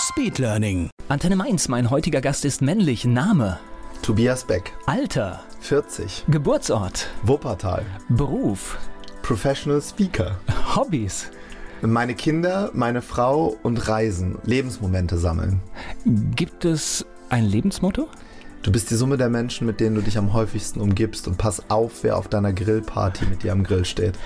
Speedlearning. 0.00 0.88
Antenne 1.08 1.36
Mainz, 1.36 1.68
mein 1.68 1.90
heutiger 1.90 2.22
Gast 2.22 2.46
ist 2.46 2.62
männlich. 2.62 3.04
Name, 3.04 3.58
Tobias 4.00 4.44
Beck, 4.44 4.72
Alter, 4.86 5.44
40, 5.60 6.24
Geburtsort, 6.28 7.08
Wuppertal, 7.22 7.84
Beruf, 8.08 8.78
Professional 9.22 9.82
Speaker. 9.82 10.38
Hobbys. 10.74 11.30
Meine 11.82 12.14
Kinder, 12.14 12.70
meine 12.72 13.02
Frau 13.02 13.56
und 13.62 13.88
Reisen, 13.88 14.38
Lebensmomente 14.44 15.18
sammeln. 15.18 15.60
Gibt 16.04 16.64
es 16.64 17.04
ein 17.28 17.44
Lebensmotto? 17.44 18.08
Du 18.62 18.70
bist 18.70 18.90
die 18.90 18.94
Summe 18.94 19.16
der 19.16 19.30
Menschen, 19.30 19.66
mit 19.66 19.80
denen 19.80 19.96
du 19.96 20.02
dich 20.02 20.18
am 20.18 20.34
häufigsten 20.34 20.80
umgibst 20.80 21.26
und 21.26 21.38
pass 21.38 21.70
auf, 21.70 22.02
wer 22.02 22.18
auf 22.18 22.28
deiner 22.28 22.52
Grillparty 22.52 23.24
mit 23.24 23.42
dir 23.42 23.52
am 23.52 23.64
Grill 23.64 23.86
steht. 23.86 24.18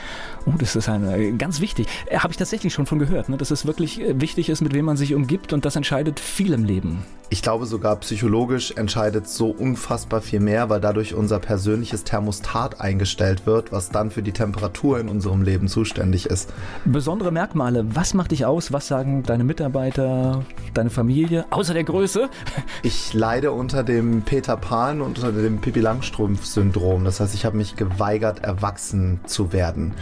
Oh, 0.46 0.52
das 0.58 0.76
ist 0.76 0.88
eine, 0.90 1.32
ganz 1.36 1.60
wichtig. 1.60 1.86
Äh, 2.06 2.18
Habe 2.18 2.32
ich 2.32 2.36
tatsächlich 2.36 2.74
schon 2.74 2.84
von 2.84 2.98
gehört, 2.98 3.28
ne? 3.30 3.36
dass 3.38 3.50
es 3.50 3.64
wirklich 3.64 4.00
äh, 4.00 4.20
wichtig 4.20 4.50
ist, 4.50 4.60
mit 4.60 4.74
wem 4.74 4.84
man 4.84 4.96
sich 4.96 5.14
umgibt 5.14 5.52
und 5.52 5.64
das 5.64 5.74
entscheidet 5.76 6.20
viel 6.20 6.52
im 6.52 6.64
Leben. 6.64 7.04
Ich 7.30 7.40
glaube 7.40 7.64
sogar 7.64 7.96
psychologisch 7.96 8.72
entscheidet 8.72 9.26
so 9.26 9.48
unfassbar 9.48 10.20
viel 10.20 10.40
mehr, 10.40 10.68
weil 10.68 10.80
dadurch 10.80 11.14
unser 11.14 11.38
persönliches 11.38 12.04
Thermostat 12.04 12.80
eingestellt 12.80 13.46
wird, 13.46 13.72
was 13.72 13.88
dann 13.88 14.10
für 14.10 14.22
die 14.22 14.32
Temperatur 14.32 15.00
in 15.00 15.08
unserem 15.08 15.42
Leben 15.42 15.66
zuständig 15.66 16.26
ist. 16.26 16.52
Besondere 16.84 17.32
Merkmale, 17.32 17.96
was 17.96 18.12
macht 18.12 18.30
dich 18.30 18.44
aus? 18.44 18.72
Was 18.72 18.86
sagen 18.86 19.22
deine 19.22 19.44
Mitarbeiter, 19.44 20.44
deine 20.74 20.90
Familie, 20.90 21.46
außer 21.50 21.74
der 21.74 21.84
Größe? 21.84 22.28
Ich 22.82 23.14
leide 23.14 23.52
unter 23.52 23.82
dem 23.82 24.22
Peter 24.22 24.58
Pan 24.58 25.00
und 25.00 25.18
unter 25.18 25.32
dem 25.32 25.60
Pippi 25.60 25.80
Langstrumpf-Syndrom. 25.80 27.04
Das 27.04 27.18
heißt, 27.18 27.34
ich 27.34 27.46
habe 27.46 27.56
mich 27.56 27.76
geweigert, 27.76 28.44
erwachsen 28.44 29.20
zu 29.24 29.52
werden. 29.54 29.94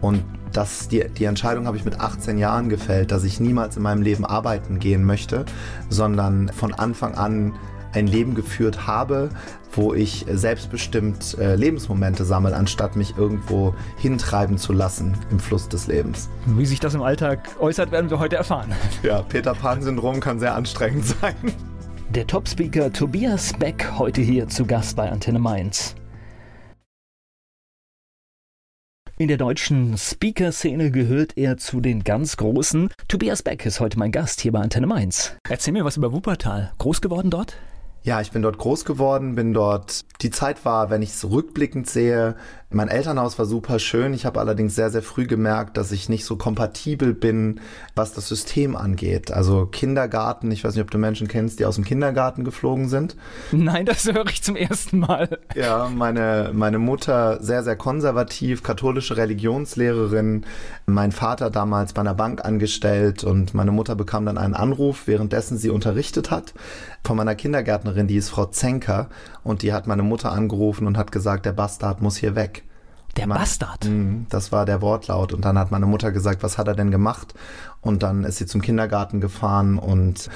Und 0.00 0.22
das, 0.52 0.88
die, 0.88 1.06
die 1.08 1.24
Entscheidung 1.24 1.66
habe 1.66 1.76
ich 1.76 1.84
mit 1.84 2.00
18 2.00 2.38
Jahren 2.38 2.68
gefällt, 2.68 3.12
dass 3.12 3.24
ich 3.24 3.40
niemals 3.40 3.76
in 3.76 3.82
meinem 3.82 4.02
Leben 4.02 4.24
arbeiten 4.24 4.78
gehen 4.78 5.04
möchte, 5.04 5.44
sondern 5.88 6.48
von 6.48 6.74
Anfang 6.74 7.14
an 7.14 7.54
ein 7.92 8.06
Leben 8.06 8.34
geführt 8.34 8.86
habe, 8.86 9.30
wo 9.72 9.94
ich 9.94 10.26
selbstbestimmt 10.28 11.38
äh, 11.38 11.54
Lebensmomente 11.54 12.24
sammle, 12.24 12.54
anstatt 12.54 12.96
mich 12.96 13.16
irgendwo 13.16 13.74
hintreiben 13.98 14.58
zu 14.58 14.72
lassen 14.72 15.14
im 15.30 15.38
Fluss 15.38 15.68
des 15.68 15.86
Lebens. 15.86 16.28
Wie 16.46 16.66
sich 16.66 16.80
das 16.80 16.94
im 16.94 17.02
Alltag 17.02 17.48
äußert, 17.58 17.92
werden 17.92 18.10
wir 18.10 18.18
heute 18.18 18.36
erfahren. 18.36 18.72
Ja, 19.02 19.22
Peter 19.22 19.54
Pan-Syndrom 19.54 20.20
kann 20.20 20.38
sehr 20.38 20.54
anstrengend 20.54 21.06
sein. 21.20 21.34
Der 22.10 22.26
Top-Speaker 22.26 22.92
Tobias 22.92 23.52
Beck 23.58 23.92
heute 23.96 24.20
hier 24.20 24.48
zu 24.48 24.66
Gast 24.66 24.96
bei 24.96 25.10
Antenne 25.10 25.38
Mainz. 25.38 25.94
In 29.20 29.28
der 29.28 29.36
deutschen 29.36 29.98
Speaker-Szene 29.98 30.90
gehört 30.90 31.36
er 31.36 31.58
zu 31.58 31.82
den 31.82 32.04
ganz 32.04 32.38
Großen. 32.38 32.88
Tobias 33.06 33.42
Beck 33.42 33.66
ist 33.66 33.78
heute 33.78 33.98
mein 33.98 34.12
Gast 34.12 34.40
hier 34.40 34.50
bei 34.50 34.60
Antenne 34.60 34.86
Mainz. 34.86 35.36
Erzähl 35.46 35.74
mir 35.74 35.84
was 35.84 35.98
über 35.98 36.14
Wuppertal. 36.14 36.72
Groß 36.78 37.02
geworden 37.02 37.28
dort? 37.28 37.58
Ja, 38.02 38.20
ich 38.20 38.30
bin 38.30 38.42
dort 38.42 38.56
groß 38.56 38.84
geworden, 38.86 39.34
bin 39.34 39.52
dort. 39.52 40.04
Die 40.22 40.30
Zeit 40.30 40.64
war, 40.64 40.90
wenn 40.90 41.02
ich 41.02 41.10
es 41.10 41.30
rückblickend 41.30 41.88
sehe, 41.88 42.34
mein 42.72 42.88
Elternhaus 42.88 43.36
war 43.36 43.46
super 43.46 43.80
schön. 43.80 44.14
Ich 44.14 44.24
habe 44.24 44.38
allerdings 44.38 44.76
sehr, 44.76 44.90
sehr 44.90 45.02
früh 45.02 45.26
gemerkt, 45.26 45.76
dass 45.76 45.90
ich 45.90 46.08
nicht 46.08 46.24
so 46.24 46.36
kompatibel 46.36 47.14
bin, 47.14 47.60
was 47.96 48.12
das 48.12 48.28
System 48.28 48.76
angeht. 48.76 49.32
Also 49.32 49.66
Kindergarten, 49.66 50.52
ich 50.52 50.62
weiß 50.62 50.74
nicht, 50.74 50.84
ob 50.84 50.90
du 50.90 50.98
Menschen 50.98 51.26
kennst, 51.26 51.58
die 51.58 51.64
aus 51.64 51.74
dem 51.74 51.84
Kindergarten 51.84 52.44
geflogen 52.44 52.88
sind. 52.88 53.16
Nein, 53.50 53.86
das 53.86 54.04
höre 54.04 54.26
ich 54.28 54.44
zum 54.44 54.54
ersten 54.54 55.00
Mal. 55.00 55.40
Ja, 55.56 55.90
meine, 55.92 56.52
meine 56.54 56.78
Mutter 56.78 57.42
sehr, 57.42 57.64
sehr 57.64 57.74
konservativ, 57.74 58.62
katholische 58.62 59.16
Religionslehrerin, 59.16 60.44
mein 60.86 61.10
Vater 61.10 61.50
damals 61.50 61.92
bei 61.92 62.02
einer 62.02 62.14
Bank 62.14 62.44
angestellt 62.44 63.24
und 63.24 63.52
meine 63.52 63.72
Mutter 63.72 63.96
bekam 63.96 64.26
dann 64.26 64.38
einen 64.38 64.54
Anruf, 64.54 65.08
währenddessen 65.08 65.58
sie 65.58 65.70
unterrichtet 65.70 66.30
hat, 66.30 66.54
von 67.04 67.16
meiner 67.16 67.34
Kindergärtnerin, 67.34 67.89
die 67.94 68.16
ist 68.16 68.30
Frau 68.30 68.46
Zenker 68.46 69.08
und 69.44 69.62
die 69.62 69.72
hat 69.72 69.86
meine 69.86 70.02
Mutter 70.02 70.32
angerufen 70.32 70.86
und 70.86 70.96
hat 70.96 71.12
gesagt, 71.12 71.46
der 71.46 71.52
Bastard 71.52 72.00
muss 72.02 72.16
hier 72.16 72.34
weg. 72.34 72.64
Der 73.16 73.26
Bastard. 73.26 73.84
Mhm, 73.86 74.26
Das 74.28 74.52
war 74.52 74.66
der 74.66 74.80
Wortlaut. 74.82 75.32
Und 75.32 75.44
dann 75.44 75.58
hat 75.58 75.70
meine 75.70 75.86
Mutter 75.86 76.12
gesagt, 76.12 76.42
was 76.42 76.58
hat 76.58 76.68
er 76.68 76.74
denn 76.74 76.90
gemacht? 76.90 77.34
Und 77.80 78.02
dann 78.02 78.24
ist 78.24 78.38
sie 78.38 78.46
zum 78.46 78.60
Kindergarten 78.62 79.20
gefahren 79.20 79.78
und 79.78 80.28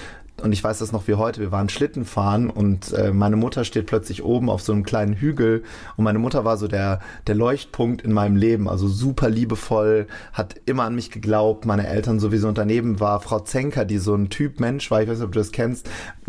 und 0.42 0.52
ich 0.52 0.62
weiß 0.62 0.78
das 0.80 0.90
noch 0.90 1.06
wie 1.06 1.14
heute, 1.14 1.40
wir 1.40 1.52
waren 1.52 1.68
Schlitten 1.68 2.04
fahren 2.04 2.50
und 2.50 2.92
äh, 2.92 3.12
meine 3.12 3.36
Mutter 3.36 3.64
steht 3.64 3.86
plötzlich 3.86 4.24
oben 4.24 4.50
auf 4.50 4.62
so 4.62 4.72
einem 4.72 4.82
kleinen 4.82 5.14
Hügel. 5.14 5.62
Und 5.96 6.04
meine 6.04 6.18
Mutter 6.18 6.44
war 6.44 6.56
so 6.56 6.66
der, 6.66 7.00
der 7.28 7.36
Leuchtpunkt 7.36 8.02
in 8.02 8.12
meinem 8.12 8.36
Leben, 8.36 8.68
also 8.68 8.88
super 8.88 9.30
liebevoll, 9.30 10.08
hat 10.32 10.56
immer 10.66 10.84
an 10.84 10.96
mich 10.96 11.10
geglaubt, 11.10 11.66
meine 11.66 11.86
Eltern 11.86 12.18
sowieso. 12.18 12.48
Und 12.48 12.58
daneben 12.58 12.98
war 12.98 13.20
Frau 13.20 13.40
Zenker, 13.40 13.84
die 13.84 13.98
so 13.98 14.14
ein 14.14 14.28
Typ 14.28 14.58
Mensch 14.58 14.90
war, 14.90 15.02
ich 15.02 15.08
weiß 15.08 15.18
nicht, 15.18 15.26
ob 15.26 15.32
du 15.32 15.38
das 15.38 15.52
kennst, 15.52 15.88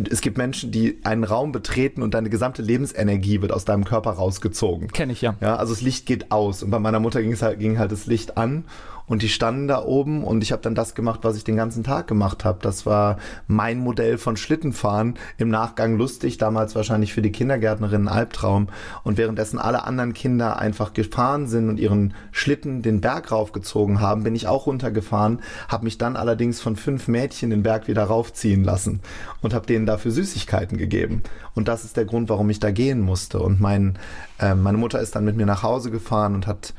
es 0.09 0.21
gibt 0.21 0.37
Menschen, 0.37 0.71
die 0.71 0.99
einen 1.03 1.23
Raum 1.23 1.51
betreten 1.51 2.03
und 2.03 2.13
deine 2.13 2.29
gesamte 2.29 2.61
Lebensenergie 2.61 3.41
wird 3.41 3.51
aus 3.51 3.65
deinem 3.65 3.85
Körper 3.85 4.11
rausgezogen. 4.11 4.89
Kenn 4.89 5.09
ich 5.09 5.21
ja. 5.21 5.35
Ja, 5.41 5.55
also 5.55 5.73
das 5.73 5.81
Licht 5.81 6.05
geht 6.05 6.31
aus. 6.31 6.61
Und 6.61 6.69
bei 6.69 6.79
meiner 6.79 6.99
Mutter 6.99 7.21
ging, 7.21 7.31
es 7.31 7.41
halt, 7.41 7.59
ging 7.59 7.79
halt 7.79 7.91
das 7.91 8.05
Licht 8.05 8.37
an 8.37 8.65
und 9.07 9.21
die 9.21 9.29
standen 9.29 9.67
da 9.67 9.83
oben 9.83 10.23
und 10.23 10.43
ich 10.43 10.51
habe 10.51 10.61
dann 10.61 10.75
das 10.75 10.95
gemacht, 10.95 11.19
was 11.23 11.37
ich 11.37 11.43
den 11.43 11.55
ganzen 11.55 11.83
Tag 11.83 12.07
gemacht 12.07 12.43
habe. 12.43 12.59
Das 12.61 12.85
war 12.85 13.17
mein 13.47 13.79
Modell 13.79 14.17
von 14.17 14.37
Schlittenfahren. 14.37 15.15
Im 15.37 15.49
Nachgang 15.49 15.97
lustig, 15.97 16.37
damals 16.37 16.75
wahrscheinlich 16.75 17.13
für 17.13 17.21
die 17.21 17.31
Kindergärtnerin 17.31 18.07
ein 18.07 18.13
Albtraum. 18.13 18.67
Und 19.03 19.17
währenddessen 19.17 19.59
alle 19.59 19.83
anderen 19.83 20.13
Kinder 20.13 20.57
einfach 20.57 20.93
gefahren 20.93 21.47
sind 21.47 21.69
und 21.69 21.79
ihren 21.79 22.13
Schlitten 22.31 22.81
den 22.81 23.01
Berg 23.01 23.31
raufgezogen 23.31 24.01
haben, 24.01 24.23
bin 24.23 24.35
ich 24.35 24.47
auch 24.47 24.65
runtergefahren, 24.65 25.39
habe 25.67 25.83
mich 25.83 25.97
dann 25.97 26.15
allerdings 26.15 26.61
von 26.61 26.75
fünf 26.75 27.07
Mädchen 27.07 27.49
den 27.49 27.63
Berg 27.63 27.87
wieder 27.87 28.03
raufziehen 28.03 28.63
lassen 28.63 29.01
und 29.41 29.53
habe 29.53 29.67
denen 29.67 29.85
dafür 29.85 30.11
Süßigkeiten 30.11 30.77
gegeben. 30.77 31.21
Und 31.53 31.67
das 31.67 31.85
ist 31.85 31.97
der 31.97 32.05
Grund, 32.05 32.29
warum 32.29 32.49
ich 32.49 32.59
da 32.59 32.71
gehen 32.71 33.01
musste. 33.01 33.39
Und 33.39 33.61
mein, 33.61 33.97
äh, 34.39 34.55
meine 34.55 34.77
Mutter 34.77 34.99
ist 34.99 35.15
dann 35.15 35.25
mit 35.25 35.37
mir 35.37 35.45
nach 35.45 35.63
Hause 35.63 35.91
gefahren 35.91 36.35
und 36.35 36.47
hat 36.47 36.73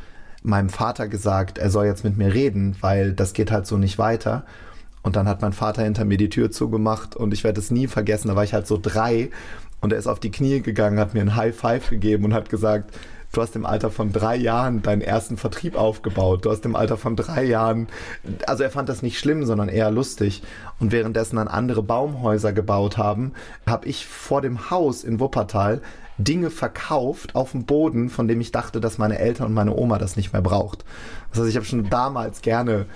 meinem 0.46 0.68
Vater 0.68 1.08
gesagt, 1.08 1.58
er 1.58 1.70
soll 1.70 1.86
jetzt 1.86 2.04
mit 2.04 2.16
mir 2.16 2.32
reden, 2.32 2.76
weil 2.80 3.12
das 3.12 3.32
geht 3.32 3.50
halt 3.50 3.66
so 3.66 3.76
nicht 3.76 3.98
weiter. 3.98 4.44
Und 5.02 5.16
dann 5.16 5.28
hat 5.28 5.42
mein 5.42 5.52
Vater 5.52 5.82
hinter 5.82 6.04
mir 6.04 6.16
die 6.16 6.30
Tür 6.30 6.50
zugemacht 6.50 7.14
und 7.14 7.32
ich 7.32 7.44
werde 7.44 7.60
es 7.60 7.70
nie 7.70 7.86
vergessen, 7.86 8.28
da 8.28 8.36
war 8.36 8.44
ich 8.44 8.54
halt 8.54 8.66
so 8.66 8.78
drei 8.80 9.30
und 9.80 9.92
er 9.92 9.98
ist 9.98 10.06
auf 10.06 10.18
die 10.18 10.30
Knie 10.30 10.62
gegangen, 10.62 10.98
hat 10.98 11.14
mir 11.14 11.20
ein 11.20 11.36
High 11.36 11.54
Five 11.54 11.90
gegeben 11.90 12.24
und 12.24 12.34
hat 12.34 12.48
gesagt, 12.48 12.92
du 13.32 13.42
hast 13.42 13.54
im 13.54 13.66
Alter 13.66 13.90
von 13.90 14.12
drei 14.12 14.36
Jahren 14.36 14.82
deinen 14.82 15.02
ersten 15.02 15.36
Vertrieb 15.36 15.76
aufgebaut. 15.76 16.44
Du 16.44 16.50
hast 16.50 16.64
im 16.64 16.74
Alter 16.74 16.96
von 16.96 17.16
drei 17.16 17.44
Jahren, 17.44 17.86
also 18.46 18.62
er 18.62 18.70
fand 18.70 18.88
das 18.88 19.02
nicht 19.02 19.18
schlimm, 19.18 19.44
sondern 19.44 19.68
eher 19.68 19.90
lustig. 19.90 20.42
Und 20.80 20.90
währenddessen 20.92 21.36
dann 21.36 21.48
andere 21.48 21.82
Baumhäuser 21.82 22.52
gebaut 22.52 22.96
haben, 22.96 23.32
habe 23.66 23.86
ich 23.86 24.06
vor 24.06 24.40
dem 24.40 24.70
Haus 24.70 25.04
in 25.04 25.20
Wuppertal 25.20 25.82
Dinge 26.18 26.50
verkauft 26.50 27.34
auf 27.34 27.52
dem 27.52 27.64
Boden, 27.64 28.08
von 28.08 28.26
dem 28.28 28.40
ich 28.40 28.52
dachte, 28.52 28.80
dass 28.80 28.98
meine 28.98 29.18
Eltern 29.18 29.48
und 29.48 29.54
meine 29.54 29.74
Oma 29.74 29.98
das 29.98 30.16
nicht 30.16 30.32
mehr 30.32 30.42
braucht. 30.42 30.84
Das 31.30 31.40
heißt, 31.40 31.50
ich 31.50 31.56
habe 31.56 31.66
schon 31.66 31.90
damals 31.90 32.40
gerne 32.40 32.86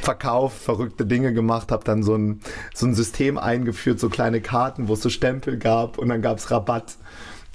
verkauft, 0.00 0.62
verrückte 0.62 1.04
Dinge 1.04 1.34
gemacht, 1.34 1.70
habe 1.72 1.84
dann 1.84 2.02
so 2.02 2.16
ein, 2.16 2.40
so 2.74 2.86
ein 2.86 2.94
System 2.94 3.38
eingeführt, 3.38 4.00
so 4.00 4.08
kleine 4.08 4.40
Karten, 4.40 4.88
wo 4.88 4.94
es 4.94 5.02
so 5.02 5.10
Stempel 5.10 5.58
gab 5.58 5.98
und 5.98 6.08
dann 6.08 6.22
gab 6.22 6.38
es 6.38 6.50
Rabatt. 6.50 6.96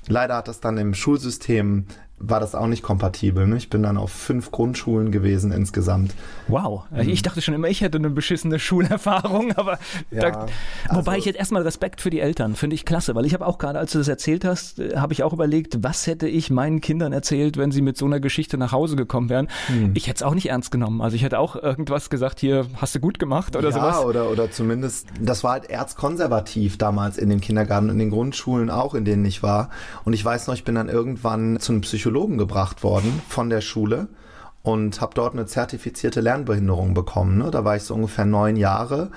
Leider 0.07 0.35
hat 0.35 0.47
das 0.47 0.59
dann 0.59 0.77
im 0.77 0.93
Schulsystem 0.93 1.85
war 2.17 2.39
das 2.39 2.55
auch 2.55 2.67
nicht 2.67 2.81
kompatibel. 2.81 3.45
Ne? 3.45 3.57
Ich 3.57 3.69
bin 3.69 3.83
dann 3.83 3.97
auf 3.97 4.09
fünf 4.11 4.51
Grundschulen 4.51 5.11
gewesen 5.11 5.51
insgesamt. 5.51 6.13
Wow. 6.47 6.85
Ich 6.97 7.21
dachte 7.21 7.41
schon 7.41 7.53
immer, 7.53 7.67
ich 7.67 7.81
hätte 7.81 7.97
eine 7.97 8.09
beschissene 8.09 8.57
Schulerfahrung, 8.57 9.51
aber 9.55 9.79
Ja, 10.11 10.31
da, 10.31 10.45
also- 10.87 11.01
wobei 11.01 11.17
ich 11.17 11.25
jetzt 11.25 11.37
erstmal 11.37 11.63
Respekt 11.63 11.99
für 11.99 12.09
die 12.09 12.21
Eltern, 12.21 12.55
finde 12.55 12.75
ich 12.75 12.85
klasse, 12.85 13.15
weil 13.15 13.25
ich 13.25 13.33
habe 13.33 13.45
auch 13.45 13.57
gerade, 13.57 13.79
als 13.79 13.91
du 13.91 13.97
das 13.97 14.07
erzählt 14.07 14.45
hast, 14.45 14.79
äh, 14.79 14.95
habe 14.95 15.11
ich 15.11 15.23
auch 15.23 15.33
überlegt, 15.33 15.83
was 15.83 16.07
hätte 16.07 16.27
ich 16.27 16.49
meinen 16.49 16.79
Kindern 16.79 17.11
erzählt, 17.11 17.57
wenn 17.57 17.71
sie 17.71 17.81
mit 17.81 17.97
so 17.97 18.05
einer 18.05 18.21
Geschichte 18.21 18.57
nach 18.57 18.71
Hause 18.71 18.95
gekommen 18.95 19.29
wären. 19.29 19.49
Hm. 19.67 19.91
Ich 19.93 20.07
hätte 20.07 20.17
es 20.17 20.23
auch 20.23 20.35
nicht 20.35 20.49
ernst 20.49 20.71
genommen. 20.71 21.01
Also 21.01 21.15
ich 21.17 21.23
hätte 21.23 21.37
auch 21.37 21.55
irgendwas 21.57 22.09
gesagt, 22.09 22.39
hier 22.39 22.65
hast 22.77 22.95
du 22.95 22.99
gut 23.01 23.19
gemacht 23.19 23.55
oder 23.57 23.69
ja, 23.69 23.75
sowas. 23.75 23.99
Oder, 24.05 24.29
oder 24.31 24.49
zumindest, 24.49 25.07
das 25.19 25.43
war 25.43 25.51
halt 25.51 25.69
erzkonservativ 25.69 26.77
damals 26.77 27.17
in 27.17 27.29
den 27.29 27.41
Kindergarten 27.41 27.87
und 27.87 27.93
in 27.93 27.99
den 27.99 28.09
Grundschulen 28.09 28.69
auch, 28.69 28.95
in 28.95 29.03
denen 29.03 29.25
ich 29.25 29.43
war. 29.43 29.69
Und 30.05 30.13
ich 30.13 30.23
weiß 30.23 30.47
noch, 30.47 30.53
ich 30.53 30.63
bin 30.63 30.75
dann 30.75 30.87
irgendwann 30.87 31.59
zu 31.59 31.73
einem 31.73 31.81
Psychologen 31.81 32.05
gebracht 32.37 32.83
worden 32.83 33.21
von 33.27 33.49
der 33.49 33.61
Schule 33.61 34.07
und 34.63 35.01
habe 35.01 35.13
dort 35.13 35.33
eine 35.33 35.45
zertifizierte 35.45 36.21
Lernbehinderung 36.21 36.93
bekommen. 36.93 37.37
Ne? 37.37 37.51
Da 37.51 37.63
war 37.63 37.75
ich 37.75 37.83
so 37.83 37.93
ungefähr 37.93 38.25
neun 38.25 38.55
Jahre 38.55 39.11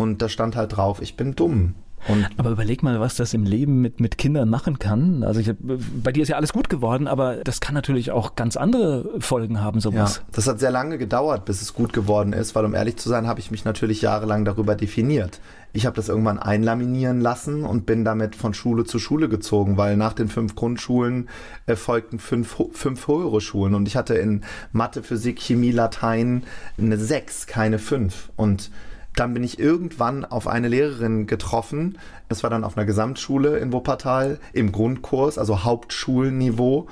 Und 0.00 0.22
da 0.22 0.30
stand 0.30 0.56
halt 0.56 0.76
drauf, 0.76 1.02
ich 1.02 1.14
bin 1.14 1.36
dumm. 1.36 1.74
Und 2.08 2.26
aber 2.36 2.50
überleg 2.50 2.82
mal, 2.82 2.98
was 3.00 3.16
das 3.16 3.34
im 3.34 3.44
Leben 3.44 3.80
mit, 3.80 4.00
mit 4.00 4.18
Kindern 4.18 4.48
machen 4.48 4.78
kann. 4.78 5.22
Also 5.22 5.40
ich, 5.40 5.52
bei 5.58 6.12
dir 6.12 6.22
ist 6.22 6.28
ja 6.28 6.36
alles 6.36 6.52
gut 6.52 6.68
geworden, 6.68 7.06
aber 7.06 7.36
das 7.44 7.60
kann 7.60 7.74
natürlich 7.74 8.10
auch 8.10 8.36
ganz 8.36 8.56
andere 8.56 9.20
Folgen 9.20 9.60
haben, 9.60 9.80
sowas. 9.80 10.16
Ja, 10.16 10.22
das 10.32 10.46
hat 10.46 10.60
sehr 10.60 10.70
lange 10.70 10.98
gedauert, 10.98 11.44
bis 11.44 11.62
es 11.62 11.74
gut 11.74 11.92
geworden 11.92 12.32
ist, 12.32 12.54
weil 12.54 12.64
um 12.64 12.74
ehrlich 12.74 12.96
zu 12.96 13.08
sein, 13.08 13.26
habe 13.26 13.40
ich 13.40 13.50
mich 13.50 13.64
natürlich 13.64 14.02
jahrelang 14.02 14.44
darüber 14.44 14.74
definiert. 14.74 15.40
Ich 15.72 15.86
habe 15.86 15.94
das 15.94 16.08
irgendwann 16.08 16.38
einlaminieren 16.38 17.20
lassen 17.20 17.64
und 17.64 17.86
bin 17.86 18.04
damit 18.04 18.34
von 18.34 18.54
Schule 18.54 18.84
zu 18.84 18.98
Schule 18.98 19.28
gezogen, 19.28 19.76
weil 19.76 19.96
nach 19.96 20.14
den 20.14 20.28
fünf 20.28 20.56
Grundschulen 20.56 21.28
äh, 21.66 21.76
folgten 21.76 22.18
fünf, 22.18 22.56
fünf 22.72 23.06
höhere 23.06 23.40
Schulen 23.40 23.74
und 23.74 23.86
ich 23.86 23.96
hatte 23.96 24.14
in 24.14 24.42
Mathe, 24.72 25.02
Physik, 25.02 25.38
Chemie, 25.38 25.70
Latein 25.70 26.42
eine 26.76 26.96
sechs, 26.96 27.46
keine 27.46 27.78
fünf. 27.78 28.30
Und 28.36 28.70
dann 29.16 29.34
bin 29.34 29.42
ich 29.42 29.58
irgendwann 29.58 30.24
auf 30.24 30.46
eine 30.46 30.68
Lehrerin 30.68 31.26
getroffen. 31.26 31.98
Das 32.28 32.42
war 32.42 32.50
dann 32.50 32.64
auf 32.64 32.76
einer 32.76 32.86
Gesamtschule 32.86 33.58
in 33.58 33.72
Wuppertal 33.72 34.38
im 34.52 34.72
Grundkurs, 34.72 35.36
also 35.36 35.64
Hauptschulniveau. 35.64 36.86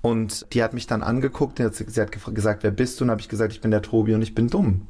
Und 0.00 0.46
die 0.54 0.62
hat 0.62 0.74
mich 0.74 0.86
dann 0.86 1.02
angeguckt, 1.02 1.58
sie 1.58 2.00
hat 2.00 2.12
gesagt, 2.12 2.62
wer 2.62 2.70
bist 2.70 3.00
du? 3.00 3.04
Und 3.04 3.10
habe 3.10 3.20
ich 3.20 3.28
gesagt, 3.28 3.52
ich 3.52 3.60
bin 3.60 3.72
der 3.72 3.82
Tobi 3.82 4.14
und 4.14 4.22
ich 4.22 4.34
bin 4.34 4.48
dumm. 4.48 4.86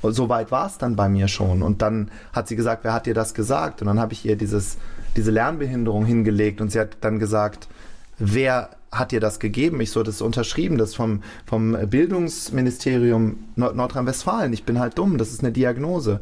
Und 0.00 0.12
so 0.12 0.28
weit 0.28 0.50
war 0.50 0.66
es 0.66 0.78
dann 0.78 0.96
bei 0.96 1.08
mir 1.08 1.28
schon. 1.28 1.62
Und 1.62 1.82
dann 1.82 2.10
hat 2.32 2.48
sie 2.48 2.56
gesagt, 2.56 2.84
wer 2.84 2.92
hat 2.92 3.06
dir 3.06 3.14
das 3.14 3.34
gesagt? 3.34 3.82
Und 3.82 3.88
dann 3.88 4.00
habe 4.00 4.12
ich 4.12 4.24
ihr 4.24 4.36
dieses, 4.36 4.78
diese 5.16 5.30
Lernbehinderung 5.30 6.06
hingelegt 6.06 6.60
und 6.60 6.70
sie 6.70 6.80
hat 6.80 6.96
dann 7.00 7.18
gesagt, 7.18 7.68
wer 8.18 8.70
hat 8.90 9.12
dir 9.12 9.20
das 9.20 9.38
gegeben? 9.38 9.80
Ich 9.80 9.90
so, 9.90 10.02
das 10.02 10.16
ist 10.16 10.22
unterschrieben, 10.22 10.78
das 10.78 10.94
vom, 10.94 11.22
vom 11.46 11.76
Bildungsministerium 11.88 13.38
Nordrhein-Westfalen. 13.56 14.52
Ich 14.52 14.64
bin 14.64 14.78
halt 14.78 14.98
dumm, 14.98 15.18
das 15.18 15.30
ist 15.30 15.40
eine 15.40 15.52
Diagnose. 15.52 16.20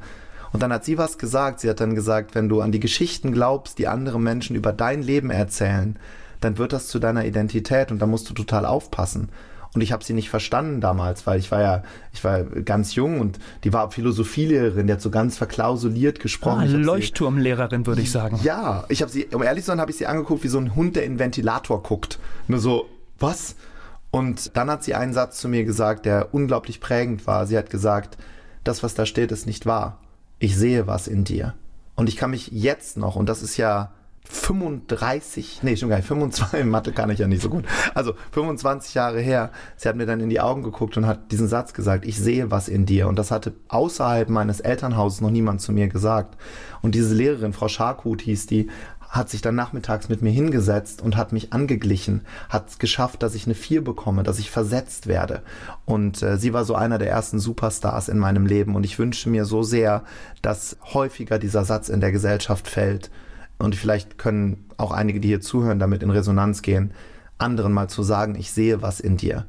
Und 0.53 0.63
dann 0.63 0.73
hat 0.73 0.85
sie 0.85 0.99
was 0.99 1.19
gesagt. 1.19 1.61
Sie 1.61 1.69
hat 1.69 1.81
dann 1.81 1.95
gesagt, 1.95 2.35
wenn 2.35 2.49
du 2.49 2.61
an 2.61 2.73
die 2.73 2.81
Geschichten 2.81 3.33
glaubst, 3.33 3.79
die 3.79 3.89
andere 3.89 4.21
Menschen 4.21 4.57
über 4.57 4.73
dein 4.73 5.03
Leben 5.03 5.31
erzählen, 5.31 5.99
dann 6.41 6.59
wird 6.59 6.73
das 6.73 6.89
zu 6.89 6.99
deiner 6.99 7.25
Identität 7.25 7.91
und 7.91 8.01
da 8.01 8.07
musst 8.07 8.29
du 8.31 8.35
total 8.35 8.67
aufpassen. 8.67 9.29
Und 9.77 9.83
ich 9.83 9.93
habe 9.93 10.03
sie 10.03 10.15
nicht 10.15 10.31
verstanden 10.31 10.81
damals, 10.81 11.27
weil 11.27 11.39
ich 11.39 11.51
war 11.51 11.61
ja, 11.61 11.83
ich 12.15 12.25
war 12.25 12.45
ganz 12.45 12.95
jung 12.95 13.21
und 13.21 13.39
die 13.63 13.75
war 13.75 13.91
Philosophielehrerin, 13.91 14.87
die 14.87 14.95
hat 14.95 15.03
so 15.03 15.11
ganz 15.11 15.37
verklausuliert 15.37 16.19
gesprochen. 16.19 16.61
Ah, 16.61 16.65
Leuchtturmlehrerin, 16.65 17.87
würde 17.87 18.01
ich 18.01 18.11
sagen. 18.11 18.41
Ja, 18.43 18.85
ich 18.89 19.03
habe 19.03 19.13
sie, 19.13 19.27
um 19.27 19.43
ehrlich 19.43 19.65
zu 19.65 19.67
sein, 19.67 19.81
habe 19.83 19.91
ich 19.91 19.99
sie 19.99 20.07
angeguckt 20.07 20.45
wie 20.45 20.49
so 20.49 20.57
ein 20.57 20.75
Hund, 20.75 20.97
der 20.97 21.05
in 21.05 21.13
den 21.13 21.19
Ventilator 21.19 21.83
guckt. 21.83 22.19
Nur 22.49 22.59
so, 22.59 22.87
was? 23.19 23.55
Und 24.11 24.57
dann 24.57 24.71
hat 24.71 24.83
sie 24.83 24.95
einen 24.95 25.13
Satz 25.13 25.43
zu 25.43 25.49
mir 25.51 25.67
gesagt, 25.67 26.07
der 26.07 26.33
unglaublich 26.33 26.81
prägend 26.81 27.27
war. 27.27 27.47
Sie 27.47 27.59
hat 27.59 27.69
gesagt, 27.69 28.17
das, 28.65 28.83
was 28.83 28.95
da 28.95 29.05
steht, 29.05 29.31
ist 29.31 29.47
nicht 29.47 29.67
wahr. 29.67 30.01
Ich 30.39 30.57
sehe 30.57 30.87
was 30.87 31.07
in 31.07 31.25
dir. 31.25 31.53
Und 31.97 32.09
ich 32.09 32.17
kann 32.17 32.31
mich 32.31 32.49
jetzt 32.51 32.97
noch, 32.97 33.15
und 33.15 33.29
das 33.29 33.43
ist 33.43 33.59
ja 33.59 33.93
35, 34.29 35.61
nee, 35.63 35.77
schon 35.77 35.89
gar 35.89 35.97
nicht, 35.97 36.09
25, 36.09 36.65
Mathe 36.65 36.93
kann 36.93 37.11
ich 37.11 37.19
ja 37.19 37.27
nicht 37.27 37.43
so 37.43 37.49
gut. 37.49 37.65
Also 37.95 38.15
25 38.33 38.95
Jahre 38.95 39.21
her, 39.21 39.51
sie 39.77 39.89
hat 39.89 39.97
mir 39.97 40.07
dann 40.07 40.21
in 40.21 40.29
die 40.29 40.41
Augen 40.41 40.63
geguckt 40.63 40.97
und 40.97 41.07
hat 41.07 41.33
diesen 41.33 41.49
Satz 41.49 41.75
gesagt, 41.75 42.05
ich 42.05 42.19
sehe 42.19 42.51
was 42.51 42.69
in 42.69 42.87
dir. 42.87 43.09
Und 43.09 43.19
das 43.19 43.31
hatte 43.31 43.55
außerhalb 43.69 44.29
meines 44.29 44.61
Elternhauses 44.61 45.21
noch 45.21 45.31
niemand 45.31 45.61
zu 45.61 45.73
mir 45.73 45.89
gesagt. 45.89 46.37
Und 46.83 46.95
diese 46.95 47.15
Lehrerin, 47.15 47.53
Frau 47.53 47.69
Scharkut 47.69 48.23
hieß 48.23 48.47
die, 48.47 48.69
hat 49.09 49.31
sich 49.31 49.41
dann 49.41 49.55
nachmittags 49.55 50.09
mit 50.09 50.21
mir 50.21 50.31
hingesetzt 50.31 51.01
und 51.01 51.17
hat 51.17 51.33
mich 51.33 51.53
angeglichen, 51.53 52.23
hat 52.49 52.69
es 52.69 52.79
geschafft, 52.79 53.23
dass 53.23 53.35
ich 53.35 53.47
eine 53.47 53.55
Vier 53.55 53.83
bekomme, 53.83 54.25
dass 54.25 54.39
ich 54.39 54.51
versetzt 54.51 55.07
werde. 55.07 55.43
Und 55.85 56.23
äh, 56.23 56.37
sie 56.37 56.53
war 56.53 56.65
so 56.65 56.75
einer 56.75 56.99
der 56.99 57.11
ersten 57.11 57.39
Superstars 57.39 58.09
in 58.09 58.19
meinem 58.19 58.47
Leben. 58.47 58.75
Und 58.75 58.85
ich 58.85 58.99
wünsche 58.99 59.31
mir 59.31 59.45
so 59.45 59.63
sehr, 59.63 60.03
dass 60.43 60.77
häufiger 60.93 61.39
dieser 61.39 61.65
Satz 61.65 61.89
in 61.89 62.01
der 62.01 62.13
Gesellschaft 62.13 62.69
fällt 62.69 63.11
und 63.59 63.75
vielleicht 63.75 64.19
können 64.19 64.67
auch 64.77 64.93
einige, 64.93 65.21
die 65.21 65.29
hier 65.29 65.41
zuhören, 65.41 65.79
damit 65.79 66.03
in 66.03 66.11
Resonanz 66.11 66.63
gehen, 66.63 66.93
anderen 67.39 67.73
mal 67.73 67.89
zu 67.89 68.03
sagen, 68.03 68.35
ich 68.35 68.51
sehe 68.51 68.83
was 68.83 69.01
in 69.01 69.17
dir. 69.17 69.47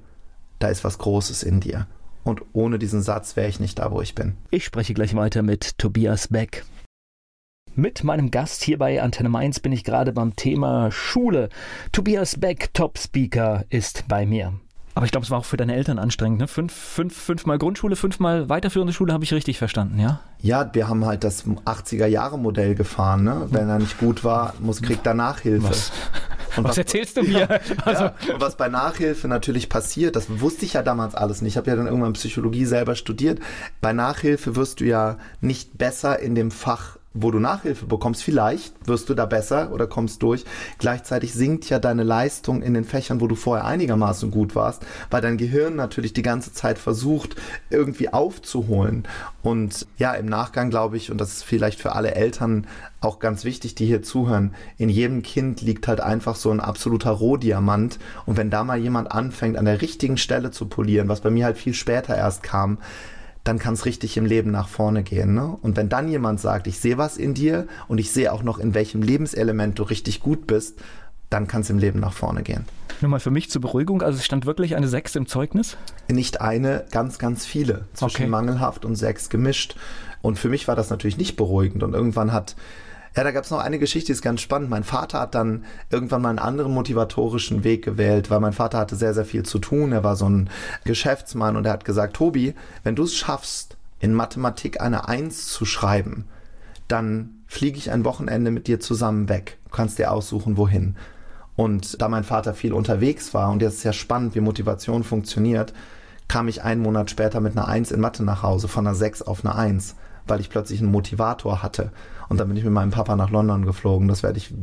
Da 0.59 0.69
ist 0.69 0.83
was 0.83 0.97
Großes 0.97 1.43
in 1.43 1.59
dir. 1.59 1.87
Und 2.23 2.41
ohne 2.53 2.79
diesen 2.79 3.01
Satz 3.01 3.35
wäre 3.35 3.47
ich 3.47 3.59
nicht 3.59 3.79
da, 3.79 3.91
wo 3.91 4.01
ich 4.01 4.15
bin. 4.15 4.35
Ich 4.51 4.65
spreche 4.65 4.93
gleich 4.93 5.15
weiter 5.15 5.43
mit 5.43 5.77
Tobias 5.77 6.27
Beck. 6.27 6.65
Mit 7.75 8.03
meinem 8.03 8.31
Gast 8.31 8.63
hier 8.63 8.79
bei 8.79 9.01
Antenne 9.01 9.29
Mainz 9.29 9.59
bin 9.59 9.71
ich 9.71 9.83
gerade 9.83 10.11
beim 10.11 10.35
Thema 10.35 10.91
Schule. 10.91 11.49
Tobias 11.91 12.39
Beck, 12.39 12.73
Top 12.73 12.97
Speaker, 12.97 13.65
ist 13.69 14.05
bei 14.07 14.25
mir. 14.25 14.59
Aber 14.97 15.05
ich 15.05 15.11
glaube, 15.11 15.25
es 15.25 15.31
war 15.31 15.37
auch 15.37 15.45
für 15.45 15.57
deine 15.57 15.75
Eltern 15.75 15.99
anstrengend. 15.99 16.39
Ne? 16.39 16.47
Fünf, 16.47 16.73
fünf, 16.73 17.15
fünfmal 17.15 17.57
Grundschule, 17.59 17.95
fünfmal 17.95 18.49
weiterführende 18.49 18.93
Schule, 18.93 19.13
habe 19.13 19.23
ich 19.23 19.33
richtig 19.33 19.59
verstanden, 19.59 19.99
ja? 19.99 20.21
Ja, 20.41 20.69
wir 20.73 20.87
haben 20.87 21.05
halt 21.05 21.23
das 21.23 21.45
80er-Jahre-Modell 21.45 22.75
gefahren. 22.75 23.23
Ne? 23.23 23.47
Wenn 23.51 23.69
er 23.69 23.79
nicht 23.79 23.99
gut 23.99 24.23
war, 24.23 24.53
muss, 24.59 24.81
kriegt 24.81 25.05
er 25.05 25.13
Nachhilfe. 25.13 25.69
Was? 25.69 25.91
Und 26.55 26.63
was, 26.63 26.71
was 26.71 26.77
erzählst 26.79 27.17
du 27.17 27.21
mir? 27.23 27.39
Ja, 27.39 27.59
also. 27.85 28.03
ja, 28.05 28.13
und 28.33 28.41
was 28.41 28.57
bei 28.57 28.69
Nachhilfe 28.69 29.27
natürlich 29.27 29.69
passiert, 29.69 30.15
das 30.15 30.41
wusste 30.41 30.65
ich 30.65 30.73
ja 30.73 30.81
damals 30.81 31.15
alles 31.15 31.41
nicht. 31.41 31.53
Ich 31.53 31.57
habe 31.57 31.69
ja 31.69 31.75
dann 31.75 31.87
irgendwann 31.87 32.13
Psychologie 32.13 32.65
selber 32.65 32.95
studiert. 32.95 33.39
Bei 33.81 33.93
Nachhilfe 33.93 34.55
wirst 34.55 34.79
du 34.79 34.85
ja 34.85 35.17
nicht 35.41 35.77
besser 35.77 36.19
in 36.19 36.35
dem 36.35 36.51
Fach 36.51 36.96
wo 37.13 37.31
du 37.31 37.39
Nachhilfe 37.39 37.85
bekommst, 37.85 38.23
vielleicht 38.23 38.73
wirst 38.87 39.09
du 39.09 39.13
da 39.13 39.25
besser 39.25 39.71
oder 39.71 39.87
kommst 39.87 40.21
durch. 40.21 40.45
Gleichzeitig 40.77 41.33
sinkt 41.33 41.69
ja 41.69 41.79
deine 41.79 42.03
Leistung 42.03 42.61
in 42.61 42.73
den 42.73 42.83
Fächern, 42.83 43.21
wo 43.21 43.27
du 43.27 43.35
vorher 43.35 43.65
einigermaßen 43.65 44.31
gut 44.31 44.55
warst, 44.55 44.85
weil 45.09 45.21
dein 45.21 45.37
Gehirn 45.37 45.75
natürlich 45.75 46.13
die 46.13 46.21
ganze 46.21 46.53
Zeit 46.53 46.77
versucht, 46.77 47.35
irgendwie 47.69 48.13
aufzuholen. 48.13 49.03
Und 49.41 49.87
ja, 49.97 50.13
im 50.13 50.27
Nachgang 50.27 50.69
glaube 50.69 50.97
ich, 50.97 51.11
und 51.11 51.19
das 51.19 51.33
ist 51.33 51.43
vielleicht 51.43 51.79
für 51.79 51.93
alle 51.93 52.15
Eltern 52.15 52.67
auch 52.99 53.19
ganz 53.19 53.43
wichtig, 53.43 53.75
die 53.75 53.85
hier 53.85 54.01
zuhören, 54.01 54.53
in 54.77 54.89
jedem 54.89 55.21
Kind 55.21 55.61
liegt 55.61 55.87
halt 55.87 56.01
einfach 56.01 56.35
so 56.35 56.51
ein 56.51 56.59
absoluter 56.59 57.11
Rohdiamant. 57.11 57.99
Und 58.25 58.37
wenn 58.37 58.49
da 58.49 58.63
mal 58.63 58.77
jemand 58.77 59.11
anfängt, 59.11 59.57
an 59.57 59.65
der 59.65 59.81
richtigen 59.81 60.17
Stelle 60.17 60.51
zu 60.51 60.67
polieren, 60.67 61.07
was 61.07 61.21
bei 61.21 61.29
mir 61.29 61.45
halt 61.45 61.57
viel 61.57 61.73
später 61.73 62.15
erst 62.15 62.43
kam, 62.43 62.79
dann 63.47 63.59
kann 63.59 63.75
es 63.75 63.85
richtig 63.85 64.17
im 64.17 64.25
Leben 64.25 64.51
nach 64.51 64.67
vorne 64.67 65.03
gehen. 65.03 65.33
Ne? 65.33 65.57
Und 65.61 65.77
wenn 65.77 65.87
dann 65.87 66.09
jemand 66.09 66.41
sagt, 66.41 66.67
ich 66.67 66.79
sehe 66.79 66.97
was 66.97 67.17
in 67.17 67.33
dir 67.33 67.67
und 67.87 67.97
ich 67.97 68.11
sehe 68.11 68.33
auch 68.33 68.43
noch, 68.43 68.59
in 68.59 68.73
welchem 68.73 69.01
Lebenselement 69.01 69.79
du 69.79 69.83
richtig 69.83 70.19
gut 70.19 70.47
bist, 70.47 70.79
dann 71.29 71.47
kann 71.47 71.61
es 71.61 71.69
im 71.69 71.77
Leben 71.77 71.99
nach 71.99 72.13
vorne 72.13 72.43
gehen. 72.43 72.65
Nur 73.01 73.09
mal 73.09 73.19
für 73.19 73.31
mich 73.31 73.49
zur 73.49 73.61
Beruhigung, 73.61 74.01
also 74.01 74.17
es 74.17 74.25
stand 74.25 74.45
wirklich 74.45 74.75
eine 74.75 74.87
6 74.87 75.15
im 75.15 75.27
Zeugnis? 75.27 75.77
Nicht 76.09 76.41
eine, 76.41 76.85
ganz, 76.91 77.19
ganz 77.19 77.45
viele. 77.45 77.85
Zwischen 77.93 78.23
okay. 78.23 78.27
mangelhaft 78.27 78.85
und 78.85 78.95
6 78.95 79.29
gemischt. 79.29 79.75
Und 80.21 80.39
für 80.39 80.49
mich 80.49 80.67
war 80.67 80.75
das 80.75 80.89
natürlich 80.89 81.17
nicht 81.17 81.35
beruhigend. 81.35 81.83
Und 81.83 81.93
irgendwann 81.93 82.33
hat 82.33 82.55
ja, 83.17 83.23
da 83.23 83.31
gab 83.31 83.45
es 83.45 83.51
noch 83.51 83.59
eine 83.59 83.79
Geschichte, 83.79 84.07
die 84.07 84.11
ist 84.11 84.21
ganz 84.21 84.41
spannend. 84.41 84.69
Mein 84.69 84.83
Vater 84.83 85.21
hat 85.21 85.33
dann 85.33 85.65
irgendwann 85.89 86.21
mal 86.21 86.29
einen 86.29 86.37
anderen 86.37 86.71
motivatorischen 86.71 87.63
Weg 87.63 87.83
gewählt, 87.83 88.29
weil 88.29 88.39
mein 88.39 88.53
Vater 88.53 88.77
hatte 88.77 88.95
sehr, 88.95 89.15
sehr 89.15 89.25
viel 89.25 89.41
zu 89.41 89.57
tun. 89.57 89.91
Er 89.91 90.03
war 90.03 90.15
so 90.15 90.29
ein 90.29 90.51
Geschäftsmann 90.83 91.57
und 91.57 91.65
er 91.65 91.73
hat 91.73 91.83
gesagt, 91.83 92.15
Tobi, 92.15 92.53
wenn 92.83 92.95
du 92.95 93.03
es 93.03 93.15
schaffst, 93.15 93.75
in 93.99 94.13
Mathematik 94.13 94.81
eine 94.81 95.07
Eins 95.07 95.47
zu 95.47 95.65
schreiben, 95.65 96.25
dann 96.87 97.41
fliege 97.47 97.79
ich 97.79 97.89
ein 97.89 98.05
Wochenende 98.05 98.51
mit 98.51 98.67
dir 98.67 98.79
zusammen 98.79 99.29
weg. 99.29 99.57
Du 99.65 99.71
kannst 99.71 99.97
dir 99.97 100.11
aussuchen, 100.11 100.55
wohin. 100.55 100.95
Und 101.55 101.99
da 101.99 102.09
mein 102.09 102.23
Vater 102.23 102.53
viel 102.53 102.71
unterwegs 102.71 103.33
war 103.33 103.49
und 103.49 103.63
jetzt 103.63 103.77
ist 103.77 103.83
ja 103.83 103.93
spannend, 103.93 104.35
wie 104.35 104.41
Motivation 104.41 105.03
funktioniert, 105.03 105.73
kam 106.27 106.47
ich 106.47 106.61
einen 106.61 106.83
Monat 106.83 107.09
später 107.09 107.39
mit 107.39 107.57
einer 107.57 107.67
Eins 107.67 107.89
in 107.89 107.99
Mathe 107.99 108.23
nach 108.23 108.43
Hause, 108.43 108.67
von 108.67 108.85
einer 108.85 108.95
Sechs 108.95 109.23
auf 109.23 109.43
eine 109.43 109.55
Eins, 109.55 109.95
weil 110.27 110.39
ich 110.39 110.51
plötzlich 110.51 110.81
einen 110.81 110.91
Motivator 110.91 111.63
hatte. 111.63 111.91
Und 112.29 112.39
dann 112.39 112.47
bin 112.47 112.57
ich 112.57 112.63
mit 112.63 112.73
meinem 112.73 112.91
Papa 112.91 113.15
nach 113.15 113.29
London 113.29 113.65
geflogen. 113.65 114.07
Das 114.07 114.23
werde 114.23 114.37
ich 114.37 114.53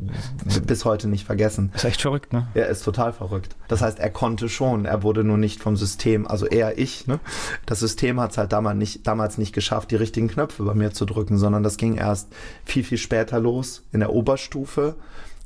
bis 0.66 0.85
heute 0.85 1.09
nicht 1.09 1.25
vergessen. 1.25 1.73
Ist 1.75 1.85
echt 1.85 2.02
verrückt, 2.02 2.33
ne? 2.33 2.47
Er 2.54 2.68
ist 2.68 2.85
total 2.85 3.12
verrückt. 3.12 3.56
Das 3.68 3.80
heißt, 3.80 3.99
er 3.99 4.11
konnte 4.11 4.49
schon. 4.49 4.85
Er 4.85 5.02
wurde 5.02 5.25
nur 5.25 5.38
nicht 5.38 5.61
vom 5.61 5.76
System, 5.76 6.26
also 6.26 6.47
eher 6.47 6.78
ich, 6.78 7.06
ne? 7.06 7.21
Das 7.66 7.80
System 7.80 8.21
hat 8.21 8.33
es 8.33 8.38
halt 8.38 8.52
damals 8.52 8.76
nicht, 8.76 9.06
damals 9.06 9.38
nicht 9.38 9.52
geschafft, 9.52 9.90
die 9.90 9.97
richtigen 9.97 10.28
Knöpfe 10.28 10.64
bei 10.64 10.75
mir 10.75 10.92
zu 10.92 11.06
drücken, 11.06 11.38
sondern 11.38 11.62
das 11.62 11.76
ging 11.76 11.97
erst 11.97 12.28
viel, 12.64 12.85
viel 12.85 12.99
später 12.99 13.40
los 13.40 13.83
in 13.92 14.00
der 14.00 14.12
Oberstufe 14.12 14.97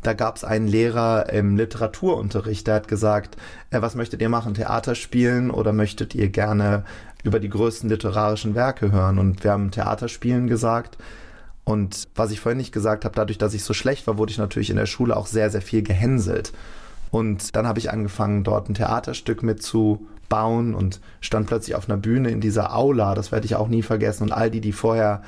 da 0.02 0.12
gab 0.12 0.36
es 0.36 0.44
einen 0.44 0.68
Lehrer 0.68 1.32
im 1.32 1.56
Literaturunterricht, 1.56 2.66
der 2.66 2.76
hat 2.76 2.88
gesagt, 2.88 3.36
äh, 3.70 3.82
was 3.82 3.94
möchtet 3.94 4.22
ihr 4.22 4.28
machen, 4.28 4.54
Theater 4.54 4.94
spielen 4.94 5.50
oder 5.50 5.72
möchtet 5.72 6.14
ihr 6.14 6.28
gerne 6.28 6.84
über 7.24 7.40
die 7.40 7.48
größten 7.48 7.88
literarischen 7.88 8.54
Werke 8.54 8.92
hören? 8.92 9.18
Und 9.18 9.42
wir 9.42 9.50
haben 9.50 9.70
Theaterspielen 9.70 10.46
gesagt 10.46 10.98
und 11.68 12.08
was 12.14 12.30
ich 12.30 12.40
vorhin 12.40 12.56
nicht 12.56 12.72
gesagt 12.72 13.04
habe, 13.04 13.14
dadurch, 13.14 13.36
dass 13.36 13.52
ich 13.52 13.62
so 13.62 13.74
schlecht 13.74 14.06
war, 14.06 14.16
wurde 14.16 14.32
ich 14.32 14.38
natürlich 14.38 14.70
in 14.70 14.76
der 14.76 14.86
Schule 14.86 15.14
auch 15.14 15.26
sehr, 15.26 15.50
sehr 15.50 15.60
viel 15.60 15.82
gehänselt. 15.82 16.54
Und 17.10 17.54
dann 17.54 17.66
habe 17.66 17.78
ich 17.78 17.90
angefangen, 17.90 18.42
dort 18.42 18.70
ein 18.70 18.74
Theaterstück 18.74 19.42
mitzubauen 19.42 20.74
und 20.74 21.02
stand 21.20 21.46
plötzlich 21.46 21.76
auf 21.76 21.86
einer 21.86 21.98
Bühne 21.98 22.30
in 22.30 22.40
dieser 22.40 22.74
Aula. 22.74 23.14
Das 23.14 23.32
werde 23.32 23.44
ich 23.44 23.54
auch 23.54 23.68
nie 23.68 23.82
vergessen. 23.82 24.22
Und 24.22 24.32
all 24.32 24.50
die, 24.50 24.62
die 24.62 24.72
vorher 24.72 25.20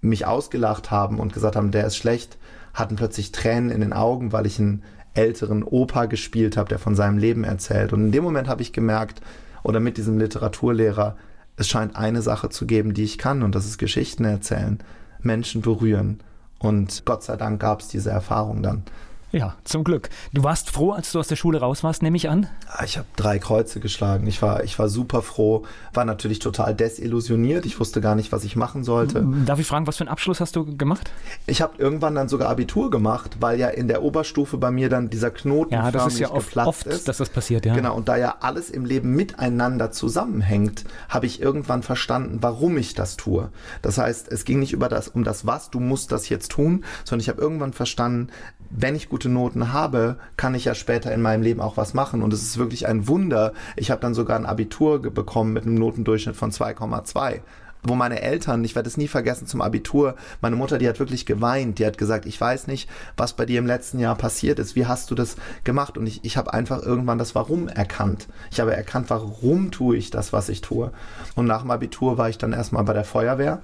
mich 0.00 0.24
ausgelacht 0.24 0.92
haben 0.92 1.18
und 1.18 1.32
gesagt 1.32 1.56
haben, 1.56 1.72
der 1.72 1.88
ist 1.88 1.96
schlecht, 1.96 2.38
hatten 2.74 2.94
plötzlich 2.94 3.32
Tränen 3.32 3.70
in 3.70 3.80
den 3.80 3.92
Augen, 3.92 4.30
weil 4.30 4.46
ich 4.46 4.60
einen 4.60 4.84
älteren 5.14 5.64
Opa 5.64 6.06
gespielt 6.06 6.56
habe, 6.56 6.68
der 6.68 6.78
von 6.78 6.94
seinem 6.94 7.18
Leben 7.18 7.42
erzählt. 7.42 7.92
Und 7.92 8.04
in 8.04 8.12
dem 8.12 8.22
Moment 8.22 8.46
habe 8.46 8.62
ich 8.62 8.72
gemerkt, 8.72 9.20
oder 9.64 9.80
mit 9.80 9.96
diesem 9.96 10.16
Literaturlehrer, 10.16 11.16
es 11.56 11.68
scheint 11.68 11.96
eine 11.96 12.22
Sache 12.22 12.50
zu 12.50 12.66
geben, 12.66 12.94
die 12.94 13.02
ich 13.02 13.18
kann, 13.18 13.42
und 13.42 13.56
das 13.56 13.66
ist 13.66 13.78
Geschichten 13.78 14.24
erzählen 14.24 14.78
Menschen 15.20 15.62
berühren. 15.62 16.20
Und 16.58 17.04
Gott 17.04 17.22
sei 17.22 17.36
Dank 17.36 17.60
gab 17.60 17.80
es 17.80 17.88
diese 17.88 18.10
Erfahrung 18.10 18.62
dann. 18.62 18.82
Ja, 19.30 19.56
zum 19.64 19.84
Glück. 19.84 20.08
Du 20.32 20.42
warst 20.42 20.70
froh, 20.70 20.92
als 20.92 21.12
du 21.12 21.18
aus 21.18 21.28
der 21.28 21.36
Schule 21.36 21.60
raus 21.60 21.84
warst, 21.84 22.02
nehme 22.02 22.16
ich 22.16 22.30
an? 22.30 22.46
Ah, 22.66 22.84
ich 22.84 22.96
habe 22.96 23.06
drei 23.16 23.38
Kreuze 23.38 23.78
geschlagen. 23.78 24.26
Ich 24.26 24.40
war, 24.40 24.64
ich 24.64 24.78
war 24.78 24.88
super 24.88 25.20
froh, 25.20 25.66
war 25.92 26.06
natürlich 26.06 26.38
total 26.38 26.74
desillusioniert. 26.74 27.66
Ich 27.66 27.78
wusste 27.78 28.00
gar 28.00 28.14
nicht, 28.14 28.32
was 28.32 28.44
ich 28.44 28.56
machen 28.56 28.84
sollte. 28.84 29.26
Darf 29.44 29.58
ich 29.58 29.66
fragen, 29.66 29.86
was 29.86 29.98
für 29.98 30.04
einen 30.04 30.08
Abschluss 30.08 30.40
hast 30.40 30.56
du 30.56 30.64
gemacht? 30.76 31.10
Ich 31.46 31.60
habe 31.60 31.74
irgendwann 31.76 32.14
dann 32.14 32.28
sogar 32.28 32.48
Abitur 32.48 32.90
gemacht, 32.90 33.36
weil 33.40 33.58
ja 33.58 33.68
in 33.68 33.86
der 33.86 34.02
Oberstufe 34.02 34.56
bei 34.56 34.70
mir 34.70 34.88
dann 34.88 35.10
dieser 35.10 35.30
Knoten 35.30 35.74
ja, 35.74 35.90
das 35.90 36.06
ist 36.06 36.20
ja 36.20 36.30
oft, 36.30 36.56
oft 36.56 36.86
ist. 36.86 37.06
dass 37.06 37.18
das 37.18 37.28
passiert, 37.28 37.66
ja. 37.66 37.74
Genau, 37.74 37.94
und 37.94 38.08
da 38.08 38.16
ja 38.16 38.36
alles 38.40 38.70
im 38.70 38.86
Leben 38.86 39.14
miteinander 39.14 39.90
zusammenhängt, 39.90 40.84
habe 41.10 41.26
ich 41.26 41.42
irgendwann 41.42 41.82
verstanden, 41.82 42.38
warum 42.40 42.78
ich 42.78 42.94
das 42.94 43.18
tue. 43.18 43.50
Das 43.82 43.98
heißt, 43.98 44.32
es 44.32 44.46
ging 44.46 44.58
nicht 44.58 44.72
über 44.72 44.88
das, 44.88 45.08
um 45.08 45.22
das 45.22 45.46
Was, 45.46 45.68
du 45.68 45.80
musst 45.80 46.12
das 46.12 46.30
jetzt 46.30 46.50
tun, 46.50 46.84
sondern 47.04 47.20
ich 47.20 47.28
habe 47.28 47.42
irgendwann 47.42 47.74
verstanden, 47.74 48.28
wenn 48.70 48.94
ich 48.94 49.08
gute 49.18 49.28
Noten 49.28 49.72
habe, 49.72 50.16
kann 50.36 50.54
ich 50.54 50.64
ja 50.64 50.76
später 50.76 51.12
in 51.12 51.20
meinem 51.20 51.42
Leben 51.42 51.60
auch 51.60 51.76
was 51.76 51.92
machen. 51.92 52.22
Und 52.22 52.32
es 52.32 52.40
ist 52.42 52.56
wirklich 52.56 52.86
ein 52.86 53.08
Wunder. 53.08 53.52
Ich 53.74 53.90
habe 53.90 54.00
dann 54.00 54.14
sogar 54.14 54.38
ein 54.38 54.46
Abitur 54.46 55.02
bekommen 55.02 55.52
mit 55.52 55.64
einem 55.64 55.74
Notendurchschnitt 55.74 56.36
von 56.36 56.52
2,2 56.52 57.40
wo 57.84 57.94
meine 57.94 58.20
Eltern, 58.20 58.64
ich 58.64 58.74
werde 58.74 58.88
es 58.88 58.96
nie 58.96 59.06
vergessen 59.06 59.46
zum 59.46 59.62
Abitur, 59.62 60.16
meine 60.40 60.56
Mutter, 60.56 60.78
die 60.78 60.88
hat 60.88 60.98
wirklich 60.98 61.26
geweint, 61.26 61.78
die 61.78 61.86
hat 61.86 61.96
gesagt, 61.96 62.26
ich 62.26 62.38
weiß 62.38 62.66
nicht, 62.66 62.90
was 63.16 63.34
bei 63.34 63.46
dir 63.46 63.60
im 63.60 63.68
letzten 63.68 64.00
Jahr 64.00 64.16
passiert 64.16 64.58
ist, 64.58 64.74
wie 64.74 64.86
hast 64.86 65.12
du 65.12 65.14
das 65.14 65.36
gemacht? 65.62 65.96
Und 65.96 66.08
ich, 66.08 66.24
ich 66.24 66.36
habe 66.36 66.52
einfach 66.52 66.82
irgendwann 66.82 67.18
das 67.18 67.36
Warum 67.36 67.68
erkannt. 67.68 68.26
Ich 68.50 68.58
habe 68.58 68.74
erkannt, 68.74 69.10
warum 69.10 69.70
tue 69.70 69.96
ich 69.96 70.10
das, 70.10 70.32
was 70.32 70.48
ich 70.48 70.60
tue. 70.60 70.90
Und 71.36 71.46
nach 71.46 71.62
dem 71.62 71.70
Abitur 71.70 72.18
war 72.18 72.28
ich 72.28 72.36
dann 72.36 72.52
erstmal 72.52 72.82
bei 72.82 72.94
der 72.94 73.04
Feuerwehr 73.04 73.60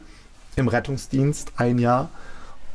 im 0.55 0.69
Rettungsdienst 0.69 1.53
ein 1.57 1.79
Jahr 1.79 2.09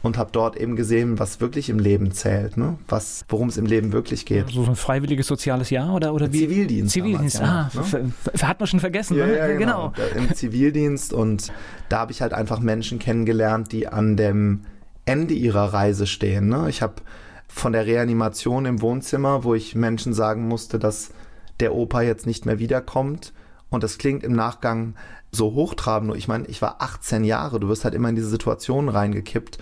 und 0.02 0.18
habe 0.18 0.30
dort 0.32 0.56
eben 0.56 0.76
gesehen, 0.76 1.20
was 1.20 1.42
wirklich 1.42 1.70
im 1.70 1.80
Leben 1.80 2.12
zählt, 2.12 2.58
ne? 2.58 2.78
was, 2.88 3.26
worum 3.28 3.50
es 3.50 3.58
im 3.58 3.66
Leben 3.66 3.92
wirklich 3.92 4.26
geht. 4.26 4.50
So 4.50 4.64
ein 4.64 4.76
freiwilliges 4.76 5.28
soziales 5.28 5.70
Jahr 5.70 5.94
oder, 5.94 6.14
oder 6.14 6.32
wie? 6.32 6.40
Zivildienst. 6.40 6.94
Zivildienst, 6.94 7.40
damals, 7.40 7.76
ah, 7.76 7.98
ja, 7.98 8.00
ne? 8.00 8.14
hat 8.48 8.60
man 8.60 8.68
schon 8.68 8.80
vergessen. 8.80 9.18
Ja, 9.18 9.26
ne? 9.26 9.38
ja, 9.38 9.48
genau. 9.58 9.94
genau. 9.96 10.08
Im 10.16 10.34
Zivildienst 10.34 11.12
und 11.12 11.52
da 11.90 12.00
habe 12.00 12.12
ich 12.12 12.22
halt 12.22 12.34
einfach 12.34 12.60
Menschen 12.60 13.00
kennengelernt, 13.00 13.72
die 13.72 13.88
an 13.88 14.16
dem 14.16 14.62
Ende 15.06 15.34
ihrer 15.34 15.74
Reise 15.74 16.08
stehen. 16.08 16.48
Ne? 16.48 16.70
Ich 16.70 16.82
habe 16.82 16.96
von 17.48 17.74
der 17.74 17.86
Reanimation 17.86 18.66
im 18.66 18.82
Wohnzimmer, 18.82 19.44
wo 19.44 19.56
ich 19.56 19.76
Menschen 19.76 20.14
sagen 20.14 20.48
musste, 20.48 20.80
dass 20.80 21.12
der 21.60 21.76
Opa 21.76 22.02
jetzt 22.02 22.26
nicht 22.26 22.46
mehr 22.46 22.60
wiederkommt. 22.60 23.34
Und 23.70 23.84
das 23.84 23.98
klingt 23.98 24.24
im 24.24 24.34
Nachgang 24.34 24.96
so 25.32 25.54
hochtrabend. 25.54 26.16
Ich 26.16 26.28
meine, 26.28 26.46
ich 26.48 26.62
war 26.62 26.78
18 26.80 27.24
Jahre, 27.24 27.60
du 27.60 27.68
wirst 27.68 27.84
halt 27.84 27.94
immer 27.94 28.10
in 28.10 28.16
diese 28.16 28.30
Situation 28.30 28.88
reingekippt 28.90 29.58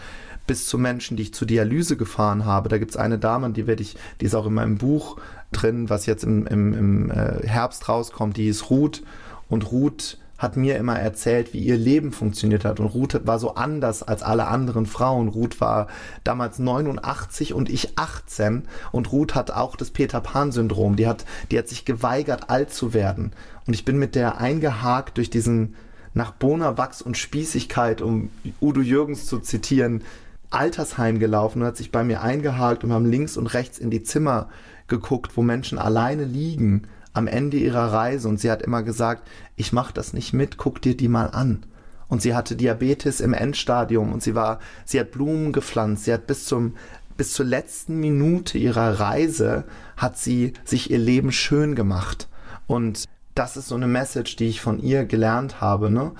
bis 0.47 0.67
zu 0.67 0.77
Menschen, 0.77 1.17
die 1.17 1.23
ich 1.23 1.33
zur 1.33 1.47
Dialyse 1.47 1.97
gefahren 1.97 2.45
habe. 2.45 2.69
Da 2.69 2.77
gibt 2.77 2.91
es 2.91 2.97
eine 2.97 3.19
Dame, 3.19 3.51
die 3.51 3.67
werde 3.67 3.83
ich, 3.83 3.95
die 4.19 4.25
ist 4.25 4.35
auch 4.35 4.47
in 4.47 4.53
meinem 4.53 4.77
Buch 4.77 5.17
drin, 5.51 5.89
was 5.89 6.05
jetzt 6.05 6.23
im, 6.23 6.47
im, 6.47 6.73
im 6.73 7.11
äh, 7.11 7.45
Herbst 7.45 7.87
rauskommt, 7.87 8.37
die 8.37 8.47
ist 8.47 8.69
Ruth. 8.69 9.03
Und 9.49 9.71
Ruth 9.71 10.17
hat 10.37 10.55
mir 10.55 10.77
immer 10.77 10.99
erzählt, 10.99 11.53
wie 11.53 11.59
ihr 11.59 11.77
Leben 11.77 12.11
funktioniert 12.11 12.63
hat. 12.63 12.79
Und 12.79 12.87
Ruth 12.87 13.25
war 13.25 13.39
so 13.39 13.55
anders 13.55 14.03
als 14.03 14.21
alle 14.21 14.47
anderen 14.47 14.85
Frauen. 14.85 15.29
Ruth 15.29 15.59
war 15.59 15.87
damals 16.23 16.59
89 16.59 17.53
und 17.53 17.69
ich 17.69 17.97
18. 17.97 18.63
Und 18.91 19.11
Ruth 19.11 19.33
hat 19.33 19.51
auch 19.51 19.75
das 19.75 19.89
Peter 19.89 20.21
Pan-Syndrom. 20.21 20.95
Die 20.95 21.07
hat, 21.07 21.25
die 21.49 21.57
hat 21.57 21.67
sich 21.67 21.85
geweigert, 21.85 22.49
alt 22.49 22.71
zu 22.71 22.93
werden. 22.93 23.31
Und 23.65 23.73
ich 23.73 23.83
bin 23.83 23.97
mit 23.97 24.13
der 24.13 24.39
eingehakt 24.39 25.17
durch 25.17 25.29
diesen 25.29 25.75
nach 26.13 26.31
Bonawachs 26.31 27.01
und 27.01 27.17
Spießigkeit, 27.17 28.01
um 28.01 28.29
Udo 28.59 28.81
Jürgens 28.81 29.25
zu 29.25 29.39
zitieren, 29.39 30.03
Altersheim 30.49 31.19
gelaufen 31.19 31.61
und 31.61 31.67
hat 31.67 31.77
sich 31.77 31.91
bei 31.91 32.03
mir 32.03 32.21
eingehakt 32.21 32.83
und 32.83 32.89
wir 32.89 32.95
haben 32.95 33.09
links 33.09 33.37
und 33.37 33.47
rechts 33.47 33.77
in 33.77 33.89
die 33.89 34.03
Zimmer 34.03 34.49
geguckt, 34.87 35.35
wo 35.35 35.41
Menschen 35.41 35.77
alleine 35.77 36.23
liegen 36.23 36.83
am 37.13 37.27
Ende 37.27 37.57
ihrer 37.57 37.91
Reise 37.91 38.27
und 38.29 38.39
sie 38.39 38.51
hat 38.51 38.61
immer 38.61 38.83
gesagt, 38.83 39.27
ich 39.55 39.73
mach 39.73 39.91
das 39.91 40.13
nicht 40.13 40.33
mit, 40.33 40.57
guck 40.57 40.81
dir 40.81 40.95
die 40.95 41.07
mal 41.07 41.27
an. 41.27 41.65
Und 42.07 42.21
sie 42.21 42.35
hatte 42.35 42.55
Diabetes 42.55 43.19
im 43.19 43.33
Endstadium 43.33 44.13
und 44.13 44.23
sie 44.23 44.35
war, 44.35 44.59
sie 44.85 44.99
hat 44.99 45.11
Blumen 45.11 45.51
gepflanzt, 45.51 46.05
sie 46.05 46.13
hat 46.13 46.27
bis 46.27 46.45
zum 46.45 46.75
bis 47.17 47.33
zur 47.33 47.47
letzten 47.47 47.99
Minute 47.99 48.59
ihrer 48.59 48.99
Reise 48.99 49.65
hat 49.97 50.17
sie 50.17 50.53
sich 50.63 50.91
ihr 50.91 50.99
Leben 50.99 51.31
schön 51.31 51.73
gemacht. 51.75 52.29
Und 52.67 53.05
das 53.33 53.57
ist 53.57 53.67
so 53.67 53.75
eine 53.75 53.87
Message, 53.87 54.35
die 54.35 54.47
ich 54.47 54.61
von 54.61 54.79
ihr 54.79 55.03
gelernt 55.03 55.59
habe. 55.59 55.89
Ne? 55.89 56.11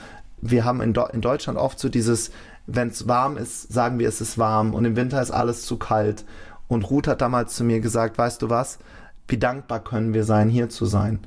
Wir 0.41 0.65
haben 0.65 0.81
in, 0.81 0.93
Do 0.93 1.05
in 1.05 1.21
Deutschland 1.21 1.57
oft 1.59 1.79
so 1.79 1.87
dieses, 1.87 2.31
wenn 2.67 2.89
es 2.89 3.07
warm 3.07 3.37
ist, 3.37 3.71
sagen 3.71 3.97
wir, 3.97 4.07
es 4.07 4.21
ist 4.21 4.37
warm 4.37 4.73
und 4.73 4.85
im 4.85 4.95
Winter 4.95 5.21
ist 5.21 5.31
alles 5.31 5.65
zu 5.65 5.77
kalt. 5.77 6.25
Und 6.67 6.89
Ruth 6.89 7.07
hat 7.07 7.21
damals 7.21 7.55
zu 7.55 7.63
mir 7.63 7.79
gesagt, 7.79 8.17
weißt 8.17 8.41
du 8.41 8.49
was, 8.49 8.77
wie 9.27 9.37
dankbar 9.37 9.79
können 9.79 10.13
wir 10.13 10.25
sein, 10.25 10.49
hier 10.49 10.69
zu 10.69 10.85
sein. 10.85 11.19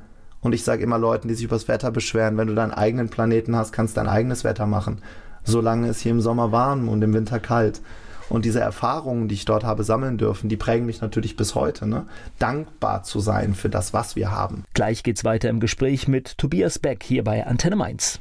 Und 0.43 0.55
ich 0.55 0.65
sage 0.65 0.83
immer 0.83 0.99
Leuten, 0.99 1.29
die 1.29 1.35
sich 1.35 1.45
übers 1.45 1.69
Wetter 1.69 1.91
beschweren, 1.91 2.37
wenn 2.37 2.49
du 2.49 2.55
deinen 2.55 2.73
eigenen 2.73 3.09
Planeten 3.09 3.57
hast, 3.57 3.73
kannst 3.73 3.97
du 3.97 4.01
dein 4.01 4.09
eigenes 4.09 4.45
Wetter 4.45 4.67
machen. 4.67 5.03
Solange 5.45 5.89
es 5.89 6.01
hier 6.01 6.13
im 6.13 6.21
Sommer 6.21 6.53
warm 6.53 6.89
und 6.89 7.03
im 7.03 7.15
Winter 7.15 7.41
kalt. 7.41 7.81
Und 8.29 8.45
diese 8.45 8.61
Erfahrungen, 8.61 9.27
die 9.27 9.35
ich 9.35 9.45
dort 9.45 9.65
habe 9.65 9.83
sammeln 9.83 10.17
dürfen, 10.17 10.49
die 10.49 10.57
prägen 10.57 10.87
mich 10.87 11.01
natürlich 11.01 11.37
bis 11.37 11.55
heute. 11.55 11.87
Ne? 11.87 12.07
Dankbar 12.39 13.03
zu 13.03 13.19
sein 13.19 13.55
für 13.55 13.69
das, 13.69 13.93
was 13.93 14.15
wir 14.15 14.31
haben. 14.31 14.65
Gleich 14.73 15.03
geht's 15.03 15.25
weiter 15.25 15.49
im 15.49 15.59
Gespräch 15.59 16.07
mit 16.07 16.39
Tobias 16.39 16.79
Beck 16.79 17.03
hier 17.03 17.25
bei 17.25 17.47
Antenne 17.47 17.77
Mainz. 17.77 18.21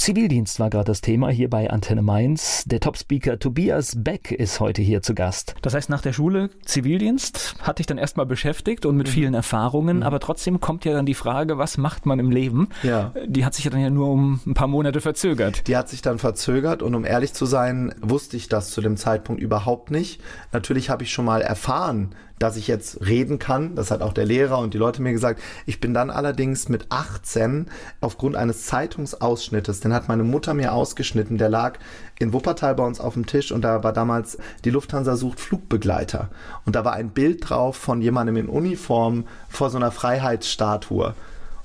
Zivildienst 0.00 0.58
war 0.58 0.70
gerade 0.70 0.86
das 0.86 1.02
Thema 1.02 1.28
hier 1.28 1.50
bei 1.50 1.68
Antenne 1.68 2.00
Mainz. 2.00 2.64
Der 2.64 2.80
Top-Speaker 2.80 3.38
Tobias 3.38 3.92
Beck 3.98 4.30
ist 4.30 4.58
heute 4.58 4.80
hier 4.80 5.02
zu 5.02 5.14
Gast. 5.14 5.54
Das 5.60 5.74
heißt, 5.74 5.90
nach 5.90 6.00
der 6.00 6.14
Schule 6.14 6.48
Zivildienst 6.64 7.56
hat 7.60 7.80
dich 7.80 7.86
dann 7.86 7.98
erstmal 7.98 8.24
beschäftigt 8.24 8.86
und 8.86 8.96
mit 8.96 9.08
mhm. 9.08 9.12
vielen 9.12 9.34
Erfahrungen, 9.34 9.98
mhm. 9.98 10.02
aber 10.02 10.18
trotzdem 10.18 10.58
kommt 10.58 10.86
ja 10.86 10.94
dann 10.94 11.04
die 11.04 11.12
Frage, 11.12 11.58
was 11.58 11.76
macht 11.76 12.06
man 12.06 12.18
im 12.18 12.30
Leben? 12.30 12.70
Ja. 12.82 13.12
Die 13.26 13.44
hat 13.44 13.52
sich 13.52 13.66
ja 13.66 13.70
dann 13.70 13.82
ja 13.82 13.90
nur 13.90 14.08
um 14.08 14.40
ein 14.46 14.54
paar 14.54 14.68
Monate 14.68 15.02
verzögert. 15.02 15.68
Die 15.68 15.76
hat 15.76 15.90
sich 15.90 16.00
dann 16.00 16.18
verzögert 16.18 16.82
und 16.82 16.94
um 16.94 17.04
ehrlich 17.04 17.34
zu 17.34 17.44
sein, 17.44 17.94
wusste 18.00 18.38
ich 18.38 18.48
das 18.48 18.70
zu 18.70 18.80
dem 18.80 18.96
Zeitpunkt 18.96 19.42
überhaupt 19.42 19.90
nicht. 19.90 20.22
Natürlich 20.50 20.88
habe 20.88 21.02
ich 21.02 21.12
schon 21.12 21.26
mal 21.26 21.42
erfahren, 21.42 22.14
dass 22.40 22.56
ich 22.56 22.66
jetzt 22.66 23.06
reden 23.06 23.38
kann. 23.38 23.76
Das 23.76 23.90
hat 23.90 24.00
auch 24.02 24.14
der 24.14 24.24
Lehrer 24.24 24.58
und 24.58 24.74
die 24.74 24.78
Leute 24.78 25.02
mir 25.02 25.12
gesagt. 25.12 25.40
Ich 25.66 25.78
bin 25.78 25.94
dann 25.94 26.10
allerdings 26.10 26.68
mit 26.68 26.86
18 26.88 27.66
aufgrund 28.00 28.34
eines 28.34 28.66
Zeitungsausschnittes, 28.66 29.80
den 29.80 29.92
hat 29.92 30.08
meine 30.08 30.24
Mutter 30.24 30.54
mir 30.54 30.72
ausgeschnitten, 30.72 31.38
der 31.38 31.50
lag 31.50 31.78
in 32.18 32.32
Wuppertal 32.32 32.74
bei 32.74 32.84
uns 32.84 32.98
auf 32.98 33.14
dem 33.14 33.26
Tisch 33.26 33.52
und 33.52 33.62
da 33.62 33.84
war 33.84 33.92
damals 33.92 34.38
die 34.64 34.70
Lufthansa 34.70 35.16
sucht 35.16 35.38
Flugbegleiter. 35.38 36.30
Und 36.64 36.76
da 36.76 36.84
war 36.84 36.94
ein 36.94 37.10
Bild 37.10 37.48
drauf 37.48 37.76
von 37.76 38.00
jemandem 38.00 38.36
in 38.36 38.48
Uniform 38.48 39.26
vor 39.48 39.68
so 39.68 39.76
einer 39.76 39.92
Freiheitsstatue. 39.92 41.14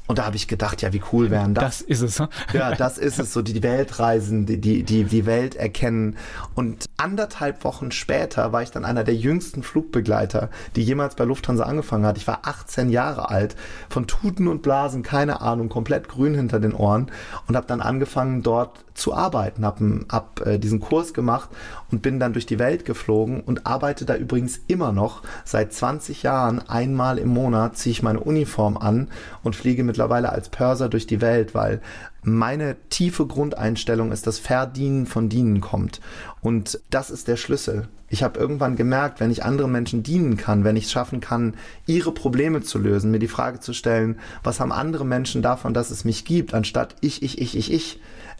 Und 0.07 0.19
da 0.19 0.25
habe 0.25 0.35
ich 0.35 0.47
gedacht, 0.47 0.81
ja, 0.81 0.93
wie 0.93 1.01
cool 1.11 1.31
wären 1.31 1.53
das? 1.53 1.79
Das 1.79 1.81
ist 1.81 2.01
es. 2.01 2.19
Hm? 2.19 2.27
Ja, 2.53 2.75
das 2.75 2.97
ist 2.97 3.19
es. 3.19 3.33
So 3.33 3.41
die 3.41 3.63
Welt 3.63 3.99
reisen, 3.99 4.45
die, 4.45 4.59
die, 4.59 4.83
die, 4.83 5.03
die 5.03 5.25
Welt 5.25 5.55
erkennen. 5.55 6.17
Und 6.53 6.85
anderthalb 6.97 7.63
Wochen 7.63 7.91
später 7.91 8.51
war 8.51 8.61
ich 8.61 8.71
dann 8.71 8.85
einer 8.85 9.03
der 9.03 9.15
jüngsten 9.15 9.63
Flugbegleiter, 9.63 10.49
die 10.75 10.83
jemals 10.83 11.15
bei 11.15 11.23
Lufthansa 11.23 11.63
angefangen 11.63 12.05
hat. 12.05 12.17
Ich 12.17 12.27
war 12.27 12.41
18 12.43 12.89
Jahre 12.89 13.29
alt, 13.29 13.55
von 13.89 14.05
Tuten 14.05 14.47
und 14.47 14.61
Blasen, 14.61 15.01
keine 15.01 15.41
Ahnung, 15.41 15.69
komplett 15.69 16.07
grün 16.07 16.35
hinter 16.35 16.59
den 16.59 16.73
Ohren 16.73 17.11
und 17.47 17.55
habe 17.55 17.67
dann 17.67 17.81
angefangen, 17.81 18.43
dort 18.43 18.85
zu 18.93 19.13
arbeiten, 19.13 19.65
habe 19.65 20.05
hab, 20.09 20.45
äh, 20.45 20.57
diesen 20.57 20.79
Kurs 20.79 21.13
gemacht 21.13 21.49
und 21.91 22.01
bin 22.01 22.19
dann 22.19 22.33
durch 22.33 22.45
die 22.45 22.59
Welt 22.59 22.85
geflogen 22.85 23.41
und 23.41 23.65
arbeite 23.65 24.05
da 24.05 24.15
übrigens 24.15 24.59
immer 24.67 24.91
noch 24.91 25.21
seit 25.43 25.73
20 25.73 26.23
Jahren 26.23 26.59
einmal 26.67 27.17
im 27.17 27.29
Monat 27.29 27.77
ziehe 27.77 27.91
ich 27.91 28.03
meine 28.03 28.19
Uniform 28.19 28.77
an 28.77 29.09
und 29.43 29.55
fliege 29.55 29.83
mittlerweile 29.83 30.31
als 30.31 30.49
Pörser 30.49 30.89
durch 30.89 31.07
die 31.07 31.21
Welt, 31.21 31.53
weil 31.53 31.81
meine 32.23 32.75
tiefe 32.89 33.27
Grundeinstellung 33.27 34.11
ist, 34.11 34.25
dass 34.25 34.39
Verdienen 34.39 35.05
von 35.05 35.29
Dienen 35.29 35.61
kommt. 35.61 36.01
Und 36.41 36.79
das 36.89 37.11
ist 37.11 37.27
der 37.27 37.37
Schlüssel. 37.37 37.87
Ich 38.07 38.23
habe 38.23 38.39
irgendwann 38.39 38.75
gemerkt, 38.75 39.19
wenn 39.19 39.31
ich 39.31 39.43
anderen 39.43 39.71
Menschen 39.71 40.03
dienen 40.03 40.37
kann, 40.37 40.63
wenn 40.63 40.75
ich 40.75 40.85
es 40.85 40.91
schaffen 40.91 41.19
kann, 41.19 41.55
ihre 41.85 42.11
Probleme 42.11 42.61
zu 42.61 42.79
lösen, 42.79 43.11
mir 43.11 43.19
die 43.19 43.27
Frage 43.27 43.59
zu 43.59 43.73
stellen, 43.73 44.19
was 44.43 44.59
haben 44.59 44.71
andere 44.71 45.05
Menschen 45.05 45.41
davon, 45.41 45.73
dass 45.73 45.91
es 45.91 46.05
mich 46.05 46.25
gibt, 46.25 46.53
anstatt 46.53 46.95
ich, 47.01 47.23
ich, 47.23 47.39
ich, 47.39 47.57
ich, 47.57 47.71
ich, 47.71 47.99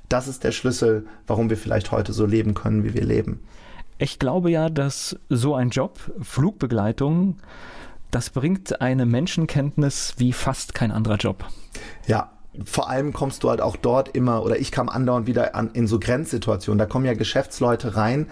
das 0.09 0.27
ist 0.27 0.43
der 0.43 0.51
Schlüssel, 0.51 1.05
warum 1.27 1.49
wir 1.49 1.57
vielleicht 1.57 1.91
heute 1.91 2.13
so 2.13 2.25
leben 2.25 2.53
können, 2.53 2.83
wie 2.83 2.93
wir 2.93 3.03
leben. 3.03 3.41
Ich 3.97 4.19
glaube 4.19 4.51
ja, 4.51 4.69
dass 4.69 5.17
so 5.29 5.55
ein 5.55 5.69
Job, 5.69 5.99
Flugbegleitung, 6.21 7.37
das 8.11 8.29
bringt 8.29 8.81
eine 8.81 9.05
Menschenkenntnis 9.05 10.15
wie 10.17 10.33
fast 10.33 10.73
kein 10.73 10.91
anderer 10.91 11.15
Job. 11.15 11.45
Ja, 12.07 12.31
vor 12.63 12.89
allem 12.89 13.13
kommst 13.13 13.43
du 13.43 13.49
halt 13.49 13.61
auch 13.61 13.75
dort 13.75 14.15
immer, 14.15 14.43
oder 14.43 14.59
ich 14.59 14.71
kam 14.71 14.89
andauernd 14.89 15.27
wieder 15.27 15.55
an, 15.55 15.71
in 15.73 15.87
so 15.87 15.99
Grenzsituationen. 15.99 16.77
Da 16.77 16.85
kommen 16.85 17.05
ja 17.05 17.13
Geschäftsleute 17.13 17.95
rein, 17.95 18.27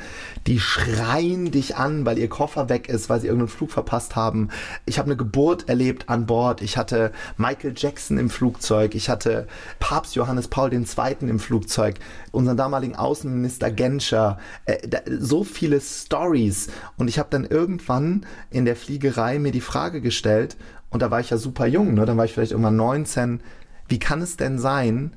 die 0.47 0.59
schreien 0.59 1.51
dich 1.51 1.75
an, 1.75 2.05
weil 2.05 2.17
ihr 2.17 2.29
Koffer 2.29 2.69
weg 2.69 2.89
ist, 2.89 3.09
weil 3.09 3.19
sie 3.19 3.27
irgendeinen 3.27 3.49
Flug 3.49 3.71
verpasst 3.71 4.15
haben. 4.15 4.49
Ich 4.85 4.97
habe 4.97 5.07
eine 5.07 5.17
Geburt 5.17 5.67
erlebt 5.69 6.09
an 6.09 6.25
Bord. 6.25 6.61
Ich 6.61 6.77
hatte 6.77 7.11
Michael 7.37 7.73
Jackson 7.75 8.17
im 8.17 8.29
Flugzeug. 8.29 8.95
Ich 8.95 9.09
hatte 9.09 9.47
Papst 9.79 10.15
Johannes 10.15 10.47
Paul 10.47 10.71
II. 10.73 10.85
im 11.21 11.39
Flugzeug. 11.39 11.95
Unseren 12.31 12.57
damaligen 12.57 12.95
Außenminister 12.95 13.71
Genscher. 13.71 14.37
Äh, 14.65 14.77
so 15.19 15.43
viele 15.43 15.81
Stories. 15.81 16.69
Und 16.97 17.07
ich 17.07 17.19
habe 17.19 17.29
dann 17.31 17.45
irgendwann 17.45 18.25
in 18.49 18.65
der 18.65 18.75
Fliegerei 18.75 19.39
mir 19.39 19.51
die 19.51 19.61
Frage 19.61 20.01
gestellt, 20.01 20.55
und 20.93 21.01
da 21.01 21.09
war 21.09 21.19
ich 21.19 21.31
ja 21.31 21.37
super 21.37 21.65
jung, 21.65 21.95
ne? 21.95 22.05
dann 22.05 22.17
war 22.17 22.25
ich 22.25 22.33
vielleicht 22.33 22.51
irgendwann 22.51 22.75
19, 22.75 23.39
wie 23.87 23.99
kann 23.99 24.21
es 24.21 24.37
denn 24.37 24.59
sein, 24.59 25.13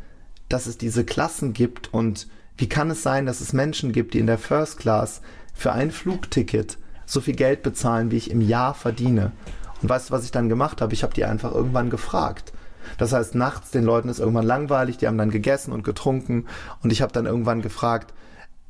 dass 0.49 0.67
es 0.67 0.79
diese 0.79 1.05
Klassen 1.05 1.53
gibt 1.53 1.93
und 1.93 2.29
wie 2.57 2.69
kann 2.69 2.91
es 2.91 3.03
sein, 3.03 3.27
dass 3.27 3.41
es 3.41 3.53
Menschen 3.53 3.93
gibt, 3.93 4.15
die 4.15 4.19
in 4.19 4.27
der 4.27 4.39
First 4.39 4.79
Class 4.79 5.21
für 5.55 5.73
ein 5.73 5.91
Flugticket 5.91 6.79
so 7.05 7.21
viel 7.21 7.35
Geld 7.35 7.63
bezahlen, 7.63 8.11
wie 8.11 8.17
ich 8.17 8.31
im 8.31 8.41
Jahr 8.41 8.75
verdiene? 8.75 9.33
Und 9.83 9.89
weißt 9.89 10.09
du, 10.09 10.13
was 10.15 10.25
ich 10.25 10.31
dann 10.31 10.49
gemacht 10.49 10.81
habe? 10.81 10.95
Ich 10.95 11.03
habe 11.03 11.15
die 11.15 11.25
einfach 11.25 11.53
irgendwann 11.53 11.91
gefragt. 11.91 12.53
Das 12.99 13.13
heißt, 13.13 13.35
nachts 13.35 13.71
den 13.71 13.85
Leuten 13.85 14.09
ist 14.09 14.21
irgendwann 14.21 14.47
langweilig, 14.47 14.97
die 14.97 15.07
haben 15.07 15.19
dann 15.19 15.31
gegessen 15.31 15.73
und 15.73 15.85
getrunken 15.85 16.47
und 16.83 16.93
ich 16.93 17.03
habe 17.03 17.13
dann 17.13 17.27
irgendwann 17.27 17.61
gefragt, 17.61 18.15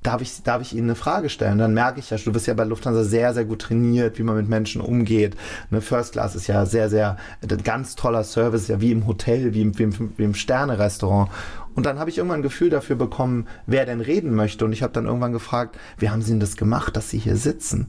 darf 0.02 0.22
ich, 0.22 0.42
darf 0.42 0.62
ich 0.62 0.74
Ihnen 0.74 0.88
eine 0.88 0.94
Frage 0.94 1.28
stellen? 1.28 1.58
Dann 1.58 1.74
merke 1.74 2.00
ich 2.00 2.10
ja, 2.10 2.16
du 2.16 2.32
bist 2.32 2.46
ja 2.46 2.54
bei 2.54 2.64
Lufthansa 2.64 3.04
sehr, 3.04 3.34
sehr 3.34 3.44
gut 3.44 3.62
trainiert, 3.62 4.18
wie 4.18 4.22
man 4.22 4.36
mit 4.36 4.48
Menschen 4.48 4.80
umgeht. 4.80 5.36
Eine 5.70 5.80
First 5.80 6.12
Class 6.12 6.34
ist 6.34 6.46
ja 6.46 6.64
sehr, 6.66 6.88
sehr, 6.88 7.16
ein 7.42 7.62
ganz 7.62 7.96
toller 7.96 8.24
Service, 8.24 8.68
ja 8.68 8.80
wie 8.80 8.92
im 8.92 9.06
Hotel, 9.06 9.54
wie 9.54 9.62
im, 9.62 9.78
wie 9.78 9.84
im, 9.84 10.12
wie 10.16 10.24
im 10.24 10.34
Sterne-Restaurant. 10.34 11.30
Und 11.74 11.86
dann 11.86 11.98
habe 11.98 12.08
ich 12.08 12.18
irgendwann 12.18 12.40
ein 12.40 12.42
Gefühl 12.42 12.70
dafür 12.70 12.96
bekommen, 12.96 13.46
wer 13.66 13.84
denn 13.84 14.00
reden 14.00 14.34
möchte. 14.34 14.64
Und 14.64 14.72
ich 14.72 14.82
habe 14.82 14.92
dann 14.92 15.06
irgendwann 15.06 15.32
gefragt, 15.32 15.76
wie 15.98 16.08
haben 16.08 16.22
Sie 16.22 16.30
denn 16.30 16.40
das 16.40 16.56
gemacht, 16.56 16.96
dass 16.96 17.10
Sie 17.10 17.18
hier 17.18 17.36
sitzen? 17.36 17.88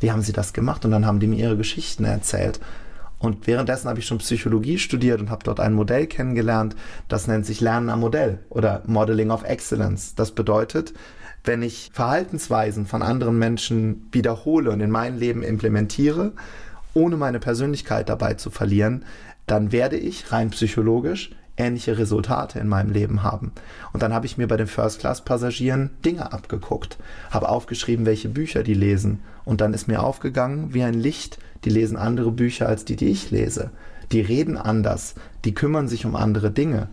Wie 0.00 0.10
haben 0.10 0.22
Sie 0.22 0.32
das 0.32 0.52
gemacht? 0.52 0.84
Und 0.84 0.90
dann 0.90 1.06
haben 1.06 1.20
die 1.20 1.28
mir 1.28 1.38
ihre 1.38 1.56
Geschichten 1.56 2.04
erzählt. 2.04 2.60
Und 3.22 3.46
währenddessen 3.46 3.88
habe 3.88 4.00
ich 4.00 4.06
schon 4.06 4.18
Psychologie 4.18 4.78
studiert 4.78 5.20
und 5.20 5.30
habe 5.30 5.44
dort 5.44 5.60
ein 5.60 5.74
Modell 5.74 6.08
kennengelernt, 6.08 6.74
das 7.06 7.28
nennt 7.28 7.46
sich 7.46 7.60
Lernen 7.60 7.88
am 7.88 8.00
Modell 8.00 8.40
oder 8.50 8.82
Modeling 8.86 9.30
of 9.30 9.44
Excellence. 9.44 10.16
Das 10.16 10.32
bedeutet, 10.32 10.92
wenn 11.44 11.62
ich 11.62 11.90
Verhaltensweisen 11.92 12.86
von 12.86 13.02
anderen 13.02 13.38
Menschen 13.38 14.08
wiederhole 14.12 14.70
und 14.70 14.80
in 14.80 14.90
mein 14.90 15.18
Leben 15.18 15.42
implementiere, 15.42 16.32
ohne 16.94 17.16
meine 17.16 17.40
Persönlichkeit 17.40 18.08
dabei 18.08 18.34
zu 18.34 18.50
verlieren, 18.50 19.04
dann 19.46 19.72
werde 19.72 19.96
ich 19.96 20.30
rein 20.30 20.50
psychologisch 20.50 21.30
ähnliche 21.56 21.98
Resultate 21.98 22.58
in 22.58 22.68
meinem 22.68 22.92
Leben 22.92 23.22
haben. 23.22 23.52
Und 23.92 24.02
dann 24.02 24.14
habe 24.14 24.26
ich 24.26 24.38
mir 24.38 24.48
bei 24.48 24.56
den 24.56 24.66
First-Class-Passagieren 24.66 25.90
Dinge 26.04 26.32
abgeguckt, 26.32 26.96
habe 27.30 27.48
aufgeschrieben, 27.48 28.06
welche 28.06 28.28
Bücher 28.28 28.62
die 28.62 28.74
lesen. 28.74 29.20
Und 29.44 29.60
dann 29.60 29.74
ist 29.74 29.88
mir 29.88 30.02
aufgegangen, 30.02 30.72
wie 30.72 30.82
ein 30.82 30.94
Licht, 30.94 31.38
die 31.64 31.70
lesen 31.70 31.96
andere 31.96 32.32
Bücher 32.32 32.68
als 32.68 32.84
die, 32.84 32.96
die 32.96 33.08
ich 33.08 33.30
lese. 33.30 33.70
Die 34.12 34.20
reden 34.20 34.56
anders, 34.56 35.14
die 35.44 35.54
kümmern 35.54 35.88
sich 35.88 36.06
um 36.06 36.16
andere 36.16 36.50
Dinge 36.50 36.88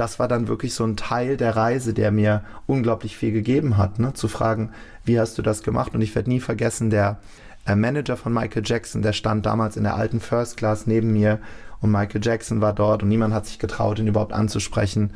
das 0.00 0.18
war 0.18 0.28
dann 0.28 0.48
wirklich 0.48 0.72
so 0.72 0.84
ein 0.84 0.96
Teil 0.96 1.36
der 1.36 1.56
Reise, 1.56 1.92
der 1.92 2.10
mir 2.10 2.42
unglaublich 2.66 3.18
viel 3.18 3.32
gegeben 3.32 3.76
hat, 3.76 3.98
ne? 3.98 4.14
zu 4.14 4.28
fragen, 4.28 4.70
wie 5.04 5.20
hast 5.20 5.36
du 5.36 5.42
das 5.42 5.62
gemacht? 5.62 5.94
Und 5.94 6.00
ich 6.00 6.14
werde 6.14 6.30
nie 6.30 6.40
vergessen, 6.40 6.88
der 6.88 7.18
äh, 7.66 7.74
Manager 7.74 8.16
von 8.16 8.32
Michael 8.32 8.62
Jackson, 8.64 9.02
der 9.02 9.12
stand 9.12 9.44
damals 9.44 9.76
in 9.76 9.82
der 9.82 9.96
alten 9.96 10.20
First 10.20 10.56
Class 10.56 10.86
neben 10.86 11.12
mir 11.12 11.38
und 11.82 11.90
Michael 11.90 12.22
Jackson 12.24 12.62
war 12.62 12.72
dort 12.72 13.02
und 13.02 13.10
niemand 13.10 13.34
hat 13.34 13.44
sich 13.44 13.58
getraut, 13.58 13.98
ihn 13.98 14.06
überhaupt 14.06 14.32
anzusprechen. 14.32 15.10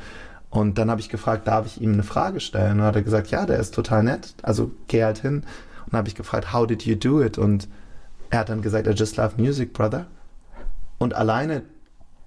Und 0.50 0.76
dann 0.76 0.90
habe 0.90 1.00
ich 1.00 1.08
gefragt, 1.08 1.48
darf 1.48 1.64
ich 1.64 1.80
ihm 1.80 1.94
eine 1.94 2.02
Frage 2.02 2.40
stellen? 2.40 2.80
Und 2.80 2.84
hat 2.84 2.94
er 2.94 3.02
gesagt, 3.02 3.28
ja, 3.28 3.46
der 3.46 3.58
ist 3.58 3.74
total 3.74 4.02
nett. 4.02 4.34
Also 4.42 4.70
geh 4.88 5.02
halt 5.02 5.18
hin. 5.18 5.36
Und 5.36 5.92
dann 5.92 5.98
habe 5.98 6.08
ich 6.08 6.14
gefragt, 6.14 6.52
how 6.52 6.66
did 6.66 6.82
you 6.82 6.94
do 6.94 7.22
it? 7.22 7.38
Und 7.38 7.68
er 8.28 8.40
hat 8.40 8.50
dann 8.50 8.60
gesagt, 8.60 8.86
I 8.86 8.90
just 8.90 9.16
love 9.16 9.40
music, 9.40 9.72
brother. 9.72 10.06
Und 10.98 11.14
alleine 11.14 11.62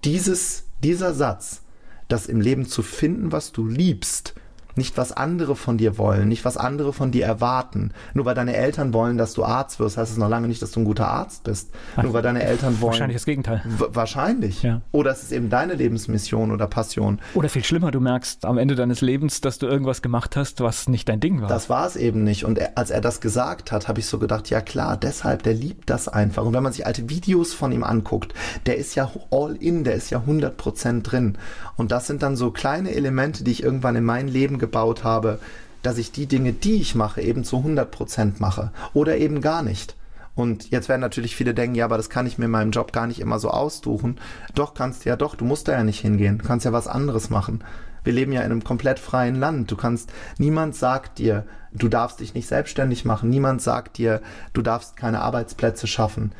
dieses, 0.03 0.63
dieser 0.81 1.13
Satz 1.13 1.61
das 2.07 2.27
im 2.27 2.41
Leben 2.41 2.65
zu 2.65 2.83
finden, 2.83 3.31
was 3.31 3.51
du 3.51 3.65
liebst, 3.65 4.33
nicht 4.77 4.97
was 4.97 5.11
andere 5.11 5.55
von 5.55 5.77
dir 5.77 5.97
wollen, 5.97 6.27
nicht 6.27 6.45
was 6.45 6.57
andere 6.57 6.93
von 6.93 7.11
dir 7.11 7.25
erwarten. 7.25 7.91
Nur 8.13 8.25
weil 8.25 8.35
deine 8.35 8.55
Eltern 8.55 8.93
wollen, 8.93 9.17
dass 9.17 9.33
du 9.33 9.43
Arzt 9.43 9.79
wirst, 9.79 9.97
heißt 9.97 10.11
es 10.11 10.17
noch 10.17 10.29
lange 10.29 10.47
nicht, 10.47 10.61
dass 10.61 10.71
du 10.71 10.81
ein 10.81 10.85
guter 10.85 11.07
Arzt 11.07 11.43
bist. 11.43 11.71
Ach, 11.95 12.03
Nur 12.03 12.13
weil 12.13 12.21
deine 12.21 12.43
Eltern 12.43 12.79
wollen. 12.81 12.91
Wahrscheinlich 12.91 13.17
das 13.17 13.25
Gegenteil. 13.25 13.61
Wahrscheinlich. 13.65 14.63
Ja. 14.63 14.81
Oder 14.91 15.11
es 15.11 15.23
ist 15.23 15.31
eben 15.31 15.49
deine 15.49 15.73
Lebensmission 15.73 16.51
oder 16.51 16.67
Passion. 16.67 17.19
Oder 17.33 17.49
viel 17.49 17.63
schlimmer, 17.63 17.91
du 17.91 17.99
merkst 17.99 18.45
am 18.45 18.57
Ende 18.57 18.75
deines 18.75 19.01
Lebens, 19.01 19.41
dass 19.41 19.57
du 19.57 19.67
irgendwas 19.67 20.01
gemacht 20.01 20.35
hast, 20.35 20.61
was 20.61 20.87
nicht 20.87 21.09
dein 21.09 21.19
Ding 21.19 21.41
war. 21.41 21.49
Das 21.49 21.69
war 21.69 21.85
es 21.87 21.95
eben 21.95 22.23
nicht. 22.23 22.45
Und 22.45 22.57
er, 22.57 22.77
als 22.77 22.89
er 22.91 23.01
das 23.01 23.21
gesagt 23.21 23.71
hat, 23.71 23.87
habe 23.87 23.99
ich 23.99 24.05
so 24.05 24.19
gedacht, 24.19 24.49
ja 24.49 24.61
klar, 24.61 24.97
deshalb, 24.97 25.43
der 25.43 25.53
liebt 25.53 25.89
das 25.89 26.07
einfach. 26.07 26.45
Und 26.45 26.53
wenn 26.53 26.63
man 26.63 26.73
sich 26.73 26.85
alte 26.85 27.09
Videos 27.09 27.53
von 27.53 27.71
ihm 27.71 27.83
anguckt, 27.83 28.33
der 28.65 28.77
ist 28.77 28.95
ja 28.95 29.11
all 29.31 29.55
in, 29.55 29.83
der 29.83 29.95
ist 29.95 30.09
ja 30.09 30.19
100% 30.19 31.01
drin. 31.03 31.37
Und 31.75 31.91
das 31.91 32.07
sind 32.07 32.23
dann 32.23 32.35
so 32.35 32.51
kleine 32.51 32.93
Elemente, 32.93 33.43
die 33.43 33.51
ich 33.51 33.63
irgendwann 33.63 33.95
in 33.95 34.03
mein 34.03 34.27
Leben 34.27 34.59
gebaut 34.67 35.03
habe, 35.03 35.39
dass 35.81 35.97
ich 35.97 36.11
die 36.11 36.25
Dinge, 36.25 36.53
die 36.53 36.75
ich 36.75 36.95
mache, 36.95 37.21
eben 37.21 37.43
zu 37.43 37.57
100 37.57 37.89
Prozent 37.89 38.39
mache 38.39 38.71
oder 38.93 39.17
eben 39.17 39.41
gar 39.41 39.63
nicht. 39.63 39.95
Und 40.35 40.69
jetzt 40.69 40.89
werden 40.89 41.01
natürlich 41.01 41.35
viele 41.35 41.53
denken, 41.53 41.75
ja, 41.75 41.85
aber 41.85 41.97
das 41.97 42.11
kann 42.11 42.27
ich 42.27 42.37
mir 42.37 42.45
in 42.45 42.51
meinem 42.51 42.71
Job 42.71 42.91
gar 42.93 43.07
nicht 43.07 43.19
immer 43.19 43.39
so 43.39 43.49
aussuchen. 43.49 44.19
Doch 44.53 44.75
kannst 44.75 45.05
ja 45.05 45.15
doch, 45.15 45.33
du 45.35 45.45
musst 45.45 45.67
da 45.67 45.71
ja 45.71 45.83
nicht 45.83 45.99
hingehen. 45.99 46.37
Du 46.37 46.45
kannst 46.45 46.65
ja 46.65 46.73
was 46.73 46.87
anderes 46.87 47.31
machen. 47.31 47.63
Wir 48.03 48.13
leben 48.13 48.31
ja 48.31 48.41
in 48.41 48.51
einem 48.51 48.63
komplett 48.63 48.99
freien 48.99 49.35
Land. 49.35 49.71
Du 49.71 49.75
kannst, 49.75 50.11
niemand 50.37 50.75
sagt 50.75 51.17
dir, 51.17 51.45
du 51.73 51.87
darfst 51.87 52.19
dich 52.19 52.35
nicht 52.35 52.47
selbstständig 52.47 53.03
machen. 53.03 53.29
Niemand 53.29 53.63
sagt 53.63 53.97
dir, 53.97 54.21
du 54.53 54.61
darfst 54.61 54.95
keine 54.95 55.21
Arbeitsplätze 55.21 55.87
schaffen. 55.87 56.33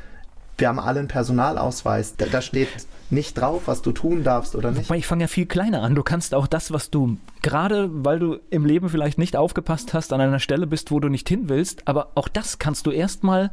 Wir 0.58 0.70
haben 0.70 0.80
alle 0.80 1.00
einen 1.00 1.08
Personalausweis. 1.08 2.15
Da, 2.15 2.26
da 2.26 2.41
steht 2.41 2.70
nicht 3.10 3.38
drauf, 3.38 3.63
was 3.65 3.82
du 3.82 3.91
tun 3.91 4.24
darfst 4.24 4.56
oder 4.56 4.72
nicht. 4.72 4.89
ich 4.91 5.08
fange 5.08 5.24
ja 5.24 5.28
viel 5.28 5.46
kleiner 5.46 5.82
an. 5.82 5.96
Du 5.96 6.04
kannst 6.04 6.34
auch 6.34 6.48
das, 6.48 6.72
was 6.72 6.89
du 6.89 7.17
gerade, 7.41 7.89
weil 7.91 8.20
du 8.20 8.39
im 8.50 8.65
Leben 8.65 8.89
vielleicht 8.89 9.17
nicht 9.17 9.38
aufgepasst 9.38 9.93
hast, 9.93 10.12
an 10.13 10.20
einer 10.20 10.39
Stelle 10.39 10.67
bist, 10.67 10.91
wo 10.91 11.00
du 11.00 11.10
nicht 11.10 11.30
hin 11.30 11.48
willst, 11.48 11.88
aber 11.88 12.12
auch 12.15 12.28
das 12.28 12.60
kannst 12.60 12.86
du 12.86 12.91
erstmal 12.91 13.52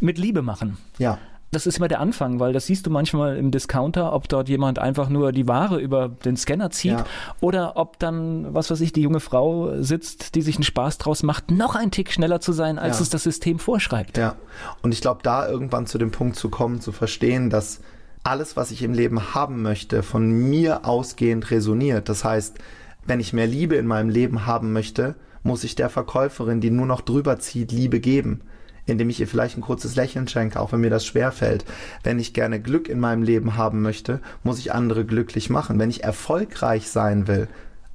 mit 0.00 0.16
Liebe 0.18 0.42
machen. 0.42 0.78
Ja 0.98 1.18
das 1.54 1.66
ist 1.66 1.78
immer 1.78 1.88
der 1.88 2.00
Anfang, 2.00 2.40
weil 2.40 2.52
das 2.52 2.66
siehst 2.66 2.86
du 2.86 2.90
manchmal 2.90 3.36
im 3.36 3.50
Discounter, 3.50 4.12
ob 4.12 4.28
dort 4.28 4.48
jemand 4.48 4.78
einfach 4.78 5.08
nur 5.08 5.32
die 5.32 5.46
Ware 5.46 5.78
über 5.78 6.08
den 6.08 6.36
Scanner 6.36 6.70
zieht 6.70 6.92
ja. 6.92 7.04
oder 7.40 7.76
ob 7.76 7.98
dann, 7.98 8.52
was 8.52 8.70
weiß 8.70 8.80
ich, 8.80 8.92
die 8.92 9.02
junge 9.02 9.20
Frau 9.20 9.80
sitzt, 9.80 10.34
die 10.34 10.42
sich 10.42 10.56
einen 10.56 10.64
Spaß 10.64 10.98
draus 10.98 11.22
macht, 11.22 11.50
noch 11.50 11.74
ein 11.74 11.90
Tick 11.90 12.12
schneller 12.12 12.40
zu 12.40 12.52
sein, 12.52 12.78
als 12.78 12.98
ja. 12.98 13.02
es 13.02 13.10
das 13.10 13.22
System 13.22 13.58
vorschreibt. 13.58 14.18
Ja, 14.18 14.36
und 14.82 14.92
ich 14.92 15.00
glaube, 15.00 15.20
da 15.22 15.48
irgendwann 15.48 15.86
zu 15.86 15.98
dem 15.98 16.10
Punkt 16.10 16.36
zu 16.36 16.48
kommen, 16.48 16.80
zu 16.80 16.92
verstehen, 16.92 17.50
dass 17.50 17.80
alles, 18.22 18.56
was 18.56 18.70
ich 18.70 18.82
im 18.82 18.92
Leben 18.92 19.34
haben 19.34 19.62
möchte, 19.62 20.02
von 20.02 20.30
mir 20.30 20.86
ausgehend 20.86 21.50
resoniert. 21.50 22.08
Das 22.08 22.24
heißt, 22.24 22.58
wenn 23.06 23.20
ich 23.20 23.32
mehr 23.32 23.46
Liebe 23.46 23.76
in 23.76 23.86
meinem 23.86 24.08
Leben 24.08 24.46
haben 24.46 24.72
möchte, 24.72 25.14
muss 25.42 25.62
ich 25.62 25.74
der 25.74 25.90
Verkäuferin, 25.90 26.60
die 26.60 26.70
nur 26.70 26.86
noch 26.86 27.02
drüber 27.02 27.38
zieht, 27.38 27.70
Liebe 27.70 28.00
geben 28.00 28.40
indem 28.86 29.10
ich 29.10 29.20
ihr 29.20 29.28
vielleicht 29.28 29.56
ein 29.56 29.62
kurzes 29.62 29.96
Lächeln 29.96 30.28
schenke, 30.28 30.60
auch 30.60 30.72
wenn 30.72 30.80
mir 30.80 30.90
das 30.90 31.06
schwer 31.06 31.32
fällt. 31.32 31.64
Wenn 32.02 32.18
ich 32.18 32.34
gerne 32.34 32.60
Glück 32.60 32.88
in 32.88 33.00
meinem 33.00 33.22
Leben 33.22 33.56
haben 33.56 33.82
möchte, 33.82 34.20
muss 34.42 34.58
ich 34.58 34.72
andere 34.72 35.04
glücklich 35.04 35.50
machen. 35.50 35.78
Wenn 35.78 35.90
ich 35.90 36.04
erfolgreich 36.04 36.88
sein 36.88 37.26
will, 37.26 37.48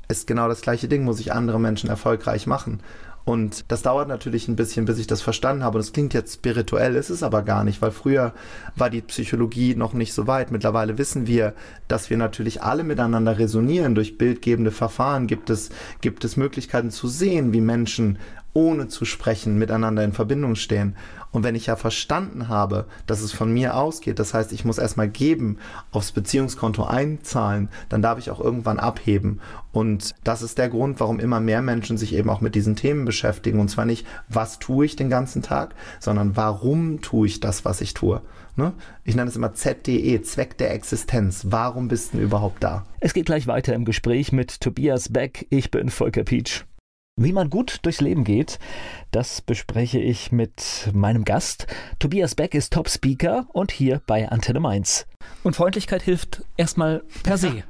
ist 0.08 0.28
genau 0.28 0.48
das 0.48 0.62
gleiche 0.62 0.88
Ding, 0.88 1.04
muss 1.04 1.20
ich 1.20 1.34
andere 1.34 1.60
Menschen 1.60 1.90
erfolgreich 1.90 2.48
machen. 2.48 2.80
Und 3.26 3.66
das 3.68 3.84
dauert 3.84 4.08
natürlich 4.08 4.48
ein 4.48 4.56
bisschen, 4.56 4.86
bis 4.86 4.98
ich 4.98 5.06
das 5.06 5.22
verstanden 5.22 5.64
habe. 5.64 5.78
Und 5.78 5.84
es 5.84 5.94
klingt 5.94 6.16
jetzt 6.16 6.34
spirituell, 6.34 6.96
ist 6.96 7.12
es 7.12 7.22
aber 7.22 7.44
gar 7.44 7.64
nicht, 7.64 7.80
weil 7.80 7.92
früher 7.92 8.34
war 8.76 8.90
die 8.90 9.02
Psychologie 9.02 9.76
noch 9.76 9.94
nicht 9.94 10.14
so 10.14 10.26
weit. 10.26 10.50
Mittlerweile 10.50 10.98
wissen 10.98 11.28
wir, 11.28 11.54
dass 11.88 12.10
wir 12.10 12.18
natürlich 12.18 12.64
alle 12.64 12.84
miteinander 12.84 13.38
resonieren. 13.38 13.94
Durch 13.94 14.18
bildgebende 14.18 14.72
Verfahren 14.72 15.28
gibt 15.28 15.52
es, 15.52 15.70
gibt 16.02 16.26
es 16.26 16.38
Möglichkeiten 16.38 16.90
zu 16.90 17.08
sehen, 17.08 17.54
wie 17.54 17.62
Menschen 17.62 18.18
ohne 18.60 18.90
zu 18.90 19.06
sprechen 19.06 19.58
miteinander 19.58 20.04
in 20.04 20.12
Verbindung 20.12 20.56
stehen. 20.56 20.98
Und 21.32 21.44
wenn 21.44 21.56
ich 21.56 21.68
ja 21.68 21.78
verstanden 21.78 22.50
habe, 22.50 22.88
dass 23.06 23.22
es 23.22 23.32
von 23.32 23.54
mir 23.54 23.78
ausgeht, 23.78 24.20
das 24.20 24.34
heißt, 24.34 24.52
ich 24.52 24.66
muss 24.66 24.80
erstmal 24.80 25.08
geben, 25.08 25.60
aufs 25.92 26.12
Beziehungskonto 26.12 26.84
einzahlen, 26.84 27.70
dann 27.88 28.02
darf 28.02 28.20
ich 28.20 28.32
auch 28.32 28.42
irgendwann 28.42 28.80
abheben. 28.80 29.40
Und 29.72 30.14
das 30.26 30.42
ist 30.42 30.58
der 30.58 30.68
Grund, 30.68 31.00
warum 31.00 31.20
immer 31.20 31.40
mehr 31.40 31.62
Menschen 31.62 31.98
sich 31.98 32.14
eben 32.14 32.30
auch 32.30 32.42
mit 32.42 32.54
diesen 32.54 32.76
Themen 32.76 33.06
beschäftigen. 33.06 33.60
Und 33.60 33.70
zwar 33.70 33.86
nicht, 33.86 34.06
was 34.28 34.60
tue 34.60 34.86
ich 34.86 34.98
den 34.98 35.10
ganzen 35.10 35.42
Tag, 35.42 35.74
sondern 36.02 36.36
warum 36.36 37.02
tue 37.02 37.28
ich 37.28 37.40
das, 37.40 37.64
was 37.64 37.80
ich 37.80 37.94
tue. 37.94 38.22
Ne? 38.56 38.74
Ich 39.06 39.16
nenne 39.16 39.30
es 39.30 39.38
immer 39.38 39.54
ZDE, 39.54 40.22
Zweck 40.24 40.58
der 40.58 40.74
Existenz. 40.74 41.46
Warum 41.50 41.88
bist 41.88 42.14
du 42.14 42.18
überhaupt 42.18 42.62
da? 42.62 42.86
Es 43.00 43.14
geht 43.14 43.28
gleich 43.28 43.48
weiter 43.48 43.74
im 43.74 43.86
Gespräch 43.86 44.34
mit 44.34 44.60
Tobias 44.60 45.14
Beck. 45.14 45.48
Ich 45.50 45.72
bin 45.72 45.90
Volker 45.90 46.24
Pietsch. 46.24 46.66
Wie 47.22 47.34
man 47.34 47.50
gut 47.50 47.80
durchs 47.82 48.00
Leben 48.00 48.24
geht, 48.24 48.60
das 49.12 49.42
bespreche 49.42 50.00
ich 50.00 50.32
mit 50.32 50.90
meinem 50.94 51.26
Gast. 51.26 51.68
Tobias 52.00 52.34
Beck 52.34 52.56
ist 52.56 52.72
Top-Speaker 52.72 53.46
und 53.52 53.74
hier 53.74 54.02
bei 54.08 54.30
Antenne 54.30 54.62
Mainz. 54.62 55.06
Und 55.42 55.56
Freundlichkeit 55.56 56.02
hilft 56.02 56.44
erstmal 56.58 57.02
per 57.24 57.38
se. 57.38 57.64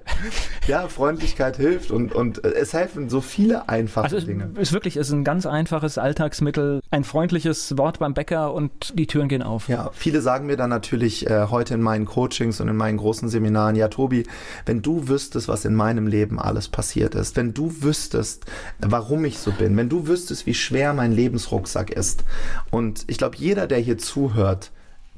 Ja, 0.67 0.88
Freundlichkeit 0.88 1.57
hilft 1.57 1.91
und, 1.91 2.13
und 2.13 2.43
es 2.43 2.73
helfen 2.73 3.09
so 3.09 3.21
viele 3.21 3.69
einfache 3.69 4.05
also 4.05 4.19
Dinge. 4.19 4.49
Es 4.55 4.69
ist 4.69 4.73
wirklich 4.73 4.97
es 4.97 5.07
ist 5.07 5.13
ein 5.13 5.23
ganz 5.23 5.45
einfaches 5.45 5.97
Alltagsmittel, 5.97 6.81
ein 6.89 7.03
freundliches 7.03 7.77
Wort 7.77 7.99
beim 7.99 8.13
Bäcker 8.13 8.53
und 8.53 8.97
die 8.97 9.07
Türen 9.07 9.29
gehen 9.29 9.43
auf. 9.43 9.67
Ja, 9.67 9.91
viele 9.93 10.21
sagen 10.21 10.47
mir 10.47 10.57
dann 10.57 10.69
natürlich 10.69 11.29
äh, 11.29 11.47
heute 11.49 11.75
in 11.75 11.81
meinen 11.81 12.05
Coachings 12.05 12.59
und 12.59 12.69
in 12.69 12.75
meinen 12.75 12.97
großen 12.97 13.29
Seminaren, 13.29 13.75
ja 13.75 13.88
Tobi, 13.88 14.25
wenn 14.65 14.81
du 14.81 15.07
wüsstest, 15.07 15.47
was 15.47 15.63
in 15.63 15.75
meinem 15.75 16.07
Leben 16.07 16.39
alles 16.39 16.69
passiert 16.69 17.13
ist, 17.15 17.35
wenn 17.35 17.53
du 17.53 17.81
wüsstest, 17.81 18.45
warum 18.79 19.25
ich 19.25 19.38
so 19.39 19.51
bin, 19.51 19.77
wenn 19.77 19.89
du 19.89 20.07
wüsstest, 20.07 20.45
wie 20.47 20.55
schwer 20.55 20.93
mein 20.93 21.12
Lebensrucksack 21.12 21.91
ist. 21.91 22.23
Und 22.71 23.05
ich 23.07 23.17
glaube, 23.17 23.38
jeder, 23.38 23.67
der 23.67 23.77
hier 23.77 23.97
zuhört, 23.97 24.71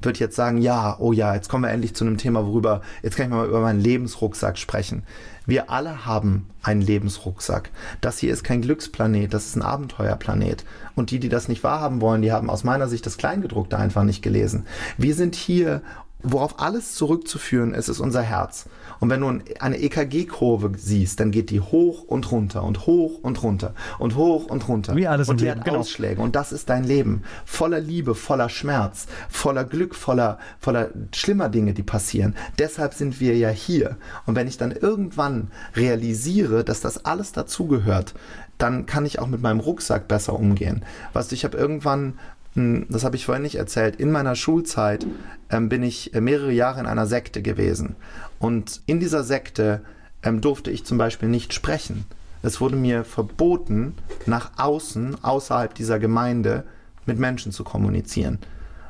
wird 0.03 0.19
jetzt 0.19 0.35
sagen, 0.35 0.57
ja, 0.57 0.97
oh 0.99 1.11
ja, 1.11 1.35
jetzt 1.35 1.49
kommen 1.49 1.63
wir 1.63 1.71
endlich 1.71 1.95
zu 1.95 2.05
einem 2.05 2.17
Thema, 2.17 2.45
worüber, 2.45 2.81
jetzt 3.03 3.15
kann 3.15 3.27
ich 3.27 3.31
mal 3.31 3.47
über 3.47 3.61
meinen 3.61 3.79
Lebensrucksack 3.79 4.57
sprechen. 4.57 5.03
Wir 5.47 5.71
alle 5.71 6.05
haben 6.05 6.47
einen 6.61 6.81
Lebensrucksack. 6.81 7.71
Das 7.99 8.19
hier 8.19 8.31
ist 8.31 8.43
kein 8.43 8.61
Glücksplanet, 8.61 9.33
das 9.33 9.47
ist 9.47 9.55
ein 9.55 9.63
Abenteuerplanet. 9.63 10.63
Und 10.95 11.09
die, 11.09 11.19
die 11.19 11.29
das 11.29 11.47
nicht 11.47 11.63
wahrhaben 11.63 11.99
wollen, 11.99 12.21
die 12.21 12.31
haben 12.31 12.49
aus 12.49 12.63
meiner 12.63 12.87
Sicht 12.87 13.05
das 13.05 13.17
Kleingedruckte 13.17 13.77
einfach 13.77 14.03
nicht 14.03 14.21
gelesen. 14.21 14.65
Wir 14.97 15.15
sind 15.15 15.35
hier, 15.35 15.81
worauf 16.23 16.60
alles 16.60 16.95
zurückzuführen 16.95 17.73
ist, 17.73 17.89
ist 17.89 17.99
unser 17.99 18.21
Herz. 18.21 18.65
Und 18.99 19.10
wenn 19.10 19.21
du 19.21 19.39
eine 19.60 19.79
EKG-Kurve 19.79 20.71
siehst, 20.77 21.19
dann 21.19 21.31
geht 21.31 21.49
die 21.49 21.60
hoch 21.60 22.03
und 22.03 22.31
runter 22.31 22.63
und 22.63 22.86
hoch 22.86 23.19
und 23.23 23.41
runter 23.41 23.73
und 23.97 24.15
hoch 24.15 24.45
und 24.45 24.67
runter. 24.67 24.95
Wie 24.95 25.07
alles 25.07 25.27
und 25.27 25.41
die 25.41 25.45
Leben, 25.45 25.60
hat 25.60 25.65
genau. 25.65 25.79
Ausschläge. 25.79 26.21
Und 26.21 26.36
das 26.36 26.51
ist 26.51 26.69
dein 26.69 26.84
Leben. 26.84 27.23
Voller 27.45 27.79
Liebe, 27.79 28.13
voller 28.13 28.49
Schmerz, 28.49 29.07
voller 29.29 29.63
Glück, 29.63 29.95
voller, 29.95 30.38
voller 30.60 30.89
schlimmer 31.13 31.49
Dinge, 31.49 31.73
die 31.73 31.84
passieren. 31.84 32.36
Deshalb 32.60 32.93
sind 32.93 33.19
wir 33.19 33.36
ja 33.38 33.49
hier. 33.49 33.97
Und 34.27 34.36
wenn 34.36 34.47
ich 34.47 34.57
dann 34.57 34.71
irgendwann 34.71 35.49
realisiere, 35.75 36.63
dass 36.63 36.81
das 36.81 37.05
alles 37.05 37.31
dazugehört, 37.31 38.13
dann 38.60 38.86
kann 38.86 39.07
ich 39.07 39.17
auch 39.17 39.27
mit 39.27 39.41
meinem 39.41 39.60
Rucksack 39.60 40.07
besser 40.07 40.34
umgehen. 40.34 40.86
Weißt 41.13 41.31
du, 41.31 41.36
ich 41.36 41.43
habe 41.43 41.57
irgendwann 41.57 42.19
das 42.55 43.03
habe 43.03 43.15
ich 43.15 43.25
vorhin 43.25 43.43
nicht 43.43 43.55
erzählt, 43.55 43.95
in 43.95 44.11
meiner 44.11 44.35
Schulzeit 44.35 45.05
ähm, 45.49 45.69
bin 45.69 45.83
ich 45.83 46.13
äh, 46.13 46.21
mehrere 46.21 46.51
Jahre 46.51 46.81
in 46.81 46.85
einer 46.85 47.07
Sekte 47.07 47.41
gewesen. 47.41 47.95
Und 48.39 48.81
in 48.87 48.99
dieser 48.99 49.23
Sekte 49.23 49.81
ähm, 50.23 50.41
durfte 50.41 50.69
ich 50.69 50.85
zum 50.85 50.97
Beispiel 50.97 51.29
nicht 51.29 51.53
sprechen. 51.53 52.05
Es 52.43 52.59
wurde 52.59 52.75
mir 52.75 53.03
verboten, 53.03 53.93
nach 54.25 54.51
außen, 54.57 55.23
außerhalb 55.23 55.73
dieser 55.73 55.99
Gemeinde, 55.99 56.63
mit 57.05 57.19
Menschen 57.19 57.51
zu 57.51 57.63
kommunizieren. 57.63 58.39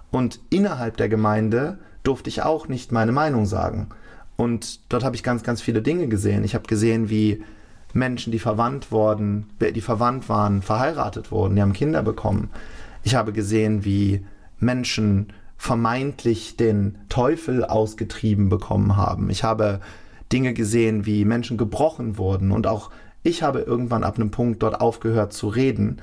Und 0.10 0.39
innerhalb 0.50 0.97
der 0.97 1.10
Gemeinde 1.10 1.78
durfte 2.04 2.30
ich 2.30 2.41
auch 2.41 2.67
nicht 2.67 2.91
meine 2.91 3.12
Meinung 3.12 3.45
sagen. 3.45 3.89
Und 4.38 4.80
dort 4.89 5.04
habe 5.04 5.15
ich 5.15 5.24
ganz, 5.24 5.43
ganz 5.43 5.62
viele 5.62 5.82
Dinge 5.82 6.08
gesehen. 6.08 6.43
Ich 6.43 6.56
habe 6.56 6.67
gesehen, 6.67 7.10
wie 7.10 7.43
Menschen, 7.93 8.32
die 8.32 8.39
verwandt 8.39 8.91
wurden, 8.91 9.50
die 9.60 9.82
verwandt 9.82 10.30
waren, 10.30 10.62
verheiratet 10.62 11.32
wurden, 11.32 11.56
die 11.56 11.62
haben 11.62 11.74
Kinder 11.74 12.02
bekommen. 12.02 12.50
Ich 13.04 13.16
habe 13.16 13.34
gesehen, 13.34 13.84
wie 13.84 14.26
Menschen 14.60 15.34
vermeintlich 15.58 16.58
den 16.58 16.98
Teufel 17.10 17.66
ausgetrieben 17.66 18.50
bekommen 18.50 18.96
haben. 18.96 19.30
Ich 19.30 19.44
habe 19.44 19.80
Dinge 20.32 20.54
gesehen, 20.54 21.06
wie 21.06 21.26
Menschen 21.26 21.58
gebrochen 21.58 22.18
wurden 22.18 22.52
und 22.52 22.68
auch 22.68 22.90
ich 23.24 23.44
habe 23.44 23.60
irgendwann 23.60 24.04
ab 24.04 24.16
einem 24.16 24.32
Punkt 24.32 24.64
dort 24.64 24.82
aufgehört 24.82 25.34
zu 25.34 25.48
reden, 25.48 26.02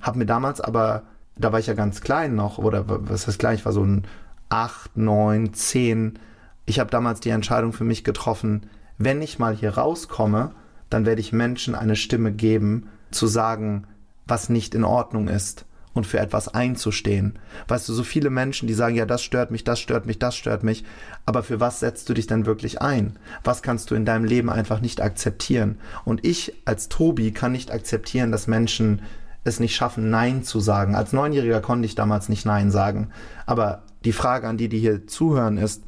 habe 0.00 0.18
mir 0.18 0.26
damals 0.26 0.60
aber, 0.60 1.02
da 1.36 1.52
war 1.52 1.58
ich 1.58 1.66
ja 1.66 1.74
ganz 1.74 2.00
klein 2.00 2.36
noch, 2.36 2.58
oder 2.58 2.84
was 2.86 3.26
heißt 3.26 3.38
klein, 3.38 3.56
ich 3.56 3.64
war 3.64 3.72
so 3.72 3.82
ein 3.82 4.04
acht, 4.48 4.96
neun, 4.96 5.54
zehn. 5.54 6.18
Ich 6.66 6.78
habe 6.78 6.90
damals 6.90 7.20
die 7.20 7.30
Entscheidung 7.30 7.72
für 7.72 7.84
mich 7.84 8.04
getroffen, 8.04 8.66
wenn 8.98 9.22
ich 9.22 9.38
mal 9.38 9.56
hier 9.56 9.76
rauskomme, 9.76 10.52
dann 10.88 11.06
werde 11.06 11.20
ich 11.20 11.32
Menschen 11.32 11.74
eine 11.74 11.96
Stimme 11.96 12.32
geben, 12.32 12.88
zu 13.10 13.26
sagen, 13.26 13.86
was 14.26 14.48
nicht 14.48 14.74
in 14.76 14.84
Ordnung 14.84 15.26
ist 15.26 15.64
und 16.00 16.06
für 16.06 16.18
etwas 16.18 16.48
einzustehen. 16.48 17.38
Weißt 17.68 17.86
du, 17.86 17.92
so 17.92 18.04
viele 18.04 18.30
Menschen, 18.30 18.66
die 18.66 18.72
sagen, 18.72 18.96
ja, 18.96 19.04
das 19.04 19.22
stört 19.22 19.50
mich, 19.50 19.64
das 19.64 19.80
stört 19.80 20.06
mich, 20.06 20.18
das 20.18 20.34
stört 20.34 20.62
mich, 20.62 20.82
aber 21.26 21.42
für 21.42 21.60
was 21.60 21.80
setzt 21.80 22.08
du 22.08 22.14
dich 22.14 22.26
denn 22.26 22.46
wirklich 22.46 22.80
ein? 22.80 23.18
Was 23.44 23.60
kannst 23.60 23.90
du 23.90 23.94
in 23.94 24.06
deinem 24.06 24.24
Leben 24.24 24.48
einfach 24.48 24.80
nicht 24.80 25.02
akzeptieren? 25.02 25.78
Und 26.06 26.24
ich 26.24 26.54
als 26.64 26.88
Tobi 26.88 27.32
kann 27.32 27.52
nicht 27.52 27.70
akzeptieren, 27.70 28.32
dass 28.32 28.46
Menschen 28.46 29.02
es 29.44 29.60
nicht 29.60 29.76
schaffen, 29.76 30.08
Nein 30.08 30.42
zu 30.42 30.58
sagen. 30.58 30.94
Als 30.94 31.12
Neunjähriger 31.12 31.60
konnte 31.60 31.84
ich 31.84 31.94
damals 31.94 32.30
nicht 32.30 32.46
Nein 32.46 32.70
sagen. 32.70 33.10
Aber 33.44 33.82
die 34.06 34.12
Frage 34.12 34.48
an 34.48 34.56
die, 34.56 34.70
die 34.70 34.78
hier 34.78 35.06
zuhören, 35.06 35.58
ist, 35.58 35.82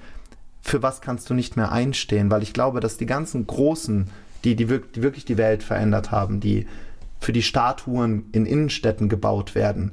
für 0.60 0.82
was 0.82 1.00
kannst 1.00 1.30
du 1.30 1.34
nicht 1.34 1.56
mehr 1.56 1.72
einstehen? 1.72 2.30
Weil 2.30 2.42
ich 2.42 2.52
glaube, 2.52 2.80
dass 2.80 2.98
die 2.98 3.06
ganzen 3.06 3.46
Großen, 3.46 4.08
die, 4.44 4.56
die, 4.56 4.66
die 4.66 5.02
wirklich 5.02 5.24
die 5.24 5.38
Welt 5.38 5.62
verändert 5.62 6.10
haben, 6.10 6.38
die 6.40 6.66
für 7.22 7.32
die 7.32 7.42
Statuen 7.42 8.24
in 8.32 8.46
Innenstädten 8.46 9.08
gebaut 9.08 9.54
werden. 9.54 9.92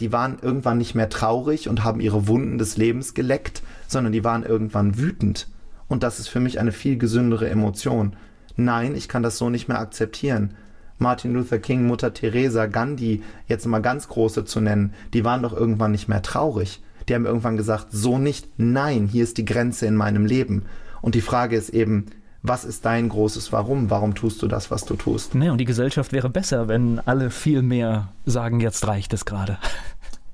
Die 0.00 0.10
waren 0.10 0.38
irgendwann 0.40 0.78
nicht 0.78 0.94
mehr 0.94 1.10
traurig 1.10 1.68
und 1.68 1.84
haben 1.84 2.00
ihre 2.00 2.26
Wunden 2.26 2.56
des 2.56 2.76
Lebens 2.76 3.12
geleckt, 3.12 3.62
sondern 3.86 4.12
die 4.12 4.24
waren 4.24 4.42
irgendwann 4.42 4.96
wütend. 4.96 5.48
Und 5.86 6.02
das 6.02 6.18
ist 6.18 6.28
für 6.28 6.40
mich 6.40 6.58
eine 6.58 6.72
viel 6.72 6.96
gesündere 6.96 7.48
Emotion. 7.48 8.16
Nein, 8.56 8.96
ich 8.96 9.06
kann 9.06 9.22
das 9.22 9.36
so 9.36 9.50
nicht 9.50 9.68
mehr 9.68 9.78
akzeptieren. 9.78 10.54
Martin 10.98 11.34
Luther 11.34 11.58
King, 11.58 11.86
Mutter 11.86 12.14
Teresa, 12.14 12.66
Gandhi, 12.66 13.22
jetzt 13.46 13.66
mal 13.66 13.82
ganz 13.82 14.08
große 14.08 14.46
zu 14.46 14.60
nennen, 14.60 14.94
die 15.12 15.24
waren 15.24 15.42
doch 15.42 15.52
irgendwann 15.52 15.92
nicht 15.92 16.08
mehr 16.08 16.22
traurig. 16.22 16.82
Die 17.06 17.14
haben 17.14 17.26
irgendwann 17.26 17.58
gesagt, 17.58 17.88
so 17.90 18.16
nicht, 18.16 18.48
nein, 18.56 19.06
hier 19.06 19.24
ist 19.24 19.36
die 19.36 19.44
Grenze 19.44 19.86
in 19.86 19.94
meinem 19.94 20.24
Leben. 20.24 20.64
Und 21.02 21.14
die 21.14 21.20
Frage 21.20 21.54
ist 21.54 21.68
eben, 21.68 22.06
was 22.48 22.64
ist 22.64 22.84
dein 22.84 23.08
großes 23.08 23.52
Warum? 23.52 23.90
Warum 23.90 24.14
tust 24.14 24.42
du 24.42 24.48
das, 24.48 24.70
was 24.70 24.84
du 24.84 24.94
tust? 24.94 25.34
Nee, 25.34 25.50
und 25.50 25.58
die 25.58 25.64
Gesellschaft 25.64 26.12
wäre 26.12 26.30
besser, 26.30 26.68
wenn 26.68 27.00
alle 27.00 27.30
viel 27.30 27.62
mehr 27.62 28.08
sagen, 28.24 28.60
jetzt 28.60 28.86
reicht 28.86 29.12
es 29.12 29.24
gerade. 29.24 29.58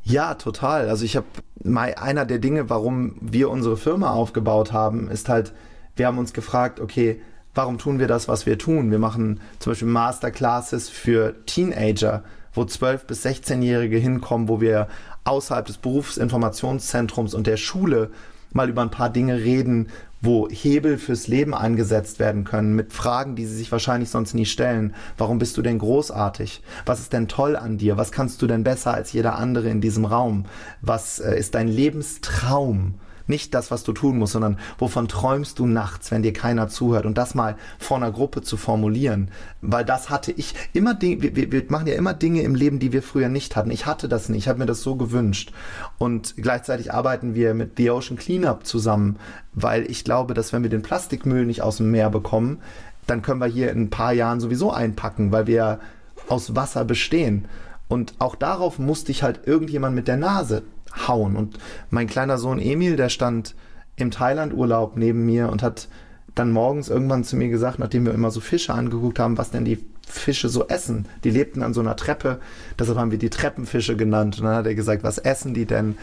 Ja, 0.05 0.35
total. 0.35 0.89
Also 0.89 1.05
ich 1.05 1.17
habe 1.17 1.27
mal 1.63 1.95
einer 1.95 2.25
der 2.25 2.39
Dinge, 2.39 2.69
warum 2.69 3.15
wir 3.21 3.51
unsere 3.51 3.77
Firma 3.77 4.11
aufgebaut 4.11 4.73
haben, 4.73 5.09
ist 5.09 5.29
halt, 5.29 5.53
wir 5.97 6.07
haben 6.07 6.19
uns 6.19 6.33
gefragt, 6.33 6.81
okay, 6.81 7.21
warum 7.55 7.79
tun 7.79 7.99
wir 7.99 8.09
das, 8.09 8.29
was 8.29 8.47
wir 8.47 8.59
tun? 8.59 8.91
Wir 8.91 8.99
machen 8.99 9.41
zum 9.59 9.73
Beispiel 9.73 9.89
Masterclasses 9.89 10.89
für 10.89 11.35
Teenager, 11.47 12.25
wo 12.53 12.63
12- 12.63 13.07
bis 13.07 13.25
16-Jährige 13.25 13.99
hinkommen, 13.99 14.49
wo 14.49 14.61
wir 14.61 14.89
außerhalb 15.25 15.67
des 15.67 15.79
Berufsinformationszentrums 15.79 17.35
und 17.35 17.47
der 17.47 17.57
Schule 17.57 18.11
mal 18.55 18.69
über 18.69 18.83
ein 18.83 18.91
paar 18.91 19.11
Dinge 19.11 19.37
reden, 19.37 19.89
wo 20.21 20.49
Hebel 20.49 20.99
fürs 20.99 21.27
Leben 21.27 21.53
eingesetzt 21.53 22.21
werden 22.21 22.45
können, 22.45 22.77
mit 22.77 22.93
Fragen, 22.93 23.35
die 23.35 23.45
sie 23.45 23.57
sich 23.57 23.73
wahrscheinlich 23.73 24.09
sonst 24.09 24.35
nie 24.35 24.47
stellen. 24.47 24.95
Warum 25.19 25.39
bist 25.39 25.57
du 25.57 25.63
denn 25.63 25.79
großartig? 25.79 26.63
Was 26.87 27.01
ist 27.01 27.13
denn 27.13 27.27
toll 27.27 27.57
an 27.57 27.77
dir? 27.77 27.97
Was 27.97 28.13
kannst 28.13 28.41
du 28.41 28.47
denn 28.47 28.63
besser 28.63 28.95
als 28.95 29.13
jeder 29.13 29.37
andere 29.37 29.69
in 29.69 29.81
diesem 29.81 30.05
Raum? 30.05 30.45
Was 30.81 31.19
äh, 31.19 31.37
ist 31.37 31.57
dein 31.57 31.67
Lebenstraum? 31.69 32.95
Nicht 33.33 33.55
das, 33.55 33.71
was 33.71 33.83
du 33.83 33.95
tun 33.95 34.19
musst, 34.19 34.35
sondern 34.35 34.59
wovon 34.77 35.09
träumst 35.09 35.59
du 35.59 35.65
nachts, 35.65 36.11
wenn 36.11 36.23
dir 36.23 36.35
keiner 36.35 36.69
zuhört 36.69 37.07
und 37.07 37.17
das 37.17 37.35
mal 37.35 37.57
vor 37.79 37.97
einer 37.97 38.13
Gruppe 38.13 38.43
zu 38.43 38.59
formulieren. 38.59 39.31
Weil 39.63 39.87
das 39.87 40.11
hatte 40.11 40.33
ich 40.33 40.55
immer, 40.75 41.01
wir, 41.01 41.35
wir 41.35 41.65
machen 41.69 41.87
ja 41.87 41.95
immer 41.95 42.13
Dinge 42.13 42.43
im 42.43 42.55
Leben, 42.55 42.79
die 42.79 42.93
wir 42.93 43.03
früher 43.03 43.31
nicht 43.31 43.57
hatten. 43.57 43.71
Ich 43.71 43.87
hatte 43.87 44.07
das 44.07 44.29
nicht, 44.29 44.41
ich 44.41 44.49
habe 44.49 44.59
mir 44.59 44.67
das 44.67 44.83
so 44.83 44.97
gewünscht. 44.97 45.51
Und 45.97 46.35
gleichzeitig 46.37 46.93
arbeiten 46.93 47.35
wir 47.35 47.55
mit 47.55 47.79
The 47.79 47.91
Ocean 47.91 48.19
Cleanup 48.19 48.67
zusammen, 48.67 49.17
weil 49.55 49.91
ich 49.91 50.05
glaube, 50.05 50.35
dass 50.35 50.53
wenn 50.53 50.63
wir 50.63 50.69
den 50.69 50.83
Plastikmüll 50.83 51.47
nicht 51.47 51.63
aus 51.63 51.79
dem 51.79 51.91
Meer 51.91 52.11
bekommen, 52.11 52.59
dann 53.07 53.23
können 53.23 53.41
wir 53.41 53.47
hier 53.47 53.71
in 53.71 53.85
ein 53.85 53.91
paar 53.91 54.13
Jahren 54.13 54.41
sowieso 54.41 54.73
einpacken, 54.73 55.33
weil 55.33 55.47
wir 55.47 55.81
aus 56.29 56.55
Wasser 56.55 56.85
bestehen. 56.85 57.47
Und 57.89 58.15
auch 58.19 58.37
darauf 58.37 58.79
musste 58.79 59.11
ich 59.11 59.23
halt 59.23 59.41
irgendjemand 59.47 59.95
mit 59.95 60.07
der 60.07 60.19
Nase 60.19 60.65
hauen. 61.07 61.37
Und 61.37 61.59
mein 61.91 62.07
kleiner 62.07 62.39
Sohn 62.39 62.59
Emil, 62.59 62.97
der 62.97 63.09
stand 63.09 63.55
im 63.97 64.11
Thailand-Urlaub 64.11 64.97
neben 64.97 65.27
mir 65.27 65.51
und 65.51 65.63
hat 65.63 65.89
dann 66.35 66.51
morgens 66.51 66.89
irgendwann 66.89 67.25
zu 67.25 67.37
mir 67.37 67.49
gesagt, 67.49 67.79
nachdem 67.79 68.07
wir 68.07 68.15
immer 68.15 68.31
so 68.31 68.41
Fische 68.41 68.73
angeguckt 68.73 69.19
haben, 69.19 69.37
was 69.37 69.51
denn 69.51 69.65
die 69.65 69.85
Fische 70.07 70.49
so 70.49 70.67
essen. 70.69 71.07
Die 71.25 71.31
lebten 71.31 71.63
an 71.63 71.75
so 71.75 71.81
einer 71.81 71.97
Treppe, 71.97 72.41
deshalb 72.79 72.99
haben 72.99 73.11
wir 73.11 73.19
die 73.19 73.31
Treppenfische 73.31 73.97
genannt. 73.97 74.39
Und 74.39 74.45
dann 74.45 74.57
hat 74.57 74.67
er 74.67 74.75
gesagt, 74.75 75.05
was 75.05 75.19
essen 75.19 75.55
die 75.55 75.67
denn? 75.67 75.97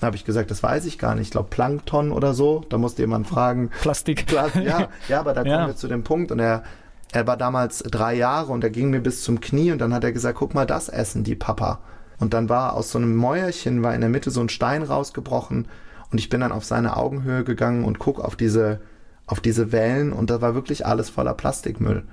Dann 0.00 0.08
habe 0.08 0.16
ich 0.16 0.24
gesagt, 0.24 0.50
das 0.50 0.62
weiß 0.62 0.86
ich 0.86 0.98
gar 0.98 1.14
nicht. 1.14 1.26
Ich 1.26 1.30
glaube 1.30 1.48
Plankton 1.50 2.12
oder 2.12 2.34
so. 2.34 2.64
Da 2.68 2.78
musste 2.78 3.02
jemand 3.02 3.26
fragen. 3.26 3.70
Plastik. 3.80 4.64
Ja, 4.64 4.88
ja 5.08 5.20
aber 5.20 5.32
da 5.32 5.42
kommen 5.42 5.54
ja. 5.54 5.66
wir 5.66 5.76
zu 5.76 5.88
dem 5.88 6.02
Punkt. 6.02 6.32
Und 6.32 6.40
er, 6.40 6.64
er 7.12 7.26
war 7.26 7.36
damals 7.36 7.78
drei 7.78 8.14
Jahre 8.14 8.52
und 8.52 8.64
er 8.64 8.70
ging 8.70 8.90
mir 8.90 9.00
bis 9.00 9.22
zum 9.22 9.40
Knie 9.40 9.72
und 9.72 9.78
dann 9.78 9.94
hat 9.94 10.04
er 10.04 10.12
gesagt, 10.12 10.38
guck 10.38 10.54
mal, 10.54 10.66
das 10.66 10.88
essen 10.88 11.24
die 11.24 11.36
Papa. 11.36 11.80
Und 12.18 12.34
dann 12.34 12.48
war 12.48 12.74
aus 12.74 12.90
so 12.90 12.98
einem 12.98 13.16
Mäuerchen, 13.16 13.82
war 13.82 13.94
in 13.94 14.00
der 14.00 14.10
Mitte 14.10 14.30
so 14.30 14.40
ein 14.40 14.48
Stein 14.48 14.82
rausgebrochen 14.82 15.66
und 16.10 16.18
ich 16.18 16.28
bin 16.28 16.40
dann 16.40 16.52
auf 16.52 16.64
seine 16.64 16.96
Augenhöhe 16.96 17.44
gegangen 17.44 17.84
und 17.84 17.98
guck 17.98 18.20
auf 18.20 18.36
diese, 18.36 18.80
auf 19.26 19.40
diese 19.40 19.72
Wellen 19.72 20.12
und 20.12 20.30
da 20.30 20.40
war 20.40 20.54
wirklich 20.54 20.86
alles 20.86 21.10
voller 21.10 21.34
Plastikmüll. 21.34 22.04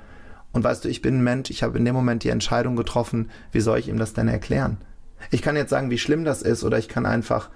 Und 0.54 0.64
weißt 0.64 0.84
du, 0.84 0.90
ich 0.90 1.02
bin 1.02 1.20
ein 1.20 1.24
Mensch, 1.24 1.50
ich 1.50 1.64
habe 1.64 1.78
in 1.78 1.86
dem 1.86 1.96
Moment 1.96 2.24
die 2.24 2.30
Entscheidung 2.30 2.76
getroffen, 2.76 3.30
wie 3.52 3.62
soll 3.62 3.80
ich 3.80 3.88
ihm 3.88 3.98
das 3.98 4.14
denn 4.14 4.28
erklären? 4.28 4.78
Ich 5.30 5.42
kann 5.42 5.56
jetzt 5.56 5.70
sagen, 5.70 5.92
wie 5.92 6.00
schlimm 6.00 6.26
das 6.26 6.42
ist 6.42 6.64
oder 6.64 6.78
ich 6.78 6.90
kann 6.90 7.06
einfach 7.06 7.50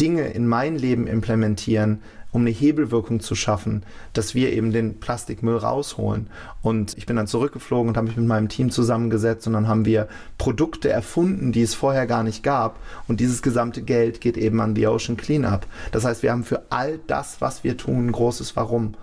Dinge 0.00 0.28
in 0.28 0.46
mein 0.46 0.76
Leben 0.76 1.06
implementieren 1.06 2.02
um 2.32 2.40
eine 2.40 2.50
Hebelwirkung 2.50 3.20
zu 3.20 3.34
schaffen, 3.34 3.84
dass 4.14 4.34
wir 4.34 4.52
eben 4.52 4.72
den 4.72 4.98
Plastikmüll 4.98 5.56
rausholen. 5.56 6.28
Und 6.62 6.96
ich 6.96 7.06
bin 7.06 7.16
dann 7.16 7.26
zurückgeflogen 7.26 7.90
und 7.90 7.96
habe 7.96 8.08
mich 8.08 8.16
mit 8.16 8.26
meinem 8.26 8.48
Team 8.48 8.70
zusammengesetzt 8.70 9.46
und 9.46 9.52
dann 9.52 9.68
haben 9.68 9.84
wir 9.84 10.08
Produkte 10.38 10.88
erfunden, 10.88 11.52
die 11.52 11.62
es 11.62 11.74
vorher 11.74 12.06
gar 12.06 12.22
nicht 12.22 12.42
gab. 12.42 12.80
Und 13.06 13.20
dieses 13.20 13.42
gesamte 13.42 13.82
Geld 13.82 14.20
geht 14.20 14.38
eben 14.38 14.60
an 14.60 14.74
die 14.74 14.86
Ocean 14.86 15.16
Cleanup. 15.16 15.66
Das 15.92 16.04
heißt, 16.04 16.22
wir 16.22 16.32
haben 16.32 16.44
für 16.44 16.62
all 16.70 16.98
das, 17.06 17.40
was 17.40 17.64
wir 17.64 17.76
tun, 17.76 18.06
ein 18.08 18.12
großes 18.12 18.56
Warum. 18.56 18.94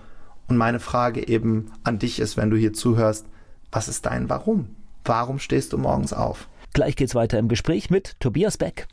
Und 0.48 0.58
meine 0.58 0.80
Frage 0.80 1.28
eben 1.28 1.72
an 1.84 2.00
dich 2.00 2.20
ist, 2.20 2.36
wenn 2.36 2.50
du 2.50 2.58
hier 2.58 2.74
zuhörst, 2.74 3.28
was 3.72 3.88
ist 3.88 4.08
dein 4.08 4.30
Warum? 4.30 4.76
Warum 5.06 5.38
stehst 5.38 5.74
du 5.74 5.78
morgens 5.78 6.14
auf? 6.14 6.48
Gleich 6.74 6.96
geht's 6.96 7.16
weiter 7.16 7.38
im 7.38 7.48
Gespräch 7.48 7.90
mit 7.90 8.16
Tobias 8.20 8.58
Beck. 8.58 8.88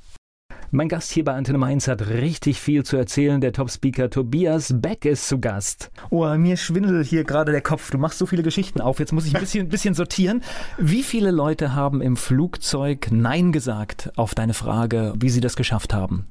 Mein 0.72 0.88
Gast 0.88 1.12
hier 1.12 1.24
bei 1.24 1.32
Antenne 1.32 1.58
Mainz 1.58 1.86
hat 1.86 2.08
richtig 2.08 2.60
viel 2.60 2.84
zu 2.84 2.96
erzählen. 2.96 3.40
Der 3.40 3.52
Top-Speaker 3.52 4.10
Tobias 4.10 4.74
Beck 4.74 5.04
ist 5.04 5.28
zu 5.28 5.38
Gast. 5.38 5.92
Oh, 6.10 6.26
mir 6.34 6.56
schwindelt 6.56 7.06
hier 7.06 7.22
gerade 7.22 7.52
der 7.52 7.60
Kopf. 7.60 7.90
Du 7.92 7.98
machst 7.98 8.18
so 8.18 8.26
viele 8.26 8.42
Geschichten 8.42 8.80
auf. 8.80 8.98
Jetzt 8.98 9.12
muss 9.12 9.26
ich 9.26 9.34
ein 9.36 9.40
bisschen, 9.40 9.68
bisschen 9.70 9.94
sortieren. 9.94 10.42
Wie 10.76 11.04
viele 11.04 11.30
Leute 11.30 11.74
haben 11.76 12.02
im 12.02 12.16
Flugzeug 12.16 13.08
Nein 13.12 13.52
gesagt 13.52 14.10
auf 14.16 14.34
deine 14.34 14.54
Frage, 14.54 15.14
wie 15.16 15.28
sie 15.28 15.40
das 15.40 15.54
geschafft 15.54 15.94
haben? 15.94 16.26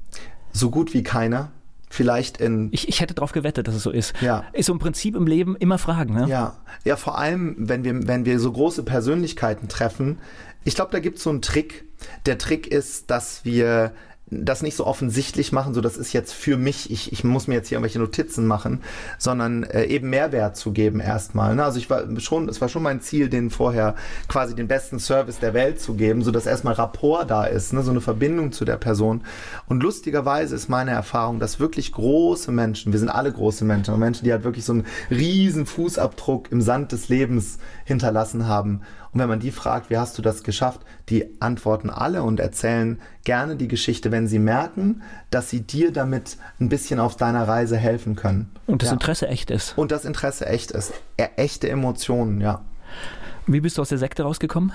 So 0.52 0.68
gut 0.70 0.92
wie 0.92 1.02
keiner 1.02 1.50
vielleicht 1.88 2.36
in. 2.36 2.68
Ich, 2.72 2.88
ich 2.88 3.00
hätte 3.00 3.14
darauf 3.14 3.32
gewettet, 3.32 3.68
dass 3.68 3.74
es 3.74 3.82
so 3.82 3.90
ist. 3.90 4.12
Ja. 4.20 4.44
Ist 4.52 4.66
so 4.66 4.72
im 4.74 4.78
Prinzip 4.78 5.16
im 5.16 5.26
Leben 5.26 5.56
immer 5.56 5.78
Fragen, 5.78 6.14
ne? 6.14 6.26
Ja. 6.28 6.58
Ja, 6.84 6.96
vor 6.96 7.16
allem, 7.18 7.54
wenn 7.58 7.84
wir, 7.84 8.06
wenn 8.06 8.26
wir 8.26 8.38
so 8.38 8.52
große 8.52 8.82
Persönlichkeiten 8.82 9.68
treffen. 9.68 10.18
Ich 10.64 10.74
glaube, 10.74 10.90
da 10.92 10.98
gibt 10.98 11.16
es 11.16 11.22
so 11.22 11.30
einen 11.30 11.40
Trick. 11.40 11.86
Der 12.26 12.36
Trick 12.36 12.66
ist, 12.66 13.10
dass 13.10 13.44
wir 13.46 13.92
das 14.28 14.62
nicht 14.62 14.74
so 14.74 14.86
offensichtlich 14.86 15.52
machen, 15.52 15.72
so 15.72 15.80
das 15.80 15.96
ist 15.96 16.12
jetzt 16.12 16.32
für 16.32 16.56
mich, 16.56 16.90
ich, 16.90 17.12
ich 17.12 17.22
muss 17.22 17.46
mir 17.46 17.54
jetzt 17.54 17.68
hier 17.68 17.76
irgendwelche 17.76 18.00
Notizen 18.00 18.46
machen, 18.46 18.82
sondern 19.18 19.62
äh, 19.62 19.84
eben 19.84 20.10
Mehrwert 20.10 20.56
zu 20.56 20.72
geben 20.72 20.98
erstmal. 20.98 21.54
Ne? 21.54 21.64
Also 21.64 21.78
ich 21.78 21.88
war 21.90 22.04
schon, 22.18 22.48
es 22.48 22.60
war 22.60 22.68
schon 22.68 22.82
mein 22.82 23.00
Ziel, 23.00 23.28
denen 23.28 23.50
vorher 23.50 23.94
quasi 24.26 24.56
den 24.56 24.66
besten 24.66 24.98
Service 24.98 25.38
der 25.38 25.54
Welt 25.54 25.80
zu 25.80 25.94
geben, 25.94 26.22
so 26.22 26.32
dass 26.32 26.46
erstmal 26.46 26.74
Rapport 26.74 27.30
da 27.30 27.44
ist, 27.44 27.72
ne? 27.72 27.82
so 27.82 27.92
eine 27.92 28.00
Verbindung 28.00 28.50
zu 28.50 28.64
der 28.64 28.76
Person. 28.76 29.22
Und 29.68 29.82
lustigerweise 29.82 30.56
ist 30.56 30.68
meine 30.68 30.90
Erfahrung, 30.90 31.38
dass 31.38 31.60
wirklich 31.60 31.92
große 31.92 32.50
Menschen, 32.50 32.92
wir 32.92 32.98
sind 32.98 33.10
alle 33.10 33.32
große 33.32 33.64
Menschen, 33.64 33.96
Menschen, 33.98 34.24
die 34.24 34.32
halt 34.32 34.44
wirklich 34.44 34.64
so 34.64 34.72
einen 34.72 34.86
riesen 35.08 35.66
Fußabdruck 35.66 36.50
im 36.50 36.60
Sand 36.60 36.90
des 36.90 37.08
Lebens 37.08 37.58
hinterlassen 37.86 38.46
haben 38.46 38.82
und 39.16 39.20
wenn 39.20 39.30
man 39.30 39.40
die 39.40 39.50
fragt, 39.50 39.88
wie 39.88 39.96
hast 39.96 40.18
du 40.18 40.22
das 40.22 40.42
geschafft, 40.42 40.82
die 41.08 41.40
antworten 41.40 41.88
alle 41.88 42.22
und 42.22 42.38
erzählen 42.38 43.00
gerne 43.24 43.56
die 43.56 43.66
Geschichte, 43.66 44.12
wenn 44.12 44.26
sie 44.26 44.38
merken, 44.38 45.00
dass 45.30 45.48
sie 45.48 45.62
dir 45.62 45.90
damit 45.90 46.36
ein 46.60 46.68
bisschen 46.68 47.00
auf 47.00 47.16
deiner 47.16 47.48
Reise 47.48 47.78
helfen 47.78 48.14
können. 48.14 48.50
Und 48.66 48.82
das 48.82 48.90
ja. 48.90 48.92
Interesse 48.92 49.28
echt 49.28 49.50
ist. 49.50 49.78
Und 49.78 49.90
das 49.90 50.04
Interesse 50.04 50.44
echt 50.44 50.70
ist. 50.72 50.92
E 51.16 51.28
echte 51.36 51.70
Emotionen, 51.70 52.42
ja. 52.42 52.60
Wie 53.46 53.60
bist 53.60 53.78
du 53.78 53.82
aus 53.82 53.88
der 53.88 53.96
Sekte 53.96 54.24
rausgekommen? 54.24 54.72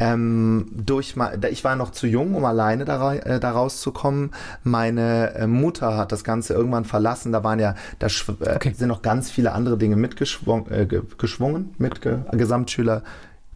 Ähm, 0.00 0.66
durch 0.72 1.14
ich 1.50 1.64
war 1.64 1.76
noch 1.76 1.90
zu 1.90 2.06
jung, 2.06 2.34
um 2.34 2.44
alleine 2.44 2.84
da, 2.84 3.14
äh, 3.14 3.40
da 3.40 3.50
rauszukommen. 3.50 4.30
Meine 4.62 5.34
äh, 5.34 5.46
Mutter 5.46 5.96
hat 5.96 6.12
das 6.12 6.24
Ganze 6.24 6.54
irgendwann 6.54 6.84
verlassen. 6.84 7.32
Da 7.32 7.42
waren 7.42 7.58
ja, 7.58 7.74
da 7.98 8.06
äh, 8.06 8.54
okay. 8.56 8.72
sind 8.74 8.88
noch 8.88 9.02
ganz 9.02 9.30
viele 9.30 9.52
andere 9.52 9.76
Dinge 9.76 9.96
mitgeschwungen, 9.96 10.70
äh, 10.70 10.86
geschwungen, 11.18 11.74
mit 11.78 12.00
Gesamtschüler 12.32 13.02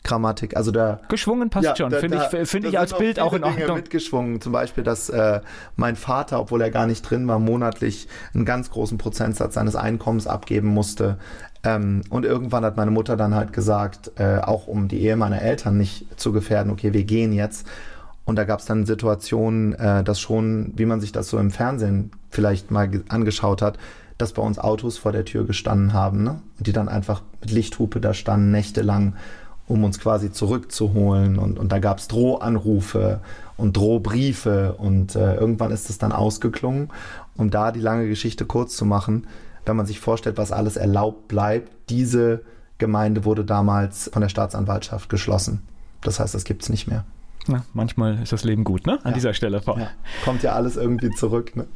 Grammatik. 0.04 0.56
Also 0.56 0.70
da 0.72 1.00
geschwungen 1.08 1.50
passt 1.50 1.64
ja, 1.64 1.76
schon, 1.76 1.90
finde 1.92 2.16
ich, 2.32 2.48
finde 2.48 2.68
ich 2.68 2.78
als 2.78 2.96
Bild 2.96 3.20
auch 3.20 3.32
in 3.34 3.44
Ordnung. 3.44 3.60
Dinge 3.60 3.74
mitgeschwungen. 3.74 4.40
Zum 4.40 4.52
Beispiel, 4.52 4.82
dass 4.82 5.08
äh, 5.10 5.40
mein 5.76 5.96
Vater, 5.96 6.40
obwohl 6.40 6.60
er 6.60 6.70
gar 6.70 6.86
nicht 6.86 7.08
drin 7.08 7.26
war, 7.28 7.38
monatlich 7.38 8.08
einen 8.34 8.44
ganz 8.44 8.70
großen 8.70 8.98
Prozentsatz 8.98 9.54
seines 9.54 9.76
Einkommens 9.76 10.26
abgeben 10.26 10.68
musste. 10.68 11.18
Ähm, 11.64 12.02
und 12.10 12.24
irgendwann 12.24 12.64
hat 12.64 12.76
meine 12.76 12.90
Mutter 12.90 13.16
dann 13.16 13.34
halt 13.34 13.52
gesagt, 13.52 14.12
äh, 14.16 14.38
auch 14.38 14.66
um 14.66 14.88
die 14.88 15.00
Ehe 15.02 15.16
meiner 15.16 15.42
Eltern 15.42 15.78
nicht 15.78 16.06
zu 16.18 16.32
gefährden, 16.32 16.72
okay, 16.72 16.92
wir 16.92 17.04
gehen 17.04 17.32
jetzt. 17.32 17.66
Und 18.24 18.36
da 18.36 18.44
gab 18.44 18.60
es 18.60 18.66
dann 18.66 18.86
Situationen, 18.86 19.74
äh, 19.74 20.04
dass 20.04 20.20
schon, 20.20 20.72
wie 20.76 20.86
man 20.86 21.00
sich 21.00 21.12
das 21.12 21.28
so 21.28 21.38
im 21.38 21.50
Fernsehen 21.50 22.10
vielleicht 22.30 22.70
mal 22.70 22.88
angeschaut 23.08 23.62
hat, 23.62 23.78
dass 24.18 24.32
bei 24.32 24.42
uns 24.42 24.58
Autos 24.58 24.98
vor 24.98 25.12
der 25.12 25.24
Tür 25.24 25.44
gestanden 25.44 25.92
haben, 25.92 26.22
ne? 26.22 26.40
Die 26.58 26.72
dann 26.72 26.88
einfach 26.88 27.22
mit 27.40 27.50
Lichthupe 27.50 28.00
da 28.00 28.14
standen, 28.14 28.52
nächtelang 28.52 29.14
um 29.66 29.84
uns 29.84 29.98
quasi 29.98 30.30
zurückzuholen. 30.30 31.38
Und, 31.38 31.58
und 31.58 31.72
da 31.72 31.78
gab 31.78 31.98
es 31.98 32.08
Drohanrufe 32.08 33.20
und 33.56 33.76
Drohbriefe 33.76 34.74
und 34.74 35.16
äh, 35.16 35.36
irgendwann 35.36 35.70
ist 35.70 35.90
es 35.90 35.98
dann 35.98 36.12
ausgeklungen. 36.12 36.90
Um 37.36 37.50
da 37.50 37.72
die 37.72 37.80
lange 37.80 38.08
Geschichte 38.08 38.44
kurz 38.44 38.76
zu 38.76 38.84
machen, 38.84 39.26
wenn 39.64 39.76
man 39.76 39.86
sich 39.86 40.00
vorstellt, 40.00 40.38
was 40.38 40.52
alles 40.52 40.76
erlaubt 40.76 41.28
bleibt, 41.28 41.72
diese 41.88 42.42
Gemeinde 42.78 43.24
wurde 43.24 43.44
damals 43.44 44.10
von 44.12 44.22
der 44.22 44.28
Staatsanwaltschaft 44.28 45.08
geschlossen. 45.08 45.62
Das 46.00 46.18
heißt, 46.18 46.34
das 46.34 46.44
gibt 46.44 46.62
es 46.62 46.68
nicht 46.68 46.88
mehr. 46.88 47.04
Na, 47.46 47.64
manchmal 47.72 48.20
ist 48.22 48.32
das 48.32 48.44
Leben 48.44 48.64
gut, 48.64 48.86
ne? 48.86 48.98
An 49.02 49.10
ja. 49.10 49.12
dieser 49.12 49.34
Stelle. 49.34 49.62
Ja. 49.66 49.90
Kommt 50.24 50.42
ja 50.42 50.52
alles 50.52 50.76
irgendwie 50.76 51.10
zurück. 51.10 51.56
Ne? 51.56 51.66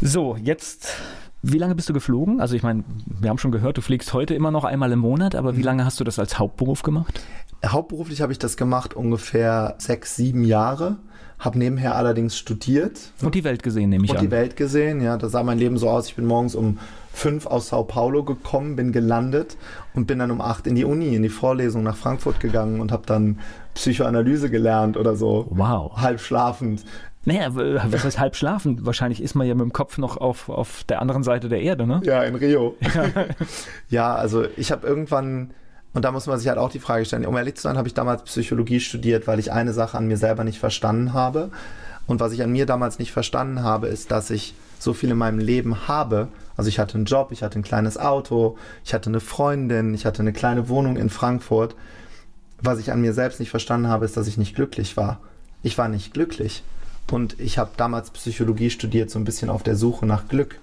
So, 0.00 0.36
jetzt 0.36 0.96
wie 1.42 1.58
lange 1.58 1.74
bist 1.74 1.88
du 1.88 1.92
geflogen? 1.92 2.40
Also 2.40 2.54
ich 2.54 2.62
meine, 2.62 2.84
wir 3.06 3.28
haben 3.28 3.38
schon 3.38 3.50
gehört, 3.50 3.76
du 3.76 3.80
fliegst 3.80 4.12
heute 4.12 4.34
immer 4.34 4.52
noch 4.52 4.62
einmal 4.64 4.92
im 4.92 5.00
Monat, 5.00 5.34
aber 5.34 5.56
wie 5.56 5.60
mhm. 5.60 5.66
lange 5.66 5.84
hast 5.84 5.98
du 5.98 6.04
das 6.04 6.20
als 6.20 6.38
Hauptberuf 6.38 6.82
gemacht? 6.82 7.20
Hauptberuflich 7.66 8.20
habe 8.22 8.32
ich 8.32 8.38
das 8.38 8.56
gemacht 8.56 8.94
ungefähr 8.94 9.74
sechs, 9.78 10.14
sieben 10.14 10.44
Jahre. 10.44 10.98
Habe 11.40 11.58
nebenher 11.58 11.96
allerdings 11.96 12.38
studiert. 12.38 13.00
Und 13.20 13.34
die 13.34 13.42
Welt 13.42 13.64
gesehen, 13.64 13.90
nehme 13.90 14.04
ich 14.04 14.10
und 14.12 14.18
an. 14.18 14.24
Und 14.24 14.30
die 14.30 14.36
Welt 14.36 14.56
gesehen, 14.56 15.00
ja. 15.00 15.16
Da 15.16 15.28
sah 15.28 15.42
mein 15.42 15.58
Leben 15.58 15.76
so 15.76 15.90
aus. 15.90 16.06
Ich 16.06 16.14
bin 16.14 16.26
morgens 16.26 16.54
um 16.54 16.78
fünf 17.12 17.46
aus 17.46 17.68
Sao 17.68 17.84
Paulo 17.84 18.24
gekommen, 18.24 18.76
bin 18.76 18.92
gelandet 18.92 19.56
und 19.94 20.06
bin 20.06 20.18
dann 20.18 20.30
um 20.30 20.40
acht 20.40 20.66
in 20.66 20.74
die 20.74 20.84
Uni, 20.84 21.14
in 21.14 21.22
die 21.22 21.28
Vorlesung 21.28 21.82
nach 21.82 21.96
Frankfurt 21.96 22.40
gegangen 22.40 22.80
und 22.80 22.90
habe 22.90 23.04
dann 23.06 23.38
Psychoanalyse 23.74 24.50
gelernt 24.50 24.96
oder 24.96 25.14
so. 25.14 25.46
Wow. 25.50 25.92
Halb 25.96 26.20
schlafend. 26.20 26.84
Naja, 27.24 27.54
was 27.54 28.04
heißt 28.04 28.18
halb 28.18 28.34
schlafen? 28.34 28.84
Wahrscheinlich 28.84 29.22
ist 29.22 29.34
man 29.34 29.46
ja 29.46 29.54
mit 29.54 29.62
dem 29.62 29.72
Kopf 29.72 29.96
noch 29.98 30.16
auf, 30.16 30.48
auf 30.48 30.82
der 30.84 31.00
anderen 31.00 31.22
Seite 31.22 31.48
der 31.48 31.60
Erde, 31.60 31.86
ne? 31.86 32.00
Ja, 32.02 32.24
in 32.24 32.34
Rio. 32.34 32.74
ja, 33.88 34.14
also 34.14 34.44
ich 34.56 34.72
habe 34.72 34.86
irgendwann, 34.86 35.52
und 35.94 36.04
da 36.04 36.10
muss 36.10 36.26
man 36.26 36.38
sich 36.38 36.48
halt 36.48 36.58
auch 36.58 36.70
die 36.70 36.80
Frage 36.80 37.04
stellen, 37.04 37.24
um 37.24 37.36
ehrlich 37.36 37.54
zu 37.54 37.62
sein, 37.62 37.76
habe 37.76 37.86
ich 37.86 37.94
damals 37.94 38.24
Psychologie 38.24 38.80
studiert, 38.80 39.28
weil 39.28 39.38
ich 39.38 39.52
eine 39.52 39.72
Sache 39.72 39.96
an 39.96 40.08
mir 40.08 40.16
selber 40.16 40.42
nicht 40.42 40.58
verstanden 40.58 41.12
habe. 41.12 41.50
Und 42.08 42.18
was 42.18 42.32
ich 42.32 42.42
an 42.42 42.50
mir 42.50 42.66
damals 42.66 42.98
nicht 42.98 43.12
verstanden 43.12 43.62
habe, 43.62 43.86
ist, 43.86 44.10
dass 44.10 44.30
ich 44.30 44.54
so 44.80 44.92
viel 44.92 45.12
in 45.12 45.18
meinem 45.18 45.38
Leben 45.38 45.86
habe. 45.86 46.26
Also 46.56 46.68
ich 46.68 46.78
hatte 46.78 46.94
einen 46.94 47.04
Job, 47.04 47.32
ich 47.32 47.42
hatte 47.42 47.58
ein 47.58 47.62
kleines 47.62 47.98
Auto, 47.98 48.56
ich 48.84 48.94
hatte 48.94 49.10
eine 49.10 49.20
Freundin, 49.20 49.94
ich 49.94 50.06
hatte 50.06 50.22
eine 50.22 50.32
kleine 50.32 50.68
Wohnung 50.68 50.96
in 50.96 51.10
Frankfurt. 51.10 51.74
Was 52.60 52.78
ich 52.78 52.92
an 52.92 53.00
mir 53.00 53.12
selbst 53.12 53.40
nicht 53.40 53.50
verstanden 53.50 53.88
habe, 53.88 54.04
ist, 54.04 54.16
dass 54.16 54.28
ich 54.28 54.38
nicht 54.38 54.54
glücklich 54.54 54.96
war. 54.96 55.20
Ich 55.62 55.78
war 55.78 55.88
nicht 55.88 56.14
glücklich. 56.14 56.62
Und 57.10 57.38
ich 57.40 57.58
habe 57.58 57.70
damals 57.76 58.10
Psychologie 58.10 58.70
studiert, 58.70 59.10
so 59.10 59.18
ein 59.18 59.24
bisschen 59.24 59.50
auf 59.50 59.62
der 59.62 59.76
Suche 59.76 60.06
nach 60.06 60.28
Glück, 60.28 60.58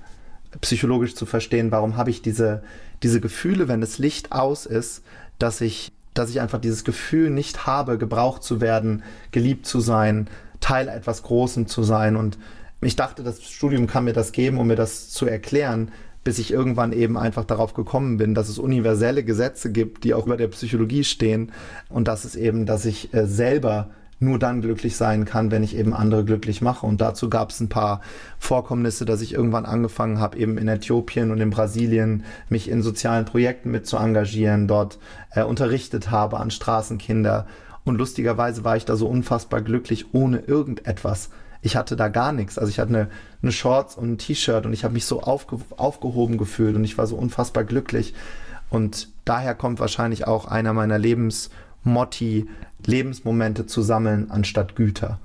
psychologisch 0.62 1.16
zu 1.16 1.26
verstehen, 1.26 1.72
warum 1.72 1.98
habe 1.98 2.10
ich 2.10 2.22
diese, 2.22 2.64
diese 3.04 3.22
Gefühle, 3.22 3.68
wenn 3.68 3.82
das 3.82 3.98
Licht 3.98 4.32
aus 4.32 4.66
ist, 4.66 5.04
dass 5.38 5.62
ich, 5.62 5.92
dass 6.14 6.30
ich 6.30 6.42
einfach 6.42 6.60
dieses 6.60 6.84
Gefühl 6.84 7.30
nicht 7.30 7.68
habe, 7.68 7.98
gebraucht 7.98 8.44
zu 8.44 8.62
werden, 8.62 9.04
geliebt 9.32 9.66
zu 9.66 9.80
sein, 9.80 10.28
Teil 10.60 10.88
etwas 10.88 11.24
Großem 11.24 11.68
zu 11.68 11.84
sein. 11.84 12.16
Und 12.16 12.38
ich 12.82 12.96
dachte, 12.96 13.24
das 13.24 13.44
Studium 13.44 13.88
kann 13.88 14.06
mir 14.06 14.14
das 14.14 14.32
geben, 14.32 14.58
um 14.58 14.68
mir 14.68 14.76
das 14.76 15.10
zu 15.10 15.26
erklären, 15.26 15.92
bis 16.24 16.40
ich 16.40 16.52
irgendwann 16.52 16.92
eben 16.92 17.18
einfach 17.18 17.46
darauf 17.46 17.74
gekommen 17.74 18.18
bin, 18.18 18.34
dass 18.36 18.50
es 18.50 18.60
universelle 18.60 19.24
Gesetze 19.24 19.72
gibt, 19.72 20.04
die 20.04 20.14
auch 20.14 20.26
über 20.26 20.38
der 20.38 20.48
Psychologie 20.50 21.04
stehen 21.04 21.52
und 21.90 22.08
das 22.08 22.26
ist 22.26 22.36
eben, 22.36 22.66
dass 22.66 22.86
ich 22.86 23.14
äh, 23.14 23.26
selber 23.26 23.90
nur 24.20 24.38
dann 24.38 24.62
glücklich 24.62 24.98
sein 24.98 25.26
kann, 25.26 25.50
wenn 25.50 25.64
ich 25.64 25.76
eben 25.78 25.94
andere 25.94 26.26
glücklich 26.26 26.62
mache. 26.62 26.86
Und 26.86 27.00
dazu 27.00 27.30
gab 27.30 27.52
es 27.52 27.60
ein 27.62 27.70
paar 27.70 28.02
Vorkommnisse, 28.38 29.06
dass 29.06 29.22
ich 29.22 29.34
irgendwann 29.34 29.66
angefangen 29.66 30.20
habe, 30.20 30.38
eben 30.38 30.58
in 30.58 30.68
Äthiopien 30.68 31.32
und 31.32 31.40
in 31.40 31.50
Brasilien 31.50 32.26
mich 32.50 32.70
in 32.70 32.82
sozialen 32.82 33.26
Projekten 33.26 33.72
mit 33.72 33.88
zu 33.88 33.98
engagieren, 33.98 34.68
dort 34.68 35.00
äh, 35.32 35.44
unterrichtet 35.44 36.12
habe 36.12 36.38
an 36.38 36.52
Straßenkinder. 36.52 37.48
Und 37.86 37.98
lustigerweise 37.98 38.64
war 38.66 38.76
ich 38.76 38.86
da 38.86 38.98
so 38.98 39.08
unfassbar 39.08 39.62
glücklich 39.62 40.14
ohne 40.14 40.40
irgendetwas. 40.40 41.30
Ich 41.62 41.76
hatte 41.76 41.96
da 41.96 42.08
gar 42.08 42.32
nichts. 42.32 42.58
Also 42.58 42.70
ich 42.70 42.80
hatte 42.80 42.90
eine, 42.90 43.08
eine 43.42 43.52
Shorts 43.52 43.96
und 43.96 44.12
ein 44.14 44.18
T-Shirt 44.18 44.66
und 44.66 44.74
ich 44.74 44.84
habe 44.84 44.94
mich 44.94 45.06
so 45.06 45.22
aufge, 45.22 45.60
aufgehoben 45.78 46.38
gefühlt 46.38 46.76
und 46.76 46.84
ich 46.84 46.98
war 46.98 47.08
so 47.08 47.16
unfassbar 47.16 47.64
glücklich. 47.64 48.14
Und 48.70 49.10
daher 49.26 49.56
kommt 49.56 49.80
wahrscheinlich 49.80 50.28
auch 50.28 50.46
einer 50.46 50.74
meiner 50.74 50.98
Lebens 50.98 51.50
Motti, 51.84 52.48
Lebensmomente 52.86 53.66
zu 53.66 53.82
sammeln 53.82 54.32
anstatt 54.32 54.76
Güter. 54.76 55.20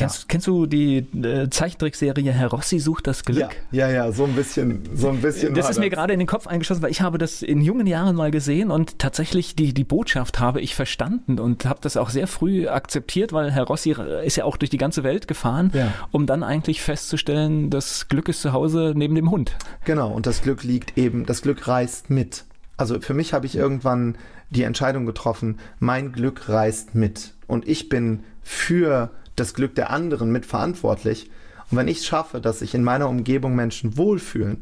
Kennst, 0.00 0.28
kennst 0.28 0.46
du 0.46 0.66
die 0.66 0.98
äh, 0.98 1.48
Zeichentrickserie 1.50 2.32
Herr 2.32 2.48
Rossi 2.48 2.78
sucht 2.78 3.06
das 3.06 3.24
Glück? 3.24 3.50
Ja, 3.70 3.88
ja, 3.88 3.90
ja 3.90 4.12
so 4.12 4.24
ein 4.24 4.34
bisschen, 4.34 4.82
so 4.94 5.08
ein 5.08 5.20
bisschen. 5.20 5.54
Das 5.54 5.68
ist 5.68 5.78
mir 5.78 5.90
gerade 5.90 6.12
in 6.12 6.18
den 6.18 6.26
Kopf 6.26 6.46
eingeschossen, 6.46 6.82
weil 6.82 6.90
ich 6.90 7.02
habe 7.02 7.18
das 7.18 7.42
in 7.42 7.60
jungen 7.60 7.86
Jahren 7.86 8.16
mal 8.16 8.30
gesehen 8.30 8.70
und 8.70 8.98
tatsächlich 8.98 9.56
die, 9.56 9.74
die 9.74 9.84
Botschaft 9.84 10.40
habe 10.40 10.60
ich 10.60 10.74
verstanden 10.74 11.38
und 11.38 11.66
habe 11.66 11.80
das 11.82 11.96
auch 11.96 12.08
sehr 12.08 12.26
früh 12.26 12.66
akzeptiert, 12.66 13.32
weil 13.32 13.50
Herr 13.50 13.64
Rossi 13.64 13.94
ist 14.24 14.36
ja 14.36 14.44
auch 14.44 14.56
durch 14.56 14.70
die 14.70 14.78
ganze 14.78 15.04
Welt 15.04 15.28
gefahren, 15.28 15.70
ja. 15.74 15.92
um 16.10 16.26
dann 16.26 16.42
eigentlich 16.42 16.80
festzustellen, 16.80 17.68
das 17.70 18.08
Glück 18.08 18.28
ist 18.28 18.40
zu 18.40 18.52
Hause 18.52 18.94
neben 18.96 19.14
dem 19.14 19.30
Hund. 19.30 19.56
Genau, 19.84 20.10
und 20.10 20.26
das 20.26 20.42
Glück 20.42 20.62
liegt 20.62 20.96
eben, 20.96 21.26
das 21.26 21.42
Glück 21.42 21.68
reist 21.68 22.08
mit. 22.08 22.44
Also 22.76 23.00
für 23.00 23.12
mich 23.12 23.34
habe 23.34 23.44
ich 23.44 23.56
irgendwann 23.56 24.16
die 24.48 24.62
Entscheidung 24.62 25.04
getroffen, 25.04 25.58
mein 25.78 26.12
Glück 26.12 26.48
reist 26.48 26.94
mit 26.94 27.34
und 27.46 27.68
ich 27.68 27.88
bin 27.88 28.20
für 28.42 29.10
das 29.40 29.54
Glück 29.54 29.74
der 29.74 29.90
anderen 29.90 30.30
mitverantwortlich. 30.30 31.30
Und 31.70 31.78
wenn 31.78 31.88
ich 31.88 31.98
es 31.98 32.06
schaffe, 32.06 32.40
dass 32.40 32.60
sich 32.60 32.74
in 32.74 32.84
meiner 32.84 33.08
Umgebung 33.08 33.54
Menschen 33.54 33.96
wohlfühlen, 33.96 34.58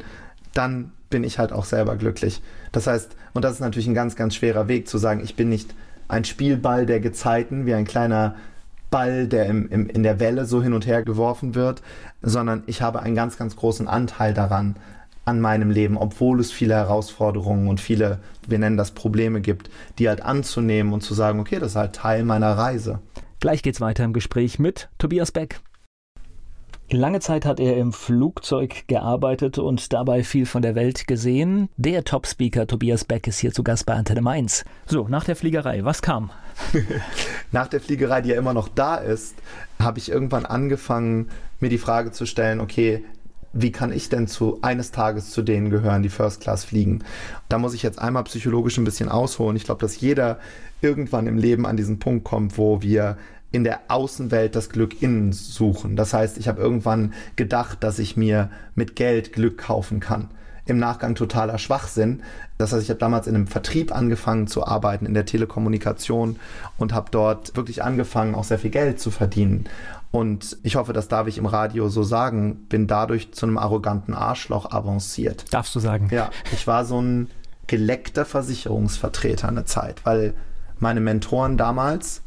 dann 0.54 0.92
bin 1.10 1.24
ich 1.24 1.38
halt 1.38 1.52
auch 1.52 1.64
selber 1.64 1.96
glücklich. 1.96 2.42
Das 2.72 2.86
heißt, 2.86 3.16
und 3.32 3.44
das 3.44 3.54
ist 3.54 3.60
natürlich 3.60 3.88
ein 3.88 3.94
ganz, 3.94 4.16
ganz 4.16 4.34
schwerer 4.34 4.68
Weg 4.68 4.88
zu 4.88 4.98
sagen, 4.98 5.20
ich 5.22 5.36
bin 5.36 5.48
nicht 5.48 5.74
ein 6.06 6.24
Spielball 6.24 6.86
der 6.86 7.00
Gezeiten, 7.00 7.66
wie 7.66 7.74
ein 7.74 7.84
kleiner 7.84 8.34
Ball, 8.90 9.26
der 9.26 9.46
im, 9.46 9.68
im, 9.68 9.88
in 9.88 10.02
der 10.02 10.20
Welle 10.20 10.46
so 10.46 10.62
hin 10.62 10.72
und 10.72 10.86
her 10.86 11.02
geworfen 11.02 11.54
wird, 11.54 11.82
sondern 12.22 12.62
ich 12.66 12.80
habe 12.82 13.00
einen 13.00 13.14
ganz, 13.14 13.36
ganz 13.36 13.56
großen 13.56 13.86
Anteil 13.86 14.32
daran, 14.34 14.76
an 15.28 15.40
meinem 15.40 15.70
Leben, 15.70 15.98
obwohl 15.98 16.40
es 16.40 16.50
viele 16.50 16.74
Herausforderungen 16.74 17.68
und 17.68 17.80
viele, 17.80 18.18
wir 18.46 18.58
nennen 18.58 18.78
das 18.78 18.92
Probleme 18.92 19.42
gibt, 19.42 19.68
die 19.98 20.08
halt 20.08 20.22
anzunehmen 20.22 20.94
und 20.94 21.02
zu 21.02 21.12
sagen, 21.12 21.38
okay, 21.38 21.58
das 21.58 21.72
ist 21.72 21.76
halt 21.76 21.94
Teil 21.94 22.24
meiner 22.24 22.56
Reise. 22.56 23.00
Gleich 23.40 23.62
geht's 23.62 23.80
weiter 23.80 24.02
im 24.02 24.12
Gespräch 24.12 24.58
mit 24.58 24.88
Tobias 24.98 25.30
Beck. 25.30 25.60
Lange 26.90 27.20
Zeit 27.20 27.44
hat 27.44 27.60
er 27.60 27.76
im 27.76 27.92
Flugzeug 27.92 28.88
gearbeitet 28.88 29.58
und 29.58 29.92
dabei 29.92 30.24
viel 30.24 30.44
von 30.44 30.62
der 30.62 30.74
Welt 30.74 31.06
gesehen. 31.06 31.68
Der 31.76 32.02
Top-Speaker 32.02 32.66
Tobias 32.66 33.04
Beck 33.04 33.28
ist 33.28 33.38
hier 33.38 33.52
zu 33.52 33.62
Gast 33.62 33.86
bei 33.86 33.94
Antenne 33.94 34.22
Mainz. 34.22 34.64
So, 34.86 35.06
nach 35.06 35.22
der 35.22 35.36
Fliegerei, 35.36 35.84
was 35.84 36.02
kam? 36.02 36.32
nach 37.52 37.68
der 37.68 37.80
Fliegerei, 37.80 38.22
die 38.22 38.30
ja 38.30 38.36
immer 38.36 38.54
noch 38.54 38.68
da 38.68 38.96
ist, 38.96 39.36
habe 39.78 39.98
ich 39.98 40.10
irgendwann 40.10 40.44
angefangen, 40.44 41.28
mir 41.60 41.70
die 41.70 41.78
Frage 41.78 42.10
zu 42.10 42.26
stellen, 42.26 42.58
okay, 42.58 43.04
wie 43.52 43.72
kann 43.72 43.92
ich 43.92 44.08
denn 44.08 44.26
zu 44.26 44.58
eines 44.62 44.90
Tages 44.90 45.30
zu 45.30 45.42
denen 45.42 45.70
gehören, 45.70 46.02
die 46.02 46.08
First 46.08 46.40
Class 46.40 46.64
fliegen? 46.64 47.04
Da 47.48 47.58
muss 47.58 47.74
ich 47.74 47.82
jetzt 47.82 47.98
einmal 47.98 48.24
psychologisch 48.24 48.78
ein 48.78 48.84
bisschen 48.84 49.08
ausholen. 49.08 49.56
Ich 49.56 49.64
glaube, 49.64 49.80
dass 49.80 50.00
jeder 50.00 50.38
irgendwann 50.80 51.26
im 51.26 51.38
Leben 51.38 51.66
an 51.66 51.76
diesen 51.76 51.98
Punkt 51.98 52.24
kommt, 52.24 52.58
wo 52.58 52.82
wir 52.82 53.16
in 53.50 53.64
der 53.64 53.80
Außenwelt 53.88 54.54
das 54.54 54.68
Glück 54.68 55.02
innen 55.02 55.32
suchen. 55.32 55.96
Das 55.96 56.12
heißt, 56.12 56.38
ich 56.38 56.48
habe 56.48 56.60
irgendwann 56.60 57.14
gedacht, 57.36 57.82
dass 57.82 57.98
ich 57.98 58.16
mir 58.16 58.50
mit 58.74 58.94
Geld 58.94 59.32
Glück 59.32 59.58
kaufen 59.58 60.00
kann. 60.00 60.28
Im 60.66 60.78
Nachgang 60.78 61.14
totaler 61.14 61.56
Schwachsinn. 61.56 62.22
Das 62.58 62.72
heißt, 62.72 62.82
ich 62.82 62.90
habe 62.90 63.00
damals 63.00 63.26
in 63.26 63.34
einem 63.34 63.46
Vertrieb 63.46 63.90
angefangen 63.90 64.48
zu 64.48 64.66
arbeiten, 64.66 65.06
in 65.06 65.14
der 65.14 65.24
Telekommunikation 65.24 66.36
und 66.76 66.92
habe 66.92 67.08
dort 67.10 67.56
wirklich 67.56 67.82
angefangen, 67.82 68.34
auch 68.34 68.44
sehr 68.44 68.58
viel 68.58 68.70
Geld 68.70 69.00
zu 69.00 69.10
verdienen. 69.10 69.64
Und 70.10 70.56
ich 70.62 70.76
hoffe, 70.76 70.92
das 70.92 71.08
darf 71.08 71.26
ich 71.26 71.38
im 71.38 71.46
Radio 71.46 71.88
so 71.88 72.02
sagen, 72.02 72.66
bin 72.68 72.86
dadurch 72.86 73.32
zu 73.32 73.46
einem 73.46 73.58
arroganten 73.58 74.14
Arschloch 74.14 74.70
avanciert. 74.72 75.52
Darfst 75.52 75.74
du 75.74 75.80
sagen? 75.80 76.08
Ja, 76.10 76.30
ich 76.52 76.66
war 76.66 76.84
so 76.84 77.00
ein 77.00 77.30
geleckter 77.66 78.24
Versicherungsvertreter 78.24 79.48
eine 79.48 79.64
Zeit, 79.64 80.04
weil 80.04 80.34
meine 80.78 81.00
Mentoren 81.00 81.58
damals 81.58 82.22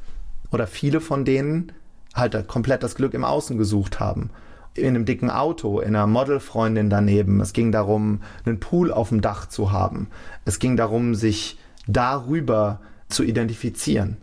oder 0.51 0.67
viele 0.67 1.01
von 1.01 1.25
denen 1.25 1.71
halt 2.13 2.47
komplett 2.47 2.83
das 2.83 2.95
Glück 2.95 3.13
im 3.13 3.23
Außen 3.23 3.57
gesucht 3.57 3.99
haben. 3.99 4.29
In 4.73 4.89
einem 4.89 5.05
dicken 5.05 5.29
Auto, 5.29 5.79
in 5.79 5.95
einer 5.95 6.07
Modelfreundin 6.07 6.89
daneben. 6.89 7.41
Es 7.41 7.51
ging 7.53 7.71
darum, 7.71 8.21
einen 8.45 8.59
Pool 8.59 8.91
auf 8.91 9.09
dem 9.09 9.21
Dach 9.21 9.47
zu 9.47 9.71
haben. 9.71 10.07
Es 10.45 10.59
ging 10.59 10.77
darum, 10.77 11.15
sich 11.15 11.57
darüber 11.87 12.79
zu 13.09 13.23
identifizieren. 13.23 14.17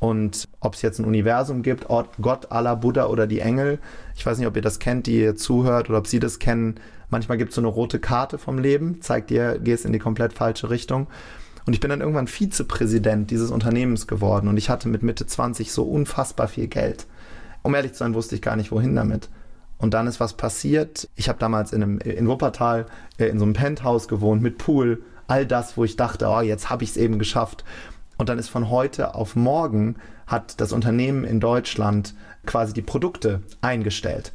Und 0.00 0.48
ob 0.60 0.74
es 0.74 0.82
jetzt 0.82 1.00
ein 1.00 1.04
Universum 1.04 1.62
gibt, 1.62 1.86
Gott, 2.20 2.52
Allah, 2.52 2.76
Buddha 2.76 3.06
oder 3.06 3.26
die 3.26 3.40
Engel, 3.40 3.78
ich 4.14 4.24
weiß 4.24 4.38
nicht, 4.38 4.46
ob 4.46 4.54
ihr 4.54 4.62
das 4.62 4.78
kennt, 4.78 5.06
die 5.06 5.20
ihr 5.20 5.34
zuhört 5.34 5.90
oder 5.90 5.98
ob 5.98 6.06
sie 6.06 6.20
das 6.20 6.38
kennen. 6.38 6.76
Manchmal 7.10 7.38
gibt 7.38 7.50
es 7.50 7.56
so 7.56 7.60
eine 7.60 7.68
rote 7.68 7.98
Karte 7.98 8.38
vom 8.38 8.58
Leben, 8.58 9.00
zeigt 9.00 9.30
dir, 9.30 9.58
gehst 9.58 9.84
in 9.84 9.92
die 9.92 9.98
komplett 9.98 10.32
falsche 10.34 10.70
Richtung. 10.70 11.08
Und 11.66 11.74
ich 11.74 11.80
bin 11.80 11.90
dann 11.90 12.00
irgendwann 12.00 12.28
Vizepräsident 12.28 13.30
dieses 13.30 13.50
Unternehmens 13.50 14.06
geworden 14.06 14.48
und 14.48 14.56
ich 14.56 14.70
hatte 14.70 14.88
mit 14.88 15.02
Mitte 15.02 15.26
20 15.26 15.72
so 15.72 15.82
unfassbar 15.82 16.48
viel 16.48 16.68
Geld. 16.68 17.06
Um 17.62 17.74
ehrlich 17.74 17.92
zu 17.92 17.98
sein, 17.98 18.14
wusste 18.14 18.36
ich 18.36 18.42
gar 18.42 18.56
nicht, 18.56 18.70
wohin 18.72 18.94
damit. 18.94 19.28
Und 19.78 19.94
dann 19.94 20.06
ist 20.06 20.20
was 20.20 20.34
passiert. 20.34 21.08
Ich 21.14 21.28
habe 21.28 21.38
damals 21.38 21.72
in, 21.72 21.82
einem, 21.82 21.98
in 21.98 22.26
Wuppertal 22.26 22.86
äh, 23.18 23.26
in 23.26 23.38
so 23.38 23.44
einem 23.44 23.54
Penthouse 23.54 24.08
gewohnt 24.08 24.42
mit 24.42 24.58
Pool. 24.58 25.02
All 25.26 25.46
das, 25.46 25.76
wo 25.76 25.84
ich 25.84 25.96
dachte, 25.96 26.26
oh, 26.28 26.40
jetzt 26.40 26.70
habe 26.70 26.84
ich 26.84 26.90
es 26.90 26.96
eben 26.96 27.18
geschafft. 27.18 27.64
Und 28.18 28.28
dann 28.28 28.38
ist 28.38 28.50
von 28.50 28.68
heute 28.68 29.14
auf 29.14 29.36
morgen 29.36 29.96
hat 30.26 30.60
das 30.60 30.72
Unternehmen 30.72 31.24
in 31.24 31.40
Deutschland 31.40 32.14
quasi 32.44 32.74
die 32.74 32.82
Produkte 32.82 33.40
eingestellt. 33.62 34.32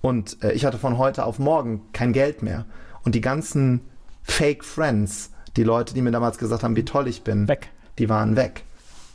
Und 0.00 0.42
äh, 0.42 0.52
ich 0.52 0.64
hatte 0.64 0.78
von 0.78 0.96
heute 0.96 1.26
auf 1.26 1.38
morgen 1.38 1.82
kein 1.92 2.12
Geld 2.12 2.42
mehr. 2.42 2.64
Und 3.02 3.14
die 3.14 3.20
ganzen 3.20 3.80
Fake 4.22 4.64
Friends, 4.64 5.30
die 5.56 5.64
Leute, 5.64 5.94
die 5.94 6.00
mir 6.00 6.12
damals 6.12 6.38
gesagt 6.38 6.62
haben, 6.62 6.76
wie 6.76 6.84
toll 6.84 7.08
ich 7.08 7.22
bin, 7.22 7.48
weg. 7.48 7.70
die 7.98 8.08
waren 8.08 8.36
weg. 8.36 8.62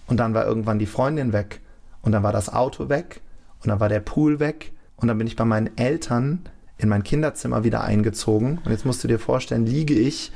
Und 0.08 0.18
dann 0.18 0.34
war 0.34 0.46
irgendwann 0.46 0.80
die 0.80 0.86
Freundin 0.86 1.32
weg. 1.32 1.62
Und 2.02 2.12
dann 2.12 2.24
war 2.24 2.34
das 2.34 2.52
Auto 2.52 2.90
weg. 2.90 3.22
Und 3.64 3.70
dann 3.70 3.80
war 3.80 3.90
der 3.90 4.02
Pool 4.02 4.40
weg. 4.40 4.74
Und 4.98 5.08
dann 5.08 5.18
bin 5.18 5.28
ich 5.28 5.38
bei 5.38 5.46
meinen 5.46 5.78
Eltern 5.78 6.42
in 6.78 6.90
mein 6.90 7.04
Kinderzimmer 7.04 7.64
wieder 7.64 7.84
eingezogen. 7.84 8.60
Und 8.66 8.72
jetzt 8.72 8.86
musst 8.86 9.04
du 9.04 9.08
dir 9.08 9.20
vorstellen, 9.20 9.66
liege 9.66 9.94
ich 9.94 10.32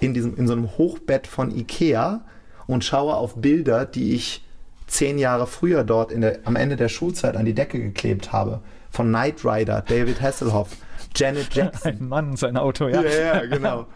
in, 0.00 0.12
diesem, 0.12 0.36
in 0.36 0.46
so 0.46 0.52
einem 0.52 0.76
Hochbett 0.76 1.26
von 1.26 1.50
Ikea 1.50 2.22
und 2.66 2.84
schaue 2.84 3.14
auf 3.14 3.36
Bilder, 3.36 3.84
die 3.84 4.14
ich 4.14 4.44
zehn 4.86 5.18
Jahre 5.18 5.46
früher 5.46 5.84
dort 5.84 6.12
der, 6.12 6.40
am 6.44 6.56
Ende 6.56 6.76
der 6.76 6.88
Schulzeit 6.88 7.36
an 7.36 7.44
die 7.44 7.54
Decke 7.54 7.80
geklebt 7.80 8.32
habe. 8.32 8.60
Von 8.90 9.08
Knight 9.08 9.44
Rider, 9.44 9.82
David 9.86 10.20
Hasselhoff. 10.20 10.68
Janet 11.16 11.54
Jackson. 11.54 11.92
Ein 11.92 12.08
Mann, 12.08 12.36
sein 12.36 12.56
Auto, 12.56 12.88
ja. 12.88 13.02
Ja, 13.02 13.10
ja, 13.10 13.46
genau. 13.46 13.86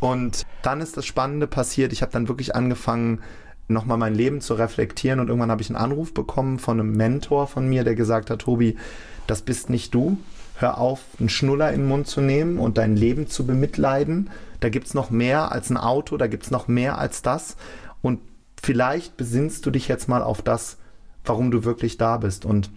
Und 0.00 0.46
dann 0.62 0.80
ist 0.80 0.96
das 0.96 1.06
Spannende 1.06 1.46
passiert. 1.46 1.92
Ich 1.92 2.02
habe 2.02 2.12
dann 2.12 2.28
wirklich 2.28 2.54
angefangen, 2.54 3.20
nochmal 3.68 3.98
mein 3.98 4.14
Leben 4.14 4.40
zu 4.40 4.54
reflektieren 4.54 5.20
und 5.20 5.28
irgendwann 5.28 5.50
habe 5.50 5.62
ich 5.62 5.70
einen 5.70 5.76
Anruf 5.76 6.12
bekommen 6.12 6.58
von 6.58 6.78
einem 6.78 6.92
Mentor 6.92 7.46
von 7.46 7.68
mir, 7.68 7.84
der 7.84 7.94
gesagt 7.94 8.30
hat, 8.30 8.40
Tobi, 8.40 8.76
das 9.26 9.42
bist 9.42 9.70
nicht 9.70 9.94
du. 9.94 10.18
Hör 10.56 10.78
auf, 10.78 11.00
einen 11.18 11.28
Schnuller 11.28 11.72
in 11.72 11.80
den 11.80 11.88
Mund 11.88 12.06
zu 12.06 12.20
nehmen 12.20 12.58
und 12.58 12.78
dein 12.78 12.94
Leben 12.96 13.26
zu 13.26 13.46
bemitleiden. 13.46 14.30
Da 14.60 14.68
gibt 14.68 14.86
es 14.86 14.94
noch 14.94 15.10
mehr 15.10 15.50
als 15.50 15.70
ein 15.70 15.76
Auto, 15.76 16.16
da 16.16 16.26
gibt 16.26 16.44
es 16.44 16.50
noch 16.50 16.68
mehr 16.68 16.98
als 16.98 17.22
das. 17.22 17.56
Vielleicht 18.62 19.16
besinnst 19.16 19.66
du 19.66 19.70
dich 19.70 19.88
jetzt 19.88 20.08
mal 20.08 20.22
auf 20.22 20.40
das, 20.40 20.78
warum 21.24 21.50
du 21.50 21.64
wirklich 21.64 21.98
da 21.98 22.16
bist. 22.16 22.44
Und 22.44 22.70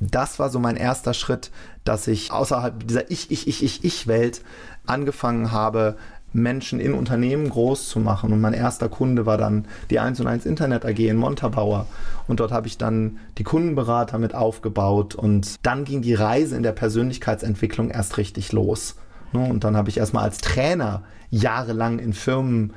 das 0.00 0.38
war 0.38 0.48
so 0.48 0.58
mein 0.58 0.76
erster 0.76 1.14
Schritt, 1.14 1.50
dass 1.84 2.06
ich 2.06 2.32
außerhalb 2.32 2.86
dieser 2.86 3.10
Ich, 3.10 3.30
Ich, 3.30 3.46
Ich, 3.46 3.62
Ich, 3.62 3.84
Ich-Welt 3.84 4.42
angefangen 4.86 5.52
habe, 5.52 5.96
Menschen 6.32 6.80
in 6.80 6.94
Unternehmen 6.94 7.48
groß 7.48 7.88
zu 7.88 8.00
machen. 8.00 8.32
Und 8.32 8.40
mein 8.40 8.54
erster 8.54 8.88
Kunde 8.88 9.26
war 9.26 9.38
dann 9.38 9.66
die 9.90 10.00
1 10.00 10.20
und 10.20 10.26
1 10.26 10.46
Internet 10.46 10.84
AG 10.84 10.98
in 10.98 11.16
Montabaur. 11.16 11.86
Und 12.26 12.40
dort 12.40 12.52
habe 12.52 12.66
ich 12.66 12.78
dann 12.78 13.18
die 13.38 13.44
Kundenberater 13.44 14.18
mit 14.18 14.34
aufgebaut. 14.34 15.14
Und 15.14 15.56
dann 15.62 15.84
ging 15.84 16.02
die 16.02 16.14
Reise 16.14 16.56
in 16.56 16.62
der 16.62 16.72
Persönlichkeitsentwicklung 16.72 17.90
erst 17.90 18.16
richtig 18.16 18.52
los. 18.52 18.96
Ne, 19.32 19.46
und 19.48 19.64
dann 19.64 19.76
habe 19.76 19.88
ich 19.88 19.98
erstmal 19.98 20.24
als 20.24 20.38
Trainer 20.38 21.02
jahrelang 21.30 21.98
in 21.98 22.12
Firmen 22.12 22.72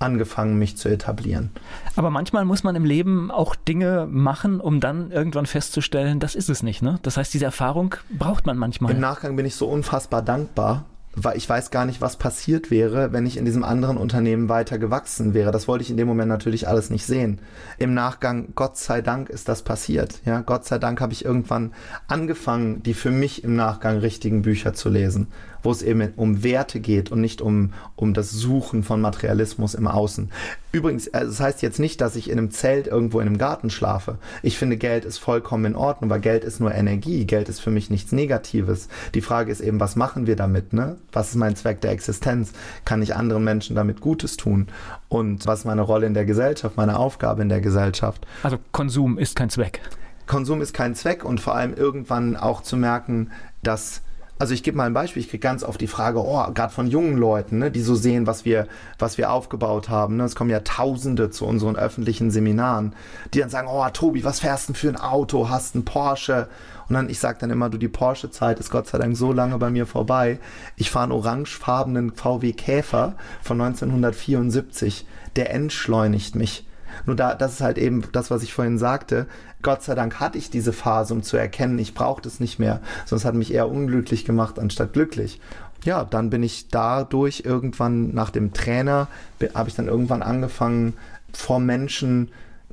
angefangen, 0.00 0.58
mich 0.58 0.76
zu 0.76 0.88
etablieren. 0.88 1.50
Aber 1.94 2.10
manchmal 2.10 2.44
muss 2.44 2.64
man 2.64 2.74
im 2.74 2.84
Leben 2.84 3.30
auch 3.30 3.54
Dinge 3.54 4.08
machen, 4.10 4.60
um 4.60 4.80
dann 4.80 5.10
irgendwann 5.10 5.46
festzustellen, 5.46 6.18
das 6.18 6.34
ist 6.34 6.48
es 6.48 6.62
nicht. 6.62 6.82
Ne? 6.82 6.98
Das 7.02 7.16
heißt, 7.16 7.32
diese 7.32 7.44
Erfahrung 7.44 7.94
braucht 8.10 8.46
man 8.46 8.56
manchmal. 8.56 8.92
Im 8.92 9.00
Nachgang 9.00 9.36
bin 9.36 9.46
ich 9.46 9.54
so 9.54 9.68
unfassbar 9.68 10.22
dankbar, 10.22 10.86
weil 11.14 11.36
ich 11.36 11.48
weiß 11.48 11.70
gar 11.70 11.84
nicht, 11.84 12.00
was 12.00 12.16
passiert 12.16 12.70
wäre, 12.70 13.12
wenn 13.12 13.26
ich 13.26 13.36
in 13.36 13.44
diesem 13.44 13.64
anderen 13.64 13.98
Unternehmen 13.98 14.48
weiter 14.48 14.78
gewachsen 14.78 15.34
wäre. 15.34 15.50
Das 15.50 15.68
wollte 15.68 15.82
ich 15.82 15.90
in 15.90 15.96
dem 15.96 16.08
Moment 16.08 16.28
natürlich 16.28 16.66
alles 16.66 16.88
nicht 16.88 17.04
sehen. 17.04 17.40
Im 17.78 17.92
Nachgang, 17.92 18.50
Gott 18.54 18.78
sei 18.78 19.02
Dank, 19.02 19.28
ist 19.28 19.48
das 19.48 19.62
passiert. 19.62 20.20
Ja, 20.24 20.40
Gott 20.40 20.64
sei 20.64 20.78
Dank 20.78 21.00
habe 21.00 21.12
ich 21.12 21.24
irgendwann 21.24 21.72
angefangen, 22.06 22.82
die 22.82 22.94
für 22.94 23.10
mich 23.10 23.44
im 23.44 23.54
Nachgang 23.54 23.98
richtigen 23.98 24.42
Bücher 24.42 24.72
zu 24.72 24.88
lesen 24.88 25.26
wo 25.62 25.70
es 25.70 25.82
eben 25.82 26.12
um 26.16 26.42
Werte 26.42 26.80
geht 26.80 27.10
und 27.12 27.20
nicht 27.20 27.40
um, 27.40 27.72
um 27.96 28.14
das 28.14 28.30
Suchen 28.30 28.82
von 28.82 29.00
Materialismus 29.00 29.74
im 29.74 29.86
Außen. 29.86 30.30
Übrigens, 30.72 31.08
äh, 31.08 31.24
das 31.24 31.40
heißt 31.40 31.62
jetzt 31.62 31.80
nicht, 31.80 32.00
dass 32.00 32.16
ich 32.16 32.30
in 32.30 32.38
einem 32.38 32.50
Zelt 32.50 32.86
irgendwo 32.86 33.20
in 33.20 33.26
einem 33.26 33.38
Garten 33.38 33.70
schlafe. 33.70 34.18
Ich 34.42 34.56
finde, 34.58 34.76
Geld 34.76 35.04
ist 35.04 35.18
vollkommen 35.18 35.64
in 35.64 35.76
Ordnung, 35.76 36.10
weil 36.10 36.20
Geld 36.20 36.44
ist 36.44 36.60
nur 36.60 36.74
Energie. 36.74 37.24
Geld 37.24 37.48
ist 37.48 37.60
für 37.60 37.70
mich 37.70 37.90
nichts 37.90 38.12
Negatives. 38.12 38.88
Die 39.14 39.20
Frage 39.20 39.50
ist 39.50 39.60
eben, 39.60 39.80
was 39.80 39.96
machen 39.96 40.26
wir 40.26 40.36
damit? 40.36 40.72
Ne? 40.72 40.96
Was 41.12 41.30
ist 41.30 41.36
mein 41.36 41.56
Zweck 41.56 41.80
der 41.80 41.90
Existenz? 41.90 42.52
Kann 42.84 43.02
ich 43.02 43.16
anderen 43.16 43.44
Menschen 43.44 43.76
damit 43.76 44.00
Gutes 44.00 44.36
tun? 44.36 44.68
Und 45.08 45.46
was 45.46 45.60
ist 45.60 45.64
meine 45.64 45.82
Rolle 45.82 46.06
in 46.06 46.14
der 46.14 46.24
Gesellschaft, 46.24 46.76
meine 46.76 46.98
Aufgabe 46.98 47.42
in 47.42 47.48
der 47.48 47.60
Gesellschaft? 47.60 48.26
Also 48.42 48.58
Konsum 48.72 49.18
ist 49.18 49.36
kein 49.36 49.50
Zweck. 49.50 49.80
Konsum 50.26 50.60
ist 50.60 50.72
kein 50.72 50.94
Zweck 50.94 51.24
und 51.24 51.40
vor 51.40 51.56
allem 51.56 51.74
irgendwann 51.74 52.36
auch 52.36 52.62
zu 52.62 52.76
merken, 52.76 53.32
dass 53.64 54.02
also 54.40 54.54
ich 54.54 54.62
gebe 54.62 54.78
mal 54.78 54.86
ein 54.86 54.94
Beispiel, 54.94 55.20
ich 55.20 55.28
kriege 55.28 55.42
ganz 55.42 55.62
oft 55.62 55.78
die 55.82 55.86
Frage, 55.86 56.18
oh, 56.18 56.46
gerade 56.54 56.72
von 56.72 56.86
jungen 56.86 57.18
Leuten, 57.18 57.58
ne, 57.58 57.70
die 57.70 57.82
so 57.82 57.94
sehen, 57.94 58.26
was 58.26 58.46
wir, 58.46 58.68
was 58.98 59.18
wir 59.18 59.30
aufgebaut 59.30 59.90
haben. 59.90 60.16
Ne? 60.16 60.24
Es 60.24 60.34
kommen 60.34 60.48
ja 60.48 60.60
Tausende 60.60 61.28
zu 61.28 61.44
unseren 61.44 61.76
öffentlichen 61.76 62.30
Seminaren, 62.30 62.94
die 63.34 63.40
dann 63.40 63.50
sagen, 63.50 63.68
oh, 63.70 63.86
Tobi, 63.92 64.24
was 64.24 64.40
fährst 64.40 64.70
du 64.70 64.72
für 64.72 64.88
ein 64.88 64.96
Auto? 64.96 65.50
Hast 65.50 65.74
ein 65.74 65.84
Porsche? 65.84 66.48
Und 66.88 66.94
dann, 66.94 67.10
ich 67.10 67.18
sage 67.18 67.36
dann 67.38 67.50
immer, 67.50 67.68
du, 67.68 67.76
die 67.76 67.88
Porsche-Zeit 67.88 68.58
ist 68.60 68.70
Gott 68.70 68.86
sei 68.86 68.96
Dank 68.96 69.14
so 69.14 69.30
lange 69.30 69.58
bei 69.58 69.68
mir 69.68 69.84
vorbei. 69.84 70.38
Ich 70.74 70.90
fahre 70.90 71.04
einen 71.04 71.12
orangefarbenen 71.12 72.14
VW 72.14 72.54
Käfer 72.54 73.16
von 73.42 73.60
1974. 73.60 75.06
Der 75.36 75.52
entschleunigt 75.52 76.34
mich. 76.34 76.64
Nur 77.06 77.16
da, 77.16 77.34
das 77.34 77.54
ist 77.54 77.60
halt 77.60 77.78
eben 77.78 78.02
das, 78.12 78.30
was 78.30 78.42
ich 78.42 78.52
vorhin 78.52 78.78
sagte. 78.78 79.26
Gott 79.62 79.82
sei 79.82 79.94
Dank 79.94 80.20
hatte 80.20 80.38
ich 80.38 80.50
diese 80.50 80.72
Phase, 80.72 81.14
um 81.14 81.22
zu 81.22 81.36
erkennen, 81.36 81.78
ich 81.78 81.94
brauche 81.94 82.22
das 82.22 82.40
nicht 82.40 82.58
mehr. 82.58 82.80
Sonst 83.06 83.24
hat 83.24 83.34
mich 83.34 83.52
eher 83.52 83.68
unglücklich 83.68 84.24
gemacht, 84.24 84.58
anstatt 84.58 84.92
glücklich. 84.92 85.40
Ja, 85.84 86.04
dann 86.04 86.30
bin 86.30 86.42
ich 86.42 86.68
dadurch 86.68 87.42
irgendwann 87.44 88.14
nach 88.14 88.30
dem 88.30 88.52
Trainer, 88.52 89.08
habe 89.54 89.68
ich 89.68 89.74
dann 89.74 89.88
irgendwann 89.88 90.22
angefangen, 90.22 90.94
vor 91.32 91.58
Menschen 91.60 92.30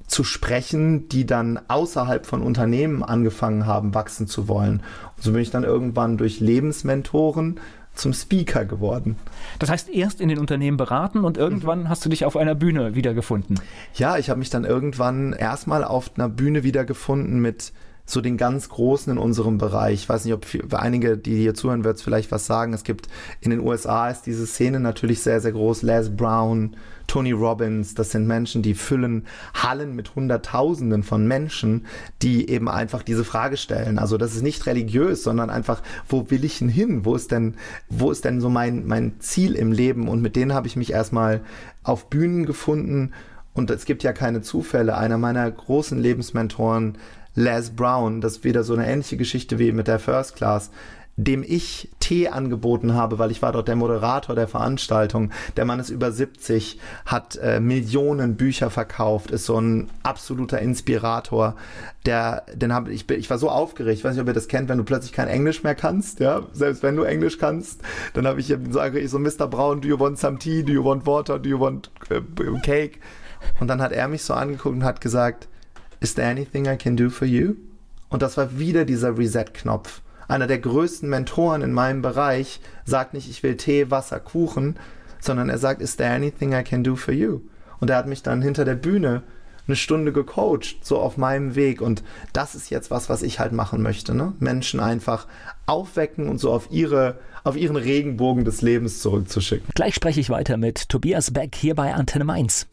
zu 0.08 0.24
sprechen, 0.24 1.10
die 1.10 1.26
dann 1.26 1.60
außerhalb 1.68 2.26
von 2.26 2.42
Unternehmen 2.42 3.04
angefangen 3.04 3.66
haben, 3.66 3.94
wachsen 3.94 4.28
zu 4.28 4.48
wollen. 4.48 4.82
Und 5.18 5.24
so 5.24 5.32
bin 5.34 5.42
ich 5.42 5.52
dann 5.52 5.64
irgendwann 5.64 6.18
durch 6.18 6.40
Lebensmentoren 6.40 7.60
zum 7.98 8.14
Speaker 8.14 8.66
geworden. 8.66 9.16
Das 9.60 9.70
heißt, 9.70 9.90
erst 9.90 10.22
in 10.22 10.30
den 10.30 10.40
Unternehmen 10.40 10.78
beraten 10.78 11.24
und 11.24 11.38
irgendwann 11.38 11.82
mhm. 11.82 11.90
hast 11.90 12.06
du 12.06 12.10
dich 12.10 12.26
auf 12.26 12.38
einer 12.38 12.56
Bühne 12.56 12.96
wiedergefunden. 12.96 13.60
Ja, 13.96 14.18
ich 14.18 14.30
habe 14.30 14.40
mich 14.40 14.50
dann 14.50 14.66
irgendwann 14.66 15.34
erstmal 15.34 15.84
auf 15.84 16.12
einer 16.16 16.30
Bühne 16.30 16.64
wiedergefunden 16.64 17.40
mit 17.40 17.74
so 18.06 18.22
den 18.22 18.38
ganz 18.38 18.70
Großen 18.70 19.12
in 19.12 19.18
unserem 19.18 19.58
Bereich. 19.58 19.96
Ich 19.96 20.10
weiß 20.10 20.24
nicht, 20.24 20.34
ob 20.34 20.46
für 20.46 20.80
einige, 20.80 21.18
die 21.18 21.36
hier 21.36 21.54
zuhören, 21.54 21.84
wird 21.84 21.98
es 21.98 22.02
vielleicht 22.02 22.32
was 22.32 22.46
sagen. 22.46 22.74
Es 22.74 22.84
gibt 22.84 23.08
in 23.42 23.52
den 23.52 23.60
USA 23.60 24.10
ist 24.10 24.22
diese 24.22 24.48
Szene 24.48 24.80
natürlich 24.80 25.22
sehr, 25.22 25.42
sehr 25.42 25.52
groß. 25.52 25.82
Les 25.82 26.16
Brown, 26.16 26.78
Tony 27.08 27.32
Robbins, 27.32 27.96
das 27.96 28.12
sind 28.12 28.28
Menschen, 28.28 28.62
die 28.62 28.74
füllen 28.74 29.26
Hallen 29.54 29.96
mit 29.96 30.16
Hunderttausenden 30.16 31.04
von 31.04 31.26
Menschen, 31.26 31.86
die 32.22 32.50
eben 32.50 32.70
einfach 32.70 33.02
diese 33.02 33.24
Frage 33.24 33.58
stellen. 33.58 33.98
Also 33.98 34.18
das 34.18 34.36
ist 34.36 34.44
nicht 34.44 34.66
religiös, 34.66 35.24
sondern 35.24 35.50
einfach, 35.50 35.82
wo 36.08 36.30
will 36.30 36.44
ich 36.44 36.60
denn 36.60 36.70
hin? 36.70 37.06
Wo 37.06 37.16
ist 37.16 37.32
denn, 37.32 37.56
wo 37.90 38.12
ist 38.12 38.26
denn 38.26 38.42
so 38.42 38.50
mein, 38.50 38.86
mein 38.86 39.20
Ziel 39.20 39.56
im 39.56 39.72
Leben? 39.72 40.08
Und 40.10 40.22
mit 40.22 40.36
denen 40.36 40.54
habe 40.54 40.68
ich 40.68 40.76
mich 40.76 40.92
erstmal 40.92 41.42
auf 41.84 42.10
Bühnen 42.10 42.46
gefunden. 42.46 43.14
Und 43.54 43.72
es 43.72 43.86
gibt 43.86 44.04
ja 44.04 44.14
keine 44.14 44.42
Zufälle. 44.42 44.98
Einer 44.98 45.18
meiner 45.18 45.50
großen 45.50 45.98
Lebensmentoren, 45.98 46.98
Les 47.34 47.70
Brown, 47.70 48.20
das 48.20 48.38
ist 48.38 48.44
wieder 48.44 48.64
so 48.64 48.74
eine 48.74 48.88
ähnliche 48.88 49.16
Geschichte 49.16 49.60
wie 49.60 49.72
mit 49.72 49.88
der 49.88 50.00
First 50.00 50.36
Class 50.36 50.72
dem 51.20 51.44
ich 51.46 51.90
Tee 52.00 52.28
angeboten 52.28 52.94
habe, 52.94 53.18
weil 53.18 53.32
ich 53.32 53.42
war 53.42 53.52
dort 53.52 53.68
der 53.68 53.76
Moderator 53.76 54.36
der 54.36 54.48
Veranstaltung. 54.48 55.32
Der 55.58 55.66
Mann 55.66 55.80
ist 55.80 55.90
über 55.90 56.12
70, 56.12 56.80
hat 57.08 57.38
äh, 57.38 57.60
Millionen 57.60 58.38
Bücher 58.38 58.70
verkauft, 58.70 59.32
ist 59.32 59.46
so 59.46 59.60
ein 59.60 59.90
absoluter 60.04 60.60
Inspirator. 60.60 61.56
Der, 62.06 62.44
den 62.54 62.72
hab, 62.72 62.88
ich, 62.88 63.10
ich 63.10 63.30
war 63.32 63.40
so 63.40 63.50
aufgeregt, 63.50 63.98
ich 63.98 64.04
weiß 64.04 64.14
nicht, 64.14 64.22
ob 64.22 64.28
ihr 64.28 64.34
das 64.34 64.48
kennt, 64.48 64.70
wenn 64.70 64.78
du 64.78 64.84
plötzlich 64.84 65.12
kein 65.12 65.28
Englisch 65.28 65.64
mehr 65.64 65.74
kannst, 65.74 66.20
ja, 66.20 66.44
selbst 66.54 66.84
wenn 66.84 66.96
du 66.96 67.02
Englisch 67.02 67.40
kannst, 67.40 67.82
dann 68.14 68.28
habe 68.28 68.40
ich 68.40 68.56
sage 68.70 69.00
ich 69.00 69.10
so, 69.10 69.18
Mr. 69.18 69.48
Brown, 69.48 69.82
do 69.82 69.88
you 69.88 70.00
want 70.00 70.20
some 70.20 70.38
tea, 70.38 70.62
do 70.62 70.72
you 70.72 70.86
want 70.86 71.08
water, 71.08 71.40
do 71.40 71.50
you 71.50 71.60
want 71.60 71.90
uh, 72.12 72.22
cake? 72.62 73.00
Und 73.60 73.70
dann 73.70 73.82
hat 73.82 73.92
er 73.92 74.08
mich 74.08 74.22
so 74.22 74.36
angeguckt 74.36 74.76
und 74.76 74.84
hat 74.84 75.02
gesagt, 75.02 75.48
is 76.00 76.14
there 76.14 76.30
anything 76.30 76.68
I 76.68 76.78
can 76.78 76.96
do 76.96 77.10
for 77.10 77.28
you? 77.28 77.56
Und 78.10 78.22
das 78.22 78.38
war 78.38 78.60
wieder 78.60 78.86
dieser 78.86 79.18
Reset-Knopf 79.18 80.02
einer 80.28 80.48
der 80.48 80.60
größten 80.60 81.10
Mentoren 81.10 81.62
in 81.62 81.74
meinem 81.74 82.02
Bereich, 82.02 82.60
sagt 82.86 83.14
nicht, 83.14 83.30
ich 83.30 83.44
will 83.44 83.58
Tee, 83.58 83.90
Wasser, 83.92 84.20
Kuchen, 84.20 84.78
sondern 85.20 85.50
er 85.50 85.58
sagt, 85.58 85.82
is 85.82 85.96
there 85.96 86.14
anything 86.14 86.54
I 86.54 86.64
can 86.64 86.84
do 86.84 86.96
for 86.96 87.14
you? 87.14 87.42
Und 87.80 87.90
er 87.90 87.98
hat 87.98 88.08
mich 88.08 88.24
dann 88.24 88.42
hinter 88.42 88.66
der 88.66 88.76
Bühne 88.76 89.24
eine 89.68 89.76
Stunde 89.76 90.14
gecoacht, 90.14 90.78
so 90.82 90.98
auf 91.00 91.18
meinem 91.18 91.56
Weg. 91.56 91.82
Und 91.82 92.04
das 92.34 92.56
ist 92.56 92.70
jetzt 92.70 92.90
was, 92.90 93.10
was 93.10 93.22
ich 93.22 93.40
halt 93.40 93.52
machen 93.52 93.82
möchte. 93.82 94.16
Ne? 94.16 94.34
Menschen 94.40 94.80
einfach 94.80 95.28
aufwecken 95.66 96.30
und 96.30 96.40
so 96.40 96.52
auf 96.52 96.70
ihre, 96.72 97.20
auf 97.44 97.58
ihren 97.58 97.76
Regenbogen 97.76 98.46
des 98.46 98.62
Lebens 98.62 99.02
zurückzuschicken. 99.02 99.68
Gleich 99.76 99.96
spreche 99.96 100.20
ich 100.20 100.30
weiter 100.30 100.58
mit 100.58 100.90
Tobias 100.90 101.32
Beck 101.32 101.56
hier 101.56 101.76
bei 101.76 101.94
Antenne 101.94 102.24
Mainz. 102.24 102.68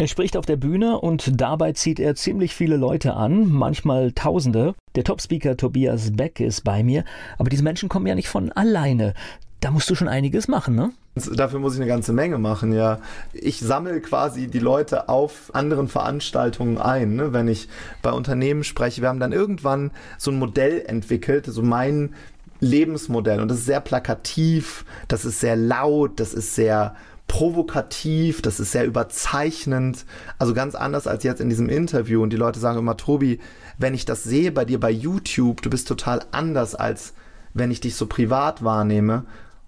Er 0.00 0.06
spricht 0.06 0.38
auf 0.38 0.46
der 0.46 0.56
Bühne 0.56 0.98
und 0.98 1.42
dabei 1.42 1.72
zieht 1.72 2.00
er 2.00 2.14
ziemlich 2.14 2.54
viele 2.54 2.78
Leute 2.78 3.12
an, 3.12 3.50
manchmal 3.50 4.12
Tausende. 4.12 4.74
Der 4.94 5.04
Topspeaker 5.04 5.58
Tobias 5.58 6.16
Beck 6.16 6.40
ist 6.40 6.64
bei 6.64 6.82
mir, 6.82 7.04
aber 7.36 7.50
diese 7.50 7.62
Menschen 7.62 7.90
kommen 7.90 8.06
ja 8.06 8.14
nicht 8.14 8.30
von 8.30 8.50
alleine. 8.50 9.12
Da 9.60 9.70
musst 9.70 9.90
du 9.90 9.94
schon 9.94 10.08
einiges 10.08 10.48
machen, 10.48 10.74
ne? 10.74 10.92
Dafür 11.16 11.58
muss 11.58 11.74
ich 11.74 11.80
eine 11.80 11.86
ganze 11.90 12.14
Menge 12.14 12.38
machen, 12.38 12.72
ja. 12.72 13.00
Ich 13.34 13.60
sammle 13.60 14.00
quasi 14.00 14.46
die 14.46 14.58
Leute 14.58 15.10
auf 15.10 15.54
anderen 15.54 15.86
Veranstaltungen 15.86 16.78
ein, 16.78 17.14
ne? 17.16 17.34
wenn 17.34 17.46
ich 17.46 17.68
bei 18.00 18.10
Unternehmen 18.10 18.64
spreche. 18.64 19.02
Wir 19.02 19.10
haben 19.10 19.20
dann 19.20 19.32
irgendwann 19.32 19.90
so 20.16 20.30
ein 20.30 20.38
Modell 20.38 20.82
entwickelt, 20.86 21.44
so 21.44 21.60
mein 21.60 22.14
Lebensmodell. 22.60 23.40
Und 23.40 23.48
das 23.48 23.58
ist 23.58 23.66
sehr 23.66 23.80
plakativ, 23.80 24.86
das 25.08 25.26
ist 25.26 25.40
sehr 25.40 25.56
laut, 25.56 26.20
das 26.20 26.32
ist 26.32 26.54
sehr 26.54 26.94
provokativ, 27.30 28.42
das 28.42 28.58
ist 28.58 28.72
sehr 28.72 28.84
überzeichnend, 28.84 30.04
also 30.40 30.52
ganz 30.52 30.74
anders 30.74 31.06
als 31.06 31.22
jetzt 31.22 31.40
in 31.40 31.48
diesem 31.48 31.68
Interview. 31.68 32.24
Und 32.24 32.32
die 32.32 32.36
Leute 32.36 32.58
sagen 32.58 32.76
immer, 32.76 32.96
Tobi, 32.96 33.38
wenn 33.78 33.94
ich 33.94 34.04
das 34.04 34.24
sehe 34.24 34.50
bei 34.50 34.64
dir 34.64 34.80
bei 34.80 34.90
YouTube, 34.90 35.62
du 35.62 35.70
bist 35.70 35.86
total 35.86 36.24
anders 36.32 36.74
als 36.74 37.14
wenn 37.54 37.70
ich 37.70 37.80
dich 37.80 37.94
so 37.94 38.06
privat 38.06 38.64
wahrnehme. 38.64 39.24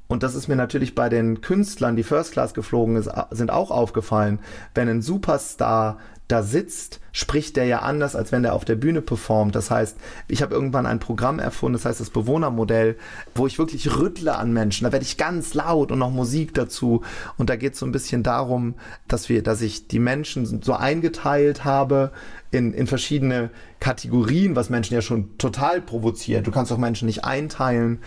Und 0.09 0.25
das 0.25 0.35
ist 0.35 0.49
mir 0.49 0.57
natürlich 0.57 0.95
bei 0.95 1.09
den 1.09 1.41
Künstlern, 1.41 1.97
die 1.97 2.03
First 2.03 2.33
Class 2.33 2.53
geflogen 2.53 2.97
ist, 2.97 3.11
sind 3.31 3.51
auch 3.51 3.71
aufgefallen. 3.71 4.41
Wenn 4.75 4.89
ein 4.89 5.01
Superstar 5.01 5.99
da 6.29 6.43
sitzt, 6.43 7.01
spricht 7.12 7.57
der 7.57 7.66
ja 7.66 7.81
anders, 7.81 8.16
als 8.16 8.33
wenn 8.33 8.43
der 8.43 8.55
auf 8.55 8.64
der 8.64 8.77
Bühne 8.77 9.03
performt. 9.03 9.55
Das 9.55 9.70
heißt, 9.70 9.99
ich 10.29 10.41
habe 10.41 10.55
irgendwann 10.55 10.87
ein 10.87 10.99
Programm 10.99 11.39
erfunden, 11.39 11.75
das 11.75 11.85
heißt 11.85 12.01
das 12.01 12.11
Bewohnermodell, 12.11 12.97
wo 13.35 13.47
ich 13.47 13.59
wirklich 13.59 13.99
rüttle 13.99 14.37
an 14.37 14.53
Menschen. 14.53 14.85
Da 14.85 14.93
werde 14.93 15.05
ich 15.05 15.18
ganz 15.18 15.53
laut 15.53 15.93
und 15.93 15.99
noch 15.99 16.11
Musik 16.11 16.55
dazu. 16.55 17.03
Und 17.37 17.51
da 17.51 17.57
geht 17.57 17.75
es 17.75 17.81
so 17.81 17.87
ein 17.87 17.93
bisschen 17.93 18.23
darum, 18.23 18.75
dass 19.09 19.29
wir, 19.29 19.43
dass 19.43 19.61
ich 19.61 19.89
die 19.89 19.99
Menschen 19.99 20.62
so 20.62 20.73
eingeteilt 20.73 21.64
habe 21.64 22.12
in, 22.51 22.73
in 22.73 22.87
verschiedene 22.87 23.51
Kategorien, 23.81 24.57
was 24.57 24.70
Menschen 24.70 24.95
ja 24.95 25.03
schon 25.03 25.37
total 25.37 25.83
provoziert. 25.83 26.47
Du 26.47 26.51
kannst 26.51 26.73
auch 26.73 26.79
Menschen 26.79 27.07
nicht 27.07 27.25
einteilen. 27.25 27.99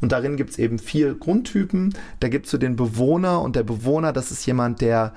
Und 0.00 0.10
darin 0.10 0.36
gibt 0.36 0.50
es 0.50 0.58
eben 0.58 0.78
vier 0.80 1.14
Grundtypen. 1.14 1.94
Da 2.20 2.28
gibt 2.28 2.46
es 2.46 2.52
so 2.52 2.58
den 2.58 2.74
Bewohner 2.74 3.40
und 3.40 3.54
der 3.54 3.62
Bewohner, 3.62 4.12
das 4.12 4.32
ist 4.32 4.44
jemand, 4.46 4.80
der 4.80 5.14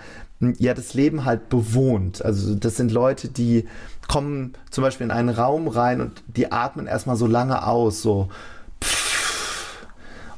ja 0.58 0.74
das 0.74 0.93
Leben 0.93 1.26
halt 1.26 1.50
bewohnt. 1.50 2.24
Also 2.24 2.56
das 2.56 2.78
sind 2.78 2.91
Leute, 2.91 3.30
die 3.30 3.66
kommen 4.08 4.54
zum 4.70 4.84
Beispiel 4.84 5.06
in 5.06 5.12
einen 5.12 5.30
Raum 5.30 5.68
rein 5.68 6.02
und 6.02 6.24
die 6.28 6.52
atmen 6.52 6.88
erstmal 6.88 7.16
so 7.16 7.26
lange 7.26 7.66
aus, 7.66 8.02
so 8.02 8.30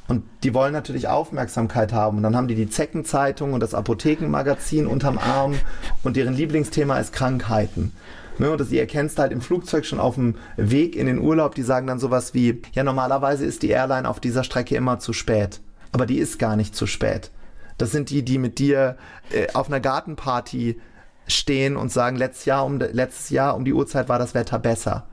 und 0.07 0.23
die 0.43 0.53
wollen 0.53 0.71
natürlich 0.71 1.07
Aufmerksamkeit 1.07 1.91
haben. 1.91 2.17
Und 2.17 2.23
dann 2.23 2.35
haben 2.35 2.47
die 2.47 2.55
die 2.55 2.69
Zeckenzeitung 2.69 3.53
und 3.53 3.61
das 3.61 3.73
Apothekenmagazin 3.73 4.87
unterm 4.87 5.17
Arm 5.17 5.55
und 6.03 6.15
deren 6.15 6.33
Lieblingsthema 6.33 6.97
ist 6.97 7.13
Krankheiten. 7.13 7.91
Ne, 8.39 8.51
und 8.51 8.61
das, 8.61 8.71
ihr 8.71 8.81
erkennst 8.81 9.17
halt 9.17 9.31
im 9.31 9.41
Flugzeug 9.41 9.85
schon 9.85 9.99
auf 9.99 10.15
dem 10.15 10.35
Weg 10.57 10.95
in 10.95 11.07
den 11.07 11.17
Urlaub, 11.17 11.55
die 11.55 11.63
sagen 11.63 11.87
dann 11.87 11.99
sowas 11.99 12.35
wie, 12.35 12.61
ja, 12.73 12.83
normalerweise 12.83 13.45
ist 13.45 13.63
die 13.63 13.69
Airline 13.69 14.07
auf 14.07 14.19
dieser 14.19 14.43
Strecke 14.43 14.75
immer 14.75 14.99
zu 14.99 15.11
spät. 15.11 15.59
Aber 15.91 16.05
die 16.05 16.19
ist 16.19 16.37
gar 16.37 16.55
nicht 16.55 16.75
zu 16.75 16.85
spät. 16.85 17.31
Das 17.77 17.91
sind 17.91 18.09
die, 18.09 18.23
die 18.23 18.37
mit 18.37 18.59
dir 18.59 18.97
äh, 19.31 19.47
auf 19.53 19.67
einer 19.67 19.79
Gartenparty 19.79 20.79
stehen 21.27 21.75
und 21.75 21.91
sagen, 21.91 22.15
letztes 22.15 22.45
Jahr, 22.45 22.65
um, 22.65 22.79
letztes 22.79 23.29
Jahr 23.29 23.55
um 23.55 23.65
die 23.65 23.73
Uhrzeit 23.73 24.09
war 24.09 24.19
das 24.19 24.33
Wetter 24.33 24.59
besser. 24.59 25.07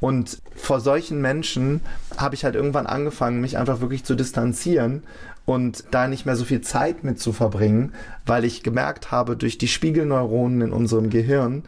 Und 0.00 0.40
vor 0.54 0.80
solchen 0.80 1.20
Menschen 1.20 1.80
habe 2.16 2.34
ich 2.34 2.44
halt 2.44 2.54
irgendwann 2.54 2.86
angefangen, 2.86 3.40
mich 3.40 3.58
einfach 3.58 3.80
wirklich 3.80 4.04
zu 4.04 4.14
distanzieren 4.14 5.02
und 5.44 5.84
da 5.90 6.06
nicht 6.06 6.26
mehr 6.26 6.36
so 6.36 6.44
viel 6.44 6.60
Zeit 6.60 7.04
mit 7.04 7.18
zu 7.18 7.32
verbringen, 7.32 7.92
weil 8.26 8.44
ich 8.44 8.62
gemerkt 8.62 9.10
habe, 9.10 9.36
durch 9.36 9.58
die 9.58 9.68
Spiegelneuronen 9.68 10.60
in 10.60 10.72
unserem 10.72 11.10
Gehirn, 11.10 11.64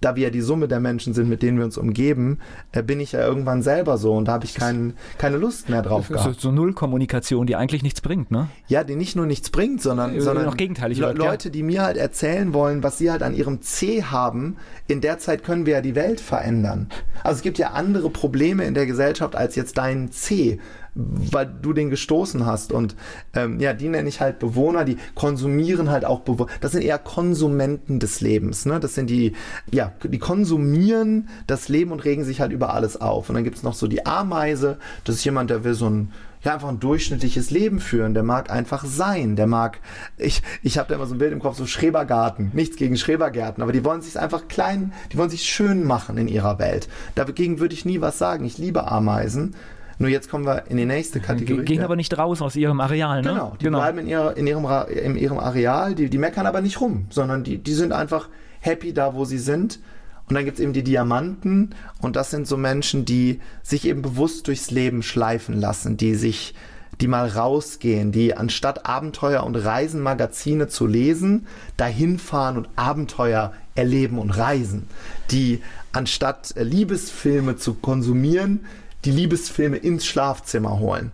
da 0.00 0.16
wir 0.16 0.24
ja 0.24 0.30
die 0.30 0.40
Summe 0.40 0.68
der 0.68 0.80
Menschen 0.80 1.14
sind, 1.14 1.28
mit 1.28 1.42
denen 1.42 1.58
wir 1.58 1.64
uns 1.64 1.78
umgeben, 1.78 2.38
äh, 2.72 2.82
bin 2.82 3.00
ich 3.00 3.12
ja 3.12 3.20
irgendwann 3.20 3.62
selber 3.62 3.98
so 3.98 4.14
und 4.14 4.28
da 4.28 4.32
habe 4.32 4.44
ich 4.44 4.54
kein, 4.54 4.94
keine 5.18 5.36
Lust 5.36 5.68
mehr 5.68 5.82
drauf 5.82 6.08
gehabt. 6.08 6.40
So, 6.40 6.48
so 6.48 6.52
Nullkommunikation, 6.52 7.46
die 7.46 7.56
eigentlich 7.56 7.82
nichts 7.82 8.00
bringt, 8.00 8.30
ne? 8.30 8.48
Ja, 8.68 8.84
die 8.84 8.96
nicht 8.96 9.16
nur 9.16 9.26
nichts 9.26 9.50
bringt, 9.50 9.82
sondern, 9.82 10.14
äh, 10.14 10.20
sondern 10.20 10.44
noch 10.44 10.56
gegenteilig 10.56 10.98
Le 10.98 11.12
Leute, 11.12 11.50
die 11.50 11.62
mir 11.62 11.82
halt 11.82 11.96
erzählen 11.96 12.52
wollen, 12.52 12.82
was 12.82 12.98
sie 12.98 13.10
halt 13.10 13.22
an 13.22 13.34
ihrem 13.34 13.62
C 13.62 14.02
haben, 14.02 14.56
in 14.86 15.00
der 15.00 15.18
Zeit 15.18 15.44
können 15.44 15.66
wir 15.66 15.74
ja 15.74 15.80
die 15.80 15.94
Welt 15.94 16.20
verändern. 16.20 16.88
Also 17.22 17.38
es 17.38 17.42
gibt 17.42 17.58
ja 17.58 17.70
andere 17.70 18.10
Probleme 18.10 18.64
in 18.64 18.74
der 18.74 18.86
Gesellschaft 18.86 19.34
als 19.34 19.56
jetzt 19.56 19.78
dein 19.78 20.10
C 20.10 20.58
weil 20.96 21.46
du 21.46 21.72
den 21.72 21.90
gestoßen 21.90 22.46
hast. 22.46 22.72
Und 22.72 22.96
ähm, 23.34 23.60
ja, 23.60 23.74
die 23.74 23.88
nenne 23.88 24.08
ich 24.08 24.20
halt 24.20 24.38
Bewohner, 24.38 24.84
die 24.84 24.96
konsumieren 25.14 25.90
halt 25.90 26.04
auch 26.04 26.20
Bewohner. 26.20 26.50
Das 26.60 26.72
sind 26.72 26.82
eher 26.82 26.98
Konsumenten 26.98 28.00
des 28.00 28.20
Lebens. 28.20 28.64
Ne? 28.64 28.80
Das 28.80 28.94
sind 28.94 29.10
die, 29.10 29.34
ja, 29.70 29.92
die 30.02 30.18
konsumieren 30.18 31.28
das 31.46 31.68
Leben 31.68 31.92
und 31.92 32.04
regen 32.04 32.24
sich 32.24 32.40
halt 32.40 32.52
über 32.52 32.72
alles 32.72 33.00
auf. 33.00 33.28
Und 33.28 33.34
dann 33.34 33.44
gibt 33.44 33.56
es 33.56 33.62
noch 33.62 33.74
so 33.74 33.86
die 33.86 34.06
Ameise, 34.06 34.78
das 35.04 35.16
ist 35.16 35.24
jemand, 35.24 35.50
der 35.50 35.64
will 35.64 35.74
so 35.74 35.88
ein 35.88 36.12
einfach 36.52 36.68
ein 36.68 36.80
durchschnittliches 36.80 37.50
Leben 37.50 37.80
führen. 37.80 38.14
Der 38.14 38.22
mag 38.22 38.50
einfach 38.50 38.84
sein. 38.84 39.36
Der 39.36 39.46
mag, 39.46 39.80
ich, 40.16 40.42
ich 40.62 40.78
habe 40.78 40.88
da 40.88 40.94
immer 40.94 41.06
so 41.06 41.14
ein 41.14 41.18
Bild 41.18 41.32
im 41.32 41.40
Kopf, 41.40 41.56
so 41.56 41.66
Schrebergarten. 41.66 42.50
Nichts 42.54 42.76
gegen 42.76 42.96
Schrebergärten, 42.96 43.62
aber 43.62 43.72
die 43.72 43.84
wollen 43.84 44.02
sich 44.02 44.18
einfach 44.18 44.48
klein, 44.48 44.92
die 45.12 45.18
wollen 45.18 45.30
sich 45.30 45.42
schön 45.42 45.84
machen 45.84 46.16
in 46.18 46.28
ihrer 46.28 46.58
Welt. 46.58 46.88
Dagegen 47.14 47.58
würde 47.58 47.74
ich 47.74 47.84
nie 47.84 48.00
was 48.00 48.18
sagen. 48.18 48.44
Ich 48.44 48.58
liebe 48.58 48.90
Ameisen. 48.90 49.54
Nur 49.98 50.10
jetzt 50.10 50.30
kommen 50.30 50.44
wir 50.44 50.64
in 50.68 50.76
die 50.76 50.84
nächste 50.84 51.20
Kategorie. 51.20 51.64
Gehen 51.64 51.82
aber 51.82 51.96
nicht 51.96 52.16
raus 52.18 52.42
aus 52.42 52.54
ihrem 52.56 52.80
Areal, 52.80 53.22
ne? 53.22 53.30
Genau, 53.30 53.56
die 53.58 53.64
genau. 53.64 53.78
bleiben 53.78 53.98
in, 53.98 54.06
ihrer, 54.06 54.36
in, 54.36 54.46
ihrem, 54.46 54.66
in 54.88 55.16
ihrem 55.16 55.38
Areal, 55.38 55.94
die, 55.94 56.10
die 56.10 56.18
meckern 56.18 56.46
aber 56.46 56.60
nicht 56.60 56.80
rum, 56.80 57.06
sondern 57.10 57.44
die, 57.44 57.58
die 57.58 57.74
sind 57.74 57.92
einfach 57.92 58.28
happy 58.60 58.92
da, 58.92 59.14
wo 59.14 59.24
sie 59.24 59.38
sind. 59.38 59.80
Und 60.28 60.34
dann 60.34 60.44
gibt 60.44 60.58
es 60.58 60.62
eben 60.62 60.72
die 60.72 60.82
Diamanten 60.82 61.74
und 62.02 62.16
das 62.16 62.30
sind 62.30 62.48
so 62.48 62.56
Menschen, 62.56 63.04
die 63.04 63.40
sich 63.62 63.86
eben 63.86 64.02
bewusst 64.02 64.48
durchs 64.48 64.72
Leben 64.72 65.04
schleifen 65.04 65.58
lassen, 65.58 65.96
die 65.96 66.16
sich, 66.16 66.54
die 67.00 67.06
mal 67.06 67.28
rausgehen, 67.28 68.10
die 68.10 68.36
anstatt 68.36 68.86
Abenteuer 68.86 69.44
und 69.44 69.54
Reisenmagazine 69.54 70.66
zu 70.66 70.86
lesen, 70.86 71.46
dahin 71.76 72.18
fahren 72.18 72.56
und 72.56 72.68
Abenteuer 72.74 73.52
erleben 73.76 74.18
und 74.18 74.30
reisen, 74.30 74.88
die 75.30 75.62
anstatt 75.92 76.54
Liebesfilme 76.56 77.56
zu 77.56 77.74
konsumieren, 77.74 78.66
die 79.06 79.12
Liebesfilme 79.12 79.76
ins 79.76 80.04
Schlafzimmer 80.04 80.78
holen. 80.78 81.12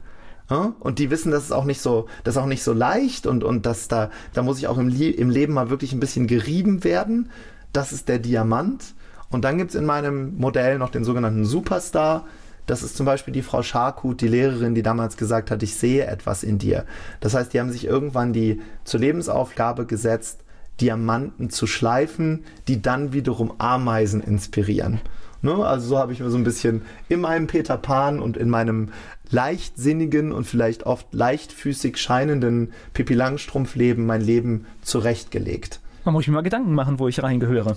Und 0.81 0.99
die 0.99 1.11
wissen, 1.11 1.31
das 1.31 1.45
ist 1.45 1.53
auch 1.53 1.65
nicht 1.65 1.81
so, 1.81 2.09
das 2.25 2.37
auch 2.37 2.47
nicht 2.47 2.63
so 2.63 2.73
leicht 2.73 3.27
und, 3.27 3.45
und 3.45 3.65
dass 3.65 3.89
da, 3.89 4.11
da 4.35 4.43
muss 4.43 4.59
ich 4.59 4.67
auch 4.67 4.79
im, 4.79 4.89
im 4.89 5.31
Leben 5.31 5.55
mal 5.55 5.71
wirklich 5.71 5.93
ein 5.93 6.01
bisschen 6.01 6.27
gerieben 6.27 6.85
werden. 6.85 7.31
Das 7.73 7.93
ist 7.93 8.09
der 8.09 8.19
Diamant. 8.19 8.95
Und 9.31 9.45
dann 9.45 9.57
gibt 9.57 9.71
es 9.71 9.77
in 9.77 9.87
meinem 9.87 10.37
Modell 10.37 10.79
noch 10.79 10.91
den 10.91 11.05
sogenannten 11.05 11.47
Superstar. 11.47 12.27
Das 12.67 12.83
ist 12.83 12.97
zum 12.97 13.07
Beispiel 13.07 13.33
die 13.33 13.43
Frau 13.43 13.63
Scharkut, 13.63 14.21
die 14.21 14.29
Lehrerin, 14.29 14.75
die 14.75 14.83
damals 14.83 15.17
gesagt 15.17 15.51
hat, 15.51 15.63
ich 15.63 15.75
sehe 15.75 16.07
etwas 16.07 16.43
in 16.43 16.59
dir. 16.59 16.85
Das 17.21 17.35
heißt, 17.35 17.53
die 17.53 17.61
haben 17.61 17.73
sich 17.73 17.87
irgendwann 17.87 18.33
die 18.33 18.61
zur 18.85 19.01
Lebensaufgabe 19.01 19.87
gesetzt, 19.87 20.41
Diamanten 20.81 21.51
zu 21.51 21.67
schleifen, 21.67 22.45
die 22.69 22.83
dann 22.83 23.13
wiederum 23.13 23.55
Ameisen 23.59 24.23
inspirieren. 24.23 25.01
Ne? 25.43 25.55
Also 25.55 25.89
so 25.89 25.99
habe 25.99 26.13
ich 26.13 26.21
mir 26.21 26.31
so 26.31 26.39
ein 26.39 26.45
bisschen 26.45 26.83
in 27.09 27.21
meinem 27.21 27.47
Peter 27.47 27.77
Pan 27.77 28.21
und 28.21 28.37
in 28.37 28.49
meinem 28.49 28.89
leichtsinnigen 29.31 30.33
und 30.33 30.45
vielleicht 30.45 30.85
oft 30.85 31.13
leichtfüßig 31.13 31.97
scheinenden 31.97 32.73
Pippi 32.95 33.15
Langstrumpf-Leben 33.15 34.07
mein 34.07 34.21
Leben 34.21 34.67
zurechtgelegt. 34.83 35.81
Da 36.05 36.11
muss 36.11 36.23
ich 36.23 36.29
mir 36.29 36.35
mal 36.35 36.43
Gedanken 36.43 36.75
machen, 36.75 36.99
wo 36.99 37.09
ich 37.09 37.23
reingehöre. 37.23 37.77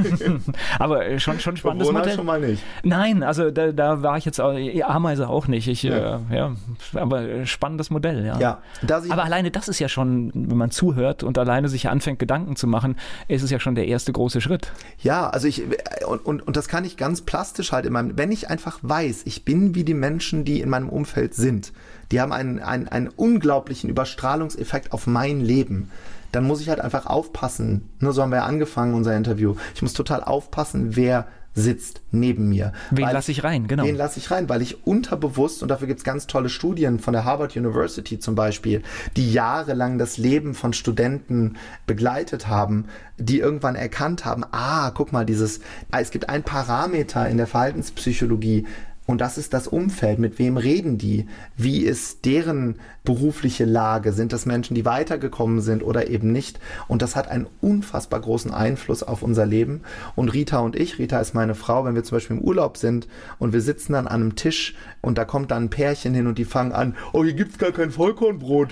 Aber 0.78 1.06
äh, 1.06 1.20
schon, 1.20 1.38
schon 1.38 1.56
spannendes 1.56 1.86
Corona 1.86 2.00
Modell. 2.00 2.16
schon 2.16 2.26
mal 2.26 2.40
nicht. 2.40 2.62
Nein, 2.82 3.22
also 3.22 3.50
da, 3.50 3.72
da 3.72 4.02
war 4.02 4.18
ich 4.18 4.24
jetzt 4.24 4.40
auch, 4.40 4.54
Ameise 4.84 5.28
auch 5.28 5.46
nicht. 5.46 5.68
Ich, 5.68 5.82
ja. 5.82 6.16
Äh, 6.30 6.36
ja, 6.36 6.52
aber 6.94 7.46
spannendes 7.46 7.90
Modell, 7.90 8.24
ja. 8.24 8.38
ja 8.38 8.62
aber 9.08 9.24
alleine 9.24 9.50
das 9.50 9.68
ist 9.68 9.78
ja 9.78 9.88
schon, 9.88 10.32
wenn 10.34 10.56
man 10.56 10.70
zuhört 10.70 11.22
und 11.22 11.38
alleine 11.38 11.68
sich 11.68 11.88
anfängt, 11.88 12.18
Gedanken 12.18 12.56
zu 12.56 12.66
machen, 12.66 12.96
ist 13.28 13.42
es 13.42 13.50
ja 13.50 13.60
schon 13.60 13.74
der 13.74 13.86
erste 13.86 14.12
große 14.12 14.40
Schritt. 14.40 14.72
Ja, 14.98 15.30
also 15.30 15.46
ich, 15.46 15.62
und, 16.06 16.24
und, 16.24 16.46
und 16.46 16.56
das 16.56 16.68
kann 16.68 16.84
ich 16.84 16.96
ganz 16.96 17.22
plastisch 17.22 17.72
halt 17.72 17.86
in 17.86 17.92
meinem, 17.92 18.16
wenn 18.16 18.32
ich 18.32 18.50
einfach 18.50 18.78
weiß, 18.82 19.22
ich 19.24 19.44
bin 19.44 19.74
wie 19.74 19.84
die 19.84 19.94
Menschen, 19.94 20.44
die 20.44 20.60
in 20.60 20.68
meinem 20.68 20.88
Umfeld 20.88 21.34
sind, 21.34 21.72
die 22.12 22.20
haben 22.20 22.32
einen, 22.32 22.60
einen, 22.60 22.88
einen 22.88 23.08
unglaublichen 23.08 23.90
Überstrahlungseffekt 23.90 24.92
auf 24.92 25.06
mein 25.06 25.40
Leben 25.40 25.90
dann 26.32 26.44
muss 26.44 26.60
ich 26.60 26.68
halt 26.68 26.80
einfach 26.80 27.06
aufpassen. 27.06 27.88
Ne, 28.00 28.12
so 28.12 28.22
haben 28.22 28.30
wir 28.30 28.38
ja 28.38 28.44
angefangen, 28.44 28.94
unser 28.94 29.16
Interview. 29.16 29.54
Ich 29.74 29.82
muss 29.82 29.92
total 29.92 30.22
aufpassen, 30.22 30.96
wer 30.96 31.26
sitzt 31.56 32.02
neben 32.10 32.50
mir. 32.50 32.72
Wen 32.90 33.08
lasse 33.10 33.32
ich 33.32 33.42
rein, 33.42 33.66
genau. 33.66 33.84
Wen 33.84 33.96
lasse 33.96 34.18
ich 34.18 34.30
rein, 34.30 34.48
weil 34.48 34.60
ich 34.60 34.86
unterbewusst, 34.86 35.62
und 35.62 35.68
dafür 35.70 35.88
gibt 35.88 35.98
es 35.98 36.04
ganz 36.04 36.26
tolle 36.26 36.50
Studien 36.50 36.98
von 36.98 37.14
der 37.14 37.24
Harvard 37.24 37.56
University 37.56 38.18
zum 38.18 38.34
Beispiel, 38.34 38.82
die 39.16 39.32
jahrelang 39.32 39.98
das 39.98 40.18
Leben 40.18 40.54
von 40.54 40.74
Studenten 40.74 41.56
begleitet 41.86 42.46
haben, 42.46 42.84
die 43.16 43.38
irgendwann 43.38 43.74
erkannt 43.74 44.26
haben, 44.26 44.44
ah, 44.52 44.90
guck 44.90 45.12
mal, 45.12 45.24
dieses, 45.24 45.60
es 45.90 46.10
gibt 46.10 46.28
ein 46.28 46.42
Parameter 46.42 47.26
in 47.26 47.38
der 47.38 47.46
Verhaltenspsychologie, 47.46 48.66
und 49.06 49.20
das 49.20 49.38
ist 49.38 49.54
das 49.54 49.68
Umfeld. 49.68 50.18
Mit 50.18 50.38
wem 50.38 50.56
reden 50.56 50.98
die? 50.98 51.26
Wie 51.56 51.82
ist 51.82 52.24
deren 52.24 52.76
berufliche 53.04 53.64
Lage? 53.64 54.12
Sind 54.12 54.32
das 54.32 54.46
Menschen, 54.46 54.74
die 54.74 54.84
weitergekommen 54.84 55.60
sind 55.60 55.84
oder 55.84 56.08
eben 56.10 56.32
nicht? 56.32 56.58
Und 56.88 57.02
das 57.02 57.14
hat 57.14 57.28
einen 57.28 57.46
unfassbar 57.60 58.20
großen 58.20 58.52
Einfluss 58.52 59.04
auf 59.04 59.22
unser 59.22 59.46
Leben. 59.46 59.82
Und 60.16 60.30
Rita 60.30 60.58
und 60.58 60.74
ich, 60.74 60.98
Rita 60.98 61.20
ist 61.20 61.34
meine 61.34 61.54
Frau, 61.54 61.84
wenn 61.84 61.94
wir 61.94 62.02
zum 62.02 62.16
Beispiel 62.16 62.36
im 62.36 62.42
Urlaub 62.42 62.76
sind 62.76 63.06
und 63.38 63.52
wir 63.52 63.60
sitzen 63.60 63.92
dann 63.92 64.08
an 64.08 64.22
einem 64.22 64.36
Tisch 64.36 64.74
und 65.00 65.18
da 65.18 65.24
kommt 65.24 65.52
dann 65.52 65.64
ein 65.64 65.70
Pärchen 65.70 66.12
hin 66.12 66.26
und 66.26 66.38
die 66.38 66.44
fangen 66.44 66.72
an, 66.72 66.96
oh, 67.12 67.22
hier 67.22 67.34
gibt's 67.34 67.58
gar 67.58 67.72
kein 67.72 67.92
Vollkornbrot 67.92 68.70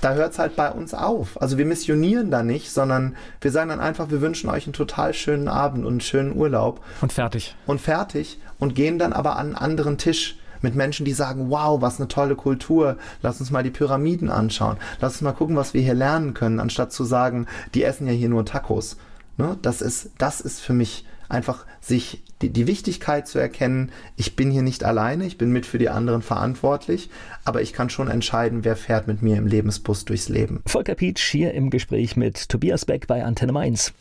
da 0.00 0.14
hört 0.14 0.32
es 0.32 0.38
halt 0.38 0.56
bei 0.56 0.70
uns 0.70 0.94
auf. 0.94 1.40
Also 1.40 1.58
wir 1.58 1.66
missionieren 1.66 2.30
da 2.30 2.42
nicht, 2.42 2.70
sondern 2.70 3.16
wir 3.40 3.50
sagen 3.50 3.70
dann 3.70 3.80
einfach, 3.80 4.10
wir 4.10 4.20
wünschen 4.20 4.50
euch 4.50 4.66
einen 4.66 4.72
total 4.72 5.14
schönen 5.14 5.48
Abend 5.48 5.84
und 5.84 5.92
einen 5.92 6.00
schönen 6.00 6.36
Urlaub. 6.36 6.84
Und 7.00 7.12
fertig. 7.12 7.56
Und 7.66 7.80
fertig. 7.80 8.38
Und 8.58 8.74
gehen 8.74 8.98
dann 8.98 9.12
aber 9.12 9.36
an 9.36 9.46
einen 9.46 9.54
anderen 9.56 9.98
Tisch 9.98 10.38
mit 10.60 10.74
Menschen, 10.74 11.04
die 11.04 11.12
sagen, 11.12 11.50
wow, 11.50 11.80
was 11.80 11.98
eine 11.98 12.08
tolle 12.08 12.34
Kultur, 12.34 12.96
lass 13.22 13.40
uns 13.40 13.50
mal 13.50 13.62
die 13.62 13.70
Pyramiden 13.70 14.30
anschauen, 14.30 14.76
lass 15.00 15.14
uns 15.14 15.22
mal 15.22 15.32
gucken, 15.32 15.56
was 15.56 15.74
wir 15.74 15.82
hier 15.82 15.94
lernen 15.94 16.34
können, 16.34 16.58
anstatt 16.58 16.92
zu 16.92 17.04
sagen, 17.04 17.46
die 17.74 17.84
essen 17.84 18.06
ja 18.06 18.12
hier 18.12 18.28
nur 18.28 18.44
Tacos. 18.44 18.96
Ne? 19.36 19.56
Das, 19.62 19.80
ist, 19.80 20.10
das 20.18 20.40
ist 20.40 20.60
für 20.60 20.72
mich 20.72 21.04
einfach 21.28 21.66
sich 21.80 22.22
die, 22.42 22.50
die 22.50 22.66
Wichtigkeit 22.66 23.26
zu 23.26 23.38
erkennen, 23.38 23.90
ich 24.16 24.36
bin 24.36 24.50
hier 24.50 24.62
nicht 24.62 24.84
alleine, 24.84 25.24
ich 25.26 25.38
bin 25.38 25.50
mit 25.50 25.66
für 25.66 25.78
die 25.78 25.88
anderen 25.88 26.22
verantwortlich, 26.22 27.10
aber 27.44 27.62
ich 27.62 27.72
kann 27.72 27.90
schon 27.90 28.08
entscheiden, 28.08 28.64
wer 28.64 28.76
fährt 28.76 29.06
mit 29.06 29.22
mir 29.22 29.36
im 29.36 29.46
Lebensbus 29.46 30.04
durchs 30.04 30.28
Leben. 30.28 30.62
Volker 30.66 30.94
Pietsch 30.94 31.30
hier 31.30 31.54
im 31.54 31.70
Gespräch 31.70 32.16
mit 32.16 32.48
Tobias 32.48 32.84
Beck 32.84 33.06
bei 33.06 33.24
Antenne 33.24 33.52
Mainz. 33.52 33.92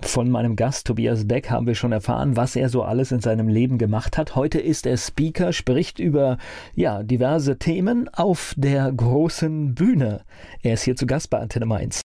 Von 0.00 0.30
meinem 0.30 0.54
Gast 0.54 0.86
Tobias 0.86 1.26
Beck 1.26 1.50
haben 1.50 1.66
wir 1.66 1.74
schon 1.74 1.90
erfahren, 1.90 2.36
was 2.36 2.54
er 2.54 2.68
so 2.68 2.82
alles 2.82 3.10
in 3.10 3.20
seinem 3.20 3.48
Leben 3.48 3.78
gemacht 3.78 4.16
hat. 4.16 4.36
Heute 4.36 4.60
ist 4.60 4.86
er 4.86 4.96
Speaker, 4.96 5.52
spricht 5.52 5.98
über 5.98 6.38
ja, 6.74 7.02
diverse 7.02 7.58
Themen 7.58 8.08
auf 8.08 8.54
der 8.56 8.92
großen 8.92 9.74
Bühne. 9.74 10.22
Er 10.62 10.74
ist 10.74 10.84
hier 10.84 10.94
zu 10.94 11.06
Gast 11.06 11.30
bei 11.30 11.40
Antenne 11.40 11.66
Mainz. 11.66 12.02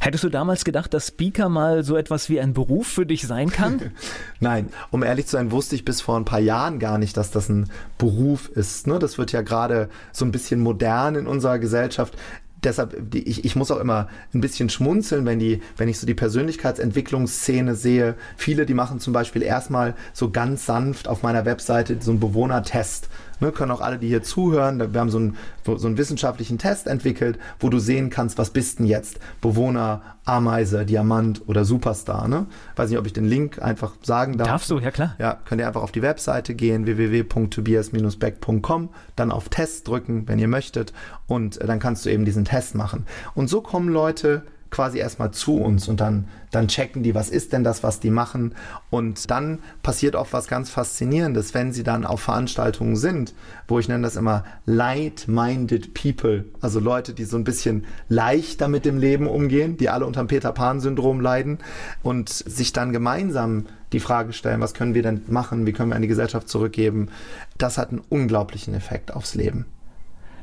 Hättest 0.00 0.24
du 0.24 0.28
damals 0.28 0.64
gedacht, 0.64 0.94
dass 0.94 1.08
Speaker 1.08 1.48
mal 1.48 1.84
so 1.84 1.96
etwas 1.96 2.28
wie 2.28 2.40
ein 2.40 2.52
Beruf 2.52 2.86
für 2.86 3.06
dich 3.06 3.26
sein 3.26 3.50
kann? 3.50 3.92
Nein, 4.40 4.68
um 4.90 5.02
ehrlich 5.02 5.26
zu 5.26 5.32
sein, 5.32 5.50
wusste 5.50 5.74
ich 5.74 5.84
bis 5.84 6.00
vor 6.00 6.16
ein 6.16 6.24
paar 6.24 6.40
Jahren 6.40 6.78
gar 6.78 6.98
nicht, 6.98 7.16
dass 7.16 7.30
das 7.30 7.48
ein 7.48 7.70
Beruf 7.98 8.48
ist. 8.48 8.86
Ne? 8.86 8.98
Das 8.98 9.18
wird 9.18 9.32
ja 9.32 9.42
gerade 9.42 9.88
so 10.12 10.24
ein 10.24 10.32
bisschen 10.32 10.60
modern 10.60 11.14
in 11.14 11.26
unserer 11.26 11.58
Gesellschaft 11.58 12.16
deshalb, 12.64 13.14
ich, 13.14 13.44
ich 13.44 13.56
muss 13.56 13.70
auch 13.70 13.78
immer 13.78 14.08
ein 14.32 14.40
bisschen 14.40 14.68
schmunzeln, 14.68 15.26
wenn 15.26 15.38
die, 15.38 15.60
wenn 15.76 15.88
ich 15.88 15.98
so 15.98 16.06
die 16.06 16.14
Persönlichkeitsentwicklungsszene 16.14 17.74
sehe. 17.74 18.14
Viele, 18.36 18.66
die 18.66 18.74
machen 18.74 19.00
zum 19.00 19.12
Beispiel 19.12 19.42
erstmal 19.42 19.94
so 20.12 20.30
ganz 20.30 20.66
sanft 20.66 21.08
auf 21.08 21.22
meiner 21.22 21.44
Webseite 21.44 21.96
so 22.00 22.10
einen 22.10 22.20
Bewohnertest. 22.20 23.08
Ne, 23.40 23.52
können 23.52 23.70
auch 23.70 23.80
alle, 23.80 23.98
die 23.98 24.08
hier 24.08 24.22
zuhören, 24.22 24.92
wir 24.92 25.00
haben 25.00 25.10
so 25.10 25.18
einen, 25.18 25.36
so 25.64 25.86
einen 25.86 25.98
wissenschaftlichen 25.98 26.58
Test 26.58 26.86
entwickelt, 26.86 27.38
wo 27.60 27.68
du 27.68 27.78
sehen 27.78 28.10
kannst, 28.10 28.38
was 28.38 28.50
bist 28.50 28.78
denn 28.78 28.86
jetzt? 28.86 29.18
Bewohner, 29.40 30.02
Ameise, 30.24 30.86
Diamant 30.86 31.42
oder 31.46 31.64
Superstar. 31.64 32.28
Ne? 32.28 32.46
Weiß 32.76 32.90
nicht, 32.90 32.98
ob 32.98 33.06
ich 33.06 33.12
den 33.12 33.26
Link 33.26 33.62
einfach 33.62 33.92
sagen 34.02 34.38
darf. 34.38 34.48
Darfst 34.48 34.70
du, 34.70 34.78
ja 34.78 34.90
klar. 34.90 35.14
Ja, 35.18 35.38
könnt 35.44 35.60
ihr 35.60 35.66
einfach 35.66 35.82
auf 35.82 35.92
die 35.92 36.02
Webseite 36.02 36.54
gehen, 36.54 36.86
www.tobias-beck.com, 36.86 38.88
dann 39.16 39.30
auf 39.30 39.48
Test 39.48 39.88
drücken, 39.88 40.26
wenn 40.28 40.38
ihr 40.38 40.48
möchtet, 40.48 40.92
und 41.26 41.60
äh, 41.60 41.66
dann 41.66 41.78
kannst 41.78 42.06
du 42.06 42.10
eben 42.10 42.24
diesen 42.24 42.44
Test 42.44 42.74
machen. 42.74 43.06
Und 43.34 43.48
so 43.48 43.60
kommen 43.60 43.88
Leute 43.88 44.42
quasi 44.74 44.98
erstmal 44.98 45.30
zu 45.30 45.56
uns 45.56 45.86
und 45.86 46.00
dann, 46.00 46.26
dann 46.50 46.66
checken 46.66 47.04
die, 47.04 47.14
was 47.14 47.30
ist 47.30 47.52
denn 47.52 47.62
das, 47.62 47.84
was 47.84 48.00
die 48.00 48.10
machen. 48.10 48.56
Und 48.90 49.30
dann 49.30 49.60
passiert 49.84 50.16
auch 50.16 50.26
was 50.32 50.48
ganz 50.48 50.68
Faszinierendes, 50.68 51.54
wenn 51.54 51.72
sie 51.72 51.84
dann 51.84 52.04
auf 52.04 52.22
Veranstaltungen 52.22 52.96
sind, 52.96 53.34
wo 53.68 53.78
ich 53.78 53.86
nenne 53.86 54.02
das 54.02 54.16
immer 54.16 54.44
light-minded 54.66 55.94
people, 55.94 56.46
also 56.60 56.80
Leute, 56.80 57.14
die 57.14 57.24
so 57.24 57.36
ein 57.36 57.44
bisschen 57.44 57.84
leichter 58.08 58.66
mit 58.66 58.84
dem 58.84 58.98
Leben 58.98 59.28
umgehen, 59.28 59.76
die 59.76 59.90
alle 59.90 60.06
unter 60.06 60.24
dem 60.24 60.28
Peter 60.28 60.50
Pan-Syndrom 60.50 61.20
leiden 61.20 61.58
und 62.02 62.28
sich 62.28 62.72
dann 62.72 62.92
gemeinsam 62.92 63.66
die 63.92 64.00
Frage 64.00 64.32
stellen, 64.32 64.60
was 64.60 64.74
können 64.74 64.94
wir 64.94 65.02
denn 65.02 65.22
machen, 65.28 65.66
wie 65.66 65.72
können 65.72 65.90
wir 65.90 65.96
an 65.96 66.02
die 66.02 66.08
Gesellschaft 66.08 66.48
zurückgeben. 66.48 67.10
Das 67.58 67.78
hat 67.78 67.90
einen 67.90 68.02
unglaublichen 68.08 68.74
Effekt 68.74 69.14
aufs 69.14 69.36
Leben. 69.36 69.66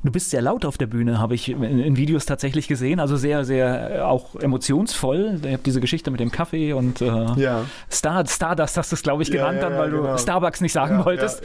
Du 0.04 0.12
bist 0.12 0.32
sehr 0.32 0.42
laut 0.42 0.66
auf 0.66 0.78
der 0.78 0.88
Bühne, 0.88 1.20
habe 1.20 1.36
ich 1.36 1.50
in, 1.50 1.62
in, 1.62 1.96
Videos 1.96 2.26
tatsächlich 2.26 2.68
gesehen. 2.68 3.00
Also 3.00 3.18
sehr, 3.18 3.46
sehr 3.46 3.98
äh, 3.98 4.00
auch 4.00 4.36
emotionsvoll. 4.36 5.40
Ich 5.44 5.54
habe 5.54 5.64
diese 5.64 5.80
Geschichte 5.80 6.10
mit 6.10 6.20
dem 6.20 6.32
Kaffee 6.32 6.74
und 6.74 7.02
äh, 7.02 7.06
ja. 7.36 7.66
Star, 7.92 8.26
Stardust 8.26 8.78
hast 8.78 8.92
du 8.92 8.96
es, 8.96 9.04
glaube 9.04 9.22
ich, 9.22 9.32
genannt, 9.32 9.58
ja, 9.58 9.64
ja, 9.64 9.70
dann, 9.70 9.78
weil 9.78 9.92
genau. 9.92 10.14
du 10.14 10.18
Starbucks 10.18 10.62
nicht 10.62 10.74
sagen 10.74 11.06
wolltest. 11.06 11.44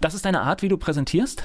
Das 0.00 0.14
ist 0.14 0.24
deine 0.24 0.40
Art, 0.40 0.62
wie 0.62 0.68
du 0.68 0.78
präsentierst? 0.78 1.42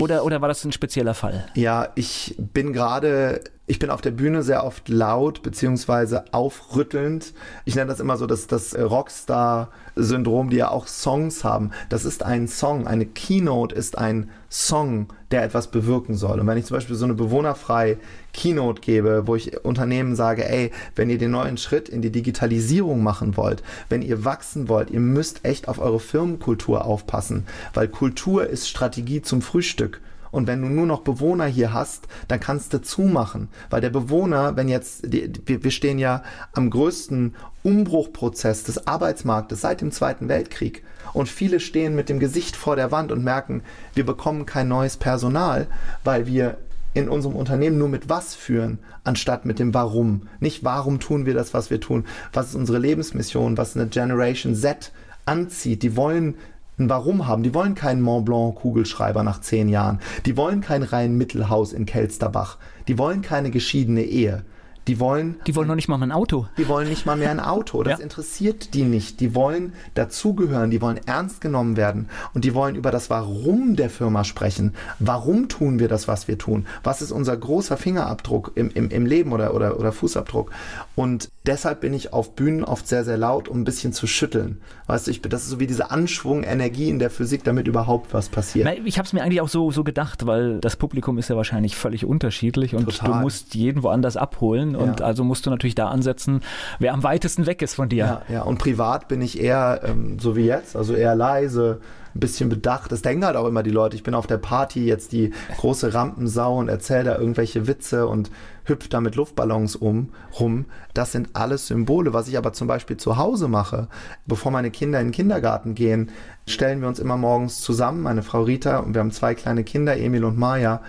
Oder, 0.00 0.16
ich, 0.16 0.22
oder 0.22 0.40
war 0.40 0.48
das 0.48 0.64
ein 0.64 0.72
spezieller 0.72 1.14
Fall? 1.14 1.46
Ja, 1.54 1.88
ich 1.94 2.34
bin 2.38 2.72
gerade 2.72 3.42
ich 3.66 3.78
bin 3.78 3.90
auf 3.90 4.00
der 4.00 4.10
Bühne 4.10 4.42
sehr 4.42 4.64
oft 4.64 4.88
laut 4.88 5.42
beziehungsweise 5.42 6.24
aufrüttelnd. 6.32 7.32
Ich 7.64 7.76
nenne 7.76 7.90
das 7.90 8.00
immer 8.00 8.16
so 8.16 8.26
das, 8.26 8.48
das 8.48 8.76
Rockstar-Syndrom, 8.76 10.50
die 10.50 10.56
ja 10.56 10.70
auch 10.70 10.88
Songs 10.88 11.44
haben. 11.44 11.70
Das 11.88 12.04
ist 12.04 12.24
ein 12.24 12.48
Song. 12.48 12.88
Eine 12.88 13.06
Keynote 13.06 13.72
ist 13.72 13.96
ein 13.96 14.30
Song, 14.50 15.06
der 15.30 15.44
etwas 15.44 15.68
bewirken 15.68 16.16
soll. 16.16 16.40
Und 16.40 16.46
wenn 16.48 16.58
ich 16.58 16.64
zum 16.64 16.76
Beispiel 16.76 16.96
so 16.96 17.04
eine 17.04 17.14
bewohnerfreie 17.14 17.98
Keynote 18.32 18.80
gebe, 18.80 19.28
wo 19.28 19.36
ich 19.36 19.64
Unternehmen 19.64 20.16
sage, 20.16 20.44
ey, 20.44 20.72
wenn 20.96 21.08
ihr 21.08 21.18
den 21.18 21.30
neuen 21.30 21.56
Schritt 21.56 21.88
in 21.88 22.02
die 22.02 22.10
Digitalisierung 22.10 23.00
machen 23.04 23.36
wollt, 23.36 23.62
wenn 23.88 24.02
ihr 24.02 24.24
wachsen 24.24 24.68
wollt, 24.68 24.90
ihr 24.90 25.00
müsst 25.00 25.44
echt 25.44 25.68
auf 25.68 25.78
eure 25.78 26.00
Firmenkultur 26.00 26.84
aufpassen, 26.84 27.46
weil 27.74 27.86
Kultur 27.86 28.44
ist 28.44 28.68
Strategie 28.68 29.22
zum 29.22 29.40
Frühstück. 29.40 30.00
Und 30.32 30.48
wenn 30.48 30.60
du 30.62 30.68
nur 30.68 30.86
noch 30.86 31.02
Bewohner 31.02 31.46
hier 31.46 31.72
hast, 31.72 32.08
dann 32.26 32.40
kannst 32.40 32.72
du 32.72 32.82
zumachen. 32.82 33.48
Weil 33.70 33.80
der 33.80 33.90
Bewohner, 33.90 34.56
wenn 34.56 34.68
jetzt, 34.68 35.04
wir 35.12 35.70
stehen 35.70 36.00
ja 36.00 36.24
am 36.54 36.70
größten 36.70 37.36
Umbruchprozess 37.62 38.64
des 38.64 38.88
Arbeitsmarktes 38.88 39.60
seit 39.60 39.80
dem 39.80 39.92
Zweiten 39.92 40.28
Weltkrieg. 40.28 40.82
Und 41.12 41.28
viele 41.28 41.60
stehen 41.60 41.94
mit 41.94 42.08
dem 42.08 42.18
Gesicht 42.18 42.56
vor 42.56 42.74
der 42.74 42.90
Wand 42.90 43.12
und 43.12 43.22
merken, 43.22 43.62
wir 43.94 44.06
bekommen 44.06 44.46
kein 44.46 44.66
neues 44.66 44.96
Personal, 44.96 45.68
weil 46.02 46.26
wir 46.26 46.56
in 46.94 47.08
unserem 47.08 47.36
Unternehmen 47.36 47.78
nur 47.78 47.88
mit 47.88 48.08
was 48.08 48.34
führen, 48.34 48.78
anstatt 49.04 49.46
mit 49.46 49.58
dem 49.58 49.74
Warum. 49.74 50.28
Nicht 50.40 50.64
warum 50.64 51.00
tun 51.00 51.26
wir 51.26 51.34
das, 51.34 51.54
was 51.54 51.70
wir 51.70 51.80
tun, 51.80 52.04
was 52.32 52.48
ist 52.48 52.54
unsere 52.54 52.78
Lebensmission, 52.78 53.56
was 53.56 53.76
eine 53.76 53.86
Generation 53.86 54.54
Z 54.54 54.92
anzieht. 55.24 55.82
Die 55.82 55.96
wollen 55.96 56.34
ein 56.82 56.90
Warum 56.90 57.26
haben. 57.26 57.42
Die 57.42 57.54
wollen 57.54 57.74
keinen 57.74 58.02
Mont 58.02 58.24
Blanc 58.24 58.56
Kugelschreiber 58.56 59.22
nach 59.22 59.40
zehn 59.40 59.68
Jahren. 59.68 60.00
Die 60.26 60.36
wollen 60.36 60.60
kein 60.60 60.82
Rhein-Mittelhaus 60.82 61.72
in 61.72 61.86
Kelsterbach. 61.86 62.58
Die 62.88 62.98
wollen 62.98 63.22
keine 63.22 63.50
geschiedene 63.50 64.02
Ehe. 64.02 64.44
Die 64.88 64.98
wollen. 64.98 65.36
Die 65.46 65.54
wollen 65.54 65.68
noch 65.68 65.74
nicht 65.74 65.88
mal 65.88 66.02
ein 66.02 66.12
Auto. 66.12 66.46
Die 66.58 66.66
wollen 66.68 66.88
nicht 66.88 67.06
mal 67.06 67.16
mehr 67.16 67.30
ein 67.30 67.40
Auto. 67.40 67.82
Das 67.82 67.98
ja. 67.98 68.02
interessiert 68.02 68.74
die 68.74 68.82
nicht. 68.82 69.20
Die 69.20 69.34
wollen 69.34 69.72
dazugehören. 69.94 70.70
Die 70.70 70.80
wollen 70.80 71.00
ernst 71.06 71.40
genommen 71.40 71.76
werden. 71.76 72.08
Und 72.34 72.44
die 72.44 72.54
wollen 72.54 72.74
über 72.74 72.90
das 72.90 73.08
Warum 73.10 73.76
der 73.76 73.90
Firma 73.90 74.24
sprechen. 74.24 74.74
Warum 74.98 75.48
tun 75.48 75.78
wir 75.78 75.88
das, 75.88 76.08
was 76.08 76.26
wir 76.26 76.38
tun? 76.38 76.66
Was 76.82 77.00
ist 77.00 77.12
unser 77.12 77.36
großer 77.36 77.76
Fingerabdruck 77.76 78.52
im, 78.54 78.70
im, 78.70 78.90
im 78.90 79.06
Leben 79.06 79.32
oder, 79.32 79.54
oder, 79.54 79.78
oder 79.78 79.92
Fußabdruck? 79.92 80.50
Und 80.96 81.30
deshalb 81.46 81.80
bin 81.80 81.94
ich 81.94 82.12
auf 82.12 82.34
Bühnen 82.34 82.64
oft 82.64 82.88
sehr, 82.88 83.04
sehr 83.04 83.16
laut, 83.16 83.48
um 83.48 83.60
ein 83.60 83.64
bisschen 83.64 83.92
zu 83.92 84.06
schütteln. 84.06 84.60
Weißt 84.86 85.06
du, 85.06 85.10
ich, 85.10 85.22
das 85.22 85.44
ist 85.44 85.50
so 85.50 85.60
wie 85.60 85.66
diese 85.66 85.90
Anschwung, 85.90 86.42
Energie 86.42 86.88
in 86.88 86.98
der 86.98 87.10
Physik, 87.10 87.44
damit 87.44 87.68
überhaupt 87.68 88.12
was 88.12 88.28
passiert. 88.28 88.68
Ich 88.84 88.98
habe 88.98 89.06
es 89.06 89.12
mir 89.12 89.22
eigentlich 89.22 89.40
auch 89.40 89.48
so, 89.48 89.70
so 89.70 89.84
gedacht, 89.84 90.26
weil 90.26 90.58
das 90.60 90.76
Publikum 90.76 91.18
ist 91.18 91.28
ja 91.28 91.36
wahrscheinlich 91.36 91.76
völlig 91.76 92.04
unterschiedlich 92.04 92.74
und 92.74 92.84
Total. 92.86 93.10
du 93.10 93.14
musst 93.16 93.54
jeden 93.54 93.82
woanders 93.82 94.16
abholen 94.16 94.71
und 94.76 95.00
ja. 95.00 95.06
also 95.06 95.24
musst 95.24 95.46
du 95.46 95.50
natürlich 95.50 95.74
da 95.74 95.88
ansetzen, 95.88 96.40
wer 96.78 96.92
am 96.92 97.02
weitesten 97.02 97.46
weg 97.46 97.62
ist 97.62 97.74
von 97.74 97.88
dir. 97.88 98.22
Ja, 98.28 98.34
ja. 98.34 98.42
und 98.42 98.58
privat 98.58 99.08
bin 99.08 99.20
ich 99.20 99.40
eher 99.40 99.80
ähm, 99.84 100.18
so 100.18 100.36
wie 100.36 100.46
jetzt, 100.46 100.76
also 100.76 100.94
eher 100.94 101.14
leise, 101.14 101.80
ein 102.14 102.20
bisschen 102.20 102.48
bedacht. 102.48 102.92
Das 102.92 103.02
denken 103.02 103.24
halt 103.24 103.36
auch 103.36 103.46
immer 103.46 103.62
die 103.62 103.70
Leute. 103.70 103.96
Ich 103.96 104.02
bin 104.02 104.14
auf 104.14 104.26
der 104.26 104.38
Party 104.38 104.84
jetzt 104.84 105.12
die 105.12 105.32
große 105.58 105.94
Rampensau 105.94 106.58
und 106.58 106.68
erzähle 106.68 107.04
da 107.04 107.18
irgendwelche 107.18 107.66
Witze 107.66 108.06
und 108.06 108.30
hüpft 108.64 108.92
da 108.92 109.00
mit 109.00 109.16
Luftballons 109.16 109.76
um, 109.76 110.10
rum. 110.38 110.66
Das 110.94 111.12
sind 111.12 111.30
alles 111.32 111.66
Symbole. 111.66 112.12
Was 112.12 112.28
ich 112.28 112.36
aber 112.36 112.52
zum 112.52 112.68
Beispiel 112.68 112.96
zu 112.96 113.16
Hause 113.16 113.48
mache, 113.48 113.88
bevor 114.26 114.52
meine 114.52 114.70
Kinder 114.70 115.00
in 115.00 115.08
den 115.08 115.12
Kindergarten 115.12 115.74
gehen, 115.74 116.10
stellen 116.46 116.80
wir 116.80 116.88
uns 116.88 116.98
immer 116.98 117.16
morgens 117.16 117.60
zusammen, 117.60 118.02
meine 118.02 118.22
Frau 118.22 118.42
Rita, 118.42 118.78
und 118.78 118.94
wir 118.94 119.00
haben 119.00 119.12
zwei 119.12 119.34
kleine 119.34 119.64
Kinder, 119.64 119.96
Emil 119.96 120.24
und 120.24 120.38
Maya. 120.38 120.82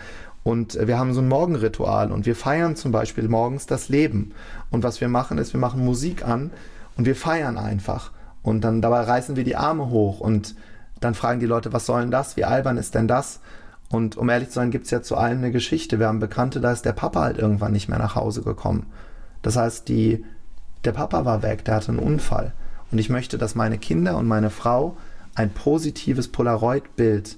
Und 0.44 0.78
wir 0.88 1.00
haben 1.00 1.14
so 1.14 1.22
ein 1.22 1.28
Morgenritual 1.28 2.12
und 2.12 2.26
wir 2.26 2.36
feiern 2.36 2.76
zum 2.76 2.92
Beispiel 2.92 3.30
morgens 3.30 3.66
das 3.66 3.88
Leben. 3.88 4.34
Und 4.72 4.84
was 4.84 5.00
wir 5.00 5.08
machen 5.08 5.38
ist, 5.38 5.54
wir 5.54 5.60
machen 5.60 5.84
Musik 5.84 6.28
an 6.28 6.52
und 6.98 7.06
wir 7.06 7.16
feiern 7.16 7.58
einfach. 7.58 8.12
Und 8.42 8.62
dann 8.62 8.82
dabei 8.82 9.02
reißen 9.02 9.38
wir 9.38 9.46
die 9.46 9.56
Arme 9.56 9.90
hoch 9.90 10.20
und 10.20 10.56
dann 11.00 11.16
fragen 11.16 11.40
die 11.40 11.46
Leute, 11.46 11.72
was 11.72 11.86
soll 11.86 12.02
denn 12.02 12.12
das? 12.12 12.36
Wie 12.36 12.44
albern 12.44 12.78
ist 12.78 12.96
denn 12.96 13.08
das? 13.08 13.40
Und 13.90 14.18
um 14.18 14.28
ehrlich 14.30 14.50
zu 14.50 14.56
sein, 14.56 14.72
gibt 14.72 14.86
es 14.86 14.92
ja 14.92 15.02
zu 15.02 15.16
allem 15.16 15.38
eine 15.38 15.52
Geschichte. 15.52 16.00
Wir 16.00 16.08
haben 16.08 16.20
Bekannte, 16.20 16.60
da 16.60 16.72
ist 16.72 16.84
der 16.84 16.94
Papa 16.94 17.22
halt 17.22 17.38
irgendwann 17.38 17.72
nicht 17.72 17.90
mehr 17.90 18.00
nach 18.00 18.16
Hause 18.16 18.42
gekommen. 18.42 18.88
Das 19.44 19.56
heißt, 19.56 19.88
die, 19.88 20.26
der 20.84 20.94
Papa 20.94 21.26
war 21.26 21.44
weg, 21.44 21.64
der 21.66 21.76
hatte 21.76 21.90
einen 21.90 22.00
Unfall. 22.00 22.54
Und 22.92 22.98
ich 22.98 23.10
möchte, 23.10 23.38
dass 23.38 23.56
meine 23.56 23.78
Kinder 23.78 24.18
und 24.18 24.28
meine 24.28 24.50
Frau 24.50 24.98
ein 25.36 25.52
positives 25.52 26.28
Polaroid-Bild 26.28 27.38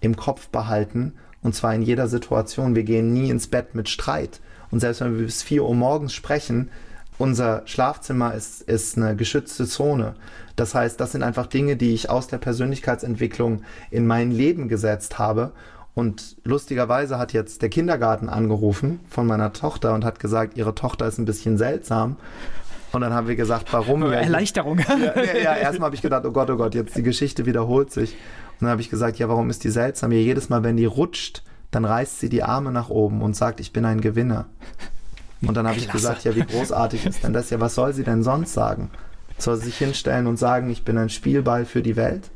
im 0.00 0.16
Kopf 0.16 0.48
behalten. 0.48 1.12
Und 1.44 1.54
zwar 1.54 1.72
in 1.74 1.82
jeder 1.82 2.08
Situation. 2.08 2.74
Wir 2.74 2.82
gehen 2.82 3.12
nie 3.12 3.30
ins 3.30 3.46
Bett 3.46 3.76
mit 3.76 3.88
Streit. 3.88 4.40
Und 4.72 4.80
selbst 4.80 5.00
wenn 5.00 5.16
wir 5.16 5.26
bis 5.26 5.44
4 5.44 5.62
Uhr 5.62 5.74
morgens 5.74 6.12
sprechen, 6.12 6.70
unser 7.16 7.62
Schlafzimmer 7.66 8.34
ist, 8.34 8.62
ist 8.62 8.96
eine 8.96 9.14
geschützte 9.14 9.66
Zone. 9.66 10.16
Das 10.56 10.74
heißt, 10.74 10.98
das 10.98 11.12
sind 11.12 11.22
einfach 11.22 11.46
Dinge, 11.46 11.76
die 11.76 11.94
ich 11.94 12.10
aus 12.10 12.26
der 12.26 12.38
Persönlichkeitsentwicklung 12.38 13.62
in 13.92 14.08
mein 14.08 14.32
Leben 14.32 14.68
gesetzt 14.68 15.20
habe 15.20 15.52
und 15.94 16.36
lustigerweise 16.42 17.18
hat 17.18 17.32
jetzt 17.32 17.62
der 17.62 17.68
Kindergarten 17.68 18.28
angerufen 18.28 19.00
von 19.08 19.26
meiner 19.26 19.52
Tochter 19.52 19.94
und 19.94 20.04
hat 20.04 20.18
gesagt, 20.18 20.56
ihre 20.56 20.74
Tochter 20.74 21.06
ist 21.06 21.18
ein 21.18 21.24
bisschen 21.24 21.56
seltsam. 21.56 22.16
Und 22.90 23.00
dann 23.00 23.12
haben 23.12 23.28
wir 23.28 23.36
gesagt, 23.36 23.72
warum? 23.72 24.02
Erleichterung. 24.02 24.78
Ja, 24.78 25.22
ja, 25.22 25.36
ja 25.36 25.56
erstmal 25.56 25.86
habe 25.86 25.96
ich 25.96 26.02
gedacht, 26.02 26.24
oh 26.26 26.32
Gott, 26.32 26.50
oh 26.50 26.56
Gott, 26.56 26.74
jetzt 26.74 26.96
die 26.96 27.02
Geschichte 27.02 27.46
wiederholt 27.46 27.92
sich. 27.92 28.16
Dann 28.64 28.72
habe 28.72 28.80
ich 28.80 28.90
gesagt, 28.90 29.18
ja, 29.18 29.28
warum 29.28 29.50
ist 29.50 29.64
die 29.64 29.70
seltsam? 29.70 30.12
Ja, 30.12 30.18
jedes 30.18 30.48
Mal, 30.48 30.62
wenn 30.62 30.76
die 30.76 30.84
rutscht, 30.84 31.42
dann 31.70 31.84
reißt 31.84 32.20
sie 32.20 32.28
die 32.28 32.42
Arme 32.42 32.72
nach 32.72 32.88
oben 32.88 33.22
und 33.22 33.34
sagt, 33.34 33.60
ich 33.60 33.72
bin 33.72 33.84
ein 33.84 34.00
Gewinner. 34.00 34.46
Und 35.42 35.56
dann 35.56 35.66
habe 35.66 35.76
ich 35.76 35.90
gesagt, 35.90 36.24
ja, 36.24 36.34
wie 36.34 36.44
großartig 36.44 37.04
ist 37.04 37.22
denn 37.24 37.32
das? 37.32 37.50
Ja, 37.50 37.60
was 37.60 37.74
soll 37.74 37.92
sie 37.92 38.04
denn 38.04 38.22
sonst 38.22 38.54
sagen? 38.54 38.90
Soll 39.36 39.56
sie 39.56 39.66
sich 39.66 39.78
hinstellen 39.78 40.26
und 40.26 40.38
sagen, 40.38 40.70
ich 40.70 40.84
bin 40.84 40.96
ein 40.96 41.10
Spielball 41.10 41.64
für 41.64 41.82
die 41.82 41.96
Welt? 41.96 42.30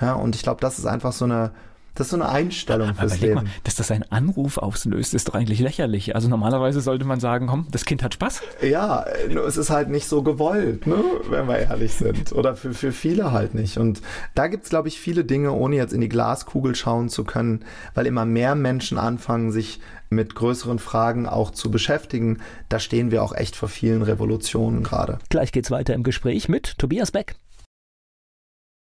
Ja, 0.00 0.14
und 0.14 0.34
ich 0.34 0.42
glaube, 0.42 0.60
das 0.60 0.78
ist 0.78 0.86
einfach 0.86 1.12
so 1.12 1.24
eine 1.26 1.50
das 1.94 2.06
ist 2.06 2.10
so 2.10 2.16
eine 2.16 2.28
Einstellung 2.28 2.94
fürs 2.94 3.12
Aber 3.12 3.20
Leben. 3.20 3.34
Mal, 3.34 3.44
dass 3.64 3.74
das 3.74 3.90
einen 3.90 4.04
Anruf 4.10 4.58
auslöst, 4.58 5.14
ist 5.14 5.28
doch 5.28 5.34
eigentlich 5.34 5.60
lächerlich. 5.60 6.14
Also 6.14 6.28
normalerweise 6.28 6.80
sollte 6.80 7.04
man 7.04 7.20
sagen, 7.20 7.46
komm, 7.46 7.66
das 7.70 7.84
Kind 7.84 8.02
hat 8.02 8.14
Spaß. 8.14 8.42
Ja, 8.62 9.04
es 9.46 9.56
ist 9.56 9.70
halt 9.70 9.88
nicht 9.88 10.06
so 10.06 10.22
gewollt, 10.22 10.86
ne? 10.86 11.02
wenn 11.28 11.48
wir 11.48 11.58
ehrlich 11.58 11.94
sind. 11.94 12.32
Oder 12.32 12.56
für, 12.56 12.72
für 12.74 12.92
viele 12.92 13.32
halt 13.32 13.54
nicht. 13.54 13.78
Und 13.78 14.02
da 14.34 14.46
gibt 14.46 14.64
es, 14.64 14.70
glaube 14.70 14.88
ich, 14.88 15.00
viele 15.00 15.24
Dinge, 15.24 15.52
ohne 15.52 15.76
jetzt 15.76 15.92
in 15.92 16.00
die 16.00 16.08
Glaskugel 16.08 16.74
schauen 16.74 17.08
zu 17.08 17.24
können, 17.24 17.64
weil 17.94 18.06
immer 18.06 18.24
mehr 18.24 18.54
Menschen 18.54 18.98
anfangen, 18.98 19.52
sich 19.52 19.80
mit 20.10 20.34
größeren 20.34 20.78
Fragen 20.78 21.26
auch 21.26 21.50
zu 21.52 21.70
beschäftigen. 21.70 22.38
Da 22.68 22.80
stehen 22.80 23.10
wir 23.10 23.22
auch 23.22 23.32
echt 23.32 23.56
vor 23.56 23.68
vielen 23.68 24.02
Revolutionen 24.02 24.82
gerade. 24.82 25.18
Gleich 25.28 25.52
geht's 25.52 25.70
weiter 25.70 25.94
im 25.94 26.02
Gespräch 26.02 26.48
mit 26.48 26.78
Tobias 26.78 27.12
Beck. 27.12 27.36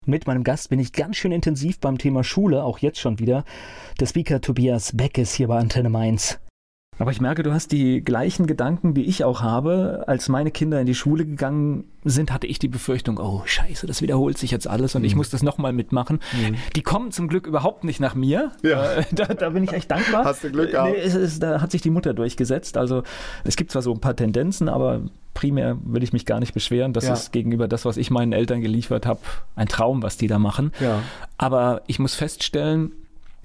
Mit 0.09 0.26
meinem 0.26 0.42
Gast 0.42 0.70
bin 0.70 0.78
ich 0.78 0.94
ganz 0.94 1.18
schön 1.18 1.32
intensiv 1.32 1.80
beim 1.80 1.98
Thema 1.98 2.24
Schule, 2.24 2.64
auch 2.64 2.78
jetzt 2.78 2.98
schon 2.98 3.18
wieder. 3.18 3.44
Der 4.00 4.06
Speaker 4.06 4.40
Tobias 4.40 4.96
Beck 4.96 5.18
ist 5.18 5.34
hier 5.34 5.48
bei 5.48 5.59
Antenne 5.59 5.90
Mainz. 5.90 6.38
Aber 6.99 7.12
ich 7.12 7.20
merke, 7.20 7.42
du 7.42 7.53
hast 7.53 7.70
die 7.70 8.03
gleichen 8.03 8.46
Gedanken, 8.46 8.94
die 8.94 9.05
ich 9.05 9.24
auch 9.24 9.40
habe. 9.40 10.05
Als 10.07 10.28
meine 10.28 10.51
Kinder 10.51 10.80
in 10.80 10.86
die 10.86 10.94
Schule 10.94 11.24
gegangen 11.24 11.84
sind, 12.05 12.32
hatte 12.32 12.46
ich 12.46 12.59
die 12.59 12.68
Befürchtung, 12.68 13.18
oh 13.18 13.42
scheiße, 13.44 13.86
das 13.86 14.03
wiederholt 14.03 14.38
sich 14.38 14.51
jetzt 14.51 14.66
alles 14.66 14.94
und 14.94 15.03
mhm. 15.03 15.07
ich 15.07 15.16
muss 15.16 15.30
das 15.30 15.42
nochmal 15.42 15.72
mitmachen. 15.72 16.20
Mhm. 16.32 16.57
Die 16.74 16.82
kommen 16.82 17.12
zum 17.12 17.28
Glück 17.28 17.46
überhaupt 17.46 17.84
nicht 17.84 18.01
nach 18.01 18.14
mir. 18.14 18.53
Ja. 18.62 18.94
Äh, 18.94 19.05
da, 19.12 19.26
da, 19.26 19.51
bin 19.51 19.64
ich 19.64 19.72
echt 19.72 19.90
dankbar. 19.90 20.24
Hast 20.24 20.44
du 20.44 20.51
Glück 20.51 20.72
gehabt? 20.72 20.92
Nee, 20.92 20.99
es, 20.99 21.14
es, 21.14 21.38
da 21.38 21.61
hat 21.61 21.70
sich 21.70 21.82
die 21.82 21.90
Mutter 21.90 22.14
durchgesetzt. 22.14 22.76
Also 22.76 23.03
es 23.44 23.57
gibt 23.57 23.70
zwar 23.70 23.82
so 23.82 23.92
ein 23.92 24.01
paar 24.01 24.16
Tendenzen, 24.16 24.68
aber 24.68 25.03
primär 25.34 25.78
will 25.84 26.03
ich 26.03 26.12
mich 26.12 26.26
gar 26.26 26.40
nicht 26.40 26.53
beschweren. 26.53 26.92
Das 26.92 27.07
ja. 27.07 27.12
ist 27.12 27.32
gegenüber 27.32 27.68
das, 27.68 27.84
was 27.84 27.96
ich 27.96 28.11
meinen 28.11 28.32
Eltern 28.32 28.61
geliefert 28.61 29.07
habe, 29.07 29.20
ein 29.55 29.68
Traum, 29.68 30.03
was 30.03 30.16
die 30.16 30.26
da 30.26 30.38
machen. 30.38 30.72
Ja. 30.80 31.03
Aber 31.36 31.82
ich 31.86 32.01
muss 32.01 32.14
feststellen, 32.14 32.92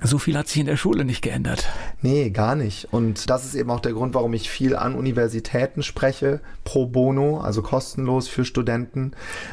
so 0.01 0.17
viel 0.17 0.37
hat 0.37 0.47
sich 0.47 0.59
in 0.59 0.65
der 0.65 0.77
Schule 0.77 1.05
nicht 1.05 1.21
geändert. 1.21 1.67
Nee, 2.01 2.29
gar 2.31 2.55
nicht. 2.55 2.91
Und 2.91 3.29
das 3.29 3.45
ist 3.45 3.55
eben 3.55 3.69
auch 3.71 3.79
der 3.79 3.93
Grund, 3.93 4.13
warum 4.13 4.33
ich 4.33 4.49
viel 4.49 4.75
an 4.75 4.95
Universitäten 4.95 5.83
spreche, 5.83 6.41
pro 6.63 6.85
bono, 6.85 7.39
also 7.39 7.61
kostenlos 7.61 8.27
für 8.27 8.43
Studenten, 8.43 9.11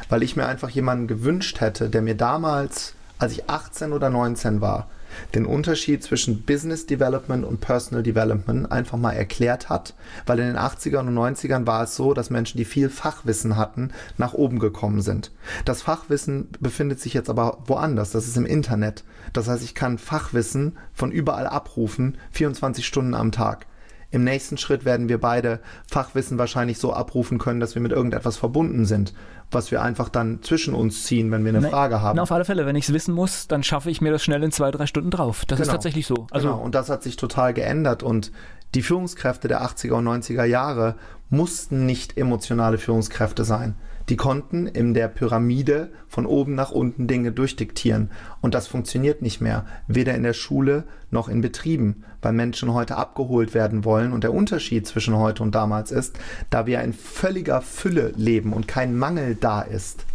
weil 0.09 0.23
ich 0.23 0.35
mir 0.35 0.47
einfach 0.47 0.69
jemanden 0.69 1.07
gewünscht 1.07 1.61
hätte, 1.61 1.89
der 1.89 2.01
mir 2.01 2.15
damals, 2.15 2.95
als 3.17 3.33
ich 3.33 3.49
18 3.49 3.93
oder 3.93 4.09
19 4.09 4.61
war, 4.61 4.89
den 5.35 5.45
Unterschied 5.45 6.03
zwischen 6.03 6.43
Business 6.43 6.85
Development 6.85 7.45
und 7.45 7.61
Personal 7.61 8.03
Development 8.03 8.71
einfach 8.71 8.97
mal 8.97 9.13
erklärt 9.13 9.69
hat, 9.69 9.93
weil 10.25 10.39
in 10.39 10.47
den 10.47 10.57
80ern 10.57 11.07
und 11.07 11.17
90ern 11.17 11.65
war 11.65 11.83
es 11.83 11.95
so, 11.95 12.13
dass 12.13 12.29
Menschen, 12.29 12.57
die 12.57 12.65
viel 12.65 12.89
Fachwissen 12.89 13.57
hatten, 13.57 13.91
nach 14.17 14.33
oben 14.33 14.59
gekommen 14.59 15.01
sind. 15.01 15.31
Das 15.65 15.81
Fachwissen 15.81 16.49
befindet 16.59 16.99
sich 16.99 17.13
jetzt 17.13 17.29
aber 17.29 17.59
woanders, 17.65 18.11
das 18.11 18.27
ist 18.27 18.37
im 18.37 18.45
Internet. 18.45 19.03
Das 19.33 19.47
heißt, 19.47 19.63
ich 19.63 19.75
kann 19.75 19.97
Fachwissen 19.97 20.77
von 20.93 21.11
überall 21.11 21.47
abrufen, 21.47 22.17
24 22.31 22.85
Stunden 22.85 23.13
am 23.13 23.31
Tag. 23.31 23.65
Im 24.11 24.23
nächsten 24.25 24.57
Schritt 24.57 24.83
werden 24.85 25.07
wir 25.09 25.19
beide 25.19 25.59
Fachwissen 25.89 26.37
wahrscheinlich 26.37 26.77
so 26.77 26.93
abrufen 26.93 27.37
können, 27.39 27.59
dass 27.61 27.75
wir 27.75 27.81
mit 27.81 27.91
irgendetwas 27.93 28.37
verbunden 28.37 28.85
sind, 28.85 29.13
was 29.51 29.71
wir 29.71 29.81
einfach 29.81 30.09
dann 30.09 30.43
zwischen 30.43 30.73
uns 30.73 31.05
ziehen, 31.05 31.31
wenn 31.31 31.43
wir 31.45 31.49
eine 31.49 31.61
Na, 31.61 31.69
Frage 31.69 32.01
haben. 32.01 32.17
Na, 32.17 32.23
auf 32.23 32.31
alle 32.31 32.45
Fälle, 32.45 32.65
wenn 32.65 32.75
ich 32.75 32.85
es 32.89 32.93
wissen 32.93 33.13
muss, 33.15 33.47
dann 33.47 33.63
schaffe 33.63 33.89
ich 33.89 34.01
mir 34.01 34.11
das 34.11 34.21
schnell 34.23 34.43
in 34.43 34.51
zwei, 34.51 34.69
drei 34.71 34.85
Stunden 34.85 35.11
drauf. 35.11 35.45
Das 35.45 35.59
ist 35.59 35.63
Genau. 35.67 35.73
tatsächlich 35.73 36.05
so. 36.07 36.27
Also 36.31 36.49
genau, 36.49 36.61
und 36.61 36.75
das 36.75 36.89
hat 36.89 37.03
sich 37.03 37.15
total 37.15 37.53
geändert 37.53 38.03
und 38.03 38.31
die 38.75 38.81
Führungskräfte 38.81 39.47
der 39.47 39.63
80er 39.63 39.93
und 39.93 40.05
90er 40.07 40.43
Jahre 40.45 40.95
mussten 41.29 41.85
nicht 41.85 42.17
emotionale 42.17 42.77
Führungskräfte 42.77 43.43
sein. 43.45 43.75
Die 44.11 44.17
konnten 44.17 44.67
in 44.67 44.93
der 44.93 45.07
Pyramide 45.07 45.89
von 46.09 46.25
oben 46.25 46.53
nach 46.53 46.71
unten 46.71 47.07
Dinge 47.07 47.31
durchdiktieren. 47.31 48.11
Und 48.41 48.53
das 48.53 48.67
funktioniert 48.67 49.21
nicht 49.21 49.39
mehr, 49.39 49.65
weder 49.87 50.13
in 50.15 50.23
der 50.23 50.33
Schule 50.33 50.83
noch 51.11 51.29
in 51.29 51.39
Betrieben, 51.39 52.03
weil 52.21 52.33
Menschen 52.33 52.73
heute 52.73 52.97
abgeholt 52.97 53.53
werden 53.53 53.85
wollen. 53.85 54.11
Und 54.11 54.25
der 54.25 54.33
Unterschied 54.33 54.85
zwischen 54.85 55.15
heute 55.15 55.43
und 55.43 55.55
damals 55.55 55.93
ist, 55.93 56.19
da 56.49 56.65
wir 56.65 56.81
in 56.81 56.91
völliger 56.91 57.61
Fülle 57.61 58.11
leben 58.17 58.51
und 58.51 58.67
kein 58.67 58.97
Mangel 58.97 59.35
da 59.39 59.61
ist, 59.61 60.05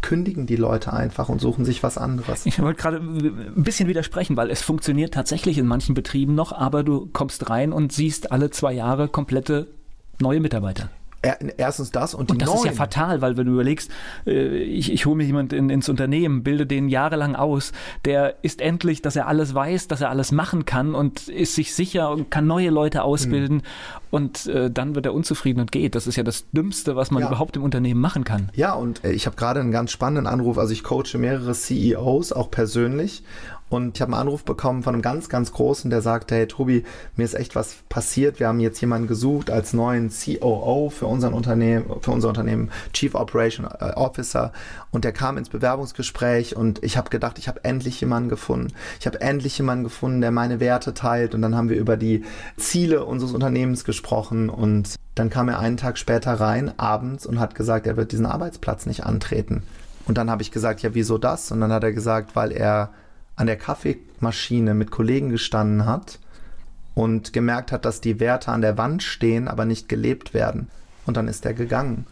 kündigen 0.00 0.46
die 0.46 0.56
Leute 0.56 0.94
einfach 0.94 1.28
und 1.28 1.42
suchen 1.42 1.66
sich 1.66 1.82
was 1.82 1.98
anderes. 1.98 2.46
Ich 2.46 2.62
wollte 2.62 2.80
gerade 2.80 2.96
ein 2.96 3.62
bisschen 3.62 3.90
widersprechen, 3.90 4.38
weil 4.38 4.50
es 4.50 4.62
funktioniert 4.62 5.12
tatsächlich 5.12 5.58
in 5.58 5.66
manchen 5.66 5.94
Betrieben 5.94 6.34
noch, 6.34 6.52
aber 6.52 6.82
du 6.82 7.10
kommst 7.12 7.50
rein 7.50 7.74
und 7.74 7.92
siehst 7.92 8.32
alle 8.32 8.48
zwei 8.48 8.72
Jahre 8.72 9.08
komplette 9.08 9.66
neue 10.18 10.40
Mitarbeiter. 10.40 10.88
Er- 11.24 11.58
Erstens 11.58 11.90
das 11.90 12.14
und 12.14 12.30
die 12.30 12.32
Und 12.34 12.42
das 12.42 12.48
neuen. 12.48 12.58
ist 12.58 12.64
ja 12.66 12.72
fatal, 12.72 13.20
weil 13.20 13.36
wenn 13.36 13.46
du 13.46 13.52
überlegst, 13.52 13.90
äh, 14.26 14.58
ich, 14.58 14.92
ich 14.92 15.06
hole 15.06 15.16
mir 15.16 15.24
jemand 15.24 15.52
in, 15.52 15.70
ins 15.70 15.88
Unternehmen, 15.88 16.42
bilde 16.42 16.66
den 16.66 16.88
jahrelang 16.88 17.34
aus, 17.34 17.72
der 18.04 18.36
ist 18.42 18.60
endlich, 18.60 19.00
dass 19.02 19.16
er 19.16 19.26
alles 19.26 19.54
weiß, 19.54 19.88
dass 19.88 20.00
er 20.00 20.10
alles 20.10 20.32
machen 20.32 20.64
kann 20.64 20.94
und 20.94 21.28
ist 21.28 21.54
sich 21.54 21.74
sicher 21.74 22.10
und 22.10 22.30
kann 22.30 22.46
neue 22.46 22.70
Leute 22.70 23.02
ausbilden 23.02 23.62
und 24.10 24.46
äh, 24.46 24.70
dann 24.70 24.94
wird 24.94 25.06
er 25.06 25.14
unzufrieden 25.14 25.60
und 25.60 25.72
geht. 25.72 25.94
Das 25.94 26.06
ist 26.06 26.16
ja 26.16 26.22
das 26.22 26.50
Dümmste, 26.52 26.94
was 26.96 27.10
man 27.10 27.22
Ja. 27.22 27.28
überhaupt 27.28 27.56
im 27.56 27.62
Unternehmen 27.62 28.00
machen 28.00 28.24
kann. 28.24 28.50
Ja, 28.54 28.74
und 28.74 29.02
äh, 29.04 29.12
ich 29.12 29.26
habe 29.26 29.36
gerade 29.36 29.60
einen 29.60 29.72
ganz 29.72 29.90
spannenden 29.92 30.26
Anruf. 30.26 30.58
Also 30.58 30.72
ich 30.72 30.84
coache 30.84 31.16
mehrere 31.18 31.52
CEOs, 31.54 32.32
auch 32.32 32.50
persönlich. 32.50 33.22
Und 33.70 33.96
ich 33.96 34.02
habe 34.02 34.12
einen 34.12 34.20
Anruf 34.20 34.44
bekommen 34.44 34.82
von 34.82 34.94
einem 34.94 35.02
ganz, 35.02 35.28
ganz 35.28 35.52
großen, 35.52 35.90
der 35.90 36.02
sagte, 36.02 36.34
hey 36.34 36.46
Tobi, 36.46 36.84
mir 37.16 37.24
ist 37.24 37.34
echt 37.34 37.56
was 37.56 37.76
passiert. 37.88 38.38
Wir 38.38 38.48
haben 38.48 38.60
jetzt 38.60 38.80
jemanden 38.80 39.08
gesucht 39.08 39.50
als 39.50 39.72
neuen 39.72 40.10
COO 40.10 40.90
für 40.90 41.06
unseren 41.06 41.32
Unternehmen, 41.32 41.86
für 42.00 42.10
unser 42.10 42.28
Unternehmen, 42.28 42.70
Chief 42.92 43.14
Operation 43.14 43.66
äh, 43.66 43.92
Officer. 43.94 44.52
Und 44.90 45.04
der 45.04 45.12
kam 45.12 45.38
ins 45.38 45.48
Bewerbungsgespräch 45.48 46.54
und 46.54 46.84
ich 46.84 46.96
habe 46.96 47.10
gedacht, 47.10 47.38
ich 47.38 47.48
habe 47.48 47.64
endlich 47.64 48.00
jemanden 48.00 48.28
gefunden. 48.28 48.72
Ich 49.00 49.06
habe 49.06 49.20
endlich 49.20 49.56
jemanden 49.58 49.84
gefunden, 49.84 50.20
der 50.20 50.30
meine 50.30 50.60
Werte 50.60 50.94
teilt. 50.94 51.34
Und 51.34 51.42
dann 51.42 51.56
haben 51.56 51.68
wir 51.68 51.78
über 51.78 51.96
die 51.96 52.22
Ziele 52.56 53.04
unseres 53.04 53.32
Unternehmens 53.32 53.84
gesprochen 53.84 54.50
und 54.50 54.94
dann 55.14 55.30
kam 55.30 55.48
er 55.48 55.58
einen 55.58 55.76
Tag 55.76 55.98
später 55.98 56.34
rein, 56.34 56.72
abends, 56.76 57.24
und 57.24 57.40
hat 57.40 57.54
gesagt, 57.54 57.86
er 57.86 57.96
wird 57.96 58.12
diesen 58.12 58.26
Arbeitsplatz 58.26 58.86
nicht 58.86 59.04
antreten. 59.04 59.62
Und 60.06 60.18
dann 60.18 60.30
habe 60.30 60.42
ich 60.42 60.50
gesagt, 60.50 60.82
ja, 60.82 60.94
wieso 60.94 61.18
das? 61.18 61.50
Und 61.50 61.60
dann 61.60 61.72
hat 61.72 61.82
er 61.82 61.92
gesagt, 61.92 62.36
weil 62.36 62.52
er 62.52 62.90
an 63.36 63.46
der 63.46 63.56
Kaffeemaschine 63.56 64.74
mit 64.74 64.90
Kollegen 64.90 65.30
gestanden 65.30 65.86
hat 65.86 66.18
und 66.94 67.32
gemerkt 67.32 67.72
hat, 67.72 67.84
dass 67.84 68.00
die 68.00 68.20
Werte 68.20 68.52
an 68.52 68.60
der 68.60 68.78
Wand 68.78 69.02
stehen, 69.02 69.48
aber 69.48 69.64
nicht 69.64 69.88
gelebt 69.88 70.34
werden. 70.34 70.68
Und 71.06 71.16
dann 71.16 71.28
ist 71.28 71.44
er 71.44 71.54
gegangen. 71.54 72.06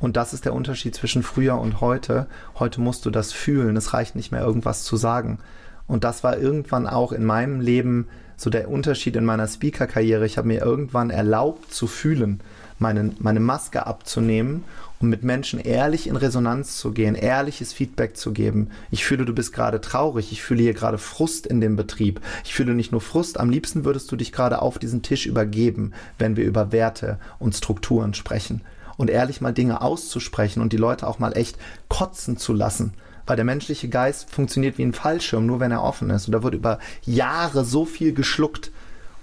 Und 0.00 0.16
das 0.16 0.34
ist 0.34 0.44
der 0.44 0.54
Unterschied 0.54 0.94
zwischen 0.94 1.22
früher 1.22 1.58
und 1.58 1.80
heute. 1.80 2.26
Heute 2.58 2.80
musst 2.80 3.06
du 3.06 3.10
das 3.10 3.32
fühlen. 3.32 3.76
Es 3.76 3.92
reicht 3.92 4.16
nicht 4.16 4.32
mehr, 4.32 4.42
irgendwas 4.42 4.84
zu 4.84 4.96
sagen. 4.96 5.38
Und 5.86 6.04
das 6.04 6.24
war 6.24 6.38
irgendwann 6.38 6.86
auch 6.86 7.12
in 7.12 7.24
meinem 7.24 7.60
Leben 7.60 8.08
so 8.36 8.50
der 8.50 8.68
Unterschied 8.68 9.16
in 9.16 9.24
meiner 9.24 9.46
Speaker-Karriere. 9.46 10.26
Ich 10.26 10.38
habe 10.38 10.48
mir 10.48 10.62
irgendwann 10.62 11.10
erlaubt 11.10 11.72
zu 11.72 11.86
fühlen, 11.86 12.40
meine, 12.78 13.12
meine 13.18 13.40
Maske 13.40 13.86
abzunehmen 13.86 14.64
und 15.00 15.08
mit 15.08 15.22
Menschen 15.22 15.60
ehrlich 15.60 16.06
in 16.06 16.16
Resonanz 16.16 16.78
zu 16.78 16.92
gehen, 16.92 17.14
ehrliches 17.14 17.72
Feedback 17.72 18.16
zu 18.16 18.32
geben. 18.32 18.70
Ich 18.90 19.04
fühle, 19.04 19.24
du 19.24 19.34
bist 19.34 19.52
gerade 19.52 19.80
traurig, 19.80 20.32
ich 20.32 20.42
fühle 20.42 20.62
hier 20.62 20.74
gerade 20.74 20.98
Frust 20.98 21.46
in 21.46 21.60
dem 21.60 21.76
Betrieb. 21.76 22.20
Ich 22.44 22.54
fühle 22.54 22.74
nicht 22.74 22.92
nur 22.92 23.00
Frust, 23.00 23.38
am 23.38 23.50
liebsten 23.50 23.84
würdest 23.84 24.10
du 24.10 24.16
dich 24.16 24.32
gerade 24.32 24.62
auf 24.62 24.78
diesen 24.78 25.02
Tisch 25.02 25.26
übergeben, 25.26 25.92
wenn 26.18 26.36
wir 26.36 26.44
über 26.44 26.72
Werte 26.72 27.18
und 27.38 27.54
Strukturen 27.54 28.14
sprechen. 28.14 28.62
Und 28.96 29.10
ehrlich 29.10 29.40
mal 29.40 29.52
Dinge 29.52 29.82
auszusprechen 29.82 30.62
und 30.62 30.72
die 30.72 30.78
Leute 30.78 31.06
auch 31.06 31.18
mal 31.18 31.36
echt 31.36 31.58
kotzen 31.88 32.36
zu 32.36 32.52
lassen. 32.52 32.94
Weil 33.26 33.36
der 33.36 33.44
menschliche 33.44 33.88
Geist 33.88 34.30
funktioniert 34.30 34.78
wie 34.78 34.84
ein 34.84 34.92
Fallschirm, 34.92 35.46
nur 35.46 35.58
wenn 35.58 35.72
er 35.72 35.82
offen 35.82 36.10
ist. 36.10 36.28
Und 36.28 36.32
da 36.32 36.42
wird 36.42 36.54
über 36.54 36.78
Jahre 37.04 37.64
so 37.64 37.84
viel 37.84 38.12
geschluckt. 38.12 38.70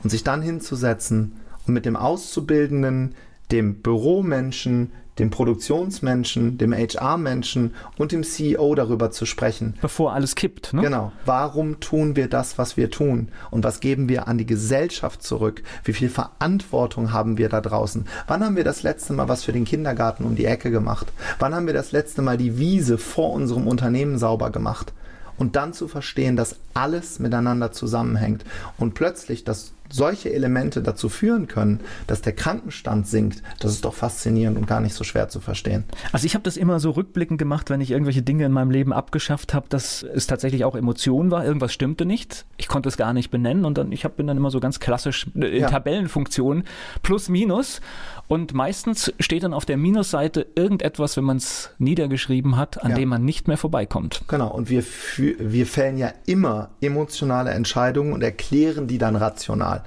Und 0.04 0.10
sich 0.10 0.24
dann 0.24 0.42
hinzusetzen 0.42 1.34
und 1.68 1.74
mit 1.76 1.86
dem 1.86 1.96
Auszubildenden, 1.96 3.14
dem 3.52 3.82
Büromenschen, 3.82 4.92
dem 5.22 5.30
Produktionsmenschen, 5.30 6.58
dem 6.58 6.74
HR-Menschen 6.74 7.76
und 7.98 8.12
dem 8.12 8.24
CEO 8.24 8.74
darüber 8.74 9.12
zu 9.12 9.28
sprechen. 9.28 9.76
Bevor 9.80 10.14
alles 10.14 10.36
kippt. 10.36 10.74
Ne? 10.74 10.82
Genau. 10.82 11.12
Warum 11.26 11.80
tun 11.80 12.16
wir 12.16 12.28
das, 12.28 12.58
was 12.58 12.76
wir 12.76 12.90
tun? 12.90 13.30
Und 13.52 13.64
was 13.64 13.80
geben 13.80 14.10
wir 14.10 14.28
an 14.28 14.40
die 14.40 14.48
Gesellschaft 14.48 15.22
zurück? 15.22 15.62
Wie 15.84 15.94
viel 15.94 16.10
Verantwortung 16.10 17.14
haben 17.14 17.38
wir 17.38 17.50
da 17.50 17.62
draußen? 17.62 18.08
Wann 18.28 18.44
haben 18.44 18.56
wir 18.56 18.64
das 18.64 18.82
letzte 18.82 19.14
Mal 19.14 19.30
was 19.30 19.44
für 19.44 19.54
den 19.54 19.64
Kindergarten 19.66 20.26
um 20.26 20.36
die 20.36 20.46
Ecke 20.46 20.72
gemacht? 20.72 21.08
Wann 21.38 21.54
haben 21.54 21.68
wir 21.68 21.74
das 21.76 21.92
letzte 21.92 22.24
Mal 22.24 22.38
die 22.38 22.58
Wiese 22.58 22.98
vor 22.98 23.32
unserem 23.32 23.68
Unternehmen 23.68 24.18
sauber 24.18 24.50
gemacht? 24.50 24.92
Und 25.38 25.56
dann 25.56 25.74
zu 25.74 25.88
verstehen, 25.88 26.36
dass 26.36 26.56
alles 26.74 27.20
miteinander 27.20 27.72
zusammenhängt 27.72 28.44
und 28.78 28.96
plötzlich, 28.96 29.44
dass 29.44 29.74
solche 29.92 30.32
Elemente 30.34 30.82
dazu 30.82 31.10
führen 31.10 31.48
können, 31.48 31.80
dass 32.08 32.22
der 32.22 32.34
Krankenstand 32.34 33.08
sinkt, 33.08 33.44
das 33.60 33.72
ist 33.74 33.86
doch 33.86 33.94
faszinierend 33.94 34.58
und 34.58 34.68
gar 34.68 34.80
nicht 34.80 34.94
so 34.96 35.04
schwer 35.04 35.30
zu 35.30 35.40
verstehen. 35.40 35.84
Also 36.12 36.26
ich 36.26 36.34
habe 36.34 36.44
das 36.44 36.58
immer 36.58 36.80
so 36.80 36.92
rückblickend 36.92 37.38
gemacht, 37.38 37.70
wenn 37.70 37.82
ich 37.82 37.92
irgendwelche 37.92 38.22
Dinge 38.22 38.46
in 38.46 38.52
meinem 38.52 38.72
Leben 38.72 38.94
abgeschafft 38.94 39.54
habe, 39.54 39.68
dass 39.70 40.04
es 40.04 40.28
tatsächlich 40.28 40.66
auch 40.66 40.76
Emotion 40.76 41.32
war, 41.32 41.46
irgendwas 41.46 41.74
stimmte 41.74 42.06
nicht. 42.06 42.46
Ich 42.58 42.68
konnte 42.68 42.90
es 42.90 42.98
gar 42.98 43.14
nicht 43.14 43.32
benennen 43.32 43.66
und 43.66 43.78
dann 43.78 43.92
ich 43.92 44.06
hab, 44.06 44.16
bin 44.18 44.28
dann 44.28 44.38
immer 44.38 44.52
so 44.52 44.60
ganz 44.60 44.80
klassisch 44.80 45.28
äh, 45.36 45.46
in 45.48 45.62
Ja. 45.62 45.70
Tabellenfunktion 45.70 46.64
plus 47.04 47.30
minus 47.30 47.82
und 48.28 48.54
meistens 48.54 49.14
steht 49.20 49.44
dann 49.44 49.54
auf 49.54 49.66
der 49.66 49.78
Minusseite 49.78 50.48
irgendetwas, 50.56 51.18
wenn 51.18 51.24
man 51.26 51.38
es 51.38 51.72
niedergeschrieben 51.80 52.56
hat, 52.58 52.82
an 52.84 52.92
Ja. 52.92 52.96
dem 52.98 53.10
man 53.10 53.26
nicht 53.26 53.48
mehr 53.48 53.58
vorbeikommt. 53.58 54.22
Genau, 54.28 54.50
und 54.52 54.70
wir, 54.70 54.84
wir 55.18 55.66
fällen 55.66 55.98
ja 55.98 56.14
immer 56.26 56.70
emotionale 56.82 57.52
Entscheidungen 57.52 58.14
und 58.14 58.22
erklären 58.24 58.88
die 58.88 58.98
dann 58.98 59.16
rational. 59.16 59.81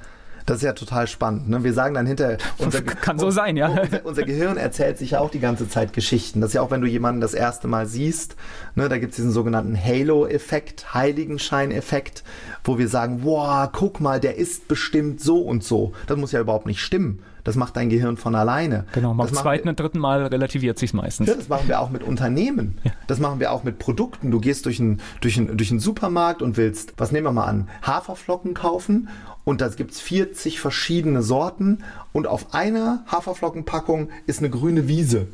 Das 0.47 0.59
ist 0.59 0.62
ja 0.62 0.72
total 0.74 1.07
spannend. 1.07 1.49
Ne? 1.49 1.64
Wir 1.64 1.72
sagen 1.72 1.95
dann 1.95 2.07
hinterher, 2.07 2.38
unser, 2.59 2.82
Kann 2.82 3.18
so 3.18 3.30
sein, 3.30 3.57
ja. 3.57 3.68
Unser, 3.68 4.05
unser 4.05 4.22
Gehirn 4.24 4.57
erzählt 4.57 4.99
sich 4.99 5.12
ja 5.12 5.20
auch 5.20 5.30
die 5.30 5.40
ganze 5.40 5.68
Zeit 5.68 5.92
Geschichten. 5.92 6.40
Das 6.40 6.51
ist 6.51 6.55
ja 6.55 6.62
auch, 6.62 6.70
wenn 6.70 6.82
du 6.82 6.86
jemanden 6.86 7.20
das 7.20 7.34
erste 7.34 7.66
Mal 7.66 7.86
siehst, 7.86 8.36
ne, 8.74 8.88
da 8.88 8.99
gibt 8.99 9.12
es 9.12 9.16
diesen 9.16 9.32
sogenannten 9.32 9.76
Halo-Effekt, 9.82 10.92
Heiligenschein-Effekt, 10.95 12.24
wo 12.62 12.78
wir 12.78 12.88
sagen, 12.88 13.20
wow, 13.22 13.68
guck 13.72 14.01
mal, 14.01 14.20
der 14.20 14.36
ist 14.36 14.68
bestimmt 14.68 15.20
so 15.20 15.40
und 15.40 15.64
so. 15.64 15.92
Das 16.07 16.16
muss 16.16 16.32
ja 16.32 16.40
überhaupt 16.40 16.66
nicht 16.66 16.80
stimmen. 16.80 17.22
Das 17.45 17.57
macht 17.57 17.76
dein 17.76 17.90
Gehirn 17.90 18.16
von 18.16 18.34
alleine. 18.34 18.86
Genau, 18.92 19.14
beim 19.14 19.32
zweiten 19.32 19.68
und 19.68 19.78
dritten 19.78 19.99
Mal 19.99 20.26
relativiert 20.26 20.78
sich 20.78 20.95
meistens. 20.95 21.28
ja, 21.28 21.34
das 21.34 21.49
machen 21.49 21.68
wir 21.68 21.80
auch 21.80 21.90
mit 21.90 22.03
Unternehmen. 22.03 22.78
Das 23.07 23.20
machen 23.20 23.38
wir 23.38 23.53
auch 23.53 23.64
mit 23.64 23.78
Produkten. 23.78 24.30
Du 24.30 24.40
gehst 24.40 24.64
durch 24.66 24.80
einen 24.80 25.01
durch 25.20 25.40
durch 25.53 25.70
einen 25.70 25.80
Supermarkt 25.80 26.40
und 26.40 26.57
willst, 26.57 26.95
was 26.97 27.12
nehmen 27.12 27.26
wir 27.26 27.32
mal 27.32 27.45
an, 27.45 27.68
Haferflocken 27.82 28.55
kaufen 28.55 29.09
und 29.45 29.61
da 29.61 29.68
gibt's 29.68 30.01
40 30.01 30.59
verschiedene 30.59 31.22
Sorten 31.22 31.84
und 32.12 32.26
auf 32.26 32.55
einer 32.55 33.05
Haferflockenpackung 33.07 34.09
ist 34.26 34.38
eine 34.38 34.51
grüne 34.51 34.88
Wiese. 34.88 35.28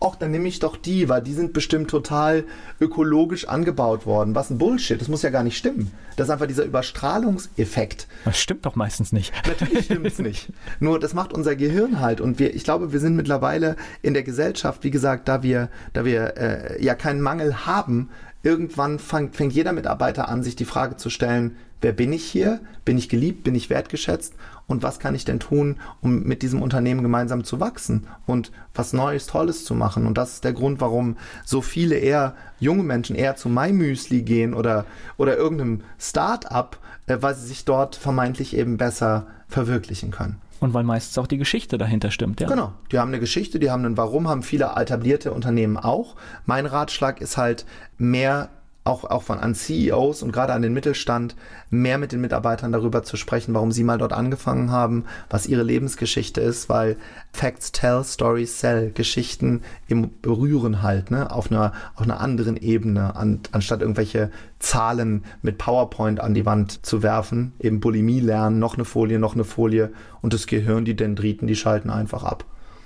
Och, 0.00 0.14
dann 0.14 0.30
nehme 0.30 0.46
ich 0.46 0.60
doch 0.60 0.76
die, 0.76 1.08
weil 1.08 1.22
die 1.22 1.32
sind 1.34 1.52
bestimmt 1.52 1.90
total 1.90 2.44
ökologisch 2.80 3.48
angebaut 3.48 4.06
worden. 4.06 4.34
Was 4.36 4.48
ein 4.48 4.58
Bullshit, 4.58 5.00
das 5.00 5.08
muss 5.08 5.22
ja 5.22 5.30
gar 5.30 5.42
nicht 5.42 5.56
stimmen. 5.56 5.90
Das 6.14 6.28
ist 6.28 6.30
einfach 6.30 6.46
dieser 6.46 6.64
Überstrahlungseffekt. 6.64 8.06
Das 8.24 8.38
stimmt 8.38 8.64
doch 8.64 8.76
meistens 8.76 9.10
nicht. 9.10 9.32
Natürlich 9.46 9.86
stimmt's 9.86 10.20
nicht. 10.20 10.52
Nur 10.78 11.00
das 11.00 11.14
macht 11.14 11.32
unser 11.32 11.56
Gehirn 11.56 11.98
halt 11.98 12.20
und 12.20 12.38
wir, 12.38 12.54
ich 12.54 12.62
glaube, 12.62 12.92
wir 12.92 13.00
sind 13.00 13.16
mittlerweile 13.16 13.74
in 14.00 14.14
der 14.14 14.22
Gesellschaft, 14.22 14.84
wie 14.84 14.92
gesagt, 14.92 15.26
da 15.26 15.42
wir, 15.42 15.68
da 15.94 16.04
wir 16.04 16.36
äh, 16.36 16.84
ja 16.84 16.94
keinen 16.94 17.20
Mangel 17.20 17.66
haben, 17.66 18.10
irgendwann 18.44 19.00
fang, 19.00 19.32
fängt 19.32 19.52
jeder 19.52 19.72
Mitarbeiter 19.72 20.28
an, 20.28 20.44
sich 20.44 20.54
die 20.54 20.64
Frage 20.64 20.96
zu 20.96 21.10
stellen, 21.10 21.56
wer 21.80 21.92
bin 21.92 22.12
ich 22.12 22.24
hier? 22.24 22.60
Bin 22.84 22.98
ich 22.98 23.08
geliebt? 23.08 23.42
Bin 23.42 23.56
ich 23.56 23.68
wertgeschätzt? 23.68 24.34
Und 24.68 24.82
was 24.82 25.00
kann 25.00 25.14
ich 25.14 25.24
denn 25.24 25.40
tun, 25.40 25.76
um 26.02 26.22
mit 26.22 26.42
diesem 26.42 26.60
Unternehmen 26.62 27.02
gemeinsam 27.02 27.42
zu 27.42 27.58
wachsen 27.58 28.06
und 28.26 28.52
was 28.74 28.92
Neues, 28.92 29.26
Tolles 29.26 29.64
zu 29.64 29.74
machen? 29.74 30.06
Und 30.06 30.18
das 30.18 30.34
ist 30.34 30.44
der 30.44 30.52
Grund, 30.52 30.80
warum 30.80 31.16
so 31.44 31.62
viele 31.62 31.96
eher 31.96 32.34
junge 32.60 32.82
Menschen 32.82 33.16
eher 33.16 33.34
zu 33.34 33.48
MyMüsli 33.48 34.22
gehen 34.22 34.52
oder, 34.52 34.84
oder 35.16 35.38
irgendeinem 35.38 35.80
Start-up, 35.98 36.78
äh, 37.06 37.16
weil 37.20 37.34
sie 37.34 37.46
sich 37.46 37.64
dort 37.64 37.96
vermeintlich 37.96 38.54
eben 38.54 38.76
besser 38.76 39.26
verwirklichen 39.48 40.10
können. 40.10 40.36
Und 40.60 40.74
weil 40.74 40.84
meistens 40.84 41.16
auch 41.18 41.26
die 41.26 41.38
Geschichte 41.38 41.78
dahinter 41.78 42.10
stimmt, 42.10 42.40
ja. 42.40 42.48
Genau. 42.48 42.72
Die 42.92 42.98
haben 42.98 43.08
eine 43.08 43.20
Geschichte, 43.20 43.58
die 43.58 43.70
haben 43.70 43.84
einen 43.84 43.96
Warum, 43.96 44.28
haben 44.28 44.42
viele 44.42 44.72
etablierte 44.76 45.32
Unternehmen 45.32 45.76
auch. 45.76 46.16
Mein 46.46 46.66
Ratschlag 46.66 47.20
ist 47.20 47.36
halt 47.36 47.64
mehr 47.96 48.50
auch, 48.84 49.04
auch 49.04 49.22
von 49.22 49.38
an 49.38 49.54
CEOs 49.54 50.22
und 50.22 50.32
gerade 50.32 50.52
an 50.54 50.62
den 50.62 50.72
Mittelstand, 50.72 51.36
mehr 51.70 51.98
mit 51.98 52.12
den 52.12 52.20
Mitarbeitern 52.20 52.72
darüber 52.72 53.02
zu 53.02 53.16
sprechen, 53.16 53.54
warum 53.54 53.70
sie 53.70 53.84
mal 53.84 53.98
dort 53.98 54.12
angefangen 54.12 54.70
haben, 54.70 55.04
was 55.28 55.46
ihre 55.46 55.62
Lebensgeschichte 55.62 56.40
ist, 56.40 56.68
weil 56.68 56.96
Facts 57.32 57.72
tell, 57.72 58.02
Stories 58.02 58.60
sell, 58.60 58.90
Geschichten 58.90 59.62
im 59.86 60.10
berühren 60.22 60.82
halt, 60.82 61.10
ne, 61.10 61.30
auf 61.30 61.50
einer, 61.50 61.72
auf 61.94 62.02
einer 62.02 62.20
anderen 62.20 62.56
Ebene, 62.56 63.14
an, 63.14 63.40
anstatt 63.52 63.82
irgendwelche 63.82 64.30
Zahlen 64.58 65.24
mit 65.42 65.58
PowerPoint 65.58 66.20
an 66.20 66.34
die 66.34 66.46
Wand 66.46 66.84
zu 66.84 67.02
werfen, 67.02 67.52
eben 67.60 67.80
Bulimie 67.80 68.20
lernen, 68.20 68.58
noch 68.58 68.74
eine 68.74 68.84
Folie, 68.84 69.18
noch 69.18 69.34
eine 69.34 69.44
Folie 69.44 69.92
und 70.22 70.32
das 70.32 70.46
Gehirn, 70.46 70.84
die 70.84 70.96
Dendriten, 70.96 71.46
die 71.46 71.56
schalten 71.56 71.90
einfach 71.90 72.24
ab 72.24 72.44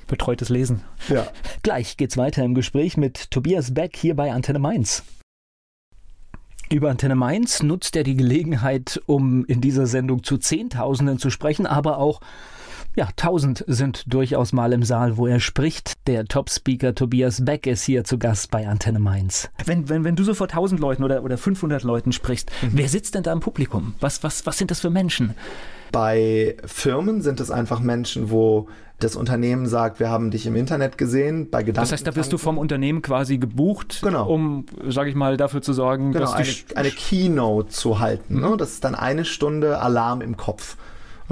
betreutes 0.09 0.51
Lesen. 0.51 0.82
Ja. 1.09 1.26
Gleich 1.62 1.97
geht's 1.97 2.18
weiter 2.18 2.45
im 2.45 2.55
Gespräch 2.55 2.99
mit 2.99 3.30
Tobias 3.30 3.72
Beck 3.72 3.97
hier 3.97 4.14
bei 4.14 4.30
Antenne 4.30 4.59
Mainz. 4.59 5.05
Über 6.73 6.89
Antenne 6.89 7.16
Mainz 7.16 7.62
nutzt 7.62 7.97
er 7.97 8.03
die 8.03 8.16
Gelegenheit, 8.16 8.99
um 9.05 9.45
in 9.45 9.61
dieser 9.61 9.85
Sendung 9.85 10.23
zu 10.23 10.39
Zehntausenden 10.39 11.18
zu 11.18 11.29
sprechen, 11.29 11.66
aber 11.66 11.99
auch 11.99 12.20
ja, 12.95 13.09
tausend 13.14 13.62
sind 13.66 14.05
durchaus 14.07 14.55
mal 14.55 14.73
im 14.73 14.83
Saal, 14.83 15.18
wo 15.18 15.27
er 15.27 15.39
spricht. 15.39 16.07
Der 16.07 16.25
Top-Speaker 16.25 16.95
Tobias 16.95 17.45
Beck 17.45 17.66
ist 17.66 17.85
hier 17.85 18.05
zu 18.05 18.18
Gast 18.18 18.51
bei 18.51 18.66
Antenne 18.66 19.01
Mainz. 19.01 19.51
Wenn, 19.64 19.91
wenn, 19.91 20.05
wenn 20.05 20.16
du 20.16 20.25
so 20.25 20.33
vor 20.33 20.49
tausend 20.49 20.81
Leuten 20.81 21.05
oder, 21.05 21.23
oder 21.23 21.37
500 21.37 21.83
Leuten 21.83 22.12
sprichst, 22.12 22.51
mhm. 22.62 22.70
wer 22.73 22.89
sitzt 22.89 23.14
denn 23.14 23.23
da 23.23 23.33
im 23.35 23.41
Publikum? 23.41 23.95
Was, 24.01 24.23
was, 24.23 24.47
was 24.47 24.57
sind 24.57 24.70
das 24.70 24.81
für 24.81 24.91
Menschen? 24.91 25.35
Bei 25.91 26.57
Firmen 26.64 27.20
sind 27.20 27.41
es 27.41 27.51
einfach 27.51 27.81
Menschen, 27.81 28.31
wo 28.31 28.68
das 29.03 29.17
Unternehmen 29.17 29.67
sagt, 29.67 30.01
wir 30.01 30.09
haben 30.09 30.31
dich 30.31 30.47
im 30.47 30.57
Internet 30.57 30.99
gesehen, 30.99 31.51
bei 31.51 31.63
Gedanken. 31.63 31.83
Das 31.83 31.93
heißt, 31.93 32.07
da 32.07 32.17
wirst 32.17 32.33
du 32.33 32.39
vom 32.39 32.59
Unternehmen 32.59 33.03
quasi 33.03 33.39
gebucht, 33.39 34.01
genau. 34.03 34.29
um, 34.29 34.67
sage 34.89 35.11
ich 35.11 35.17
mal, 35.17 35.37
dafür 35.37 35.63
zu 35.63 35.73
sorgen, 35.73 36.13
genau, 36.13 36.25
dass 36.25 36.35
eine, 36.35 36.49
eine 36.77 36.91
Keynote 36.91 37.69
zu 37.69 38.01
halten. 38.01 38.37
Mhm. 38.37 38.41
Ne? 38.41 38.57
Das 38.57 38.73
ist 38.73 38.85
dann 38.85 38.95
eine 38.95 39.25
Stunde 39.25 39.81
Alarm 39.81 40.21
im 40.21 40.37
Kopf. 40.37 40.77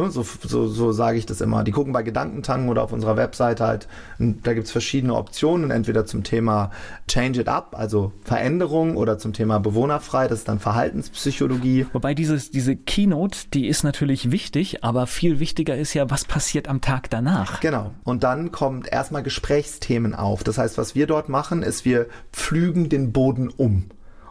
Ne, 0.01 0.11
so, 0.11 0.23
so, 0.23 0.67
so 0.67 0.93
sage 0.93 1.19
ich 1.19 1.27
das 1.27 1.41
immer. 1.41 1.63
Die 1.63 1.73
gucken 1.73 1.93
bei 1.93 2.03
Gedankentanken 2.03 2.71
oder 2.71 2.83
auf 2.83 2.93
unserer 2.93 3.17
Webseite 3.17 3.67
halt, 3.67 3.87
da 4.19 4.55
gibt 4.55 4.67
es 4.67 4.73
verschiedene 4.73 5.15
Optionen, 5.15 5.71
entweder 5.71 6.07
zum 6.07 6.25
Thema 6.25 6.71
Change 7.07 7.43
It 7.43 7.49
Up, 7.49 7.75
also 7.77 8.13
Veränderung, 8.25 8.97
oder 8.97 9.19
zum 9.19 9.33
Thema 9.33 9.61
Bewohnerfrei, 9.61 10.27
das 10.27 10.41
ist 10.41 10.49
dann 10.49 10.59
Verhaltenspsychologie. 10.59 11.87
Wobei 11.93 12.15
dieses, 12.15 12.51
diese 12.51 12.77
Keynote, 12.77 13.49
die 13.53 13.67
ist 13.67 13.83
natürlich 13.83 14.31
wichtig, 14.31 14.83
aber 14.83 15.07
viel 15.07 15.39
wichtiger 15.39 15.77
ist 15.77 15.93
ja, 15.93 16.09
was 16.11 16.25
passiert 16.25 16.67
am 16.69 16.81
Tag 16.81 17.11
danach. 17.11 17.61
Genau. 17.61 17.91
Und 18.05 18.23
dann 18.23 18.53
kommt 18.53 18.91
erstmal 18.91 19.23
Gesprächsthemen 19.23 20.15
auf. 20.15 20.45
Das 20.45 20.57
heißt, 20.57 20.79
was 20.79 20.95
wir 20.95 21.07
dort 21.07 21.29
machen, 21.29 21.63
ist, 21.63 21.85
wir 21.85 22.07
pflügen 22.33 22.89
den 22.89 23.13
Boden 23.13 23.51
um 23.55 23.85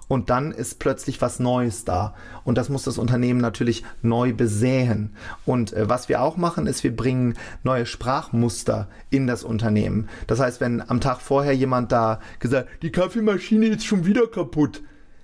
und 0.10 0.30
dann 0.30 0.52
ist 0.52 0.80
plötzlich 0.80 1.22
was 1.22 1.40
Neues 1.40 1.86
da. 1.86 2.16
Und 2.44 2.58
das 2.58 2.68
muss 2.68 2.84
das 2.84 2.98
Unternehmen 2.98 3.40
natürlich 3.40 3.86
neu 4.02 4.34
besäen. 4.34 5.14
Und 5.46 5.72
äh, 5.72 5.88
was 5.88 6.10
wir 6.10 6.22
auch 6.22 6.36
machen, 6.36 6.68
ist, 6.68 6.84
wir 6.84 6.94
bringen 6.94 7.36
neue 7.64 7.86
Sprachmuster 7.86 8.90
in 9.10 9.28
das 9.28 9.46
Unternehmen. 9.46 10.10
Das 10.28 10.42
heißt, 10.42 10.60
wenn 10.60 10.82
am 10.82 11.00
Tag 11.00 11.22
vorher 11.22 11.54
jemand 11.54 11.94
da 11.94 12.20
gesagt, 12.40 12.68
die 12.82 12.92
Kaffeemaschine 12.92 13.68
ist 13.68 13.86
schon 13.86 14.06
wieder 14.06 14.28
kaputt, 14.28 14.82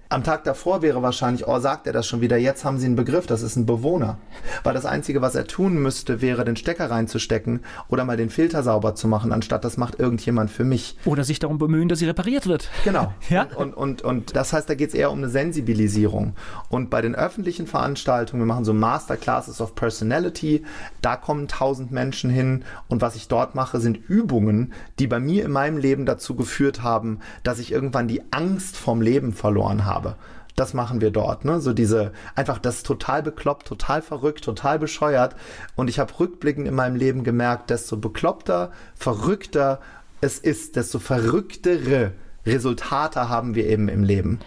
am 0.09 0.23
Tag 0.23 0.43
davor 0.43 0.81
wäre 0.81 1.01
wahrscheinlich, 1.01 1.47
oh, 1.47 1.59
sagt 1.59 1.87
er 1.87 1.93
das 1.93 2.05
schon 2.05 2.21
wieder, 2.21 2.37
jetzt 2.37 2.63
haben 2.63 2.77
sie 2.77 2.85
einen 2.85 2.95
Begriff, 2.95 3.25
das 3.25 3.41
ist 3.41 3.55
ein 3.55 3.65
Bewohner. 3.65 4.19
Weil 4.63 4.75
das 4.75 4.85
Einzige, 4.85 5.21
was 5.21 5.33
er 5.33 5.47
tun 5.47 5.81
müsste, 5.81 6.21
wäre, 6.21 6.45
den 6.45 6.55
Stecker 6.55 6.91
reinzustecken 6.91 7.61
oder 7.89 8.05
mal 8.05 8.15
den 8.15 8.29
Filter 8.29 8.61
sauber 8.61 8.93
zu 8.93 9.07
machen, 9.07 9.31
anstatt 9.31 9.65
das 9.65 9.77
macht 9.77 9.99
irgendjemand 9.99 10.51
für 10.51 10.63
mich. 10.63 10.97
Oder 11.05 11.23
sich 11.23 11.39
darum 11.39 11.57
bemühen, 11.57 11.89
dass 11.89 11.99
sie 11.99 12.05
repariert 12.05 12.45
wird. 12.45 12.69
Genau. 12.83 13.13
ja? 13.29 13.47
Und, 13.55 13.73
und, 13.73 13.73
und, 13.73 14.01
und 14.03 14.35
das 14.35 14.53
heißt, 14.53 14.69
da 14.69 14.75
geht 14.75 14.89
es 14.89 14.95
eher 14.95 15.11
um 15.11 15.17
eine 15.17 15.29
Sensibilisierung. 15.29 16.35
Und 16.69 16.89
bei 16.89 17.01
den 17.01 17.15
öffentlichen 17.15 17.65
Veranstaltungen, 17.65 18.43
wir 18.43 18.47
machen 18.47 18.65
so 18.65 18.73
Masterclasses 18.73 19.59
of 19.59 19.73
Personality, 19.73 20.63
da 21.01 21.15
kommen 21.15 21.47
tausend 21.47 21.91
Menschen 21.91 22.29
hin 22.29 22.63
und 22.87 23.01
was 23.01 23.15
ich 23.15 23.27
dort 23.27 23.55
mache, 23.55 23.79
sind 23.79 23.97
Übungen, 24.07 24.73
die 24.99 25.07
bei 25.07 25.19
mir 25.19 25.45
in 25.45 25.51
meinem 25.51 25.77
Leben 25.77 26.05
dazu 26.05 26.35
geführt 26.35 26.83
haben, 26.83 27.19
dass 27.43 27.59
ich 27.59 27.71
irgendwann 27.71 28.07
die 28.07 28.21
Angst 28.31 28.77
vom 28.77 29.01
Leben 29.01 29.33
verloren 29.33 29.85
habe 29.85 29.94
habe. 29.95 30.15
Das 30.55 30.73
machen 30.73 31.01
wir 31.01 31.11
dort, 31.11 31.43
ne? 31.43 31.59
So 31.59 31.73
diese, 31.73 32.13
einfach 32.35 32.59
das 32.59 32.83
total 32.83 33.23
bekloppt, 33.23 33.67
total 33.67 34.01
verrückt, 34.01 34.43
total 34.43 34.79
bescheuert. 34.79 35.35
Und 35.75 35.89
ich 35.89 35.99
habe 35.99 36.17
rückblickend 36.17 36.67
in 36.67 36.75
meinem 36.75 36.95
Leben 36.95 37.23
gemerkt, 37.23 37.71
desto 37.71 37.97
bekloppter, 37.97 38.71
verrückter 38.95 39.79
es 40.21 40.39
ist, 40.39 40.75
desto 40.75 40.99
verrücktere 40.99 42.13
Resultate 42.45 43.27
haben 43.27 43.55
wir 43.55 43.65
eben 43.65 43.89
im 43.89 44.03
Leben. 44.03 44.39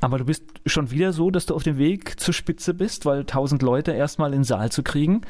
Aber 0.00 0.18
du 0.18 0.24
bist 0.24 0.42
schon 0.66 0.90
wieder 0.90 1.12
so, 1.12 1.30
dass 1.30 1.46
du 1.46 1.54
auf 1.54 1.62
dem 1.62 1.78
Weg 1.78 2.18
zur 2.20 2.34
Spitze 2.34 2.74
bist, 2.74 3.06
weil 3.06 3.24
tausend 3.24 3.62
Leute 3.62 3.92
erstmal 3.92 4.32
in 4.32 4.40
den 4.40 4.44
Saal 4.44 4.70
zu 4.72 4.82
kriegen, 4.82 5.22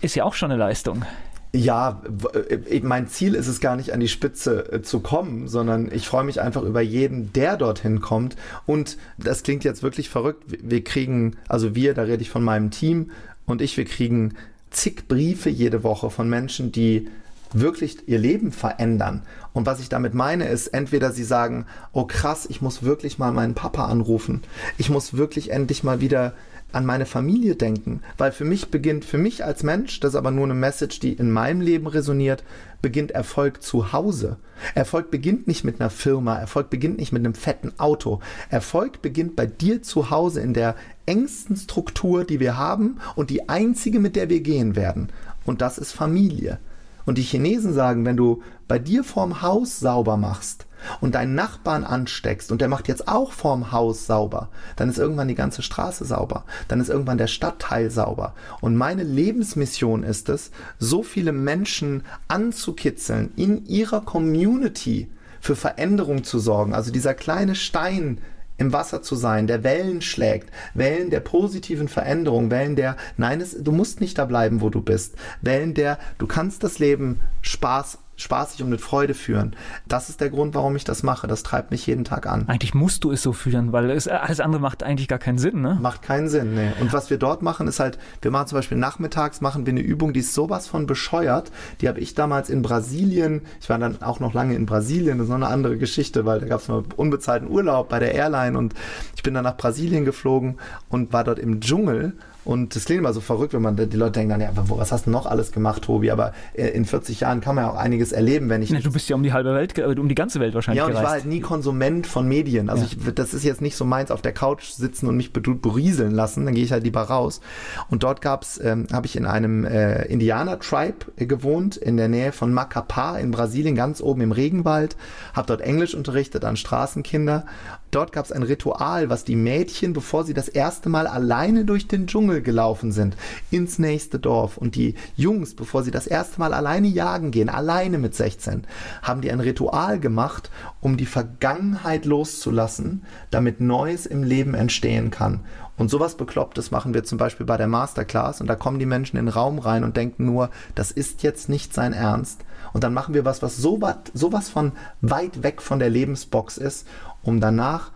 ist 0.00 0.14
ja 0.14 0.24
auch 0.24 0.34
schon 0.34 0.50
eine 0.50 0.60
Leistung. 0.60 1.04
Ja, 1.52 2.02
äh, 2.50 2.80
mein 2.80 3.08
Ziel 3.08 3.34
ist 3.34 3.46
es 3.46 3.60
gar 3.60 3.76
nicht 3.76 3.92
an 3.92 4.00
die 4.00 4.08
Spitze 4.08 4.72
äh, 4.72 4.82
zu 4.82 5.00
kommen, 5.00 5.48
sondern 5.48 5.90
ich 5.90 6.06
freue 6.06 6.24
mich 6.24 6.40
einfach 6.40 6.62
über 6.62 6.82
jeden, 6.82 7.32
der 7.32 7.56
dorthin 7.56 8.00
kommt. 8.00 8.36
Und 8.66 8.98
das 9.16 9.42
klingt 9.42 9.64
jetzt 9.64 9.82
wirklich 9.82 10.10
verrückt. 10.10 10.44
Wir 10.46 10.84
kriegen, 10.84 11.36
also 11.48 11.74
wir, 11.74 11.94
da 11.94 12.02
rede 12.02 12.22
ich 12.22 12.30
von 12.30 12.44
meinem 12.44 12.70
Team 12.70 13.10
und 13.46 13.62
ich, 13.62 13.76
wir 13.76 13.86
kriegen 13.86 14.34
zig 14.70 15.08
Briefe 15.08 15.48
jede 15.48 15.82
Woche 15.82 16.10
von 16.10 16.28
Menschen, 16.28 16.70
die 16.70 17.08
wirklich 17.52 18.06
ihr 18.06 18.18
Leben 18.18 18.52
verändern. 18.52 19.22
Und 19.54 19.64
was 19.66 19.80
ich 19.80 19.88
damit 19.88 20.12
meine, 20.12 20.48
ist, 20.48 20.68
entweder 20.68 21.12
sie 21.12 21.24
sagen, 21.24 21.66
oh 21.92 22.04
krass, 22.04 22.46
ich 22.48 22.60
muss 22.60 22.82
wirklich 22.82 23.18
mal 23.18 23.32
meinen 23.32 23.54
Papa 23.54 23.86
anrufen. 23.86 24.42
Ich 24.76 24.90
muss 24.90 25.16
wirklich 25.16 25.50
endlich 25.50 25.82
mal 25.82 26.00
wieder 26.00 26.34
an 26.72 26.84
meine 26.84 27.06
Familie 27.06 27.56
denken, 27.56 28.02
weil 28.18 28.30
für 28.30 28.44
mich 28.44 28.70
beginnt, 28.70 29.04
für 29.04 29.18
mich 29.18 29.44
als 29.44 29.62
Mensch, 29.62 30.00
das 30.00 30.10
ist 30.10 30.16
aber 30.16 30.30
nur 30.30 30.44
eine 30.44 30.54
Message, 30.54 31.00
die 31.00 31.14
in 31.14 31.30
meinem 31.30 31.60
Leben 31.60 31.86
resoniert, 31.86 32.44
beginnt 32.82 33.10
Erfolg 33.10 33.62
zu 33.62 33.92
Hause. 33.92 34.36
Erfolg 34.74 35.10
beginnt 35.10 35.46
nicht 35.46 35.64
mit 35.64 35.80
einer 35.80 35.90
Firma, 35.90 36.38
Erfolg 36.38 36.68
beginnt 36.68 36.98
nicht 36.98 37.12
mit 37.12 37.24
einem 37.24 37.34
fetten 37.34 37.72
Auto. 37.78 38.20
Erfolg 38.50 39.00
beginnt 39.00 39.34
bei 39.34 39.46
dir 39.46 39.82
zu 39.82 40.10
Hause 40.10 40.40
in 40.40 40.52
der 40.52 40.74
engsten 41.06 41.56
Struktur, 41.56 42.24
die 42.24 42.40
wir 42.40 42.58
haben 42.58 42.98
und 43.16 43.30
die 43.30 43.48
einzige, 43.48 43.98
mit 43.98 44.14
der 44.14 44.28
wir 44.28 44.40
gehen 44.40 44.76
werden. 44.76 45.08
Und 45.46 45.62
das 45.62 45.78
ist 45.78 45.92
Familie. 45.92 46.58
Und 47.06 47.16
die 47.16 47.22
Chinesen 47.22 47.72
sagen, 47.72 48.04
wenn 48.04 48.18
du 48.18 48.42
bei 48.68 48.78
dir 48.78 49.02
vorm 49.02 49.40
Haus 49.40 49.80
sauber 49.80 50.18
machst, 50.18 50.66
und 51.00 51.14
deinen 51.14 51.34
Nachbarn 51.34 51.84
ansteckst 51.84 52.52
und 52.52 52.60
der 52.60 52.68
macht 52.68 52.88
jetzt 52.88 53.08
auch 53.08 53.32
vorm 53.32 53.72
Haus 53.72 54.06
sauber, 54.06 54.48
dann 54.76 54.88
ist 54.88 54.98
irgendwann 54.98 55.28
die 55.28 55.34
ganze 55.34 55.62
Straße 55.62 56.04
sauber, 56.04 56.44
dann 56.68 56.80
ist 56.80 56.90
irgendwann 56.90 57.18
der 57.18 57.26
Stadtteil 57.26 57.90
sauber. 57.90 58.34
Und 58.60 58.76
meine 58.76 59.02
Lebensmission 59.02 60.02
ist 60.02 60.28
es, 60.28 60.50
so 60.78 61.02
viele 61.02 61.32
Menschen 61.32 62.04
anzukitzeln, 62.28 63.32
in 63.36 63.66
ihrer 63.66 64.00
Community 64.00 65.08
für 65.40 65.56
Veränderung 65.56 66.24
zu 66.24 66.38
sorgen. 66.38 66.74
Also 66.74 66.92
dieser 66.92 67.14
kleine 67.14 67.54
Stein 67.54 68.18
im 68.58 68.72
Wasser 68.72 69.02
zu 69.02 69.14
sein, 69.14 69.46
der 69.46 69.62
Wellen 69.62 70.02
schlägt, 70.02 70.50
Wellen 70.74 71.10
der 71.10 71.20
positiven 71.20 71.88
Veränderung, 71.88 72.50
Wellen 72.50 72.76
der, 72.76 72.96
nein, 73.16 73.40
es, 73.40 73.56
du 73.62 73.72
musst 73.72 74.00
nicht 74.00 74.18
da 74.18 74.24
bleiben, 74.24 74.60
wo 74.60 74.68
du 74.68 74.82
bist, 74.82 75.14
Wellen 75.40 75.74
der, 75.74 75.98
du 76.18 76.26
kannst 76.26 76.64
das 76.64 76.80
Leben 76.80 77.20
Spaß 77.40 77.98
spaßig 78.18 78.62
und 78.62 78.68
mit 78.68 78.80
Freude 78.80 79.14
führen. 79.14 79.56
Das 79.86 80.10
ist 80.10 80.20
der 80.20 80.28
Grund, 80.28 80.54
warum 80.54 80.76
ich 80.76 80.84
das 80.84 81.02
mache. 81.02 81.26
Das 81.26 81.42
treibt 81.42 81.70
mich 81.70 81.86
jeden 81.86 82.04
Tag 82.04 82.26
an. 82.26 82.46
Eigentlich 82.48 82.74
musst 82.74 83.04
du 83.04 83.12
es 83.12 83.22
so 83.22 83.32
führen, 83.32 83.72
weil 83.72 83.90
es, 83.90 84.08
alles 84.08 84.40
andere 84.40 84.60
macht 84.60 84.82
eigentlich 84.82 85.08
gar 85.08 85.20
keinen 85.20 85.38
Sinn, 85.38 85.62
ne? 85.62 85.78
Macht 85.80 86.02
keinen 86.02 86.28
Sinn, 86.28 86.54
ne. 86.54 86.74
Und 86.80 86.92
was 86.92 87.10
wir 87.10 87.16
dort 87.16 87.42
machen, 87.42 87.68
ist 87.68 87.80
halt, 87.80 87.98
wir 88.20 88.30
machen 88.30 88.48
zum 88.48 88.58
Beispiel 88.58 88.76
nachmittags, 88.76 89.40
machen 89.40 89.64
wir 89.64 89.72
eine 89.72 89.80
Übung, 89.80 90.12
die 90.12 90.20
ist 90.20 90.34
sowas 90.34 90.66
von 90.66 90.86
bescheuert. 90.86 91.52
Die 91.80 91.88
habe 91.88 92.00
ich 92.00 92.14
damals 92.14 92.50
in 92.50 92.60
Brasilien, 92.60 93.42
ich 93.60 93.70
war 93.70 93.78
dann 93.78 94.02
auch 94.02 94.18
noch 94.18 94.34
lange 94.34 94.56
in 94.56 94.66
Brasilien, 94.66 95.18
das 95.18 95.26
ist 95.26 95.30
noch 95.30 95.36
eine 95.36 95.46
andere 95.46 95.78
Geschichte, 95.78 96.26
weil 96.26 96.40
da 96.40 96.46
gab 96.46 96.60
es 96.60 96.68
mal 96.68 96.82
unbezahlten 96.96 97.48
Urlaub 97.48 97.88
bei 97.88 98.00
der 98.00 98.14
Airline 98.14 98.58
und 98.58 98.74
ich 99.14 99.22
bin 99.22 99.34
dann 99.34 99.44
nach 99.44 99.56
Brasilien 99.56 100.04
geflogen 100.04 100.58
und 100.88 101.12
war 101.12 101.22
dort 101.22 101.38
im 101.38 101.60
Dschungel 101.60 102.14
Und 102.48 102.74
das 102.74 102.86
klingt 102.86 103.00
immer 103.00 103.12
so 103.12 103.20
verrückt, 103.20 103.52
wenn 103.52 103.60
man 103.60 103.76
die 103.76 103.94
Leute 103.94 104.12
denken 104.12 104.30
dann, 104.30 104.40
ja, 104.40 104.50
was 104.54 104.90
hast 104.90 105.04
du 105.04 105.10
noch 105.10 105.26
alles 105.26 105.52
gemacht, 105.52 105.82
Tobi? 105.82 106.10
Aber 106.10 106.32
äh, 106.54 106.68
in 106.68 106.86
40 106.86 107.20
Jahren 107.20 107.42
kann 107.42 107.54
man 107.54 107.66
ja 107.66 107.70
auch 107.70 107.76
einiges 107.76 108.10
erleben, 108.10 108.48
wenn 108.48 108.62
ich. 108.62 108.70
Ja, 108.70 108.80
du 108.80 108.90
bist 108.90 109.06
ja 109.10 109.16
um 109.16 109.22
die 109.22 109.34
halbe 109.34 109.52
Welt, 109.52 109.78
um 109.78 110.08
die 110.08 110.14
ganze 110.14 110.40
Welt 110.40 110.54
wahrscheinlich. 110.54 110.78
Ja, 110.78 110.86
und 110.86 110.92
gereist. 110.92 111.02
ich 111.02 111.06
war 111.06 111.12
halt 111.12 111.26
nie 111.26 111.40
Konsument 111.40 112.06
von 112.06 112.26
Medien. 112.26 112.70
Also 112.70 112.84
ja. 112.84 112.90
ich, 112.90 113.14
das 113.14 113.34
ist 113.34 113.44
jetzt 113.44 113.60
nicht 113.60 113.76
so 113.76 113.84
meins 113.84 114.10
auf 114.10 114.22
der 114.22 114.32
Couch 114.32 114.70
sitzen 114.70 115.08
und 115.08 115.18
mich 115.18 115.34
berieseln 115.34 116.12
lassen. 116.12 116.46
Dann 116.46 116.54
gehe 116.54 116.64
ich 116.64 116.72
halt 116.72 116.84
lieber 116.84 117.02
raus. 117.02 117.42
Und 117.90 118.02
dort 118.02 118.22
gab's, 118.22 118.58
ähm, 118.64 118.86
habe 118.94 119.04
ich 119.04 119.16
in 119.16 119.26
einem 119.26 119.66
äh, 119.66 120.06
Indianer-Tribe 120.06 121.04
äh, 121.18 121.26
gewohnt, 121.26 121.76
in 121.76 121.98
der 121.98 122.08
Nähe 122.08 122.32
von 122.32 122.54
Macapá 122.54 123.18
in 123.18 123.30
Brasilien, 123.30 123.74
ganz 123.74 124.00
oben 124.00 124.22
im 124.22 124.32
Regenwald. 124.32 124.96
Habe 125.34 125.48
dort 125.48 125.60
Englisch 125.60 125.94
unterrichtet 125.94 126.46
an 126.46 126.56
Straßenkinder. 126.56 127.44
Dort 127.90 128.12
gab 128.12 128.24
es 128.24 128.32
ein 128.32 128.42
Ritual, 128.42 129.08
was 129.08 129.24
die 129.24 129.36
Mädchen, 129.36 129.92
bevor 129.94 130.24
sie 130.24 130.34
das 130.34 130.48
erste 130.48 130.88
Mal 130.88 131.06
alleine 131.06 131.64
durch 131.64 131.88
den 131.88 132.06
Dschungel 132.06 132.37
gelaufen 132.42 132.92
sind, 132.92 133.16
ins 133.50 133.78
nächste 133.78 134.18
Dorf 134.18 134.56
und 134.56 134.74
die 134.74 134.94
Jungs, 135.16 135.54
bevor 135.54 135.82
sie 135.82 135.90
das 135.90 136.06
erste 136.06 136.38
Mal 136.38 136.54
alleine 136.54 136.88
jagen 136.88 137.30
gehen, 137.30 137.48
alleine 137.48 137.98
mit 137.98 138.14
16, 138.14 138.66
haben 139.02 139.20
die 139.20 139.30
ein 139.30 139.40
Ritual 139.40 140.00
gemacht, 140.00 140.50
um 140.80 140.96
die 140.96 141.06
Vergangenheit 141.06 142.04
loszulassen, 142.04 143.04
damit 143.30 143.60
Neues 143.60 144.06
im 144.06 144.22
Leben 144.22 144.54
entstehen 144.54 145.10
kann. 145.10 145.40
Und 145.76 145.90
sowas 145.90 146.16
Beklopptes 146.16 146.72
machen 146.72 146.92
wir 146.92 147.04
zum 147.04 147.18
Beispiel 147.18 147.46
bei 147.46 147.56
der 147.56 147.68
Masterclass 147.68 148.40
und 148.40 148.48
da 148.48 148.56
kommen 148.56 148.80
die 148.80 148.86
Menschen 148.86 149.16
in 149.16 149.26
den 149.26 149.32
Raum 149.32 149.60
rein 149.60 149.84
und 149.84 149.96
denken 149.96 150.24
nur, 150.24 150.50
das 150.74 150.90
ist 150.90 151.22
jetzt 151.22 151.48
nicht 151.48 151.72
sein 151.72 151.92
Ernst. 151.92 152.40
Und 152.72 152.82
dann 152.84 152.92
machen 152.92 153.14
wir 153.14 153.24
was, 153.24 153.42
was 153.42 153.56
sowas, 153.56 153.96
sowas 154.12 154.48
von 154.48 154.72
weit 155.00 155.42
weg 155.44 155.62
von 155.62 155.78
der 155.78 155.88
Lebensbox 155.88 156.58
ist 156.58 156.86
um 157.22 157.40
danach 157.40 157.90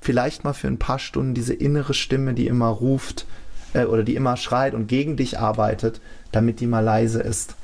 vielleicht 0.00 0.44
mal 0.44 0.52
für 0.52 0.68
ein 0.68 0.78
paar 0.78 0.98
Stunden 0.98 1.34
diese 1.34 1.54
innere 1.54 1.94
Stimme, 1.94 2.34
die 2.34 2.46
immer 2.46 2.68
ruft 2.68 3.26
äh, 3.76 3.84
oder 3.84 4.02
die 4.02 4.16
immer 4.16 4.36
schreit 4.36 4.74
und 4.74 4.86
gegen 4.88 5.16
dich 5.16 5.38
arbeitet, 5.38 6.00
damit 6.32 6.60
die 6.60 6.66
mal 6.66 6.80
leise 6.80 7.20
ist. 7.20 7.54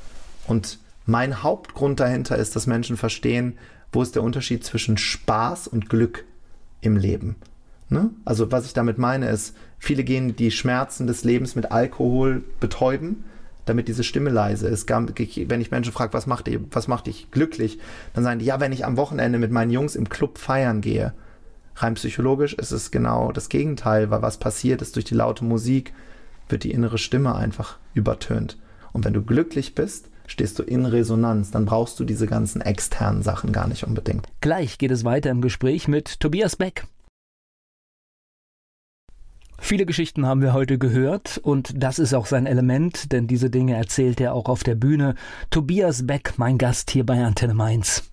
Und 0.47 0.79
mein 1.05 1.43
Hauptgrund 1.43 1.99
dahinter 1.99 2.37
ist, 2.37 2.55
dass 2.55 2.67
Menschen 2.67 2.97
verstehen, 2.97 3.57
wo 3.91 4.01
ist 4.01 4.15
der 4.15 4.23
Unterschied 4.23 4.63
zwischen 4.63 4.97
Spaß 4.97 5.67
und 5.67 5.89
Glück 5.89 6.25
im 6.81 6.97
Leben. 6.97 7.35
Ne? 7.89 8.09
Also 8.25 8.51
was 8.51 8.65
ich 8.65 8.73
damit 8.73 8.97
meine 8.97 9.29
ist, 9.29 9.55
viele 9.77 10.03
gehen 10.03 10.35
die 10.35 10.51
Schmerzen 10.51 11.07
des 11.07 11.23
Lebens 11.23 11.55
mit 11.55 11.71
Alkohol 11.71 12.43
betäuben, 12.59 13.23
damit 13.65 13.87
diese 13.87 14.03
Stimme 14.03 14.29
leise 14.29 14.67
ist. 14.67 14.89
Wenn 14.89 15.61
ich 15.61 15.71
Menschen 15.71 15.93
frage, 15.93 16.13
was 16.13 16.27
macht, 16.27 16.49
was 16.71 16.87
macht 16.87 17.07
dich 17.07 17.31
glücklich, 17.31 17.79
dann 18.13 18.23
sagen 18.23 18.39
die, 18.39 18.45
ja, 18.45 18.59
wenn 18.59 18.71
ich 18.71 18.85
am 18.85 18.97
Wochenende 18.97 19.39
mit 19.39 19.51
meinen 19.51 19.71
Jungs 19.71 19.95
im 19.95 20.09
Club 20.09 20.37
feiern 20.37 20.81
gehe. 20.81 21.13
Rein 21.75 21.95
psychologisch 21.95 22.53
ist 22.53 22.71
es 22.71 22.91
genau 22.91 23.31
das 23.31 23.49
Gegenteil, 23.49 24.09
weil 24.09 24.21
was 24.21 24.37
passiert 24.37 24.81
ist 24.81 24.95
durch 24.95 25.05
die 25.05 25.15
laute 25.15 25.43
Musik, 25.43 25.93
wird 26.49 26.63
die 26.63 26.71
innere 26.71 26.97
Stimme 26.97 27.35
einfach 27.35 27.77
übertönt. 27.93 28.57
Und 28.91 29.05
wenn 29.05 29.13
du 29.13 29.23
glücklich 29.23 29.75
bist, 29.75 30.09
stehst 30.27 30.59
du 30.59 30.63
in 30.63 30.85
Resonanz, 30.85 31.51
dann 31.51 31.65
brauchst 31.65 31.99
du 31.99 32.05
diese 32.05 32.27
ganzen 32.27 32.61
externen 32.61 33.23
Sachen 33.23 33.51
gar 33.51 33.67
nicht 33.67 33.83
unbedingt. 33.83 34.27
Gleich 34.41 34.77
geht 34.77 34.91
es 34.91 35.03
weiter 35.03 35.31
im 35.31 35.41
Gespräch 35.41 35.87
mit 35.87 36.19
Tobias 36.19 36.55
Beck. 36.55 36.85
Viele 39.59 39.85
Geschichten 39.85 40.25
haben 40.25 40.41
wir 40.41 40.53
heute 40.53 40.77
gehört 40.77 41.37
und 41.37 41.71
das 41.81 41.97
ist 41.97 42.13
auch 42.13 42.25
sein 42.25 42.45
Element, 42.47 43.13
denn 43.13 43.27
diese 43.27 43.49
Dinge 43.49 43.75
erzählt 43.75 44.19
er 44.19 44.33
auch 44.33 44.49
auf 44.49 44.63
der 44.63 44.75
Bühne. 44.75 45.15
Tobias 45.51 46.05
Beck, 46.05 46.33
mein 46.37 46.57
Gast 46.57 46.91
hier 46.91 47.05
bei 47.05 47.23
Antenne 47.23 47.53
Mainz. 47.53 48.12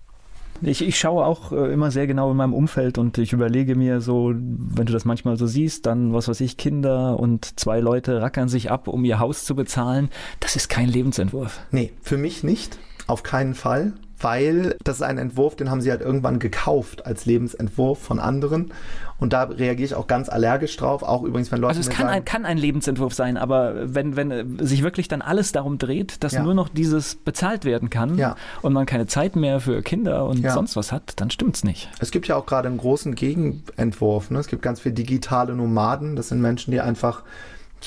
Ich, 0.61 0.85
ich 0.85 0.99
schaue 0.99 1.25
auch 1.25 1.51
äh, 1.51 1.73
immer 1.73 1.91
sehr 1.91 2.07
genau 2.07 2.31
in 2.31 2.37
meinem 2.37 2.53
Umfeld 2.53 2.97
und 2.97 3.17
ich 3.17 3.33
überlege 3.33 3.75
mir 3.75 4.01
so, 4.01 4.31
wenn 4.33 4.85
du 4.85 4.93
das 4.93 5.05
manchmal 5.05 5.37
so 5.37 5.47
siehst, 5.47 5.85
dann, 5.85 6.13
was 6.13 6.27
weiß 6.27 6.39
ich, 6.41 6.57
Kinder 6.57 7.19
und 7.19 7.59
zwei 7.59 7.79
Leute 7.79 8.21
rackern 8.21 8.49
sich 8.49 8.69
ab, 8.69 8.87
um 8.87 9.03
ihr 9.05 9.19
Haus 9.19 9.45
zu 9.45 9.55
bezahlen. 9.55 10.09
Das 10.39 10.55
ist 10.55 10.69
kein 10.69 10.87
Lebensentwurf. 10.87 11.59
Nee, 11.71 11.91
für 12.01 12.17
mich 12.17 12.43
nicht. 12.43 12.77
Auf 13.07 13.23
keinen 13.23 13.55
Fall 13.55 13.93
weil 14.21 14.75
das 14.83 14.97
ist 14.97 15.01
ein 15.01 15.17
Entwurf, 15.17 15.55
den 15.55 15.69
haben 15.69 15.81
sie 15.81 15.91
halt 15.91 16.01
irgendwann 16.01 16.39
gekauft 16.39 17.05
als 17.05 17.25
Lebensentwurf 17.25 17.99
von 17.99 18.19
anderen. 18.19 18.71
Und 19.19 19.33
da 19.33 19.43
reagiere 19.43 19.85
ich 19.85 19.93
auch 19.93 20.07
ganz 20.07 20.29
allergisch 20.29 20.75
drauf, 20.77 21.03
auch 21.03 21.21
übrigens, 21.21 21.51
wenn 21.51 21.59
Leute. 21.59 21.77
Also 21.77 21.81
es 21.81 21.95
kann, 21.95 22.07
sagen, 22.07 22.17
ein, 22.17 22.25
kann 22.25 22.45
ein 22.45 22.57
Lebensentwurf 22.57 23.13
sein, 23.13 23.37
aber 23.37 23.93
wenn, 23.93 24.15
wenn 24.15 24.31
äh, 24.31 24.45
sich 24.65 24.81
wirklich 24.81 25.07
dann 25.07 25.21
alles 25.21 25.51
darum 25.51 25.77
dreht, 25.77 26.23
dass 26.23 26.33
ja. 26.33 26.41
nur 26.41 26.55
noch 26.55 26.69
dieses 26.69 27.15
bezahlt 27.15 27.63
werden 27.63 27.91
kann 27.91 28.17
ja. 28.17 28.35
und 28.63 28.73
man 28.73 28.87
keine 28.87 29.05
Zeit 29.05 29.35
mehr 29.35 29.59
für 29.59 29.83
Kinder 29.83 30.25
und 30.25 30.39
ja. 30.39 30.51
sonst 30.53 30.75
was 30.75 30.91
hat, 30.91 31.13
dann 31.21 31.29
stimmt 31.29 31.55
es 31.55 31.63
nicht. 31.63 31.89
Es 31.99 32.09
gibt 32.09 32.27
ja 32.27 32.35
auch 32.35 32.47
gerade 32.47 32.67
einen 32.67 32.79
großen 32.79 33.13
Gegenentwurf. 33.13 34.31
Ne? 34.31 34.39
Es 34.39 34.47
gibt 34.47 34.63
ganz 34.63 34.79
viele 34.79 34.95
digitale 34.95 35.53
Nomaden. 35.53 36.15
Das 36.15 36.29
sind 36.29 36.41
Menschen, 36.41 36.71
die 36.71 36.81
einfach 36.81 37.21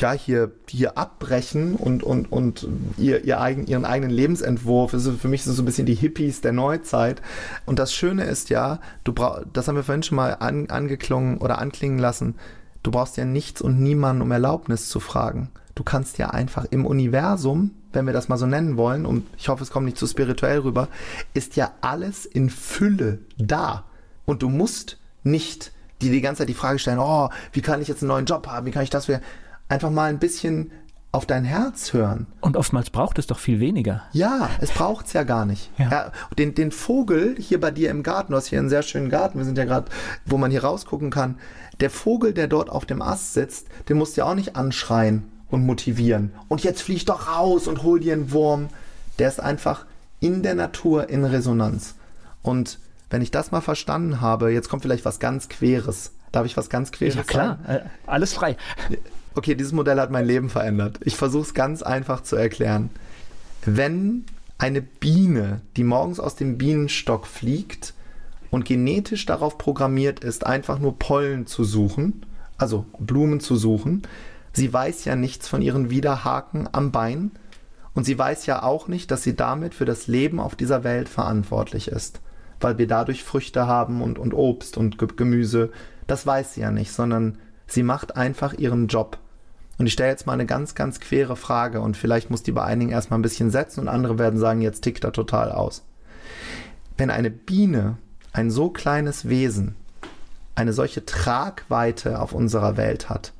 ja, 0.00 0.12
hier, 0.12 0.52
hier 0.68 0.98
abbrechen 0.98 1.74
und, 1.76 2.02
und, 2.02 2.30
und 2.30 2.66
ihr, 2.96 3.24
ihr 3.24 3.40
eigen, 3.40 3.66
ihren 3.66 3.84
eigenen 3.84 4.10
Lebensentwurf. 4.10 4.92
Also 4.92 5.12
für 5.12 5.28
mich 5.28 5.44
so 5.44 5.62
ein 5.62 5.64
bisschen 5.64 5.86
die 5.86 5.94
Hippies 5.94 6.40
der 6.40 6.52
Neuzeit. 6.52 7.22
Und 7.66 7.78
das 7.78 7.94
Schöne 7.94 8.24
ist 8.24 8.50
ja, 8.50 8.80
du 9.04 9.12
brauch, 9.12 9.42
das 9.52 9.68
haben 9.68 9.76
wir 9.76 9.84
vorhin 9.84 10.02
schon 10.02 10.16
mal 10.16 10.36
an, 10.40 10.68
angeklungen 10.68 11.38
oder 11.38 11.58
anklingen 11.58 11.98
lassen, 11.98 12.34
du 12.82 12.90
brauchst 12.90 13.16
ja 13.16 13.24
nichts 13.24 13.62
und 13.62 13.80
niemanden 13.80 14.22
um 14.22 14.30
Erlaubnis 14.30 14.88
zu 14.88 15.00
fragen. 15.00 15.50
Du 15.74 15.82
kannst 15.82 16.18
ja 16.18 16.30
einfach 16.30 16.66
im 16.70 16.86
Universum, 16.86 17.72
wenn 17.92 18.06
wir 18.06 18.12
das 18.12 18.28
mal 18.28 18.36
so 18.36 18.46
nennen 18.46 18.76
wollen, 18.76 19.06
und 19.06 19.26
ich 19.36 19.48
hoffe, 19.48 19.62
es 19.62 19.70
kommt 19.70 19.86
nicht 19.86 19.98
zu 19.98 20.06
spirituell 20.06 20.60
rüber, 20.60 20.88
ist 21.32 21.56
ja 21.56 21.72
alles 21.80 22.26
in 22.26 22.50
Fülle 22.50 23.18
da. 23.38 23.84
Und 24.24 24.42
du 24.42 24.48
musst 24.48 24.98
nicht 25.22 25.72
die 26.00 26.10
die 26.10 26.20
ganze 26.20 26.40
Zeit 26.40 26.48
die 26.48 26.54
Frage 26.54 26.78
stellen, 26.78 26.98
oh, 26.98 27.28
wie 27.52 27.62
kann 27.62 27.80
ich 27.80 27.88
jetzt 27.88 28.02
einen 28.02 28.08
neuen 28.08 28.26
Job 28.26 28.46
haben, 28.46 28.66
wie 28.66 28.70
kann 28.70 28.82
ich 28.82 28.90
das 28.90 29.08
wieder 29.08 29.20
einfach 29.68 29.90
mal 29.90 30.10
ein 30.10 30.18
bisschen 30.18 30.70
auf 31.14 31.26
dein 31.26 31.44
Herz 31.44 31.92
hören. 31.92 32.26
Und 32.40 32.56
oftmals 32.56 32.90
braucht 32.90 33.20
es 33.20 33.28
doch 33.28 33.38
viel 33.38 33.60
weniger. 33.60 34.02
Ja, 34.12 34.50
es 34.60 34.72
braucht 34.72 35.06
es 35.06 35.12
ja 35.12 35.22
gar 35.22 35.46
nicht. 35.46 35.70
Ja. 35.78 35.90
ja. 35.90 36.12
den, 36.36 36.56
den 36.56 36.72
Vogel 36.72 37.36
hier 37.38 37.60
bei 37.60 37.70
dir 37.70 37.90
im 37.90 38.02
Garten, 38.02 38.32
du 38.32 38.36
hast 38.36 38.48
hier 38.48 38.58
einen 38.58 38.68
sehr 38.68 38.82
schönen 38.82 39.10
Garten, 39.10 39.38
wir 39.38 39.44
sind 39.44 39.56
ja 39.56 39.64
gerade, 39.64 39.86
wo 40.26 40.38
man 40.38 40.50
hier 40.50 40.64
rausgucken 40.64 41.10
kann. 41.10 41.38
Der 41.78 41.90
Vogel, 41.90 42.34
der 42.34 42.48
dort 42.48 42.68
auf 42.68 42.84
dem 42.84 43.00
Ast 43.00 43.34
sitzt, 43.34 43.68
den 43.88 43.96
musst 43.96 44.16
du 44.16 44.22
ja 44.22 44.24
auch 44.26 44.34
nicht 44.34 44.56
anschreien 44.56 45.30
und 45.50 45.64
motivieren. 45.64 46.32
Und 46.48 46.64
jetzt 46.64 46.82
flieg 46.82 47.06
doch 47.06 47.28
raus 47.28 47.68
und 47.68 47.84
hol 47.84 48.00
dir 48.00 48.14
einen 48.14 48.32
Wurm. 48.32 48.68
Der 49.20 49.28
ist 49.28 49.40
einfach 49.40 49.86
in 50.18 50.42
der 50.42 50.56
Natur 50.56 51.08
in 51.08 51.24
Resonanz. 51.24 51.94
Und 52.42 52.80
wenn 53.10 53.22
ich 53.22 53.30
das 53.30 53.52
mal 53.52 53.60
verstanden 53.60 54.20
habe, 54.20 54.50
jetzt 54.50 54.68
kommt 54.68 54.82
vielleicht 54.82 55.04
was 55.04 55.20
ganz 55.20 55.48
Queres. 55.48 56.10
Darf 56.32 56.44
ich 56.44 56.56
was 56.56 56.68
ganz 56.68 56.90
Queres 56.90 57.14
sagen? 57.14 57.26
Ja, 57.28 57.32
klar. 57.32 57.58
Sagen? 57.64 57.86
Äh, 57.86 57.88
alles 58.08 58.32
frei 58.32 58.56
okay, 59.34 59.54
dieses 59.54 59.72
Modell 59.72 60.00
hat 60.00 60.10
mein 60.10 60.26
Leben 60.26 60.48
verändert. 60.48 61.00
Ich 61.04 61.16
versuche 61.16 61.42
es 61.42 61.54
ganz 61.54 61.82
einfach 61.82 62.22
zu 62.22 62.36
erklären. 62.36 62.90
Wenn 63.64 64.24
eine 64.58 64.82
Biene, 64.82 65.60
die 65.76 65.84
morgens 65.84 66.20
aus 66.20 66.36
dem 66.36 66.58
Bienenstock 66.58 67.26
fliegt 67.26 67.94
und 68.50 68.64
genetisch 68.64 69.26
darauf 69.26 69.58
programmiert 69.58 70.22
ist, 70.22 70.46
einfach 70.46 70.78
nur 70.78 70.98
Pollen 70.98 71.46
zu 71.46 71.64
suchen, 71.64 72.24
also 72.56 72.86
Blumen 72.98 73.40
zu 73.40 73.56
suchen, 73.56 74.02
sie 74.52 74.72
weiß 74.72 75.04
ja 75.06 75.16
nichts 75.16 75.48
von 75.48 75.60
ihren 75.60 75.90
Widerhaken 75.90 76.68
am 76.72 76.92
Bein 76.92 77.32
und 77.94 78.04
sie 78.04 78.18
weiß 78.18 78.46
ja 78.46 78.62
auch 78.62 78.88
nicht, 78.88 79.10
dass 79.10 79.22
sie 79.22 79.34
damit 79.34 79.74
für 79.74 79.84
das 79.84 80.06
Leben 80.06 80.40
auf 80.40 80.54
dieser 80.56 80.84
Welt 80.84 81.08
verantwortlich 81.08 81.88
ist, 81.88 82.20
weil 82.60 82.78
wir 82.78 82.86
dadurch 82.86 83.24
Früchte 83.24 83.66
haben 83.66 84.02
und, 84.02 84.18
und 84.18 84.34
Obst 84.34 84.76
und 84.76 84.98
Gemüse. 85.16 85.70
Das 86.06 86.26
weiß 86.26 86.54
sie 86.54 86.60
ja 86.60 86.70
nicht, 86.70 86.92
sondern 86.92 87.38
sie 87.66 87.82
macht 87.82 88.16
einfach 88.16 88.54
ihren 88.54 88.86
Job. 88.86 89.18
Und 89.78 89.86
ich 89.86 89.92
stelle 89.92 90.10
jetzt 90.10 90.26
mal 90.26 90.34
eine 90.34 90.46
ganz, 90.46 90.74
ganz 90.74 91.00
quere 91.00 91.36
Frage 91.36 91.80
und 91.80 91.96
vielleicht 91.96 92.30
muss 92.30 92.42
die 92.42 92.52
bei 92.52 92.62
einigen 92.62 92.92
erstmal 92.92 93.18
ein 93.18 93.22
bisschen 93.22 93.50
setzen 93.50 93.80
und 93.80 93.88
andere 93.88 94.18
werden 94.18 94.38
sagen, 94.38 94.60
jetzt 94.60 94.82
tickt 94.82 95.04
er 95.04 95.12
total 95.12 95.50
aus. 95.50 95.82
Wenn 96.96 97.10
eine 97.10 97.30
Biene, 97.30 97.96
ein 98.32 98.50
so 98.50 98.70
kleines 98.70 99.28
Wesen, 99.28 99.74
eine 100.54 100.72
solche 100.72 101.04
Tragweite 101.04 102.20
auf 102.20 102.32
unserer 102.32 102.76
Welt 102.76 103.08
hat, 103.08 103.32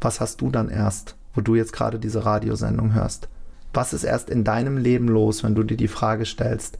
was 0.00 0.20
hast 0.20 0.42
du 0.42 0.50
dann 0.50 0.68
erst, 0.68 1.16
wo 1.34 1.40
du 1.40 1.54
jetzt 1.54 1.72
gerade 1.72 1.98
diese 1.98 2.24
Radiosendung 2.24 2.92
hörst? 2.92 3.28
Was 3.72 3.92
ist 3.92 4.04
erst 4.04 4.30
in 4.30 4.44
deinem 4.44 4.76
Leben 4.76 5.08
los, 5.08 5.42
wenn 5.42 5.54
du 5.54 5.62
dir 5.62 5.76
die 5.76 5.88
Frage 5.88 6.26
stellst, 6.26 6.78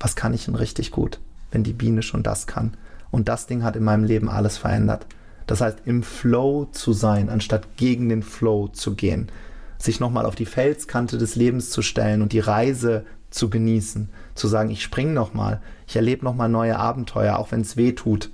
was 0.00 0.16
kann 0.16 0.34
ich 0.34 0.46
denn 0.46 0.54
richtig 0.54 0.90
gut, 0.90 1.20
wenn 1.50 1.62
die 1.62 1.72
Biene 1.72 2.02
schon 2.02 2.22
das 2.22 2.46
kann? 2.46 2.74
Und 3.10 3.28
das 3.28 3.46
Ding 3.46 3.62
hat 3.62 3.76
in 3.76 3.84
meinem 3.84 4.04
Leben 4.04 4.28
alles 4.28 4.56
verändert. 4.56 5.06
Das 5.48 5.62
heißt, 5.62 5.78
im 5.86 6.02
Flow 6.02 6.68
zu 6.72 6.92
sein, 6.92 7.30
anstatt 7.30 7.76
gegen 7.76 8.10
den 8.10 8.22
Flow 8.22 8.68
zu 8.68 8.94
gehen. 8.94 9.32
Sich 9.78 9.98
nochmal 9.98 10.26
auf 10.26 10.34
die 10.34 10.46
Felskante 10.46 11.16
des 11.16 11.36
Lebens 11.36 11.70
zu 11.70 11.80
stellen 11.80 12.20
und 12.20 12.32
die 12.32 12.38
Reise 12.38 13.06
zu 13.30 13.48
genießen. 13.48 14.10
Zu 14.34 14.46
sagen, 14.46 14.70
ich 14.70 14.82
spring 14.82 15.14
nochmal, 15.14 15.62
ich 15.86 15.96
erlebe 15.96 16.24
nochmal 16.24 16.50
neue 16.50 16.78
Abenteuer, 16.78 17.38
auch 17.38 17.50
wenn 17.50 17.62
es 17.62 17.78
weh 17.78 17.92
tut. 17.92 18.30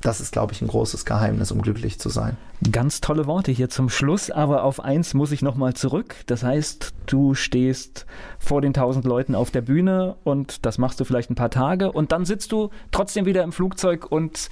Das 0.00 0.20
ist, 0.20 0.32
glaube 0.32 0.52
ich, 0.52 0.60
ein 0.60 0.68
großes 0.68 1.04
Geheimnis, 1.04 1.52
um 1.52 1.62
glücklich 1.62 2.00
zu 2.00 2.08
sein. 2.08 2.36
Ganz 2.72 3.02
tolle 3.02 3.26
Worte 3.26 3.52
hier 3.52 3.68
zum 3.68 3.90
Schluss, 3.90 4.30
aber 4.30 4.64
auf 4.64 4.80
eins 4.80 5.12
muss 5.12 5.30
ich 5.30 5.42
nochmal 5.42 5.74
zurück. 5.74 6.16
Das 6.26 6.42
heißt, 6.42 6.94
du 7.04 7.34
stehst 7.34 8.06
vor 8.38 8.62
den 8.62 8.72
tausend 8.72 9.04
Leuten 9.04 9.34
auf 9.34 9.50
der 9.50 9.60
Bühne 9.60 10.16
und 10.24 10.64
das 10.64 10.78
machst 10.78 10.98
du 10.98 11.04
vielleicht 11.04 11.30
ein 11.30 11.34
paar 11.34 11.50
Tage 11.50 11.92
und 11.92 12.12
dann 12.12 12.24
sitzt 12.24 12.52
du 12.52 12.70
trotzdem 12.92 13.26
wieder 13.26 13.42
im 13.42 13.52
Flugzeug 13.52 14.10
und 14.10 14.48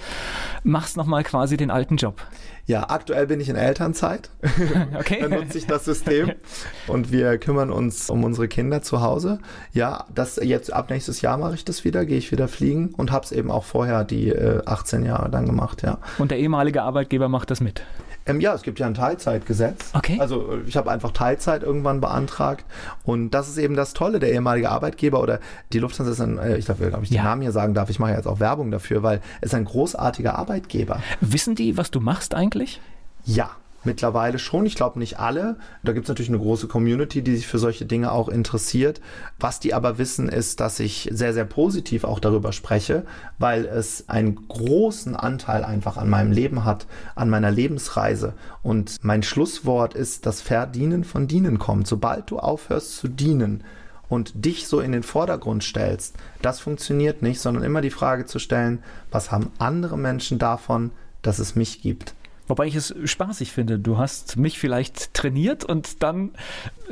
machst 0.63 0.97
nochmal 0.97 1.23
quasi 1.23 1.57
den 1.57 1.71
alten 1.71 1.97
Job. 1.97 2.21
Ja, 2.67 2.89
aktuell 2.89 3.27
bin 3.27 3.39
ich 3.39 3.49
in 3.49 3.55
Elternzeit. 3.55 4.29
Okay. 4.97 5.19
Dann 5.21 5.31
nutze 5.31 5.57
ich 5.57 5.67
das 5.67 5.85
System 5.85 6.31
und 6.87 7.11
wir 7.11 7.37
kümmern 7.37 7.69
uns 7.69 8.09
um 8.09 8.23
unsere 8.23 8.47
Kinder 8.47 8.81
zu 8.81 9.01
Hause. 9.01 9.39
Ja, 9.73 10.05
das 10.13 10.37
jetzt 10.37 10.71
ab 10.71 10.89
nächstes 10.89 11.21
Jahr 11.21 11.37
mache 11.37 11.55
ich 11.55 11.65
das 11.65 11.83
wieder, 11.83 12.05
gehe 12.05 12.17
ich 12.17 12.31
wieder 12.31 12.47
fliegen 12.47 12.93
und 12.95 13.11
habe 13.11 13.25
es 13.25 13.31
eben 13.31 13.51
auch 13.51 13.63
vorher 13.63 14.03
die 14.03 14.29
äh, 14.29 14.61
18 14.65 15.03
Jahre 15.03 15.29
dann 15.29 15.45
gemacht, 15.45 15.83
ja. 15.83 15.99
Und 16.17 16.31
der 16.31 16.39
ehemalige 16.39 16.81
Arbeitgeber 16.81 17.29
macht 17.29 17.51
das 17.51 17.61
mit? 17.61 17.83
Ähm, 18.27 18.39
ja, 18.39 18.53
es 18.53 18.63
gibt 18.63 18.79
ja 18.79 18.87
ein 18.87 18.95
Teilzeitgesetz. 18.95 19.91
Okay. 19.93 20.17
Also 20.19 20.53
äh, 20.53 20.61
ich 20.67 20.77
habe 20.77 20.91
einfach 20.91 21.11
Teilzeit 21.11 21.63
irgendwann 21.63 22.01
beantragt 22.01 22.65
und 23.03 23.31
das 23.31 23.47
ist 23.47 23.57
eben 23.57 23.75
das 23.75 23.93
Tolle, 23.93 24.19
der 24.19 24.31
ehemalige 24.31 24.69
Arbeitgeber 24.69 25.21
oder 25.21 25.39
die 25.73 25.79
Lufthansa 25.79 26.11
ist 26.11 26.21
ein, 26.21 26.37
äh, 26.37 26.57
ich 26.57 26.65
darf, 26.65 26.77
glaube 26.79 27.03
ich, 27.03 27.09
den 27.09 27.17
ja. 27.17 27.23
Namen 27.23 27.41
hier 27.41 27.51
sagen 27.51 27.73
darf, 27.73 27.89
ich 27.89 27.99
mache 27.99 28.11
jetzt 28.11 28.27
auch 28.27 28.39
Werbung 28.39 28.71
dafür, 28.71 29.03
weil 29.03 29.21
es 29.41 29.53
ein 29.53 29.65
großartiger 29.65 30.37
Arbeitgeber. 30.37 31.01
Wissen 31.21 31.55
die, 31.55 31.77
was 31.77 31.91
du 31.91 31.99
machst 31.99 32.33
eigentlich? 32.33 32.81
Ja, 33.25 33.51
mittlerweile 33.85 34.39
schon. 34.39 34.65
Ich 34.65 34.75
glaube 34.75 34.99
nicht 34.99 35.19
alle. 35.19 35.57
Da 35.83 35.93
gibt 35.93 36.05
es 36.05 36.09
natürlich 36.09 36.29
eine 36.29 36.39
große 36.39 36.67
Community, 36.67 37.21
die 37.21 37.35
sich 37.35 37.47
für 37.47 37.59
solche 37.59 37.85
Dinge 37.85 38.11
auch 38.11 38.29
interessiert. 38.29 39.01
Was 39.39 39.59
die 39.59 39.73
aber 39.73 39.97
wissen, 39.97 40.29
ist, 40.29 40.59
dass 40.59 40.79
ich 40.79 41.09
sehr, 41.11 41.33
sehr 41.33 41.45
positiv 41.45 42.03
auch 42.03 42.19
darüber 42.19 42.51
spreche, 42.51 43.05
weil 43.37 43.65
es 43.65 44.09
einen 44.09 44.47
großen 44.47 45.15
Anteil 45.15 45.63
einfach 45.63 45.97
an 45.97 46.09
meinem 46.09 46.31
Leben 46.31 46.65
hat, 46.65 46.87
an 47.15 47.29
meiner 47.29 47.51
Lebensreise. 47.51 48.33
Und 48.63 48.97
mein 49.01 49.23
Schlusswort 49.23 49.93
ist, 49.93 50.25
dass 50.25 50.41
Verdienen 50.41 51.03
von 51.03 51.27
Dienen 51.27 51.59
kommt. 51.59 51.87
Sobald 51.87 52.31
du 52.31 52.39
aufhörst 52.39 52.97
zu 52.97 53.07
dienen, 53.07 53.63
und 54.09 54.45
dich 54.45 54.67
so 54.67 54.79
in 54.79 54.91
den 54.91 55.03
Vordergrund 55.03 55.63
stellst, 55.63 56.15
das 56.41 56.59
funktioniert 56.59 57.21
nicht, 57.21 57.39
sondern 57.39 57.63
immer 57.63 57.81
die 57.81 57.89
Frage 57.89 58.25
zu 58.25 58.39
stellen, 58.39 58.83
was 59.11 59.31
haben 59.31 59.51
andere 59.57 59.97
Menschen 59.97 60.39
davon, 60.39 60.91
dass 61.21 61.39
es 61.39 61.55
mich 61.55 61.81
gibt? 61.81 62.13
Wobei 62.47 62.67
ich 62.67 62.75
es 62.75 62.93
spaßig 63.05 63.51
finde. 63.51 63.79
Du 63.79 63.97
hast 63.97 64.37
mich 64.37 64.59
vielleicht 64.59 65.13
trainiert 65.13 65.63
und 65.63 66.03
dann 66.03 66.31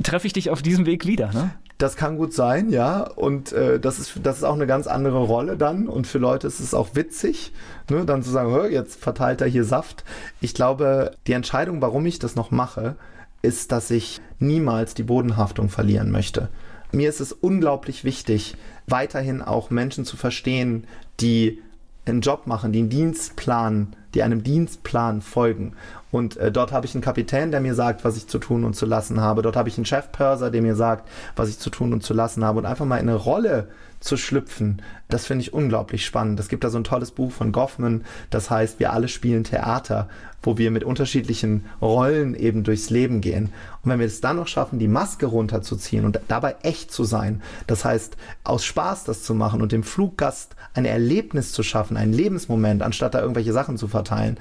treffe 0.02 0.28
ich 0.28 0.34
dich 0.34 0.50
auf 0.50 0.62
diesem 0.62 0.86
Weg 0.86 1.06
wieder. 1.06 1.32
Ne? 1.32 1.52
Das 1.78 1.96
kann 1.96 2.18
gut 2.18 2.34
sein, 2.34 2.70
ja. 2.70 3.02
Und 3.02 3.52
äh, 3.52 3.80
das, 3.80 4.00
ist, 4.00 4.20
das 4.24 4.38
ist 4.38 4.44
auch 4.44 4.56
eine 4.56 4.68
ganz 4.68 4.88
andere 4.88 5.20
Rolle 5.20 5.58
dann. 5.58 5.88
Und 5.88 6.08
für 6.08 6.18
Leute 6.18 6.48
ist 6.48 6.60
es 6.60 6.74
auch 6.74 6.96
witzig, 6.96 7.52
ne? 7.90 8.06
dann 8.06 8.24
zu 8.24 8.32
sagen, 8.32 8.72
jetzt 8.72 9.00
verteilt 9.00 9.42
er 9.42 9.48
hier 9.48 9.64
Saft. 9.64 10.04
Ich 10.42 10.54
glaube, 10.54 11.12
die 11.28 11.34
Entscheidung, 11.34 11.82
warum 11.82 12.06
ich 12.06 12.20
das 12.20 12.36
noch 12.36 12.52
mache, 12.52 12.96
ist, 13.42 13.72
dass 13.72 13.92
ich 13.92 14.22
niemals 14.40 14.94
die 14.94 15.04
Bodenhaftung 15.04 15.70
verlieren 15.70 16.10
möchte. 16.10 16.50
Mir 16.92 17.10
ist 17.10 17.20
es 17.20 17.34
unglaublich 17.34 18.04
wichtig, 18.04 18.56
weiterhin 18.88 19.42
auch 19.42 19.70
Menschen 19.70 20.06
zu 20.06 20.16
verstehen, 20.16 20.86
die 21.20 21.62
einen 22.06 22.22
Job 22.22 22.48
machen, 22.48 22.72
die 22.72 22.80
einen 22.80 22.90
Dienstplan, 22.90 23.96
die 24.14 24.24
einem 24.24 24.44
Dienstplan 24.44 25.22
folgen. 25.22 25.74
Und 26.12 26.38
äh, 26.38 26.52
dort 26.52 26.72
habe 26.72 26.86
ich 26.86 26.94
einen 26.94 27.04
Kapitän, 27.04 27.52
der 27.52 27.60
mir 27.60 27.76
sagt, 27.76 28.04
was 28.04 28.18
ich 28.18 28.28
zu 28.28 28.40
tun 28.40 28.64
und 28.64 28.76
zu 28.76 28.86
lassen 28.86 29.20
habe. 29.20 29.42
Dort 29.42 29.56
habe 29.56 29.70
ich 29.70 29.78
einen 29.78 29.86
Chefpörser, 29.86 30.52
der 30.52 30.62
mir 30.62 30.76
sagt, 30.76 31.10
was 31.36 31.50
ich 31.50 31.60
zu 31.60 31.70
tun 31.70 31.94
und 31.94 32.04
zu 32.04 32.14
lassen 32.14 32.44
habe. 32.44 32.60
Und 32.60 32.66
einfach 32.66 32.86
mal 32.86 32.98
in 32.98 33.10
eine 33.10 33.18
Rolle 33.18 33.68
zu 34.04 34.18
schlüpfen, 34.18 34.82
das 35.08 35.26
finde 35.26 35.44
ich 35.44 35.54
unglaublich 35.54 36.06
spannend. 36.06 36.40
Es 36.40 36.50
gibt 36.50 36.64
da 36.64 36.70
so 36.70 36.78
ein 36.78 36.84
tolles 36.84 37.12
Buch 37.12 37.32
von 37.32 37.54
Goffman, 37.54 38.04
das 38.30 38.50
heißt, 38.50 38.80
wir 38.80 38.92
alle 38.92 39.08
spielen 39.08 39.46
Theater, 39.46 40.10
wo 40.42 40.58
wir 40.58 40.72
mit 40.72 40.84
unterschiedlichen 40.84 41.66
Rollen 41.82 42.36
eben 42.36 42.64
durchs 42.64 42.90
Leben 42.90 43.22
gehen. 43.22 43.46
Und 43.82 43.92
wenn 43.92 44.00
wir 44.00 44.06
es 44.06 44.20
dann 44.20 44.36
noch 44.36 44.48
schaffen, 44.48 44.78
die 44.78 44.90
Maske 44.90 45.26
runterzuziehen 45.26 46.04
und 46.04 46.20
dabei 46.28 46.58
echt 46.64 46.92
zu 46.92 47.06
sein, 47.06 47.42
das 47.66 47.86
heißt, 47.86 48.18
aus 48.44 48.66
Spaß 48.66 49.06
das 49.06 49.24
zu 49.24 49.34
machen 49.34 49.62
und 49.62 49.72
dem 49.72 49.84
Fluggast 49.84 50.58
ein 50.74 50.84
Erlebnis 50.86 51.54
zu 51.54 51.64
schaffen, 51.64 51.96
einen 51.96 52.14
Lebensmoment, 52.14 52.82
anstatt 52.82 53.14
da 53.14 53.22
irgendwelche 53.22 53.54
Sachen 53.54 53.78
zu 53.78 53.88
verteilen, 54.04 54.38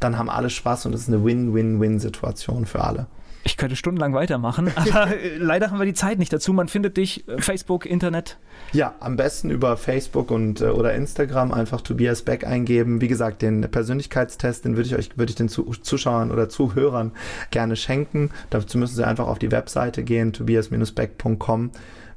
dann 0.00 0.18
haben 0.18 0.28
alle 0.28 0.50
Spaß 0.50 0.86
und 0.86 0.94
es 0.94 1.02
ist 1.02 1.08
eine 1.08 1.24
Win-Win-Win-Situation 1.24 2.66
für 2.66 2.82
alle. 2.84 3.06
Ich 3.46 3.58
könnte 3.58 3.76
stundenlang 3.76 4.14
weitermachen, 4.14 4.70
aber 4.74 5.16
äh, 5.16 5.36
leider 5.36 5.70
haben 5.70 5.78
wir 5.78 5.84
die 5.84 5.94
Zeit 5.94 6.18
nicht 6.18 6.32
dazu. 6.32 6.52
Man 6.52 6.68
findet 6.68 6.96
dich 6.96 7.28
äh, 7.28 7.40
Facebook, 7.40 7.84
Internet. 7.84 8.38
Ja, 8.72 8.94
am 9.00 9.16
besten 9.16 9.50
über 9.50 9.76
Facebook 9.76 10.30
und 10.30 10.62
äh, 10.62 10.66
oder 10.66 10.94
Instagram 10.94 11.52
einfach 11.52 11.82
Tobias 11.82 12.22
Beck 12.22 12.46
eingeben. 12.46 13.02
Wie 13.02 13.08
gesagt, 13.08 13.42
den 13.42 13.60
Persönlichkeitstest, 13.62 14.64
den 14.64 14.76
würde 14.76 14.88
ich 14.88 14.96
euch 14.96 15.18
würde 15.18 15.30
ich 15.30 15.36
den 15.36 15.48
Zuschauern 15.48 16.30
oder 16.30 16.48
Zuhörern 16.48 17.12
gerne 17.50 17.76
schenken. 17.76 18.30
Dazu 18.48 18.78
müssen 18.78 18.96
sie 18.96 19.06
einfach 19.06 19.28
auf 19.28 19.38
die 19.38 19.52
Webseite 19.52 20.04
gehen, 20.04 20.32
tobias-beck.com. 20.32 21.70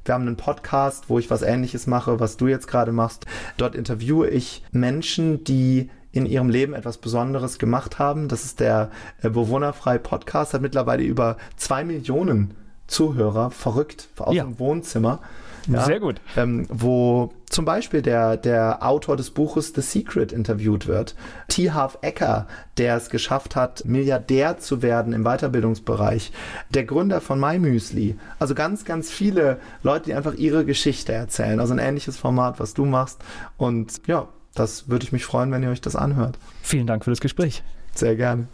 Wir 0.05 0.13
haben 0.13 0.25
einen 0.25 0.37
Podcast, 0.37 1.09
wo 1.09 1.19
ich 1.19 1.29
was 1.29 1.41
ähnliches 1.41 1.85
mache, 1.85 2.21
was 2.21 2.37
du 2.37 2.47
jetzt 2.47 2.67
gerade 2.67 2.93
machst. 2.93 3.25
Dort 3.57 3.75
interviewe 3.75 4.29
ich 4.29 4.63
Menschen, 4.71 5.43
die 5.43 5.89
in 6.17 6.25
ihrem 6.25 6.49
Leben 6.49 6.73
etwas 6.73 6.97
Besonderes 6.97 7.59
gemacht 7.59 7.99
haben. 7.99 8.27
Das 8.27 8.43
ist 8.43 8.59
der 8.59 8.89
äh, 9.21 9.29
Bewohnerfrei 9.29 9.99
Podcast, 9.99 10.53
hat 10.53 10.61
mittlerweile 10.61 11.03
über 11.03 11.37
zwei 11.57 11.83
Millionen 11.83 12.55
Zuhörer, 12.87 13.51
verrückt, 13.51 14.07
aus 14.17 14.33
ja. 14.33 14.45
dem 14.45 14.59
Wohnzimmer. 14.59 15.19
Ja, 15.67 15.83
Sehr 15.83 15.99
gut. 15.99 16.21
Ähm, 16.37 16.65
wo 16.69 17.33
zum 17.49 17.65
Beispiel 17.65 18.01
der, 18.01 18.37
der 18.37 18.85
Autor 18.85 19.17
des 19.17 19.31
Buches 19.31 19.73
The 19.75 19.81
Secret 19.81 20.31
interviewt 20.31 20.87
wird. 20.87 21.13
T. 21.49 21.71
Half 21.71 21.97
Ecker, 22.01 22.47
der 22.77 22.95
es 22.95 23.09
geschafft 23.09 23.57
hat, 23.57 23.83
Milliardär 23.83 24.57
zu 24.59 24.81
werden 24.81 25.11
im 25.11 25.23
Weiterbildungsbereich. 25.23 26.31
Der 26.69 26.85
Gründer 26.85 27.19
von 27.19 27.39
MyMüsli. 27.39 28.17
Also 28.39 28.55
ganz, 28.55 28.85
ganz 28.85 29.11
viele 29.11 29.59
Leute, 29.83 30.05
die 30.05 30.13
einfach 30.13 30.35
ihre 30.35 30.63
Geschichte 30.63 31.11
erzählen. 31.11 31.59
Also 31.59 31.73
ein 31.73 31.79
ähnliches 31.79 32.15
Format, 32.15 32.61
was 32.61 32.73
du 32.73 32.85
machst. 32.85 33.19
Und 33.57 34.07
ja, 34.07 34.29
das 34.59 34.89
würde 34.89 35.05
ich 35.05 35.11
mich 35.11 35.25
freuen, 35.25 35.51
wenn 35.51 35.63
ihr 35.63 35.69
euch 35.69 35.81
das 35.81 35.95
anhört. 35.95 36.37
Vielen 36.61 36.87
Dank 36.87 37.03
für 37.03 37.11
das 37.11 37.21
Gespräch. 37.21 37.63
Sehr 37.93 38.15
gerne. 38.15 38.47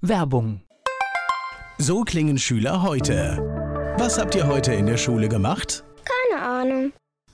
Werbung. 0.00 0.62
So 1.78 2.02
klingen 2.02 2.38
Schüler 2.38 2.82
heute. 2.82 3.38
Was 3.98 4.18
habt 4.18 4.34
ihr 4.34 4.46
heute 4.46 4.74
in 4.74 4.86
der 4.86 4.96
Schule 4.96 5.28
gemacht? 5.28 5.84
Keine 6.04 6.42
Ahnung. 6.42 6.92